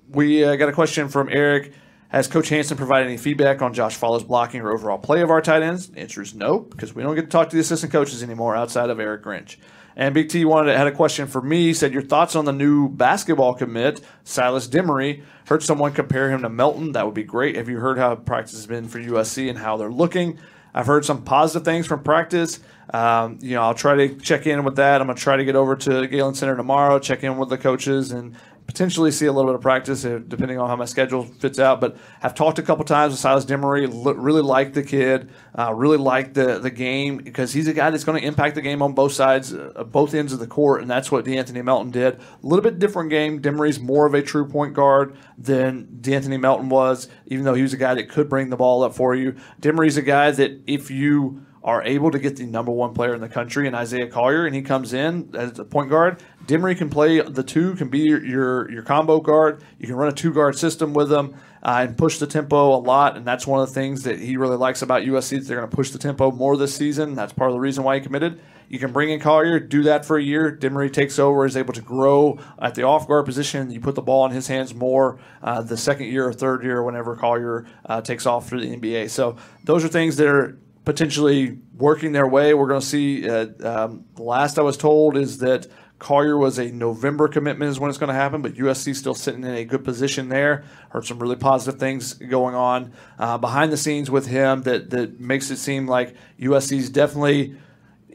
we 0.09 0.43
uh, 0.43 0.55
got 0.55 0.67
a 0.67 0.73
question 0.73 1.09
from 1.09 1.29
Eric. 1.31 1.73
Has 2.09 2.27
Coach 2.27 2.49
Hanson 2.49 2.77
provided 2.77 3.07
any 3.07 3.17
feedback 3.17 3.61
on 3.61 3.73
Josh 3.73 3.97
Falo's 3.97 4.23
blocking 4.23 4.61
or 4.61 4.71
overall 4.71 4.97
play 4.97 5.21
of 5.21 5.29
our 5.29 5.41
tight 5.41 5.61
ends? 5.61 5.89
The 5.89 5.99
answer 5.99 6.21
is 6.21 6.33
no, 6.33 6.59
because 6.59 6.95
we 6.95 7.03
don't 7.03 7.13
get 7.13 7.23
to 7.23 7.27
talk 7.27 7.49
to 7.49 7.55
the 7.55 7.61
assistant 7.61 7.91
coaches 7.91 8.23
anymore 8.23 8.55
outside 8.55 8.89
of 8.89 8.99
Eric 8.99 9.23
Grinch. 9.23 9.57
And 9.95 10.13
Big 10.13 10.29
T 10.29 10.43
wanted 10.43 10.75
had 10.75 10.87
a 10.87 10.91
question 10.91 11.27
for 11.27 11.41
me. 11.41 11.73
Said 11.73 11.93
your 11.93 12.01
thoughts 12.01 12.35
on 12.35 12.45
the 12.45 12.51
new 12.51 12.89
basketball 12.89 13.53
commit, 13.53 14.01
Silas 14.23 14.67
Demary. 14.67 15.23
Heard 15.45 15.63
someone 15.63 15.93
compare 15.93 16.29
him 16.31 16.41
to 16.41 16.49
Melton. 16.49 16.91
That 16.91 17.05
would 17.05 17.15
be 17.15 17.23
great. 17.23 17.55
Have 17.55 17.69
you 17.69 17.79
heard 17.79 17.97
how 17.97 18.15
practice 18.15 18.53
has 18.53 18.67
been 18.67 18.87
for 18.87 18.99
USC 18.99 19.49
and 19.49 19.57
how 19.57 19.77
they're 19.77 19.91
looking? 19.91 20.37
I've 20.73 20.87
heard 20.87 21.05
some 21.05 21.23
positive 21.23 21.63
things 21.63 21.87
from 21.87 22.03
practice. 22.03 22.59
Um, 22.93 23.39
you 23.41 23.55
know, 23.55 23.61
I'll 23.61 23.73
try 23.73 23.95
to 23.95 24.15
check 24.15 24.45
in 24.45 24.65
with 24.65 24.75
that. 24.75 24.99
I'm 24.99 25.07
to 25.07 25.15
try 25.15 25.37
to 25.37 25.45
get 25.45 25.55
over 25.55 25.75
to 25.77 26.05
Galen 26.07 26.35
Center 26.35 26.57
tomorrow, 26.57 26.99
check 26.99 27.23
in 27.23 27.37
with 27.37 27.49
the 27.49 27.57
coaches, 27.57 28.11
and 28.11 28.35
potentially 28.67 29.11
see 29.11 29.25
a 29.25 29.31
little 29.31 29.49
bit 29.49 29.55
of 29.55 29.61
practice 29.61 30.05
uh, 30.05 30.19
depending 30.27 30.57
on 30.57 30.67
how 30.67 30.75
my 30.75 30.85
schedule 30.85 31.23
fits 31.23 31.59
out. 31.59 31.79
But 31.79 31.97
I've 32.21 32.35
talked 32.35 32.59
a 32.59 32.63
couple 32.63 32.83
times 32.85 33.11
with 33.13 33.19
Silas 33.19 33.45
Demary. 33.45 33.87
Really 34.17 34.41
like 34.41 34.73
the 34.73 34.83
kid. 34.83 35.29
Uh, 35.57 35.73
really 35.73 35.97
like 35.97 36.33
the 36.33 36.59
the 36.59 36.71
game 36.71 37.17
because 37.17 37.53
he's 37.53 37.67
a 37.67 37.73
guy 37.73 37.89
that's 37.89 38.03
going 38.03 38.19
to 38.19 38.27
impact 38.27 38.55
the 38.55 38.61
game 38.61 38.81
on 38.81 38.93
both 38.93 39.13
sides, 39.13 39.53
uh, 39.53 39.83
both 39.87 40.13
ends 40.13 40.33
of 40.33 40.39
the 40.39 40.47
court, 40.47 40.81
and 40.81 40.89
that's 40.89 41.11
what 41.11 41.25
De'Anthony 41.25 41.63
Melton 41.63 41.91
did. 41.91 42.15
A 42.15 42.19
little 42.41 42.63
bit 42.63 42.79
different 42.79 43.09
game. 43.09 43.41
Demary's 43.41 43.79
more 43.79 44.05
of 44.05 44.13
a 44.13 44.21
true 44.21 44.47
point 44.47 44.73
guard 44.73 45.15
than 45.37 45.87
De'Anthony 46.01 46.39
Melton 46.39 46.69
was, 46.69 47.07
even 47.27 47.45
though 47.45 47.53
he 47.53 47.61
was 47.61 47.73
a 47.73 47.77
guy 47.77 47.93
that 47.93 48.09
could 48.09 48.29
bring 48.29 48.49
the 48.49 48.57
ball 48.57 48.83
up 48.83 48.95
for 48.95 49.15
you. 49.15 49.35
Demary's 49.61 49.97
a 49.97 50.01
guy 50.01 50.31
that 50.31 50.61
if 50.67 50.89
you 50.89 51.45
are 51.65 51.81
able 51.81 52.11
to 52.11 52.19
get 52.19 52.35
the 52.35 52.45
number 52.45 52.71
one 52.71 52.93
player 52.93 53.15
in 53.15 53.21
the 53.21 53.27
country 53.27 53.65
and 53.65 53.75
Isaiah 53.75 54.07
Collier, 54.07 54.45
and 54.45 54.55
he 54.55 54.61
comes 54.61 54.93
in 54.93 55.31
as 55.33 55.57
a 55.57 55.65
point 55.65 55.89
guard. 55.89 56.21
Demary 56.47 56.77
can 56.77 56.89
play 56.89 57.21
the 57.21 57.43
two, 57.43 57.75
can 57.75 57.89
be 57.89 57.99
your 57.99 58.23
your, 58.23 58.71
your 58.71 58.83
combo 58.83 59.19
guard. 59.19 59.63
You 59.79 59.87
can 59.87 59.95
run 59.95 60.09
a 60.09 60.15
two 60.15 60.33
guard 60.33 60.57
system 60.57 60.93
with 60.93 61.11
him 61.11 61.35
uh, 61.63 61.85
and 61.87 61.97
push 61.97 62.19
the 62.19 62.27
tempo 62.27 62.75
a 62.75 62.77
lot, 62.77 63.17
and 63.17 63.25
that's 63.25 63.47
one 63.47 63.61
of 63.61 63.67
the 63.67 63.73
things 63.73 64.03
that 64.03 64.19
he 64.19 64.37
really 64.37 64.57
likes 64.57 64.81
about 64.81 65.03
USC. 65.03 65.45
They're 65.45 65.57
going 65.57 65.69
to 65.69 65.75
push 65.75 65.89
the 65.89 65.97
tempo 65.97 66.31
more 66.31 66.55
this 66.57 66.75
season. 66.75 67.15
That's 67.15 67.33
part 67.33 67.49
of 67.49 67.55
the 67.55 67.59
reason 67.59 67.83
why 67.83 67.95
he 67.95 68.01
committed. 68.01 68.39
You 68.69 68.79
can 68.79 68.91
bring 68.91 69.09
in 69.09 69.19
Collier, 69.19 69.59
do 69.59 69.83
that 69.83 70.05
for 70.05 70.17
a 70.17 70.23
year. 70.23 70.55
Demary 70.55 70.91
takes 70.91 71.19
over, 71.19 71.45
is 71.45 71.55
able 71.55 71.73
to 71.73 71.81
grow 71.81 72.39
at 72.59 72.75
the 72.75 72.83
off 72.83 73.07
guard 73.07 73.25
position. 73.25 73.71
You 73.71 73.79
put 73.79 73.95
the 73.95 74.01
ball 74.01 74.25
in 74.25 74.31
his 74.31 74.47
hands 74.47 74.73
more 74.73 75.19
uh, 75.41 75.61
the 75.61 75.77
second 75.77 76.07
year 76.07 76.27
or 76.27 76.33
third 76.33 76.63
year 76.63 76.83
whenever 76.83 77.15
Collier 77.15 77.65
uh, 77.85 78.01
takes 78.01 78.25
off 78.25 78.49
for 78.49 78.59
the 78.59 78.75
NBA. 78.75 79.09
So 79.09 79.37
those 79.63 79.85
are 79.85 79.87
things 79.87 80.17
that 80.17 80.27
are 80.27 80.59
potentially 80.83 81.57
working 81.77 82.11
their 82.11 82.27
way. 82.27 82.53
We're 82.53 82.67
going 82.67 82.81
to 82.81 82.85
see. 82.85 83.27
Uh, 83.27 83.47
um, 83.63 84.05
last 84.17 84.57
I 84.57 84.61
was 84.61 84.77
told 84.77 85.17
is 85.17 85.39
that 85.39 85.67
Collier 85.99 86.37
was 86.37 86.59
a 86.59 86.71
November 86.71 87.27
commitment 87.27 87.71
is 87.71 87.79
when 87.79 87.89
it's 87.89 87.97
going 87.97 88.09
to 88.09 88.13
happen, 88.13 88.41
but 88.41 88.55
USC 88.55 88.95
still 88.95 89.15
sitting 89.15 89.43
in 89.43 89.53
a 89.53 89.65
good 89.65 89.83
position 89.83 90.29
there. 90.29 90.65
Heard 90.89 91.05
some 91.05 91.19
really 91.19 91.37
positive 91.37 91.79
things 91.79 92.13
going 92.13 92.53
on 92.53 92.91
uh, 93.17 93.37
behind 93.37 93.71
the 93.71 93.77
scenes 93.77 94.11
with 94.11 94.27
him 94.27 94.63
that 94.63 94.89
that 94.89 95.19
makes 95.19 95.49
it 95.51 95.57
seem 95.57 95.87
like 95.87 96.15
USC 96.39 96.77
is 96.77 96.89
definitely 96.89 97.55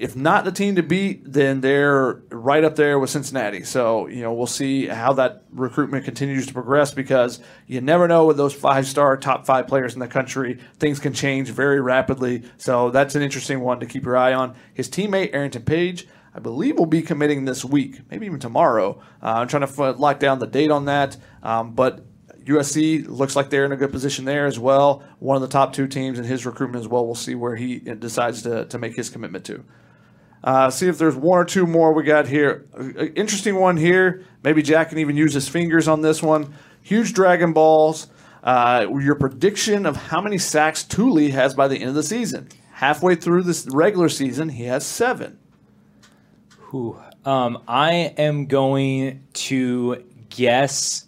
if 0.00 0.16
not 0.16 0.46
the 0.46 0.50
team 0.50 0.76
to 0.76 0.82
beat, 0.82 1.30
then 1.30 1.60
they're 1.60 2.22
right 2.30 2.64
up 2.64 2.74
there 2.74 2.98
with 2.98 3.10
Cincinnati. 3.10 3.64
So, 3.64 4.06
you 4.06 4.22
know, 4.22 4.32
we'll 4.32 4.46
see 4.46 4.86
how 4.86 5.12
that 5.12 5.44
recruitment 5.52 6.06
continues 6.06 6.46
to 6.46 6.54
progress 6.54 6.94
because 6.94 7.38
you 7.66 7.82
never 7.82 8.08
know 8.08 8.24
with 8.24 8.38
those 8.38 8.54
five 8.54 8.86
star 8.86 9.18
top 9.18 9.44
five 9.44 9.66
players 9.66 9.92
in 9.92 10.00
the 10.00 10.08
country. 10.08 10.58
Things 10.78 11.00
can 11.00 11.12
change 11.12 11.50
very 11.50 11.82
rapidly. 11.82 12.44
So, 12.56 12.88
that's 12.88 13.14
an 13.14 13.20
interesting 13.20 13.60
one 13.60 13.78
to 13.80 13.86
keep 13.86 14.06
your 14.06 14.16
eye 14.16 14.32
on. 14.32 14.56
His 14.72 14.88
teammate, 14.88 15.34
Arrinten 15.34 15.66
Page, 15.66 16.08
I 16.34 16.38
believe 16.38 16.78
will 16.78 16.86
be 16.86 17.02
committing 17.02 17.44
this 17.44 17.64
week, 17.64 18.00
maybe 18.10 18.26
even 18.26 18.38
tomorrow. 18.38 19.00
Uh, 19.22 19.26
I'm 19.26 19.48
trying 19.48 19.66
to 19.66 19.68
f- 19.68 19.98
lock 19.98 20.20
down 20.20 20.38
the 20.38 20.46
date 20.46 20.70
on 20.70 20.84
that. 20.84 21.16
Um, 21.42 21.74
but 21.74 22.04
USC 22.44 23.06
looks 23.08 23.36
like 23.36 23.50
they're 23.50 23.64
in 23.64 23.72
a 23.72 23.76
good 23.76 23.92
position 23.92 24.24
there 24.24 24.46
as 24.46 24.58
well. 24.58 25.02
One 25.18 25.36
of 25.36 25.42
the 25.42 25.48
top 25.48 25.72
two 25.72 25.86
teams 25.86 26.18
in 26.18 26.24
his 26.24 26.46
recruitment 26.46 26.82
as 26.84 26.88
well. 26.88 27.04
We'll 27.04 27.14
see 27.14 27.34
where 27.34 27.56
he 27.56 27.78
decides 27.78 28.42
to, 28.42 28.64
to 28.66 28.78
make 28.78 28.94
his 28.94 29.10
commitment 29.10 29.44
to. 29.46 29.64
Uh, 30.42 30.70
see 30.70 30.88
if 30.88 30.96
there's 30.98 31.16
one 31.16 31.38
or 31.38 31.44
two 31.44 31.66
more 31.66 31.92
we 31.92 32.02
got 32.02 32.26
here. 32.26 32.66
Uh, 32.78 33.06
interesting 33.14 33.56
one 33.56 33.76
here. 33.76 34.24
Maybe 34.42 34.62
Jack 34.62 34.88
can 34.88 34.98
even 34.98 35.16
use 35.16 35.34
his 35.34 35.48
fingers 35.48 35.86
on 35.86 36.00
this 36.00 36.22
one. 36.22 36.54
Huge 36.82 37.12
Dragon 37.12 37.52
Balls. 37.52 38.06
Uh, 38.42 38.86
your 39.00 39.16
prediction 39.16 39.84
of 39.84 39.96
how 39.96 40.22
many 40.22 40.38
sacks 40.38 40.82
Tuli 40.82 41.30
has 41.30 41.54
by 41.54 41.68
the 41.68 41.76
end 41.76 41.90
of 41.90 41.94
the 41.94 42.02
season. 42.02 42.48
Halfway 42.72 43.16
through 43.16 43.42
this 43.42 43.66
regular 43.70 44.08
season, 44.08 44.48
he 44.48 44.64
has 44.64 44.86
seven. 44.86 45.39
Um, 47.24 47.64
I 47.66 48.14
am 48.16 48.46
going 48.46 49.24
to 49.32 50.04
guess. 50.28 51.04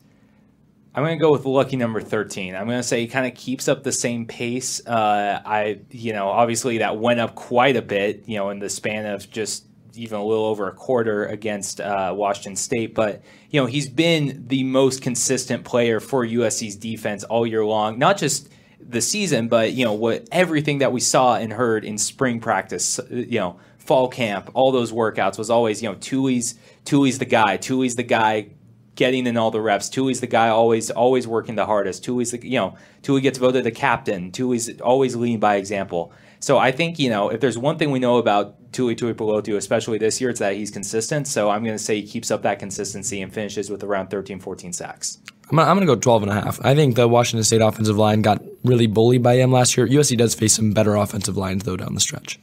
I'm 0.93 1.05
going 1.05 1.17
to 1.17 1.23
go 1.23 1.31
with 1.31 1.45
lucky 1.45 1.77
number 1.77 2.01
13. 2.01 2.57
I'm 2.57 2.67
going 2.67 2.81
to 2.81 2.83
say 2.83 3.01
he 3.01 3.07
kind 3.07 3.27
of 3.27 3.35
keeps 3.39 3.69
up 3.69 3.85
the 3.85 3.93
same 3.93 4.27
pace. 4.27 4.85
Uh, 4.85 5.41
I, 5.47 5.79
you 5.91 6.13
know, 6.13 6.29
obviously 6.29 6.79
that 6.79 6.99
went 6.99 7.21
up 7.21 7.37
quite 7.37 7.77
a 7.77 7.83
bit, 7.83 8.25
you 8.27 8.39
know, 8.39 8.51
in 8.51 8.59
the 8.59 8.69
span 8.69 9.07
of 9.07 9.31
just 9.31 9.65
even 9.95 10.19
a 10.19 10.25
little 10.25 10.47
over 10.47 10.67
a 10.67 10.73
quarter 10.73 11.27
against 11.27 11.81
uh, 11.81 12.13
Washington 12.13 12.57
State. 12.57 12.93
But 12.93 13.23
you 13.51 13.61
know, 13.61 13.67
he's 13.67 13.89
been 13.89 14.45
the 14.49 14.65
most 14.65 15.01
consistent 15.01 15.65
player 15.65 16.01
for 16.01 16.27
USC's 16.27 16.75
defense 16.75 17.23
all 17.23 17.47
year 17.47 17.65
long. 17.65 18.01
Not 18.01 18.19
just 18.19 18.49
the 18.81 19.01
season, 19.01 19.47
but 19.47 19.73
you 19.73 19.85
know 19.85 19.93
what 19.93 20.29
everything 20.33 20.79
that 20.79 20.93
we 20.93 21.01
saw 21.01 21.37
and 21.37 21.53
heard 21.53 21.85
in 21.85 21.99
spring 21.99 22.41
practice, 22.41 22.99
you 23.11 23.39
know, 23.39 23.61
fall 23.85 24.09
camp, 24.09 24.51
all 24.55 24.73
those 24.73 24.93
workouts 24.93 25.39
was 25.39 25.51
always 25.51 25.83
you 25.83 25.89
know 25.89 25.97
Tuli's 25.97 26.55
Tuli's 26.85 27.19
the 27.19 27.25
guy. 27.25 27.57
Tuli's 27.57 27.97
the 27.97 28.03
guy 28.03 28.51
getting 28.95 29.27
in 29.27 29.37
all 29.37 29.51
the 29.51 29.61
reps. 29.61 29.89
Tuli's 29.89 30.21
the 30.21 30.27
guy 30.27 30.49
always 30.49 30.91
always 30.91 31.27
working 31.27 31.57
the 31.57 31.67
hardest. 31.67 32.05
Tuli's 32.05 32.31
the 32.31 32.47
you 32.47 32.59
know 32.59 32.77
Tuli 33.03 33.21
gets 33.21 33.39
voted 33.39 33.65
the 33.65 33.71
captain. 33.71 34.31
Tuli's 34.31 34.81
always 34.81 35.17
leading 35.17 35.41
by 35.41 35.57
example. 35.57 36.13
So 36.41 36.59
I 36.59 36.73
think 36.73 36.99
you 36.99 37.11
know 37.11 37.29
if 37.29 37.41
there's 37.41 37.59
one 37.59 37.79
thing 37.79 37.91
we 37.91 37.99
know 37.99 38.19
about 38.19 38.73
Tuli 38.73 38.95
Tuipulotu, 38.95 39.57
especially 39.57 39.99
this 39.99 40.21
year, 40.21 40.31
it's 40.31 40.41
that 40.41 40.55
he's 40.55 40.71
consistent. 40.71 41.27
So 41.29 41.51
I'm 41.51 41.63
going 41.63 41.77
to 41.77 41.83
say 41.83 42.01
he 42.01 42.07
keeps 42.07 42.31
up 42.31 42.43
that 42.43 42.59
consistency 42.59 43.21
and 43.21 43.33
finishes 43.33 43.69
with 43.71 43.83
around 43.83 44.09
13, 44.09 44.41
14 44.41 44.73
sacks. 44.73 45.19
I'm 45.51 45.57
going 45.57 45.81
to 45.81 45.87
go 45.87 45.97
12 45.97 46.23
and 46.23 46.33
a 46.33 46.35
half. 46.35 46.59
I 46.65 46.75
think 46.75 46.97
the 46.97 47.07
Washington 47.07 47.45
State 47.45 47.61
offensive 47.61 47.99
line 47.99 48.23
got 48.23 48.43
really 48.65 48.87
bullied 48.87 49.23
by 49.23 49.35
him 49.35 49.53
last 49.53 49.77
year. 49.77 49.87
USC 49.87 50.17
does 50.17 50.35
face 50.35 50.55
some 50.55 50.73
better 50.73 50.95
offensive 50.95 51.37
lines 51.37 51.65
though 51.65 51.77
down 51.77 51.93
the 51.93 52.01
stretch. 52.01 52.39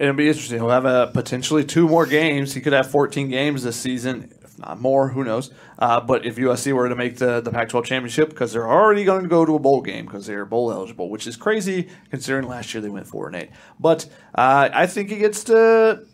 It'll 0.00 0.14
be 0.14 0.28
interesting. 0.28 0.56
He'll 0.56 0.70
have 0.70 0.86
uh, 0.86 1.06
potentially 1.08 1.62
two 1.62 1.86
more 1.86 2.06
games. 2.06 2.54
He 2.54 2.62
could 2.62 2.72
have 2.72 2.90
14 2.90 3.28
games 3.28 3.62
this 3.62 3.76
season 3.76 4.32
if 4.42 4.58
not 4.58 4.80
more, 4.80 5.08
who 5.08 5.24
knows? 5.24 5.50
Uh, 5.78 6.00
but 6.00 6.24
if 6.24 6.36
USC 6.36 6.72
were 6.72 6.88
to 6.88 6.96
make 6.96 7.18
the, 7.18 7.42
the 7.42 7.50
Pac 7.50 7.68
12 7.68 7.84
championship, 7.84 8.30
because 8.30 8.54
they're 8.54 8.66
already 8.66 9.04
going 9.04 9.24
to 9.24 9.28
go 9.28 9.44
to 9.44 9.54
a 9.54 9.58
bowl 9.58 9.82
game 9.82 10.06
because 10.06 10.24
they're 10.24 10.46
bowl 10.46 10.72
eligible, 10.72 11.10
which 11.10 11.26
is 11.26 11.36
crazy 11.36 11.90
considering 12.08 12.48
last 12.48 12.72
year 12.72 12.80
they 12.80 12.88
went 12.88 13.06
4 13.06 13.26
and 13.26 13.36
8. 13.36 13.50
But 13.78 14.06
uh, 14.34 14.70
I 14.72 14.86
think 14.86 15.10
he 15.10 15.16
gets 15.18 15.44
to, 15.44 16.06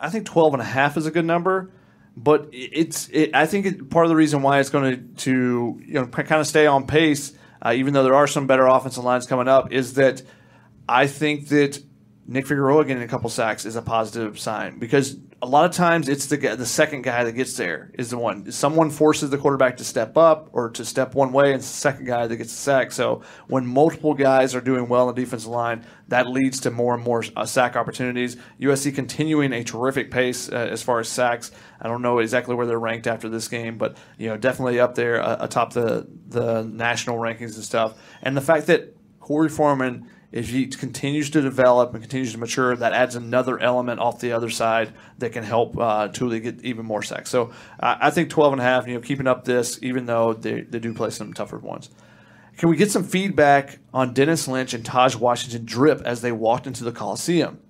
I 0.00 0.08
think 0.10 0.24
12 0.24 0.54
and 0.54 0.62
a 0.62 0.66
half 0.66 0.96
is 0.96 1.06
a 1.06 1.10
good 1.10 1.26
number. 1.26 1.72
But 2.16 2.50
it's, 2.52 3.08
it, 3.08 3.34
I 3.34 3.46
think 3.46 3.66
it, 3.66 3.90
part 3.90 4.06
of 4.06 4.10
the 4.10 4.16
reason 4.16 4.42
why 4.42 4.60
it's 4.60 4.70
going 4.70 4.94
to, 4.94 5.24
to 5.24 5.82
you 5.84 5.94
know, 5.94 6.06
kind 6.06 6.40
of 6.40 6.46
stay 6.46 6.68
on 6.68 6.86
pace, 6.86 7.32
uh, 7.60 7.72
even 7.74 7.94
though 7.94 8.04
there 8.04 8.14
are 8.14 8.28
some 8.28 8.46
better 8.46 8.66
offensive 8.66 9.02
lines 9.02 9.26
coming 9.26 9.48
up, 9.48 9.72
is 9.72 9.94
that 9.94 10.22
I 10.88 11.08
think 11.08 11.48
that 11.48 11.82
Nick 12.26 12.46
Figueroa 12.46 12.84
getting 12.86 13.02
a 13.02 13.08
couple 13.08 13.28
sacks 13.28 13.66
is 13.66 13.76
a 13.76 13.82
positive 13.82 14.38
sign 14.38 14.78
because 14.78 15.18
a 15.42 15.46
lot 15.46 15.66
of 15.66 15.72
times 15.72 16.08
it's 16.08 16.26
the 16.26 16.36
the 16.36 16.64
second 16.64 17.02
guy 17.02 17.22
that 17.24 17.32
gets 17.32 17.54
there 17.56 17.90
is 17.98 18.08
the 18.08 18.16
one. 18.16 18.50
Someone 18.50 18.88
forces 18.88 19.28
the 19.28 19.36
quarterback 19.36 19.76
to 19.76 19.84
step 19.84 20.16
up 20.16 20.48
or 20.52 20.70
to 20.70 20.86
step 20.86 21.14
one 21.14 21.32
way, 21.32 21.48
and 21.48 21.56
it's 21.56 21.70
the 21.70 21.76
second 21.76 22.06
guy 22.06 22.26
that 22.26 22.36
gets 22.36 22.50
the 22.50 22.56
sack. 22.56 22.92
So 22.92 23.22
when 23.48 23.66
multiple 23.66 24.14
guys 24.14 24.54
are 24.54 24.62
doing 24.62 24.88
well 24.88 25.10
in 25.10 25.14
the 25.14 25.20
defensive 25.20 25.50
line, 25.50 25.84
that 26.08 26.26
leads 26.26 26.60
to 26.60 26.70
more 26.70 26.94
and 26.94 27.02
more 27.02 27.22
uh, 27.36 27.44
sack 27.44 27.76
opportunities. 27.76 28.36
USC 28.58 28.94
continuing 28.94 29.52
a 29.52 29.62
terrific 29.62 30.10
pace 30.10 30.48
uh, 30.48 30.56
as 30.56 30.82
far 30.82 31.00
as 31.00 31.10
sacks. 31.10 31.50
I 31.78 31.88
don't 31.88 32.00
know 32.00 32.20
exactly 32.20 32.54
where 32.54 32.66
they're 32.66 32.80
ranked 32.80 33.06
after 33.06 33.28
this 33.28 33.48
game, 33.48 33.76
but 33.76 33.98
you 34.16 34.28
know 34.28 34.38
definitely 34.38 34.80
up 34.80 34.94
there 34.94 35.22
uh, 35.22 35.44
atop 35.44 35.74
the 35.74 36.08
the 36.28 36.62
national 36.62 37.18
rankings 37.18 37.54
and 37.56 37.64
stuff. 37.64 37.98
And 38.22 38.34
the 38.34 38.40
fact 38.40 38.66
that 38.68 38.96
Korey 39.20 39.50
Foreman 39.50 40.08
if 40.34 40.50
he 40.50 40.66
continues 40.66 41.30
to 41.30 41.40
develop 41.40 41.94
and 41.94 42.02
continues 42.02 42.32
to 42.32 42.38
mature, 42.38 42.74
that 42.74 42.92
adds 42.92 43.14
another 43.14 43.56
element 43.60 44.00
off 44.00 44.18
the 44.18 44.32
other 44.32 44.50
side 44.50 44.92
that 45.18 45.30
can 45.30 45.44
help 45.44 45.78
uh, 45.78 46.08
Tuli 46.08 46.40
get 46.40 46.60
even 46.64 46.84
more 46.84 47.04
sacks. 47.04 47.30
So 47.30 47.52
uh, 47.78 47.98
I 48.00 48.10
think 48.10 48.30
12 48.30 48.54
and 48.54 48.60
a 48.60 48.64
half, 48.64 48.88
you 48.88 48.94
know, 48.94 49.00
keeping 49.00 49.28
up 49.28 49.44
this, 49.44 49.78
even 49.80 50.06
though 50.06 50.32
they, 50.32 50.62
they 50.62 50.80
do 50.80 50.92
play 50.92 51.10
some 51.10 51.32
tougher 51.34 51.58
ones. 51.58 51.88
Can 52.56 52.68
we 52.68 52.76
get 52.76 52.90
some 52.90 53.04
feedback 53.04 53.78
on 53.92 54.12
Denis 54.12 54.48
Lynch 54.48 54.74
and 54.74 54.84
Taj 54.84 55.14
Washington 55.14 55.64
drip 55.64 56.02
as 56.04 56.20
they 56.20 56.32
walked 56.32 56.66
into 56.66 56.82
the 56.82 56.90
Coliseum? 56.90 57.60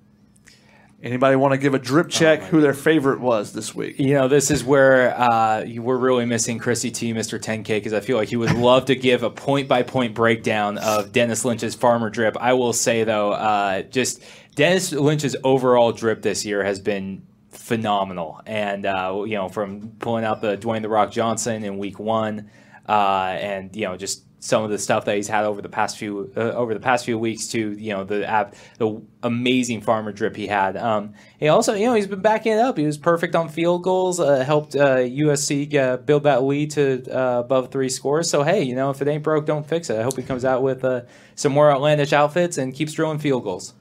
Anybody 1.04 1.36
want 1.36 1.52
to 1.52 1.58
give 1.58 1.74
a 1.74 1.78
drip 1.78 2.08
check 2.08 2.40
oh 2.40 2.44
who 2.46 2.60
their 2.62 2.72
favorite 2.72 3.20
was 3.20 3.52
this 3.52 3.74
week? 3.74 3.98
You 3.98 4.14
know, 4.14 4.26
this 4.26 4.50
is 4.50 4.64
where 4.64 5.14
uh, 5.14 5.62
we're 5.76 5.98
really 5.98 6.24
missing 6.24 6.58
Chrissy 6.58 6.90
T, 6.90 7.12
Mr. 7.12 7.38
10K, 7.38 7.66
because 7.66 7.92
I 7.92 8.00
feel 8.00 8.16
like 8.16 8.30
he 8.30 8.36
would 8.36 8.54
love 8.54 8.86
to 8.86 8.96
give 8.96 9.22
a 9.22 9.28
point 9.28 9.68
by 9.68 9.82
point 9.82 10.14
breakdown 10.14 10.78
of 10.78 11.12
Denis 11.12 11.44
Lynch's 11.44 11.74
farmer 11.74 12.08
drip. 12.08 12.38
I 12.40 12.54
will 12.54 12.72
say, 12.72 13.04
though, 13.04 13.32
uh, 13.32 13.82
just 13.82 14.22
Denis 14.54 14.92
Lynch's 14.92 15.36
overall 15.44 15.92
drip 15.92 16.22
this 16.22 16.46
year 16.46 16.64
has 16.64 16.80
been 16.80 17.26
phenomenal. 17.50 18.40
And, 18.46 18.86
uh, 18.86 19.24
you 19.26 19.34
know, 19.34 19.50
from 19.50 19.90
pulling 19.98 20.24
out 20.24 20.40
the 20.40 20.56
Dwayne 20.56 20.80
The 20.80 20.88
Rock 20.88 21.12
Johnson 21.12 21.64
in 21.64 21.76
week 21.76 21.98
one 21.98 22.50
uh, 22.88 23.36
and, 23.38 23.76
you 23.76 23.84
know, 23.84 23.98
just 23.98 24.24
some 24.44 24.62
of 24.62 24.68
the 24.68 24.78
stuff 24.78 25.06
that 25.06 25.16
he's 25.16 25.26
had 25.26 25.46
over 25.46 25.62
the 25.62 25.70
past 25.70 25.96
few 25.96 26.30
uh, 26.36 26.40
over 26.52 26.74
the 26.74 26.80
past 26.80 27.06
few 27.06 27.18
weeks 27.18 27.46
to 27.46 27.72
you 27.78 27.94
know 27.94 28.04
the 28.04 28.28
app 28.28 28.54
the 28.76 29.00
amazing 29.22 29.80
farmer 29.80 30.12
drip 30.12 30.36
he 30.36 30.46
had. 30.46 30.76
Um, 30.76 31.14
he 31.40 31.48
also 31.48 31.72
you 31.72 31.86
know 31.86 31.94
he's 31.94 32.06
been 32.06 32.20
backing 32.20 32.52
it 32.52 32.58
up. 32.58 32.76
He 32.76 32.84
was 32.84 32.98
perfect 32.98 33.34
on 33.34 33.48
field 33.48 33.82
goals. 33.82 34.20
Uh, 34.20 34.44
helped 34.44 34.76
uh, 34.76 34.98
USC 34.98 35.74
uh, 35.74 35.96
build 35.96 36.24
that 36.24 36.42
lead 36.42 36.72
to 36.72 37.02
uh, 37.10 37.40
above 37.40 37.72
three 37.72 37.88
scores. 37.88 38.28
So 38.28 38.42
hey, 38.42 38.62
you 38.62 38.74
know 38.74 38.90
if 38.90 39.00
it 39.00 39.08
ain't 39.08 39.22
broke, 39.22 39.46
don't 39.46 39.66
fix 39.66 39.88
it. 39.88 39.98
I 39.98 40.02
hope 40.02 40.18
he 40.18 40.22
comes 40.22 40.44
out 40.44 40.62
with 40.62 40.84
uh, 40.84 41.02
some 41.36 41.52
more 41.52 41.70
outlandish 41.70 42.12
outfits 42.12 42.58
and 42.58 42.74
keeps 42.74 42.92
drilling 42.92 43.20
field 43.20 43.44
goals. 43.44 43.72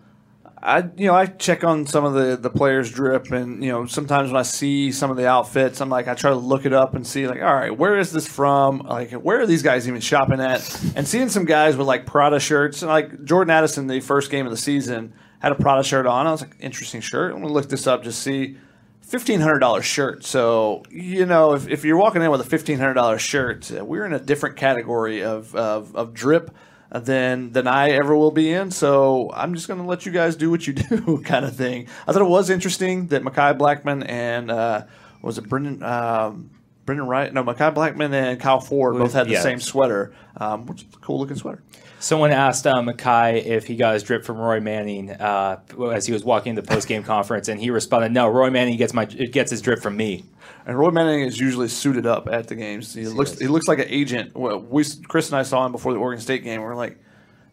I 0.64 0.90
you 0.96 1.08
know 1.08 1.14
I 1.14 1.26
check 1.26 1.66
on 1.66 1.86
some 1.86 2.06
of 2.06 2.14
the 2.14 2.38
the 2.38 2.50
players 2.50 2.90
drip 2.90 3.32
and 3.32 3.62
you 3.62 3.70
know 3.70 3.86
sometimes 3.86 4.32
when 4.32 4.40
I 4.40 4.44
see 4.44 4.94
some 4.94 5.12
of 5.12 5.18
the 5.18 5.28
outfits 5.28 5.82
I'm 5.82 5.90
like 5.90 6.08
I 6.08 6.14
try 6.14 6.30
to 6.30 6.38
look 6.38 6.66
it 6.66 6.72
up 6.72 6.96
and 6.96 7.06
see 7.06 7.28
like 7.28 7.42
all 7.42 7.54
right 7.54 7.78
where 7.78 8.00
is 8.00 8.12
this 8.14 8.26
from? 8.26 8.80
Like 8.80 9.12
where 9.12 9.42
are 9.42 9.46
these 9.46 9.62
guys 9.62 9.88
even 9.90 10.00
shopping 10.00 10.40
at? 10.40 10.62
And 10.96 11.06
seeing 11.06 11.28
some 11.28 11.44
guys 11.44 11.76
with 11.76 11.86
like 11.86 12.06
Prada 12.06 12.40
shirts 12.40 12.82
and 12.82 12.90
like 12.90 13.26
Jordan 13.26 13.52
Addison 13.52 13.88
the 13.88 14.00
first 14.00 14.32
game 14.32 14.46
of 14.46 14.52
the 14.52 14.58
season 14.58 15.14
had 15.40 15.52
a 15.52 15.56
Prada 15.56 15.84
shirt 15.84 16.08
on. 16.08 16.28
I 16.28 16.32
was 16.32 16.42
like 16.42 16.56
interesting 16.62 17.02
shirt. 17.02 17.34
I'm 17.34 17.42
gonna 17.42 17.54
look 17.54 17.68
this 17.68 17.86
up 17.86 18.04
just 18.04 18.22
see. 18.22 18.58
Fifteen 19.02 19.42
hundred 19.42 19.60
dollar 19.60 19.82
shirt. 19.82 20.24
So 20.24 20.84
you 20.90 21.26
know 21.26 21.54
if, 21.54 21.68
if 21.68 21.84
you're 21.84 21.98
walking 21.98 22.22
in 22.22 22.32
with 22.32 22.40
a 22.40 22.46
fifteen 22.46 22.80
hundred 22.80 22.94
dollar 22.94 23.20
shirt 23.20 23.70
uh, 23.70 23.84
we're 23.84 24.06
in 24.06 24.14
a 24.14 24.20
different 24.20 24.56
category 24.56 25.24
of, 25.24 25.54
of, 25.56 25.94
of 25.94 26.14
drip 26.14 26.56
than 27.00 27.52
than 27.52 27.68
I 27.68 27.92
ever 27.92 28.16
will 28.16 28.32
be 28.32 28.52
in. 28.52 28.72
So 28.72 29.32
I'm 29.34 29.56
just 29.56 29.68
going 29.68 29.80
to 29.80 29.86
let 29.86 30.06
you 30.06 30.12
guys 30.12 30.36
do 30.36 30.50
what 30.50 30.66
you 30.68 30.74
do, 30.74 31.22
kind 31.24 31.46
of 31.46 31.56
thing. 31.56 31.88
I 32.08 32.14
thought 32.14 32.22
it 32.22 32.26
was 32.26 32.50
interesting 32.50 33.08
that 33.08 33.24
Mekhi 33.24 33.58
Blackmon 33.58 34.08
and 34.08 34.52
uh, 34.52 34.84
was 35.22 35.38
it 35.38 35.46
Brenden 35.46 35.82
um, 35.82 36.52
Brenden 36.86 37.08
Wright? 37.08 37.34
No, 37.34 37.44
Mekhi 37.44 37.74
Blackmon 37.74 38.14
and 38.14 38.40
Kyle 38.40 38.60
Ford 38.60 38.98
both 38.98 39.14
had 39.14 39.28
the 39.28 39.34
yeah. 39.34 39.42
same 39.42 39.60
sweater, 39.60 40.14
um, 40.38 40.66
which 40.66 40.82
is 40.82 40.88
a 40.94 40.98
cool 41.00 41.20
looking 41.20 41.38
sweater. 41.38 41.64
Someone 42.04 42.32
asked 42.32 42.68
uh, 42.68 42.74
Mekhi 42.82 43.46
if 43.46 43.66
he 43.66 43.78
got 43.78 43.94
his 43.94 44.04
drip 44.04 44.26
from 44.26 44.36
Roy 44.36 44.60
Manning 44.60 45.10
uh, 45.10 45.62
as 45.94 46.06
he 46.06 46.12
was 46.12 46.26
walking 46.26 46.54
the 46.54 46.62
post 46.62 46.86
game 46.86 47.02
conference, 47.16 47.48
and 47.48 47.58
he 47.58 47.70
responded, 47.70 48.12
"No, 48.12 48.28
Roy 48.28 48.50
Manning 48.50 48.76
gets 48.76 48.94
my 48.94 49.06
gets 49.06 49.52
his 49.52 49.62
drip 49.62 49.82
from 49.82 49.96
me." 49.96 50.26
And 50.66 50.78
Roy 50.78 50.92
Manning 50.92 51.22
is 51.22 51.40
usually 51.40 51.70
suited 51.70 52.06
up 52.06 52.28
at 52.28 52.50
the 52.50 52.56
games. 52.56 52.94
He 52.94 53.08
looks 53.08 53.40
he 53.40 53.48
looks 53.48 53.70
like 53.70 53.80
an 53.80 53.88
agent. 53.88 54.36
We 54.36 54.84
Chris 55.08 55.30
and 55.30 55.40
I 55.40 55.44
saw 55.44 55.66
him 55.66 55.72
before 55.72 55.94
the 55.94 56.00
Oregon 56.00 56.22
State 56.22 56.44
game. 56.44 56.60
We 56.60 56.68
are 56.68 56.76
like, 56.76 56.98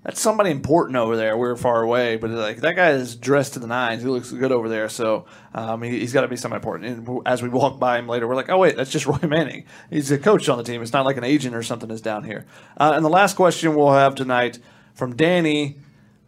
that's 0.02 0.20
somebody 0.20 0.50
important 0.50 0.96
over 0.96 1.16
there. 1.16 1.36
We 1.36 1.48
are 1.48 1.56
far 1.56 1.82
away, 1.82 2.16
but 2.16 2.30
like 2.30 2.58
that 2.58 2.74
guy 2.74 2.90
is 2.90 3.16
dressed 3.16 3.54
to 3.54 3.58
the 3.58 3.66
nines. 3.66 4.02
He 4.02 4.08
looks 4.08 4.32
good 4.32 4.50
over 4.50 4.68
there. 4.68 4.88
So 4.88 5.26
um, 5.54 5.82
he, 5.82 6.00
has 6.00 6.12
got 6.12 6.22
to 6.22 6.28
be 6.28 6.36
somebody 6.36 6.58
important. 6.58 7.08
And 7.08 7.20
as 7.26 7.42
we 7.42 7.50
walk 7.50 7.78
by 7.78 7.98
him 7.98 8.08
later, 8.08 8.26
we're 8.26 8.34
like, 8.34 8.48
oh 8.48 8.58
wait, 8.58 8.76
that's 8.76 8.90
just 8.90 9.06
Roy 9.06 9.18
Manning. 9.28 9.66
He's 9.90 10.10
a 10.10 10.18
coach 10.18 10.48
on 10.48 10.56
the 10.56 10.64
team. 10.64 10.80
It's 10.80 10.92
not 10.92 11.04
like 11.04 11.18
an 11.18 11.24
agent 11.24 11.54
or 11.54 11.62
something 11.62 11.90
is 11.90 12.00
down 12.00 12.24
here. 12.24 12.46
Uh, 12.78 12.92
and 12.94 13.04
the 13.04 13.10
last 13.10 13.36
question 13.36 13.74
we'll 13.74 13.92
have 13.92 14.14
tonight 14.14 14.58
from 14.94 15.16
Danny. 15.16 15.76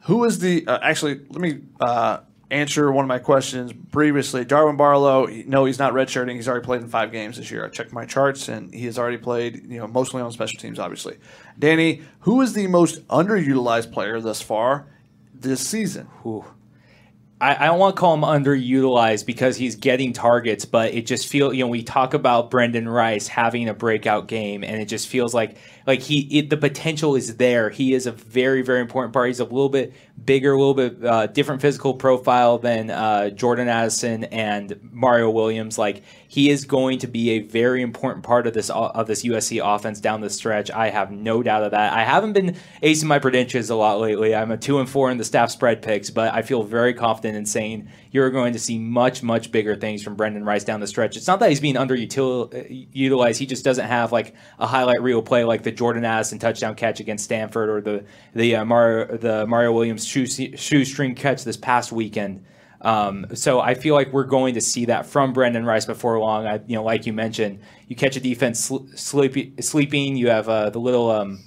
Who 0.03 0.24
is 0.24 0.40
the 0.40 0.66
uh, 0.66 0.78
actually? 0.82 1.20
Let 1.31 1.40
me 1.40 1.61
uh, 1.81 2.19
answer 2.52 2.92
one 2.92 3.04
of 3.04 3.08
my 3.08 3.18
questions 3.18 3.72
previously. 3.90 4.44
Darwin 4.44 4.76
Barlow, 4.76 5.26
no, 5.26 5.64
he's 5.64 5.78
not 5.78 5.92
redshirting. 5.94 6.34
He's 6.34 6.48
already 6.48 6.64
played 6.64 6.82
in 6.82 6.88
five 6.88 7.10
games 7.10 7.38
this 7.38 7.50
year. 7.50 7.64
I 7.64 7.68
checked 7.68 7.92
my 7.92 8.04
charts, 8.04 8.48
and 8.48 8.72
he 8.72 8.84
has 8.86 8.98
already 8.98 9.16
played, 9.16 9.64
you 9.64 9.78
know, 9.78 9.86
mostly 9.86 10.20
on 10.20 10.30
special 10.32 10.60
teams, 10.60 10.78
obviously. 10.78 11.18
Danny, 11.58 12.02
who 12.20 12.40
is 12.42 12.52
the 12.52 12.66
most 12.66 13.06
underutilized 13.08 13.92
player 13.92 14.20
thus 14.20 14.42
far 14.42 14.86
this 15.34 15.66
season? 15.66 16.08
I, 17.42 17.56
I 17.64 17.66
don't 17.66 17.80
want 17.80 17.96
to 17.96 18.00
call 18.00 18.14
him 18.14 18.20
underutilized 18.20 19.26
because 19.26 19.56
he's 19.56 19.74
getting 19.74 20.12
targets, 20.12 20.64
but 20.64 20.94
it 20.94 21.06
just 21.06 21.26
feels 21.26 21.56
you 21.56 21.64
know 21.64 21.68
we 21.68 21.82
talk 21.82 22.14
about 22.14 22.50
Brenden 22.52 22.90
Rice 22.90 23.26
having 23.26 23.68
a 23.68 23.74
breakout 23.74 24.28
game, 24.28 24.62
and 24.62 24.80
it 24.80 24.86
just 24.86 25.08
feels 25.08 25.34
like 25.34 25.56
like 25.86 26.00
he 26.00 26.38
it, 26.38 26.50
the 26.50 26.56
potential 26.56 27.16
is 27.16 27.36
there. 27.36 27.70
He 27.70 27.94
is 27.94 28.06
a 28.06 28.12
very 28.12 28.62
very 28.62 28.80
important 28.80 29.12
part. 29.12 29.28
He's 29.28 29.40
a 29.40 29.44
little 29.44 29.68
bit 29.68 29.92
bigger, 30.24 30.52
a 30.52 30.59
little 30.59 30.74
bit 30.74 31.04
uh, 31.04 31.26
different 31.26 31.62
physical 31.62 31.94
profile 31.94 32.59
than 32.59 32.90
uh, 32.90 33.30
Jordan 33.30 33.68
Addison 33.68 34.24
and 34.24 34.78
Mario 34.92 35.30
Williams. 35.30 35.78
Like 35.78 36.02
he 36.28 36.50
is 36.50 36.64
going 36.64 36.98
to 37.00 37.06
be 37.06 37.30
a 37.30 37.40
very 37.40 37.82
important 37.82 38.24
part 38.24 38.46
of 38.46 38.54
this 38.54 38.70
of 38.70 39.06
this 39.06 39.24
USC 39.24 39.60
offense 39.62 40.00
down 40.00 40.20
the 40.20 40.30
stretch. 40.30 40.70
I 40.70 40.90
have 40.90 41.10
no 41.10 41.42
doubt 41.42 41.64
of 41.64 41.70
that. 41.72 41.92
I 41.92 42.04
haven't 42.04 42.32
been 42.32 42.56
acing 42.82 43.04
my 43.04 43.18
predictions 43.18 43.70
a 43.70 43.76
lot 43.76 44.00
lately. 44.00 44.34
I'm 44.34 44.50
a 44.50 44.56
two 44.56 44.78
and 44.78 44.88
four 44.88 45.10
in 45.10 45.18
the 45.18 45.24
staff 45.24 45.50
spread 45.50 45.82
picks, 45.82 46.10
but 46.10 46.32
I 46.32 46.42
feel 46.42 46.62
very 46.62 46.94
confident 46.94 47.36
in 47.36 47.46
saying 47.46 47.88
you're 48.12 48.30
going 48.30 48.52
to 48.52 48.59
see 48.59 48.78
much 48.78 49.22
much 49.22 49.51
bigger 49.51 49.74
things 49.74 50.02
from 50.02 50.16
Brenden 50.16 50.47
Rice 50.47 50.64
down 50.64 50.80
the 50.80 50.86
stretch. 50.86 51.16
It's 51.16 51.26
not 51.26 51.40
that 51.40 51.48
he's 51.48 51.60
being 51.60 51.74
underutilized. 51.74 53.36
He 53.39 53.47
just 53.47 53.64
doesn't 53.64 53.86
have 53.86 54.12
like 54.12 54.34
a 54.59 54.66
highlight 54.66 55.02
reel 55.02 55.22
play 55.22 55.44
like 55.44 55.62
the 55.62 55.72
Jordan 55.72 56.05
Addison 56.05 56.39
touchdown 56.39 56.74
catch 56.74 57.01
against 57.01 57.24
Stanford 57.24 57.68
or 57.70 57.80
the 57.80 58.05
the 58.34 58.56
uh, 58.56 58.64
Mario 58.64 59.16
the 59.16 59.47
Mario 59.47 59.72
Williams 59.72 60.06
shoe, 60.06 60.26
shoestring 60.26 61.14
catch 61.14 61.43
this 61.43 61.56
past 61.56 61.90
weekend. 61.90 62.44
Um, 62.82 63.26
so 63.34 63.60
I 63.60 63.74
feel 63.74 63.94
like 63.94 64.12
we're 64.12 64.24
going 64.24 64.55
to 64.55 64.60
see 64.60 64.86
that 64.86 65.06
from 65.06 65.32
Brenden 65.32 65.64
Rice 65.64 65.86
before 65.86 66.18
long. 66.18 66.47
I, 66.47 66.60
you 66.66 66.74
know, 66.76 66.82
like 66.82 67.06
you 67.06 67.12
mentioned, 67.12 67.60
you 67.86 67.97
catch 67.97 68.16
a 68.16 68.20
defense 68.20 68.59
sl- 68.59 68.89
sleepy, 68.94 69.55
sleeping. 69.60 70.16
You 70.16 70.28
have 70.30 70.48
uh, 70.48 70.68
the 70.70 70.80
little 70.80 71.10
um, 71.10 71.44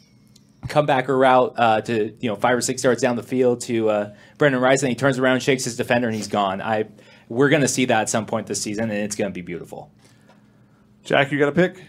comebacker 0.67 1.17
route 1.17 1.53
uh, 1.57 1.81
to 1.81 2.15
you 2.19 2.29
know 2.29 2.35
five 2.35 2.57
or 2.57 2.61
six 2.61 2.83
yards 2.83 3.01
down 3.01 3.15
the 3.15 3.23
field 3.23 3.61
to 3.61 3.89
uh, 3.89 4.15
Brenden 4.37 4.61
Rice, 4.61 4.83
and 4.83 4.89
he 4.89 4.95
turns 4.95 5.19
around, 5.19 5.41
shakes 5.41 5.63
his 5.63 5.77
defender, 5.77 6.07
and 6.07 6.15
he's 6.15 6.27
gone. 6.27 6.61
I 6.61 6.85
we're 7.29 7.49
going 7.49 7.61
to 7.61 7.67
see 7.67 7.85
that 7.85 8.01
at 8.01 8.09
some 8.09 8.25
point 8.25 8.47
this 8.47 8.61
season, 8.61 8.91
and 8.91 8.99
it's 8.99 9.15
going 9.15 9.31
to 9.31 9.33
be 9.33 9.41
beautiful. 9.41 9.91
Jack, 11.03 11.31
you 11.31 11.39
got 11.39 11.49
a 11.49 11.51
pick? 11.51 11.83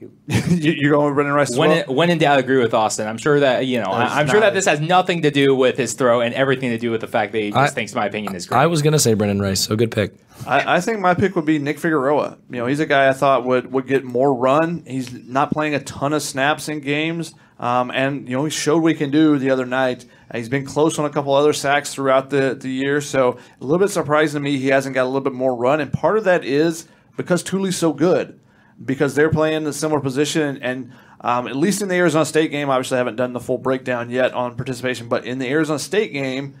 you, 0.48 0.88
are 0.88 0.90
going 0.90 1.14
with 1.14 1.26
Brenden 1.26 1.34
Rice. 1.34 1.56
When, 1.56 1.68
well? 1.68 1.78
it, 1.78 1.88
when 1.88 2.08
in 2.08 2.18
doubt, 2.18 2.38
agree 2.38 2.58
with 2.58 2.72
Austin. 2.72 3.06
I'm 3.06 3.18
sure 3.18 3.40
that 3.40 3.66
you 3.66 3.80
know. 3.80 3.90
I, 3.90 4.20
am 4.20 4.28
sure 4.28 4.40
that 4.40 4.54
this 4.54 4.64
has 4.64 4.80
nothing 4.80 5.22
to 5.22 5.30
do 5.30 5.54
with 5.54 5.76
his 5.76 5.92
throw 5.92 6.22
and 6.22 6.32
everything 6.34 6.70
to 6.70 6.78
do 6.78 6.90
with 6.90 7.02
the 7.02 7.06
fact 7.06 7.32
that 7.32 7.38
he 7.38 7.50
just 7.50 7.58
I, 7.58 7.68
thinks 7.68 7.94
my 7.94 8.06
opinion 8.06 8.34
is 8.34 8.46
great. 8.46 8.58
I 8.58 8.66
was 8.66 8.80
going 8.80 8.92
to 8.94 8.98
say 8.98 9.14
Brenden 9.14 9.42
Rice, 9.42 9.60
so 9.60 9.76
good 9.76 9.90
pick. 9.90 10.14
I, 10.46 10.76
I, 10.76 10.80
think 10.80 11.00
my 11.00 11.14
pick 11.14 11.36
would 11.36 11.44
be 11.44 11.58
Nick 11.58 11.78
Figueroa. 11.78 12.38
You 12.50 12.58
know, 12.58 12.66
he's 12.66 12.80
a 12.80 12.86
guy 12.86 13.08
I 13.08 13.12
thought 13.12 13.44
would 13.44 13.72
would 13.72 13.86
get 13.86 14.04
more 14.04 14.34
run. 14.34 14.82
He's 14.86 15.12
not 15.12 15.50
playing 15.50 15.74
a 15.74 15.80
ton 15.80 16.12
of 16.12 16.22
snaps 16.22 16.68
in 16.68 16.80
games, 16.80 17.34
um, 17.58 17.90
and 17.90 18.28
you 18.28 18.36
know 18.36 18.44
he 18.44 18.50
showed 18.50 18.82
what 18.82 18.92
he 18.92 18.98
can 18.98 19.10
do 19.10 19.38
the 19.38 19.50
other 19.50 19.66
night. 19.66 20.06
He's 20.34 20.48
been 20.48 20.64
close 20.64 20.98
on 20.98 21.04
a 21.04 21.10
couple 21.10 21.34
other 21.34 21.52
sacks 21.52 21.92
throughout 21.94 22.30
the, 22.30 22.56
the 22.58 22.70
year, 22.70 23.00
so 23.00 23.38
a 23.60 23.64
little 23.64 23.84
bit 23.84 23.90
surprising 23.90 24.40
to 24.40 24.40
me 24.40 24.58
he 24.58 24.68
hasn't 24.68 24.94
got 24.94 25.04
a 25.04 25.06
little 25.06 25.20
bit 25.20 25.32
more 25.32 25.54
run. 25.54 25.80
And 25.80 25.92
part 25.92 26.18
of 26.18 26.24
that 26.24 26.44
is 26.44 26.86
because 27.16 27.42
Tuli's 27.42 27.76
so 27.76 27.92
good 27.92 28.38
because 28.84 29.14
they're 29.14 29.30
playing 29.30 29.66
a 29.66 29.72
similar 29.72 30.00
position 30.00 30.58
and 30.62 30.92
um, 31.20 31.46
at 31.46 31.56
least 31.56 31.82
in 31.82 31.88
the 31.88 31.96
Arizona 31.96 32.24
State 32.24 32.50
game, 32.50 32.70
obviously 32.70 32.96
I 32.96 32.98
haven't 32.98 33.16
done 33.16 33.34
the 33.34 33.40
full 33.40 33.58
breakdown 33.58 34.08
yet 34.08 34.32
on 34.32 34.56
participation, 34.56 35.08
but 35.08 35.26
in 35.26 35.38
the 35.38 35.48
Arizona 35.48 35.78
State 35.78 36.12
game, 36.12 36.56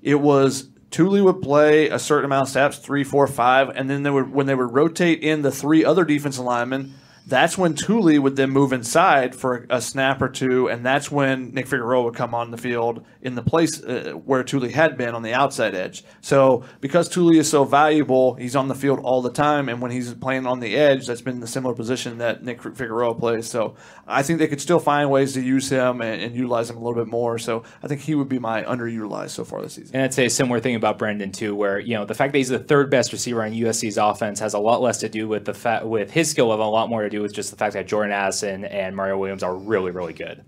it 0.00 0.14
was 0.14 0.68
Tuli 0.90 1.20
would 1.20 1.42
play 1.42 1.88
a 1.88 1.98
certain 1.98 2.24
amount 2.24 2.48
of 2.48 2.52
snaps, 2.52 2.78
three, 2.78 3.04
four, 3.04 3.26
five, 3.26 3.68
and 3.70 3.90
then 3.90 4.02
they 4.02 4.10
would 4.10 4.32
when 4.32 4.46
they 4.46 4.54
would 4.54 4.72
rotate 4.72 5.22
in 5.22 5.42
the 5.42 5.50
three 5.50 5.84
other 5.84 6.04
defensive 6.04 6.44
linemen– 6.44 6.94
that's 7.28 7.58
when 7.58 7.74
Tuli 7.74 8.18
would 8.18 8.36
then 8.36 8.50
move 8.50 8.72
inside 8.72 9.34
for 9.34 9.66
a 9.68 9.82
snap 9.82 10.22
or 10.22 10.30
two, 10.30 10.68
and 10.68 10.84
that's 10.84 11.10
when 11.10 11.52
Nick 11.52 11.66
Figueroa 11.66 12.04
would 12.04 12.14
come 12.14 12.34
on 12.34 12.50
the 12.50 12.56
field 12.56 13.04
in 13.20 13.34
the 13.34 13.42
place 13.42 13.82
uh, 13.84 14.12
where 14.24 14.42
Tuli 14.42 14.70
had 14.70 14.96
been 14.96 15.14
on 15.14 15.22
the 15.22 15.34
outside 15.34 15.74
edge. 15.74 16.04
So 16.22 16.64
because 16.80 17.06
Tuli 17.06 17.38
is 17.38 17.48
so 17.50 17.64
valuable, 17.64 18.34
he's 18.34 18.56
on 18.56 18.68
the 18.68 18.74
field 18.74 19.00
all 19.00 19.20
the 19.20 19.30
time, 19.30 19.68
and 19.68 19.82
when 19.82 19.90
he's 19.90 20.14
playing 20.14 20.46
on 20.46 20.60
the 20.60 20.74
edge, 20.74 21.06
that's 21.06 21.20
been 21.20 21.40
the 21.40 21.46
similar 21.46 21.74
position 21.74 22.16
that 22.18 22.42
Nick 22.42 22.62
Figueroa 22.62 23.14
plays. 23.14 23.46
So 23.46 23.76
I 24.06 24.22
think 24.22 24.38
they 24.38 24.48
could 24.48 24.60
still 24.60 24.80
find 24.80 25.10
ways 25.10 25.34
to 25.34 25.42
use 25.42 25.68
him 25.68 26.00
and, 26.00 26.22
and 26.22 26.34
utilize 26.34 26.70
him 26.70 26.76
a 26.76 26.80
little 26.80 26.94
bit 26.94 27.10
more. 27.10 27.38
So 27.38 27.62
I 27.82 27.88
think 27.88 28.00
he 28.00 28.14
would 28.14 28.30
be 28.30 28.38
my 28.38 28.62
underutilized 28.62 29.30
so 29.30 29.44
far 29.44 29.60
this 29.60 29.74
season. 29.74 29.94
And 29.94 30.04
I'd 30.04 30.14
say 30.14 30.24
a 30.24 30.30
similar 30.30 30.60
thing 30.60 30.76
about 30.76 30.98
Brenden 30.98 31.34
too, 31.34 31.54
where 31.54 31.78
you 31.78 31.94
know 31.94 32.06
the 32.06 32.14
fact 32.14 32.32
that 32.32 32.38
he's 32.38 32.48
the 32.48 32.58
third 32.58 32.90
best 32.90 33.12
receiver 33.12 33.42
on 33.42 33.52
USC's 33.52 33.98
offense 33.98 34.40
has 34.40 34.54
a 34.54 34.58
lot 34.58 34.80
less 34.80 34.96
to 34.98 35.10
do 35.10 35.28
with 35.28 35.44
the 35.44 35.54
fa- 35.54 35.82
with 35.84 36.10
his 36.10 36.30
skill 36.30 36.46
level, 36.46 36.66
a 36.66 36.70
lot 36.70 36.88
more 36.88 37.02
to 37.02 37.10
do 37.10 37.17
with 37.20 37.34
just 37.34 37.50
the 37.50 37.56
fact 37.56 37.74
that 37.74 37.86
Jordan 37.86 38.12
Addison 38.12 38.64
and 38.64 38.94
Mario 38.94 39.18
Williams 39.18 39.42
are 39.42 39.54
really, 39.54 39.90
really 39.90 40.12
good. 40.12 40.44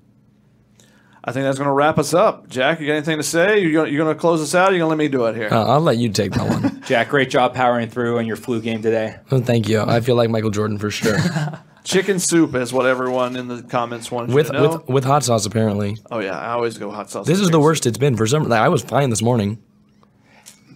I 1.23 1.33
think 1.33 1.45
that's 1.45 1.59
going 1.59 1.69
to 1.69 1.73
wrap 1.73 1.99
us 1.99 2.15
up. 2.15 2.49
Jack, 2.49 2.81
you 2.81 2.87
got 2.87 2.95
anything 2.95 3.19
to 3.19 3.23
say? 3.23 3.61
You're 3.61 3.73
going, 3.73 3.93
you're 3.93 4.03
going 4.03 4.15
to 4.15 4.19
close 4.19 4.41
us 4.41 4.55
out? 4.55 4.71
Or 4.71 4.73
you 4.73 4.79
going 4.79 4.87
to 4.87 4.97
let 4.97 4.99
me 4.99 5.09
do 5.09 5.27
it 5.27 5.37
here? 5.37 5.49
Uh, 5.53 5.67
I'll 5.67 5.81
let 5.81 5.99
you 5.99 6.09
take 6.09 6.33
that 6.33 6.49
one. 6.49 6.83
Jack, 6.87 7.11
great 7.11 7.29
job 7.29 7.55
powering 7.55 7.91
through 7.91 8.19
on 8.19 8.27
your 8.27 8.37
flu 8.37 8.61
game 8.61 8.81
today. 8.81 9.17
Well, 9.31 9.43
thank 9.43 9.69
you. 9.69 9.81
I 9.81 10.01
feel 10.01 10.17
like 10.17 10.31
Michael 10.31 10.51
Jordan 10.51 10.79
for 10.79 10.91
sure. 10.91 11.19
Chicken 11.85 12.19
soup 12.19 12.55
is 12.55 12.73
what 12.73 12.87
everyone 12.87 13.37
in 13.37 13.49
the 13.49 13.63
comments 13.63 14.11
wants 14.11 14.35
with 14.35 14.51
with 14.51 14.87
with 14.87 15.03
hot 15.03 15.25
sauce 15.25 15.47
apparently. 15.47 15.97
Oh 16.11 16.19
yeah, 16.19 16.39
I 16.39 16.53
always 16.53 16.77
go 16.77 16.91
hot 16.91 17.11
sauce. 17.11 17.27
This 17.27 17.41
is 17.41 17.49
the 17.49 17.59
worst 17.59 17.87
it's 17.87 17.97
been 17.97 18.19
for 18.19 18.27
some. 18.27 18.45
Like, 18.45 18.61
I 18.61 18.69
was 18.69 18.83
fine 18.83 19.09
this 19.09 19.23
morning. 19.23 19.63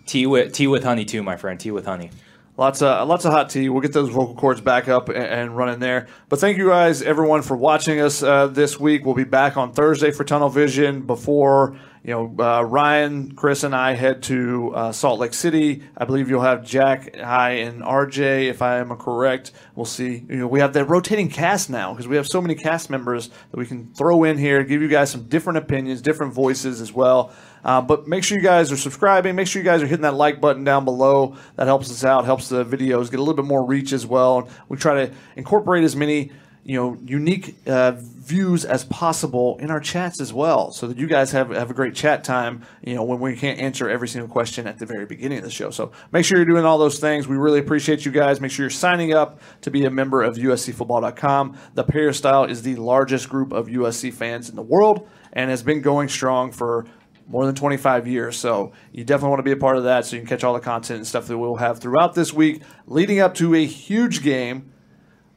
Tea 0.06 0.26
with 0.26 0.54
tea 0.54 0.66
with 0.66 0.82
honey 0.82 1.04
too, 1.04 1.22
my 1.22 1.36
friend. 1.36 1.60
Tea 1.60 1.70
with 1.70 1.84
honey. 1.84 2.10
Lots 2.56 2.82
of 2.82 3.08
lots 3.08 3.24
of 3.24 3.32
hot 3.32 3.50
tea. 3.50 3.68
We'll 3.68 3.80
get 3.80 3.92
those 3.92 4.10
vocal 4.10 4.36
cords 4.36 4.60
back 4.60 4.88
up 4.88 5.08
and, 5.08 5.18
and 5.18 5.56
running 5.56 5.80
there. 5.80 6.06
But 6.28 6.38
thank 6.38 6.56
you 6.56 6.68
guys, 6.68 7.02
everyone, 7.02 7.42
for 7.42 7.56
watching 7.56 8.00
us 8.00 8.22
uh, 8.22 8.46
this 8.46 8.78
week. 8.78 9.04
We'll 9.04 9.16
be 9.16 9.24
back 9.24 9.56
on 9.56 9.72
Thursday 9.72 10.12
for 10.12 10.22
Tunnel 10.22 10.50
Vision 10.50 11.02
before 11.02 11.76
you 12.04 12.10
know 12.10 12.36
uh, 12.38 12.62
Ryan, 12.62 13.34
Chris, 13.34 13.64
and 13.64 13.74
I 13.74 13.94
head 13.94 14.22
to 14.24 14.72
uh, 14.74 14.92
Salt 14.92 15.18
Lake 15.18 15.32
City. 15.32 15.82
I 15.96 16.04
believe 16.04 16.28
you'll 16.28 16.42
have 16.42 16.62
Jack, 16.62 17.18
I, 17.18 17.52
and 17.52 17.82
RJ, 17.82 18.50
if 18.50 18.60
I 18.60 18.76
am 18.76 18.94
correct. 18.96 19.52
We'll 19.74 19.86
see. 19.86 20.24
You 20.28 20.36
know, 20.36 20.46
we 20.46 20.60
have 20.60 20.74
that 20.74 20.84
rotating 20.84 21.30
cast 21.30 21.70
now 21.70 21.92
because 21.92 22.06
we 22.06 22.16
have 22.16 22.28
so 22.28 22.42
many 22.42 22.54
cast 22.54 22.90
members 22.90 23.28
that 23.28 23.56
we 23.56 23.64
can 23.64 23.94
throw 23.94 24.24
in 24.24 24.36
here, 24.36 24.62
give 24.64 24.82
you 24.82 24.88
guys 24.88 25.10
some 25.10 25.24
different 25.28 25.56
opinions, 25.56 26.02
different 26.02 26.34
voices 26.34 26.82
as 26.82 26.92
well. 26.92 27.32
Uh, 27.64 27.80
but 27.80 28.06
make 28.06 28.22
sure 28.22 28.36
you 28.36 28.44
guys 28.44 28.70
are 28.70 28.76
subscribing. 28.76 29.34
Make 29.34 29.46
sure 29.46 29.62
you 29.62 29.64
guys 29.64 29.82
are 29.82 29.86
hitting 29.86 30.02
that 30.02 30.14
like 30.14 30.38
button 30.42 30.64
down 30.64 30.84
below. 30.84 31.36
That 31.56 31.66
helps 31.66 31.90
us 31.90 32.04
out, 32.04 32.26
helps 32.26 32.50
the 32.50 32.66
videos 32.66 33.10
get 33.10 33.18
a 33.18 33.22
little 33.22 33.34
bit 33.34 33.46
more 33.46 33.64
reach 33.64 33.94
as 33.94 34.06
well. 34.06 34.50
We 34.68 34.76
try 34.76 35.06
to 35.06 35.14
incorporate 35.36 35.84
as 35.84 35.96
many 35.96 36.32
you 36.64 36.76
know 36.76 36.96
unique 37.04 37.56
uh, 37.66 37.92
views 37.96 38.64
as 38.64 38.84
possible 38.84 39.58
in 39.58 39.70
our 39.70 39.80
chats 39.80 40.20
as 40.20 40.32
well, 40.32 40.72
so 40.72 40.86
that 40.86 40.96
you 40.96 41.06
guys 41.06 41.32
have 41.32 41.50
have 41.50 41.70
a 41.70 41.74
great 41.74 41.94
chat 41.94 42.24
time. 42.24 42.62
You 42.82 42.94
know 42.94 43.04
when 43.04 43.20
we 43.20 43.36
can't 43.36 43.58
answer 43.58 43.88
every 43.88 44.08
single 44.08 44.28
question 44.28 44.66
at 44.66 44.78
the 44.78 44.86
very 44.86 45.06
beginning 45.06 45.38
of 45.38 45.44
the 45.44 45.50
show. 45.50 45.70
So 45.70 45.92
make 46.10 46.24
sure 46.24 46.38
you're 46.38 46.46
doing 46.46 46.64
all 46.64 46.78
those 46.78 46.98
things. 46.98 47.28
We 47.28 47.36
really 47.36 47.60
appreciate 47.60 48.04
you 48.04 48.12
guys. 48.12 48.40
Make 48.40 48.50
sure 48.50 48.64
you're 48.64 48.70
signing 48.70 49.12
up 49.12 49.40
to 49.60 49.70
be 49.70 49.84
a 49.84 49.90
member 49.90 50.22
of 50.22 50.36
USCFootball.com. 50.36 51.58
The 51.74 51.84
Peristyle 51.84 52.44
is 52.44 52.62
the 52.62 52.76
largest 52.76 53.28
group 53.28 53.52
of 53.52 53.66
USC 53.66 54.12
fans 54.12 54.48
in 54.48 54.56
the 54.56 54.62
world 54.62 55.06
and 55.32 55.50
has 55.50 55.62
been 55.62 55.82
going 55.82 56.08
strong 56.08 56.50
for 56.50 56.86
more 57.26 57.46
than 57.46 57.54
25 57.54 58.06
years. 58.06 58.36
So 58.36 58.72
you 58.92 59.04
definitely 59.04 59.30
want 59.30 59.40
to 59.40 59.44
be 59.44 59.52
a 59.52 59.56
part 59.56 59.76
of 59.76 59.84
that 59.84 60.06
so 60.06 60.16
you 60.16 60.22
can 60.22 60.28
catch 60.28 60.44
all 60.44 60.54
the 60.54 60.60
content 60.60 60.98
and 60.98 61.06
stuff 61.06 61.26
that 61.26 61.38
we'll 61.38 61.56
have 61.56 61.78
throughout 61.78 62.14
this 62.14 62.32
week 62.32 62.62
leading 62.86 63.20
up 63.20 63.34
to 63.34 63.54
a 63.54 63.64
huge 63.64 64.22
game. 64.22 64.70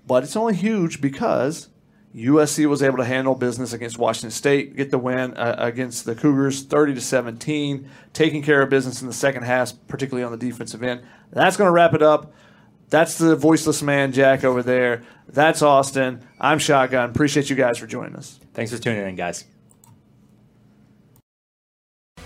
But 0.08 0.24
it's 0.24 0.36
only 0.36 0.56
huge 0.56 1.02
because 1.02 1.68
USC 2.16 2.68
was 2.68 2.82
able 2.82 2.98
to 2.98 3.06
handle 3.06 3.36
business 3.36 3.74
against 3.74 3.98
Washington 4.00 4.32
State, 4.32 4.76
get 4.76 4.90
the 4.90 4.98
win 4.98 5.34
uh, 5.36 5.56
against 5.60 6.06
the 6.06 6.16
Cougars 6.16 6.64
30 6.64 6.96
to 6.96 7.02
17, 7.02 7.90
taking 8.14 8.42
care 8.42 8.62
of 8.62 8.70
business 8.70 9.02
in 9.02 9.08
the 9.08 9.14
second 9.14 9.44
half, 9.44 9.74
particularly 9.88 10.24
on 10.24 10.32
the 10.32 10.38
defensive 10.38 10.82
end. 10.82 11.02
That's 11.32 11.58
going 11.58 11.68
to 11.68 11.72
wrap 11.72 11.94
it 11.94 12.02
up. 12.02 12.34
That's 12.90 13.18
the 13.18 13.36
voiceless 13.36 13.84
man, 13.84 14.14
Jack, 14.14 14.46
over 14.46 14.64
there. 14.64 15.04
That's 15.28 15.62
Austin. 15.62 16.26
I'm 16.40 16.58
Shotgun. 16.58 17.10
Appreciate 17.10 17.50
you 17.50 17.58
guys 17.58 17.78
for 17.78 17.86
joining 17.86 18.16
us. 18.16 18.40
Thanks 18.54 18.72
for 18.72 18.82
tuning 18.82 19.06
in, 19.06 19.16
guys. 19.16 19.44